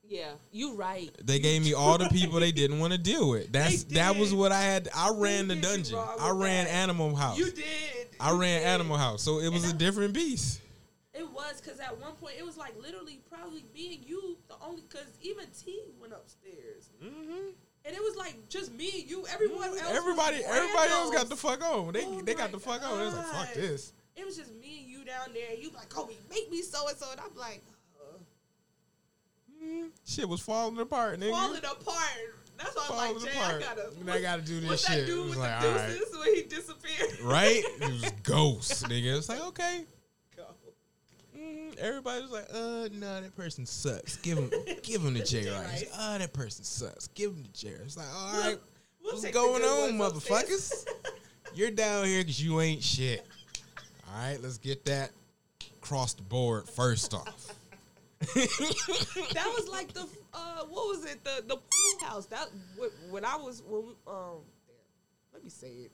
Yeah, 0.07 0.31
you 0.51 0.75
right. 0.75 1.09
They 1.23 1.39
gave 1.39 1.63
me 1.63 1.73
all 1.73 1.97
the 1.97 2.09
people 2.09 2.39
they 2.39 2.51
didn't 2.51 2.79
want 2.79 2.93
to 2.93 2.99
deal 2.99 3.29
with. 3.29 3.51
That's 3.51 3.83
that 3.85 4.15
was 4.15 4.33
what 4.33 4.51
I 4.51 4.61
had. 4.61 4.87
I 4.95 5.11
ran 5.15 5.47
the 5.47 5.55
dungeon. 5.55 5.97
I 5.97 6.29
ran 6.31 6.65
that? 6.65 6.71
Animal 6.73 7.15
House. 7.15 7.37
you 7.37 7.45
did. 7.51 8.07
I 8.19 8.31
You 8.31 8.39
ran 8.41 8.59
did. 8.61 8.67
Animal 8.67 8.97
House, 8.97 9.23
so 9.23 9.39
it 9.39 9.49
was 9.51 9.63
And 9.63 9.73
a 9.73 9.77
different 9.77 10.13
beast. 10.13 10.61
It 11.13 11.27
was 11.31 11.61
because 11.61 11.79
at 11.79 11.97
one 11.99 12.11
point 12.13 12.35
it 12.37 12.45
was 12.45 12.57
like 12.57 12.73
literally 12.81 13.19
probably 13.31 13.63
me 13.73 13.95
and 13.95 14.05
you 14.07 14.37
the 14.47 14.55
only 14.63 14.81
because 14.87 15.07
even 15.21 15.45
T 15.63 15.79
went 15.99 16.13
upstairs 16.13 16.89
Mm-hmm. 17.03 17.49
and 17.85 17.95
it 17.95 18.01
was 18.01 18.15
like 18.15 18.35
just 18.49 18.73
me 18.73 18.91
and 19.01 19.09
you. 19.09 19.25
Everyone 19.33 19.69
else, 19.69 19.81
Everybody, 19.91 20.37
everybody 20.45 20.91
else 20.91 21.11
got 21.15 21.29
the 21.29 21.35
fuck 21.35 21.63
on. 21.63 21.93
They 21.93 22.03
Oh 22.05 22.21
they 22.21 22.33
got 22.35 22.51
the 22.51 22.59
fuck 22.59 22.83
on. 22.83 22.99
It 23.01 23.05
was 23.05 23.15
like 23.15 23.25
fuck 23.27 23.53
this. 23.53 23.93
It 24.15 24.25
was 24.25 24.37
just 24.37 24.53
me 24.55 24.79
and 24.81 24.87
you 24.89 25.03
down 25.05 25.33
there. 25.33 25.49
and 25.51 25.59
You 25.61 25.69
like 25.75 25.89
Kobe, 25.89 26.13
make 26.29 26.49
me 26.51 26.61
so 26.61 26.87
and 26.87 26.97
so, 26.97 27.05
and 27.11 27.19
I'm 27.19 27.35
like 27.37 27.61
uh, 27.99 28.17
Mm, 29.63 29.89
shit 30.05 30.27
was 30.27 30.41
falling 30.41 30.77
apart, 30.79 31.19
nigga. 31.19 31.31
falling 31.31 31.57
apart. 31.63 31.97
That's 32.57 32.75
why 32.75 32.87
I'm 33.07 33.15
like, 33.15 33.23
Jay, 33.23 33.37
apart. 33.37 33.55
I 33.55 33.59
gotta. 33.59 34.11
I 34.11 34.21
gotta 34.21 34.41
do 34.41 34.59
this 34.61 34.69
what's 34.69 34.87
shit. 34.87 35.05
that 35.05 35.05
dude 35.07 35.29
with 35.29 35.37
like, 35.37 35.61
the 35.61 35.67
all 35.67 35.75
right. 35.75 35.87
deuces 35.89 36.17
when 36.17 36.35
he 36.35 36.41
disappeared? 36.43 37.19
right? 37.23 37.63
It 37.81 38.01
was 38.01 38.11
ghosts, 38.23 38.83
nigga. 38.83 39.17
It's 39.17 39.29
like 39.29 39.41
okay. 39.47 39.83
Go. 40.37 40.43
Mm, 41.37 41.77
everybody 41.77 42.21
was 42.21 42.31
like, 42.31 42.47
uh, 42.53 42.87
no, 42.93 43.21
that 43.21 43.35
person 43.35 43.65
sucks. 43.65 44.15
Give 44.17 44.37
him, 44.37 44.51
give 44.83 45.01
him 45.01 45.13
the 45.13 45.23
J 45.23 45.49
Rice. 45.49 45.63
Rice. 45.67 45.85
Oh, 45.97 46.17
that 46.17 46.31
person 46.33 46.63
sucks. 46.63 47.07
Give 47.09 47.31
him 47.31 47.43
the 47.43 47.49
J 47.49 47.69
It's 47.69 47.97
like, 47.97 48.07
all 48.15 48.39
right, 48.41 48.57
We'll- 49.03 49.13
what's 49.13 49.29
going 49.31 49.63
on, 49.63 49.91
motherfuckers? 49.93 50.85
You're 51.53 51.71
down 51.71 52.05
here 52.05 52.21
because 52.21 52.41
you 52.43 52.59
ain't 52.61 52.83
shit. 52.83 53.25
All 54.15 54.21
right, 54.21 54.41
let's 54.41 54.57
get 54.57 54.85
that 54.85 55.11
across 55.81 56.13
the 56.13 56.21
board 56.21 56.69
first 56.69 57.13
off. 57.13 57.53
that 58.21 59.53
was 59.57 59.67
like 59.69 59.93
the 59.93 60.07
uh, 60.33 60.63
what 60.69 60.87
was 60.87 61.03
it? 61.05 61.21
The 61.25 61.43
the 61.45 61.57
pool 61.57 62.07
house. 62.07 62.25
That 62.27 62.47
wh- 62.79 63.11
when 63.11 63.25
I 63.25 63.35
was 63.35 63.61
when 63.67 63.83
we, 63.87 63.89
um. 64.07 64.37
Let 65.33 65.43
me 65.43 65.49
say 65.49 65.67
it. 65.67 65.91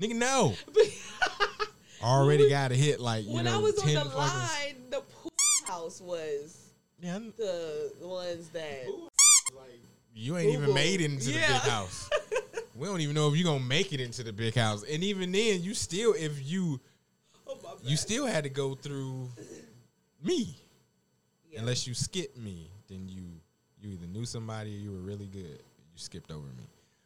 Nigga, 0.00 0.14
no. 0.14 0.54
Already 2.04 2.48
got 2.48 2.70
a 2.70 2.76
hit 2.76 3.00
like 3.00 3.24
you 3.26 3.32
when 3.34 3.46
know 3.46 3.54
I 3.56 3.58
was 3.58 3.76
on 3.80 3.88
the 3.88 3.94
fucking- 4.00 4.16
line, 4.16 4.76
the 4.90 5.00
pool 5.00 5.32
house 5.66 6.00
was 6.00 6.68
Yeah, 7.00 7.16
I- 7.16 7.32
the 7.36 7.92
ones 8.00 8.48
that. 8.50 8.86
you 10.14 10.36
ain't 10.36 10.52
even 10.52 10.72
made 10.72 11.00
it 11.00 11.10
into 11.10 11.32
Yeah. 11.32 11.48
the 11.48 11.52
big 11.54 11.62
house. 11.62 12.08
we 12.76 12.86
don't 12.86 13.00
even 13.00 13.16
know 13.16 13.28
if 13.28 13.34
you're 13.36 13.44
gonna 13.44 13.58
make 13.64 13.92
it 13.92 14.00
into 14.00 14.22
the 14.22 14.32
big 14.32 14.54
house. 14.54 14.84
And 14.88 15.02
even 15.02 15.32
then, 15.32 15.62
you 15.64 15.74
still 15.74 16.14
if 16.16 16.48
you 16.48 16.74
my 16.74 16.78
you 17.82 17.96
still 17.96 18.26
had 18.26 18.44
to 18.44 18.50
go 18.50 18.74
through 18.74 19.28
me. 20.22 20.56
Yeah. 21.50 21.60
Unless 21.60 21.86
you 21.86 21.94
skipped 21.94 22.38
me, 22.38 22.70
then 22.88 23.08
you 23.08 23.24
you 23.80 23.90
either 23.94 24.06
knew 24.06 24.24
somebody 24.24 24.74
or 24.74 24.78
you 24.78 24.92
were 24.92 25.00
really 25.00 25.26
good. 25.26 25.42
You 25.92 25.96
skipped 25.96 26.30
over 26.30 26.46
me. 26.46 26.64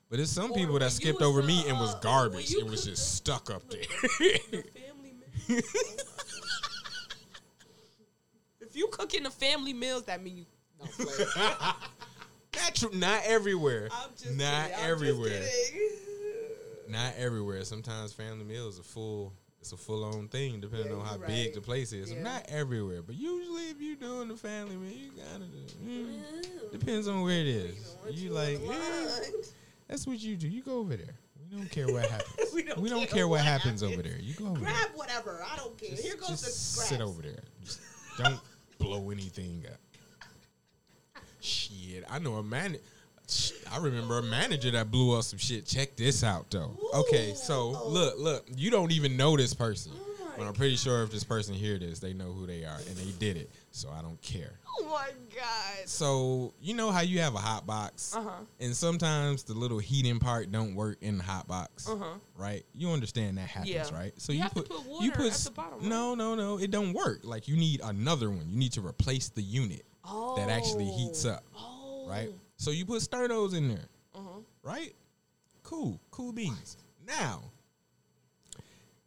But 0.09 0.19
there's 0.19 0.31
some 0.31 0.53
Or 0.53 0.55
people 0.55 0.79
that 0.79 0.93
skipped 0.93 1.23
over 1.23 1.41
the, 1.41 1.49
me 1.49 1.69
and 1.69 1.79
was 1.81 1.95
uh, 1.95 1.99
garbage. 2.01 2.53
It 2.55 2.65
was 2.65 2.85
just 2.85 3.17
stuck 3.17 3.51
up 3.51 3.69
there. 3.69 3.81
The 3.81 4.65
family 4.79 5.15
meal. 5.49 5.61
if 8.61 8.77
you 8.77 8.89
cook 8.93 9.15
in 9.15 9.25
the 9.25 9.31
family 9.31 9.73
meals, 9.73 10.05
that 10.05 10.23
means 10.23 10.39
you. 10.39 10.47
No, 10.79 10.87
not 12.55 12.75
true. 12.75 12.91
Not 12.93 13.23
everywhere. 13.25 13.89
I'm 13.91 14.11
just 14.11 14.37
not 14.37 14.71
kidding, 14.71 14.75
I'm 14.75 14.81
just 14.81 14.83
everywhere. 14.85 15.41
kidding. 15.73 15.91
Not 16.89 17.15
everywhere. 17.17 17.65
Sometimes 17.65 18.13
family 18.13 18.45
meals 18.45 18.79
are 18.79 18.85
full. 18.85 19.33
It's 19.67 19.73
a 19.73 19.77
full 19.85 20.05
on 20.05 20.29
thing 20.29 20.61
depending 20.61 20.93
Yeah, 20.93 20.99
on 20.99 21.05
how 21.07 21.17
you're 21.17 21.27
big 21.27 21.55
the 21.55 21.61
place 21.61 21.93
is. 21.93 22.13
Yeah. 22.13 22.23
Not 22.23 22.45
everywhere, 22.49 23.03
but 23.03 23.17
usually 23.17 23.63
if 23.71 23.81
you're 23.81 23.97
doing 23.97 24.29
the 24.29 24.37
family, 24.37 24.77
man, 24.77 24.93
you 24.93 25.11
gotta 25.11 25.45
do. 25.45 25.59
mm, 25.85 26.71
depends 26.71 27.09
on 27.09 27.23
where 27.23 27.41
it 27.41 27.49
is. 27.49 27.97
You 28.09 28.29
you 28.29 28.31
like, 28.31 28.65
line. 28.65 28.79
that's 29.89 30.07
what 30.07 30.21
you 30.21 30.37
do. 30.37 30.47
You 30.47 30.63
go 30.63 30.79
over 30.79 30.95
there. 30.97 31.17
We 31.51 31.57
don't 31.57 31.69
care 31.69 31.89
what 31.89 32.07
happens. 32.11 32.55
We 32.55 32.63
don't 32.63 32.79
we 32.81 32.89
don't 32.89 33.01
care 33.01 33.09
care 33.09 33.29
what 33.29 33.39
what 33.39 33.45
happens 33.45 33.81
happens. 33.81 33.83
over 33.83 34.03
there. 34.03 34.19
You 34.21 34.35
go 34.35 34.47
over 34.47 34.61
there. 34.61 34.71
Grab 34.73 34.89
whatever. 34.95 35.45
I 35.53 35.57
don't 35.57 35.77
care. 35.77 35.91
Just, 35.91 36.05
Here 36.05 36.15
goes 36.17 36.43
the 36.43 36.51
sit 36.51 37.01
over 37.01 37.23
there. 37.23 37.43
Just 37.65 37.81
don't 38.19 38.39
blow 38.79 39.11
anything 39.11 39.65
up. 39.69 39.81
Shit, 41.41 42.05
I 42.09 42.21
know 42.21 42.35
a 42.35 42.43
man. 42.45 42.77
I 43.73 43.79
remember 43.79 44.19
a 44.19 44.23
manager 44.23 44.71
that 44.73 44.91
blew 44.91 45.17
up 45.17 45.25
some 45.25 45.39
shit. 45.39 45.67
Check 45.67 45.97
this 45.97 46.23
out, 46.23 46.51
though. 46.51 46.77
Okay, 46.95 47.35
so 47.35 47.71
Ooh. 47.71 47.89
look, 47.89 48.15
look. 48.19 48.47
You 48.57 48.71
don't 48.71 48.93
even 48.93 49.17
know 49.17 49.37
this 49.37 49.53
person, 49.55 49.93
Oh 49.97 50.33
but 50.39 50.47
I'm 50.47 50.53
pretty 50.55 50.77
sure 50.77 51.03
if 51.03 51.11
this 51.11 51.25
person 51.25 51.55
hear 51.55 51.79
this, 51.79 51.99
they 51.99 52.13
know 52.13 52.33
who 52.33 52.47
they 52.47 52.65
are 52.65 52.77
and 52.79 52.97
they 52.97 53.11
did 53.19 53.37
it. 53.37 53.51
So 53.73 53.89
I 53.91 54.01
don't 54.03 54.21
care. 54.23 54.53
Oh 54.79 54.85
my 54.85 55.09
god. 55.35 55.87
So 55.89 56.53
you 56.61 56.75
know 56.75 56.91
how 56.91 57.01
you 57.01 57.21
have 57.21 57.35
a 57.35 57.39
hot 57.39 57.67
box, 57.67 58.15
Uh 58.15 58.23
huh. 58.23 58.31
and 58.61 58.75
sometimes 58.77 59.43
the 59.43 59.55
little 59.55 59.79
heating 59.79 60.19
part 60.19 60.53
don't 60.53 60.75
work 60.75 60.99
in 61.01 61.19
the 61.19 61.25
hot 61.25 61.49
box, 61.49 61.89
Uh 61.89 61.97
huh. 61.97 62.15
right? 62.37 62.65
You 62.75 62.91
understand 62.91 63.39
that 63.39 63.49
happens, 63.49 63.71
Yeah. 63.71 63.95
right? 63.95 64.13
So 64.19 64.33
You 64.33 64.39
you, 64.39 64.43
have 64.45 64.55
to 64.55 64.63
put, 64.63 64.71
put 64.87 65.03
you 65.03 65.11
put 65.11 65.27
at 65.27 65.33
s- 65.33 65.45
the 65.45 65.51
bottom? 65.51 65.89
No, 65.89 66.15
no, 66.15 66.35
no, 66.35 66.59
it 66.59 66.71
don't 66.71 66.93
work. 66.93 67.21
Like 67.25 67.49
you 67.49 67.57
need 67.57 67.81
another 67.83 68.29
one. 68.31 68.47
You 68.49 68.57
need 68.59 68.73
to 68.73 68.87
replace 68.87 69.29
the 69.31 69.43
unit 69.43 69.85
Oh. 70.05 70.37
that 70.37 70.49
actually 70.51 70.87
heats 70.87 71.25
up, 71.25 71.43
Oh. 71.59 72.07
right? 72.09 72.31
So 72.57 72.71
you 72.71 72.85
put 72.87 73.03
sternos 73.03 73.55
in 73.55 73.69
there, 73.69 73.85
Uh 74.15 74.19
huh. 74.25 74.41
right? 74.63 74.95
Cool, 75.63 76.01
cool 76.11 76.33
beans. 76.33 76.77
Now, 77.07 77.43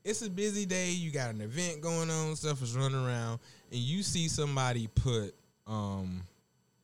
it's 0.04 0.22
a 0.22 0.30
busy 0.30 0.66
day. 0.66 0.92
You 0.92 1.12
got 1.12 1.30
an 1.32 1.42
event 1.42 1.82
going 1.82 2.10
on. 2.10 2.36
Stuff 2.36 2.62
is 2.62 2.76
running 2.76 3.06
around, 3.06 3.40
and 3.72 3.80
you 3.80 4.04
see 4.04 4.28
somebody 4.28 4.88
put 4.88 5.34
um 5.68 6.22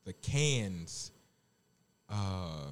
the 0.06 0.14
cans, 0.14 1.12
uh, 2.10 2.66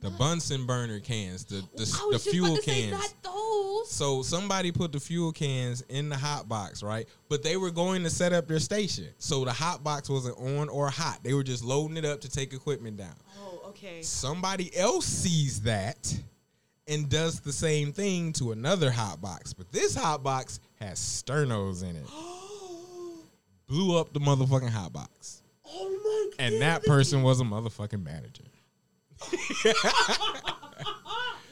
the 0.00 0.10
Bunsen 0.10 0.64
burner 0.66 1.00
cans, 1.00 1.44
the 1.44 1.56
the, 1.56 1.62
I 1.78 1.82
was 1.82 1.98
the 2.00 2.10
just 2.12 2.30
fuel 2.30 2.52
about 2.52 2.62
to 2.62 2.70
say 2.70 2.80
cans. 2.82 2.92
not 2.92 3.14
those. 3.22 3.90
So 3.90 4.22
somebody 4.22 4.70
put 4.70 4.92
the 4.92 5.00
fuel 5.00 5.32
cans 5.32 5.82
in 5.88 6.08
the 6.08 6.16
hot 6.16 6.48
box, 6.48 6.82
right? 6.82 7.08
But 7.28 7.42
they 7.42 7.56
were 7.56 7.70
going 7.70 8.04
to 8.04 8.10
set 8.10 8.32
up 8.32 8.46
their 8.46 8.60
station. 8.60 9.08
So 9.18 9.44
the 9.44 9.52
hot 9.52 9.82
box 9.82 10.08
wasn't 10.08 10.38
on 10.38 10.68
or 10.68 10.88
hot. 10.88 11.20
They 11.22 11.34
were 11.34 11.42
just 11.42 11.64
loading 11.64 11.96
it 11.96 12.04
up 12.04 12.20
to 12.20 12.28
take 12.28 12.52
equipment 12.52 12.96
down. 12.96 13.14
Oh, 13.40 13.62
okay. 13.68 14.02
Somebody 14.02 14.76
else 14.76 15.06
sees 15.06 15.62
that 15.62 16.14
and 16.86 17.08
does 17.08 17.40
the 17.40 17.52
same 17.52 17.92
thing 17.92 18.32
to 18.34 18.52
another 18.52 18.90
hot 18.90 19.20
box. 19.20 19.52
But 19.52 19.72
this 19.72 19.94
hot 19.94 20.22
box 20.22 20.60
has 20.80 20.98
sternos 20.98 21.82
in 21.82 21.96
it. 21.96 22.06
Blew 23.66 23.98
up 23.98 24.12
the 24.12 24.20
motherfucking 24.20 24.70
hot 24.70 24.92
box. 24.92 25.42
Oh 25.66 25.88
my 25.88 26.30
god. 26.30 26.52
And 26.52 26.62
that 26.62 26.84
person 26.84 27.22
was 27.22 27.40
a 27.40 27.44
motherfucking 27.44 28.02
manager. 28.02 28.44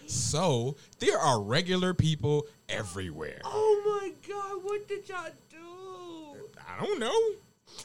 So 0.06 0.76
there 0.98 1.18
are 1.18 1.40
regular 1.40 1.94
people 1.94 2.46
everywhere. 2.68 3.40
Oh 3.44 4.00
my 4.00 4.12
god. 4.28 4.62
What 4.62 4.88
did 4.88 5.08
y'all 5.08 5.30
do? 5.50 6.48
I 6.68 6.84
don't 6.84 6.98
know. 7.00 7.20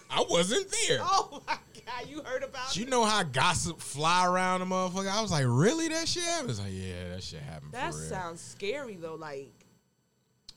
I 0.09 0.23
wasn't 0.29 0.67
there. 0.87 0.99
Oh 1.03 1.41
my 1.47 1.53
god. 1.53 2.09
You 2.09 2.21
heard 2.23 2.43
about 2.43 2.71
it? 2.71 2.77
You 2.77 2.83
it? 2.85 2.89
know 2.89 3.03
how 3.03 3.23
gossip 3.23 3.79
fly 3.79 4.25
around 4.25 4.59
the 4.59 4.65
motherfucker? 4.67 5.09
I 5.11 5.21
was 5.21 5.31
like, 5.31 5.45
really? 5.47 5.87
That 5.87 6.07
shit 6.07 6.23
happened? 6.23 6.47
I 6.49 6.51
was 6.51 6.59
like, 6.59 6.73
yeah, 6.73 7.09
that 7.09 7.23
shit 7.23 7.41
happened 7.41 7.71
That 7.73 7.93
sounds 7.93 8.41
scary 8.41 8.95
though. 8.95 9.15
Like. 9.15 9.51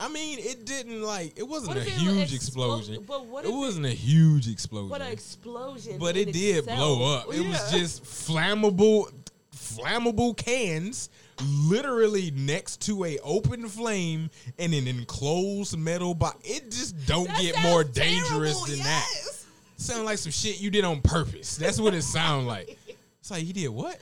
I 0.04 0.08
mean, 0.08 0.38
it 0.38 0.66
didn't 0.66 1.02
like 1.02 1.32
it 1.38 1.42
wasn't 1.48 1.76
What 1.76 1.86
a 1.86 1.90
huge 1.90 2.30
explo- 2.30 2.34
explosion. 2.34 3.04
but 3.06 3.26
what 3.26 3.44
it 3.44 3.48
if 3.48 3.54
it- 3.54 3.58
wasn't 3.58 3.86
a 3.86 3.90
huge 3.90 4.48
explosion. 4.48 4.90
What 4.90 5.00
an 5.00 5.08
explosion! 5.12 5.98
but 5.98 6.16
it 6.16 6.32
did 6.32 6.58
itself. 6.58 6.76
blow 6.78 7.14
up. 7.14 7.34
It 7.34 7.46
was 7.46 7.70
just 7.72 8.04
flammable, 8.04 9.10
flammable 9.54 10.36
cans, 10.36 11.08
literally 11.42 12.30
next 12.32 12.80
to 12.82 13.04
a 13.04 13.18
open 13.20 13.68
flame 13.68 14.30
in 14.58 14.74
an 14.74 14.86
enclosed 14.86 15.76
metal 15.78 16.14
box. 16.14 16.36
It 16.48 16.70
just 16.70 17.06
don't 17.06 17.26
That 17.28 17.40
get 17.40 17.62
more 17.62 17.82
dangerous 17.84 18.52
terrible, 18.58 18.66
than 18.66 18.78
that. 18.80 19.08
yes. 19.14 19.46
Sound 19.76 20.04
like 20.04 20.18
some 20.18 20.32
shit 20.32 20.60
you 20.60 20.70
did 20.70 20.84
on 20.84 21.00
purpose. 21.00 21.56
That's 21.56 21.80
what 21.80 21.94
it 21.94 22.02
sound 22.02 22.46
like. 22.46 22.78
It's 23.20 23.30
like 23.30 23.42
he 23.44 23.52
did 23.52 23.68
what? 23.68 23.98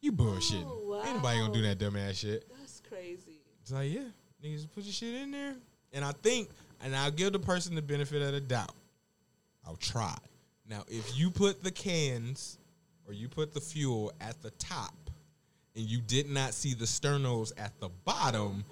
You 0.00 0.12
bullshitting. 0.12 0.64
Oh, 0.66 1.02
Ain't 1.04 1.16
nobody 1.16 1.38
gonna 1.40 1.52
do 1.52 1.62
wow. 1.62 1.68
that 1.74 1.78
dumbass 1.78 2.14
shit. 2.18 2.46
That's 2.58 2.80
crazy. 2.88 3.40
It's 3.62 3.72
like, 3.72 3.90
yeah, 3.92 4.00
niggas 4.44 4.66
put 4.74 4.84
your 4.84 4.92
shit 4.92 5.14
in 5.14 5.30
there. 5.30 5.54
And 5.92 6.04
I 6.04 6.12
think, 6.22 6.48
and 6.82 6.94
I'll 6.94 7.10
give 7.10 7.32
the 7.32 7.38
person 7.38 7.74
the 7.74 7.82
benefit 7.82 8.22
of 8.22 8.32
the 8.32 8.40
doubt. 8.40 8.74
I'll 9.66 9.76
try. 9.76 10.16
Now, 10.68 10.84
if 10.88 11.16
you 11.16 11.30
put 11.30 11.62
the 11.62 11.70
cans 11.70 12.58
or 13.06 13.12
you 13.12 13.28
put 13.28 13.54
the 13.54 13.60
fuel 13.60 14.12
at 14.20 14.40
the 14.42 14.50
top 14.52 14.94
and 15.74 15.84
you 15.84 16.00
did 16.00 16.28
not 16.28 16.54
see 16.54 16.74
the 16.74 16.84
sternos 16.84 17.52
at 17.56 17.78
the 17.80 17.88
bottom, 18.04 18.64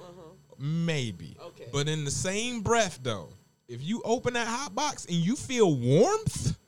maybe. 0.58 1.36
Uh-huh. 1.38 1.48
Okay. 1.48 1.68
But 1.72 1.88
in 1.88 2.04
the 2.04 2.10
same 2.10 2.60
breath, 2.60 3.00
though, 3.02 3.28
if 3.68 3.82
you 3.82 4.02
open 4.04 4.34
that 4.34 4.46
hot 4.46 4.74
box 4.74 5.06
and 5.06 5.16
you 5.16 5.36
feel 5.36 5.74
warmth, 5.74 6.58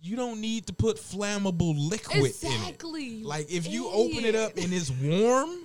you 0.00 0.16
don't 0.16 0.40
need 0.40 0.66
to 0.66 0.72
put 0.72 0.96
flammable 0.96 1.74
liquid 1.76 2.16
in 2.16 2.24
it. 2.24 2.28
Exactly. 2.28 3.22
Like 3.22 3.52
if 3.52 3.68
you 3.68 3.88
open 3.88 4.24
it 4.24 4.34
up 4.34 4.56
and 4.56 4.72
it's 4.72 4.90
warm, 4.90 5.61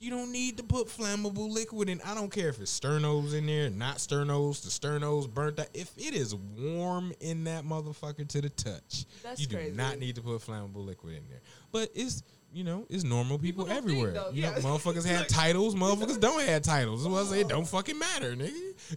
you 0.00 0.10
don't 0.10 0.32
need 0.32 0.56
to 0.56 0.62
put 0.62 0.88
flammable 0.88 1.50
liquid 1.52 1.88
in. 1.90 2.00
I 2.06 2.14
don't 2.14 2.30
care 2.32 2.48
if 2.48 2.58
it's 2.60 2.78
sternos 2.78 3.34
in 3.34 3.46
there, 3.46 3.68
not 3.68 3.98
sternos, 3.98 4.62
the 4.62 4.70
sternos 4.70 5.28
burnt 5.32 5.60
out. 5.60 5.68
If 5.74 5.92
it 5.98 6.14
is 6.14 6.34
warm 6.34 7.12
in 7.20 7.44
that 7.44 7.64
motherfucker 7.64 8.26
to 8.26 8.40
the 8.40 8.48
touch, 8.48 9.04
That's 9.22 9.40
you 9.40 9.46
do 9.46 9.56
crazy. 9.56 9.76
not 9.76 9.98
need 9.98 10.14
to 10.16 10.22
put 10.22 10.40
flammable 10.40 10.84
liquid 10.86 11.16
in 11.16 11.22
there. 11.28 11.40
But 11.70 11.90
it's 11.94 12.22
you 12.52 12.64
know, 12.64 12.84
it's 12.90 13.04
normal 13.04 13.38
people, 13.38 13.64
think, 13.66 13.76
everywhere. 13.78 14.10
though. 14.12 14.30
You 14.32 14.42
Yeah. 14.42 14.50
know, 14.52 14.56
motherfuckers 14.60 15.04
have 15.16 15.28
titles, 15.28 15.74
motherfuckers 15.76 16.18
don't 16.18 16.42
have 16.42 16.62
titles. 16.62 17.04
That's 17.04 17.12
why 17.12 17.20
I 17.20 17.24
say 17.24 17.40
it 17.42 17.48
don't 17.48 17.68
fucking 17.68 17.96
matter, 17.96 18.34
nigga. 18.34 18.50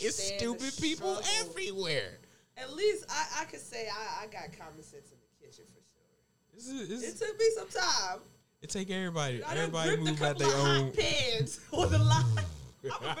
it's 0.00 0.22
stupid 0.36 0.72
people 0.80 1.16
struggle. 1.16 1.50
everywhere. 1.50 2.18
At 2.56 2.72
least 2.74 3.04
I, 3.08 3.40
I 3.40 3.44
could 3.46 3.60
say 3.60 3.88
I, 3.88 4.24
I 4.24 4.26
got 4.26 4.56
common 4.56 4.82
sense 4.82 5.10
in 5.10 5.16
the 5.18 5.44
kitchen 5.46 5.64
for 5.74 5.80
sure. 5.82 6.06
This 6.54 6.68
is, 7.02 7.02
It 7.02 7.18
took 7.26 7.38
me 7.38 7.46
some 7.56 7.68
time. 7.68 8.20
It 8.62 8.70
take 8.70 8.90
everybody. 8.90 9.42
I 9.42 9.54
Everybody 9.56 9.96
move 9.96 10.22
at 10.22 10.38
their 10.38 10.54
own. 10.54 10.92
pans 10.92 11.60
on 11.72 11.90
the 11.90 11.98
line. 11.98 12.24
I 12.82 12.96
remember, 12.98 13.20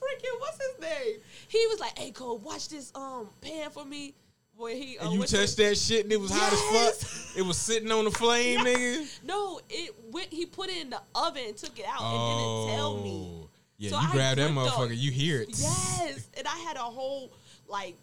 freaking, 0.00 0.40
what's 0.40 0.58
his 0.58 0.80
name? 0.80 1.16
he 1.48 1.66
was 1.68 1.80
like, 1.80 1.98
"Hey, 1.98 2.10
Cole, 2.10 2.38
watch 2.38 2.68
this 2.68 2.92
um 2.94 3.28
pan 3.40 3.70
for 3.70 3.84
me." 3.84 4.14
Boy, 4.56 4.74
he 4.74 4.98
uh, 4.98 5.04
And 5.04 5.12
you 5.14 5.20
touched 5.20 5.56
to- 5.56 5.62
that 5.64 5.76
shit 5.78 6.02
and 6.04 6.12
it 6.12 6.20
was 6.20 6.32
hot 6.32 6.52
as 6.52 6.60
fuck. 7.00 7.36
It 7.38 7.42
was 7.42 7.56
sitting 7.56 7.92
on 7.92 8.04
the 8.06 8.10
flame, 8.10 8.60
nigga. 8.64 9.06
No, 9.24 9.60
it 9.70 9.94
went. 10.10 10.28
He 10.32 10.46
put 10.46 10.68
it 10.68 10.78
in 10.82 10.90
the 10.90 11.00
oven 11.14 11.42
and 11.46 11.56
took 11.56 11.78
it 11.78 11.84
out 11.88 12.00
and 12.02 12.66
didn't 12.66 12.76
tell 12.76 12.96
me. 13.02 13.10
Oh. 13.44 13.48
Yeah, 13.76 13.90
So 13.90 14.00
you 14.00 14.08
I 14.08 14.12
grab 14.12 14.36
that 14.38 14.50
motherfucker, 14.50 14.88
the- 14.88 14.96
you 14.96 15.12
hear 15.12 15.42
it. 15.42 15.50
Yes, 15.50 16.28
and 16.36 16.46
I 16.48 16.56
had 16.58 16.76
a 16.76 16.80
whole 16.80 17.30
like 17.68 17.94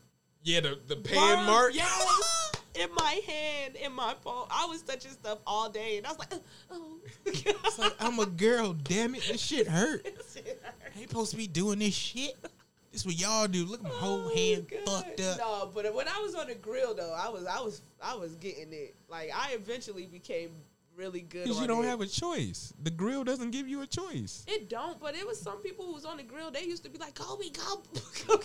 Yeah, 0.43 0.61
the, 0.61 0.79
the 0.87 0.95
pan 0.95 1.37
burn- 1.37 1.45
mark. 1.45 1.75
Yes, 1.75 2.54
in 2.79 2.89
my 2.95 3.21
hand, 3.27 3.75
in 3.75 3.91
my 3.93 4.13
phone. 4.23 4.45
I 4.51 4.65
was 4.67 4.81
touching 4.81 5.11
stuff 5.11 5.39
all 5.47 5.69
day, 5.69 5.97
and 5.97 6.05
I 6.05 6.09
was 6.09 6.19
like, 6.19 6.33
uh, 6.33 6.37
"Oh, 6.71 6.97
It's 7.25 7.79
like, 7.79 7.93
I'm 7.99 8.19
a 8.19 8.25
girl, 8.25 8.73
damn 8.73 9.15
it. 9.15 9.23
This 9.27 9.41
shit 9.41 9.67
hurt. 9.67 10.05
I 10.05 10.99
ain't 10.99 11.09
supposed 11.09 11.31
to 11.31 11.37
be 11.37 11.47
doing 11.47 11.79
this 11.79 11.93
shit. 11.93 12.35
This 12.91 13.05
what 13.05 13.15
y'all 13.19 13.47
do. 13.47 13.65
Look 13.65 13.79
at 13.79 13.83
my 13.83 13.89
whole 13.89 14.29
Oh, 14.31 14.35
hand 14.35 14.67
God. 14.69 15.03
fucked 15.03 15.19
up. 15.21 15.37
No, 15.39 15.71
but 15.73 15.93
when 15.93 16.07
I 16.07 16.19
was 16.21 16.33
on 16.35 16.47
the 16.47 16.55
grill 16.55 16.93
though, 16.95 17.13
I 17.13 17.27
was 17.29 17.45
I 17.45 17.59
was 17.59 17.81
I 18.01 18.15
was 18.15 18.35
getting 18.35 18.71
it. 18.71 18.95
Like 19.09 19.31
I 19.35 19.51
eventually 19.53 20.05
became 20.05 20.51
really 20.95 21.19
good. 21.21 21.43
Because 21.43 21.59
you 21.59 21.67
don't 21.67 21.83
it. 21.83 21.89
have 21.89 21.99
a 21.99 22.05
choice. 22.07 22.71
The 22.83 22.91
grill 22.91 23.25
doesn't 23.25 23.51
give 23.51 23.67
you 23.67 23.81
a 23.81 23.87
choice. 23.87 24.45
it 24.47 24.69
don't." 24.69 24.97
But 25.01 25.15
it 25.15 25.27
was 25.27 25.39
some 25.41 25.57
people 25.61 25.85
who 25.85 25.93
was 25.93 26.05
on 26.05 26.15
the 26.17 26.23
grill. 26.23 26.51
They 26.51 26.63
used 26.63 26.83
to 26.85 26.89
be 26.89 26.97
like, 26.97 27.15
"Kobe, 27.15 27.49
go." 27.49 27.83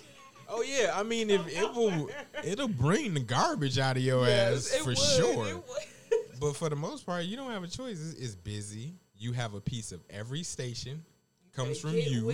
Oh 0.51 0.63
yeah, 0.63 0.93
I 0.95 1.03
mean 1.03 1.31
if 1.31 1.47
it 1.49 1.75
will 1.75 2.11
it'll 2.45 2.69
bring 2.69 3.15
the 3.15 3.21
garbage 3.21 3.79
out 3.79 3.97
of 3.97 4.03
your 4.03 4.27
Yes, 4.27 4.75
ass 4.75 4.81
for 4.81 4.89
would, 4.91 4.99
sure. 4.99 5.63
But 6.41 6.57
for 6.57 6.71
the 6.71 6.77
most 6.77 7.05
part, 7.05 7.25
you 7.25 7.37
don't 7.37 7.51
have 7.51 7.63
a 7.63 7.69
choice. 7.69 8.01
It's, 8.01 8.15
it's 8.19 8.35
busy. 8.35 8.95
You 9.19 9.33
have 9.33 9.53
a 9.53 9.61
piece 9.61 9.93
of 9.93 10.01
every 10.09 10.43
station 10.43 11.05
comes 11.55 11.79
from 11.79 11.95
you. 11.97 12.33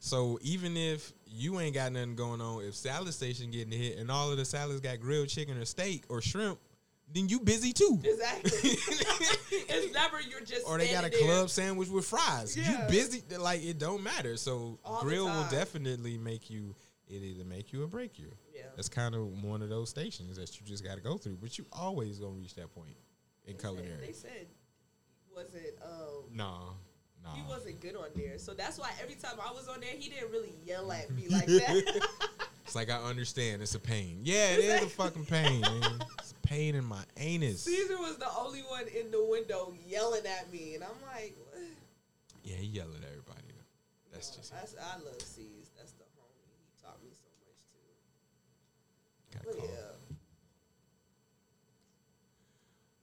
So 0.00 0.40
even 0.42 0.76
if 0.76 1.12
you 1.24 1.60
ain't 1.60 1.74
got 1.74 1.92
nothing 1.92 2.16
going 2.16 2.40
on, 2.40 2.64
if 2.64 2.74
salad 2.74 3.14
station 3.14 3.52
getting 3.52 3.72
hit 3.72 3.96
and 3.98 4.10
all 4.10 4.30
of 4.30 4.36
the 4.38 4.44
salads 4.44 4.80
got 4.80 4.98
grilled 5.00 5.28
chicken 5.28 5.56
or 5.56 5.64
steak 5.64 6.04
or 6.08 6.20
shrimp, 6.20 6.58
then 7.14 7.28
you 7.28 7.38
busy 7.38 7.72
too. 7.72 8.00
Exactly. 8.02 8.50
it's 9.52 9.94
never 9.94 10.20
you're 10.20 10.40
just 10.40 10.66
or 10.66 10.76
they 10.78 10.90
got 10.90 11.04
a 11.04 11.10
there. 11.10 11.20
club 11.20 11.48
sandwich 11.48 11.88
with 11.88 12.04
fries. 12.06 12.56
Yeah. 12.56 12.70
You 12.70 12.90
busy 12.90 13.22
like 13.38 13.64
it 13.64 13.78
don't 13.78 14.02
matter. 14.02 14.36
So 14.36 14.78
All 14.84 15.00
grill 15.00 15.26
will 15.26 15.46
definitely 15.50 16.18
make 16.18 16.50
you 16.50 16.74
it 17.08 17.22
either 17.22 17.44
make 17.44 17.72
you 17.72 17.82
or 17.82 17.86
break 17.86 18.18
you. 18.18 18.30
Yeah. 18.54 18.62
That's 18.76 18.88
kind 18.88 19.14
of 19.14 19.42
one 19.42 19.62
of 19.62 19.68
those 19.68 19.90
stations 19.90 20.36
that 20.36 20.58
you 20.58 20.66
just 20.66 20.84
got 20.84 20.94
to 20.96 21.00
go 21.00 21.16
through, 21.18 21.38
but 21.40 21.58
you 21.58 21.66
always 21.72 22.18
gonna 22.18 22.32
reach 22.32 22.54
that 22.54 22.74
point 22.74 22.96
in 23.46 23.56
culinary. 23.56 23.88
They 24.00 24.12
culinary. 24.12 24.12
said, 24.14 24.46
was 25.34 25.54
it 25.54 25.78
um 25.84 26.24
Nah, 26.32 26.58
Nah. 27.22 27.34
He 27.34 27.42
wasn't 27.48 27.80
good 27.80 27.96
on 27.96 28.08
there, 28.14 28.38
so 28.38 28.52
that's 28.52 28.78
why 28.78 28.90
every 29.02 29.14
time 29.14 29.36
I 29.42 29.50
was 29.50 29.66
on 29.66 29.80
there, 29.80 29.94
he 29.96 30.10
didn't 30.10 30.30
really 30.30 30.52
yell 30.64 30.92
at 30.92 31.10
me 31.10 31.26
like 31.30 31.46
that. 31.46 32.06
It's 32.66 32.74
like 32.74 32.90
I 32.90 32.96
understand. 33.02 33.62
It's 33.62 33.74
a 33.74 33.80
pain. 33.80 34.20
Yeah, 34.24 34.52
it 34.52 34.58
is 34.60 34.82
a 34.82 34.86
fucking 34.88 35.24
pain. 35.24 35.62
Man. 35.62 36.02
It's 36.18 36.32
a 36.32 36.46
pain 36.46 36.74
in 36.74 36.84
my 36.84 37.02
anus. 37.16 37.62
Caesar 37.64 37.96
was 37.98 38.18
the 38.18 38.28
only 38.38 38.60
one 38.60 38.84
in 38.88 39.10
the 39.10 39.24
window 39.24 39.72
yelling 39.86 40.26
at 40.26 40.52
me, 40.52 40.74
and 40.74 40.84
I'm 40.84 40.90
like, 41.14 41.34
what? 41.50 41.62
Yeah, 42.42 42.56
he 42.56 42.66
yelled 42.66 42.94
at 42.94 43.08
everybody. 43.08 43.40
That's 44.12 44.30
No, 44.30 44.36
just 44.36 44.52
that's, 44.52 44.74
I 44.76 44.96
love 45.02 45.20
C's. 45.20 45.70
That's 45.76 45.92
the 45.92 46.04
homie. 46.04 46.44
He 46.60 46.82
taught 46.82 47.02
me 47.02 47.08
so 47.12 47.24
much 49.46 49.54
too. 49.54 49.60
gotta 49.60 49.68
But 49.68 49.68
call. 49.68 49.68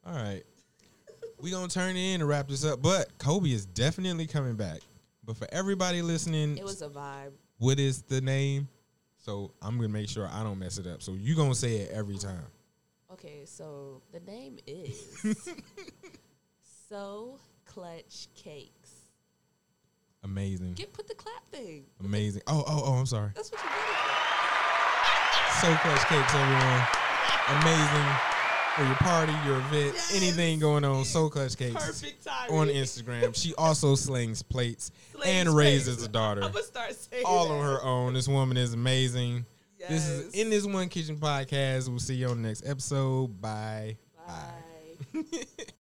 yeah, 0.05 0.13
All 0.19 0.23
right. 0.23 0.43
we 1.39 1.51
gonna 1.51 1.67
turn 1.67 1.95
it 1.95 2.13
in 2.13 2.19
to 2.21 2.25
wrap 2.25 2.47
this 2.47 2.65
up, 2.65 2.81
but 2.81 3.17
Kobe 3.17 3.49
is 3.51 3.65
definitely 3.65 4.27
coming 4.27 4.55
back. 4.55 4.79
But 5.23 5.37
for 5.37 5.47
everybody 5.51 6.01
listening, 6.01 6.57
It 6.57 6.63
was 6.63 6.81
a 6.81 6.89
vibe. 6.89 7.31
what 7.59 7.79
is 7.79 8.01
the 8.03 8.21
name? 8.21 8.67
So 9.17 9.53
I'm 9.61 9.75
gonna 9.77 9.89
make 9.89 10.09
sure 10.09 10.27
I 10.27 10.43
don't 10.43 10.57
mess 10.57 10.77
it 10.79 10.87
up. 10.87 11.01
So 11.03 11.13
you 11.13 11.35
gonna 11.35 11.53
say 11.55 11.75
it 11.77 11.91
every 11.91 12.17
time. 12.17 12.43
Okay, 13.13 13.43
so 13.45 14.01
the 14.11 14.19
name 14.21 14.57
is 14.65 15.17
So 16.89 17.37
Clutch 17.65 18.27
Cakes. 18.35 18.91
Amazing. 20.23 20.73
Get 20.73 20.91
put 20.93 21.07
the 21.07 21.15
clap 21.15 21.47
thing. 21.51 21.85
Amazing. 22.03 22.41
Oh, 22.47 22.63
oh, 22.67 22.83
oh, 22.87 22.93
I'm 22.93 23.05
sorry. 23.05 23.31
That's 23.35 23.51
what 23.51 23.61
you 23.63 23.69
did. 23.69 23.77
So 25.59 25.75
Clutch 25.75 26.07
Cakes, 26.07 26.33
everyone. 26.33 26.87
Amazing 27.61 28.15
for 28.75 28.83
your 28.85 28.95
party, 28.95 29.33
your 29.45 29.57
event, 29.57 29.93
Yes. 29.93 30.15
anything 30.15 30.59
going 30.59 30.83
on. 30.83 31.05
So 31.05 31.29
Clutch 31.29 31.55
Cakes 31.57 31.73
perfect 31.75 32.23
timing. 32.25 32.57
on 32.57 32.67
Instagram. 32.69 33.35
She 33.35 33.53
also 33.55 33.95
slings 33.95 34.41
plates 34.41 34.91
Slings 35.11 35.27
and 35.27 35.49
plates. 35.49 35.55
raises 35.87 36.03
a 36.03 36.07
daughter. 36.07 36.41
I'm 36.43 36.51
gonna 36.51 36.63
start 36.63 36.95
saying 36.95 37.23
all 37.25 37.47
that. 37.49 37.53
on 37.53 37.63
her 37.65 37.83
own. 37.83 38.13
This 38.13 38.27
woman 38.27 38.57
is 38.57 38.73
amazing. 38.73 39.45
This 39.89 40.07
is 40.07 40.33
in 40.33 40.49
this 40.49 40.65
one 40.65 40.89
kitchen 40.89 41.17
podcast. 41.17 41.89
We'll 41.89 41.99
see 41.99 42.15
you 42.15 42.27
on 42.29 42.41
the 42.41 42.47
next 42.47 42.65
episode. 42.65 43.39
Bye. 43.41 43.97
Bye. 44.27 44.33
Bye. 45.13 45.21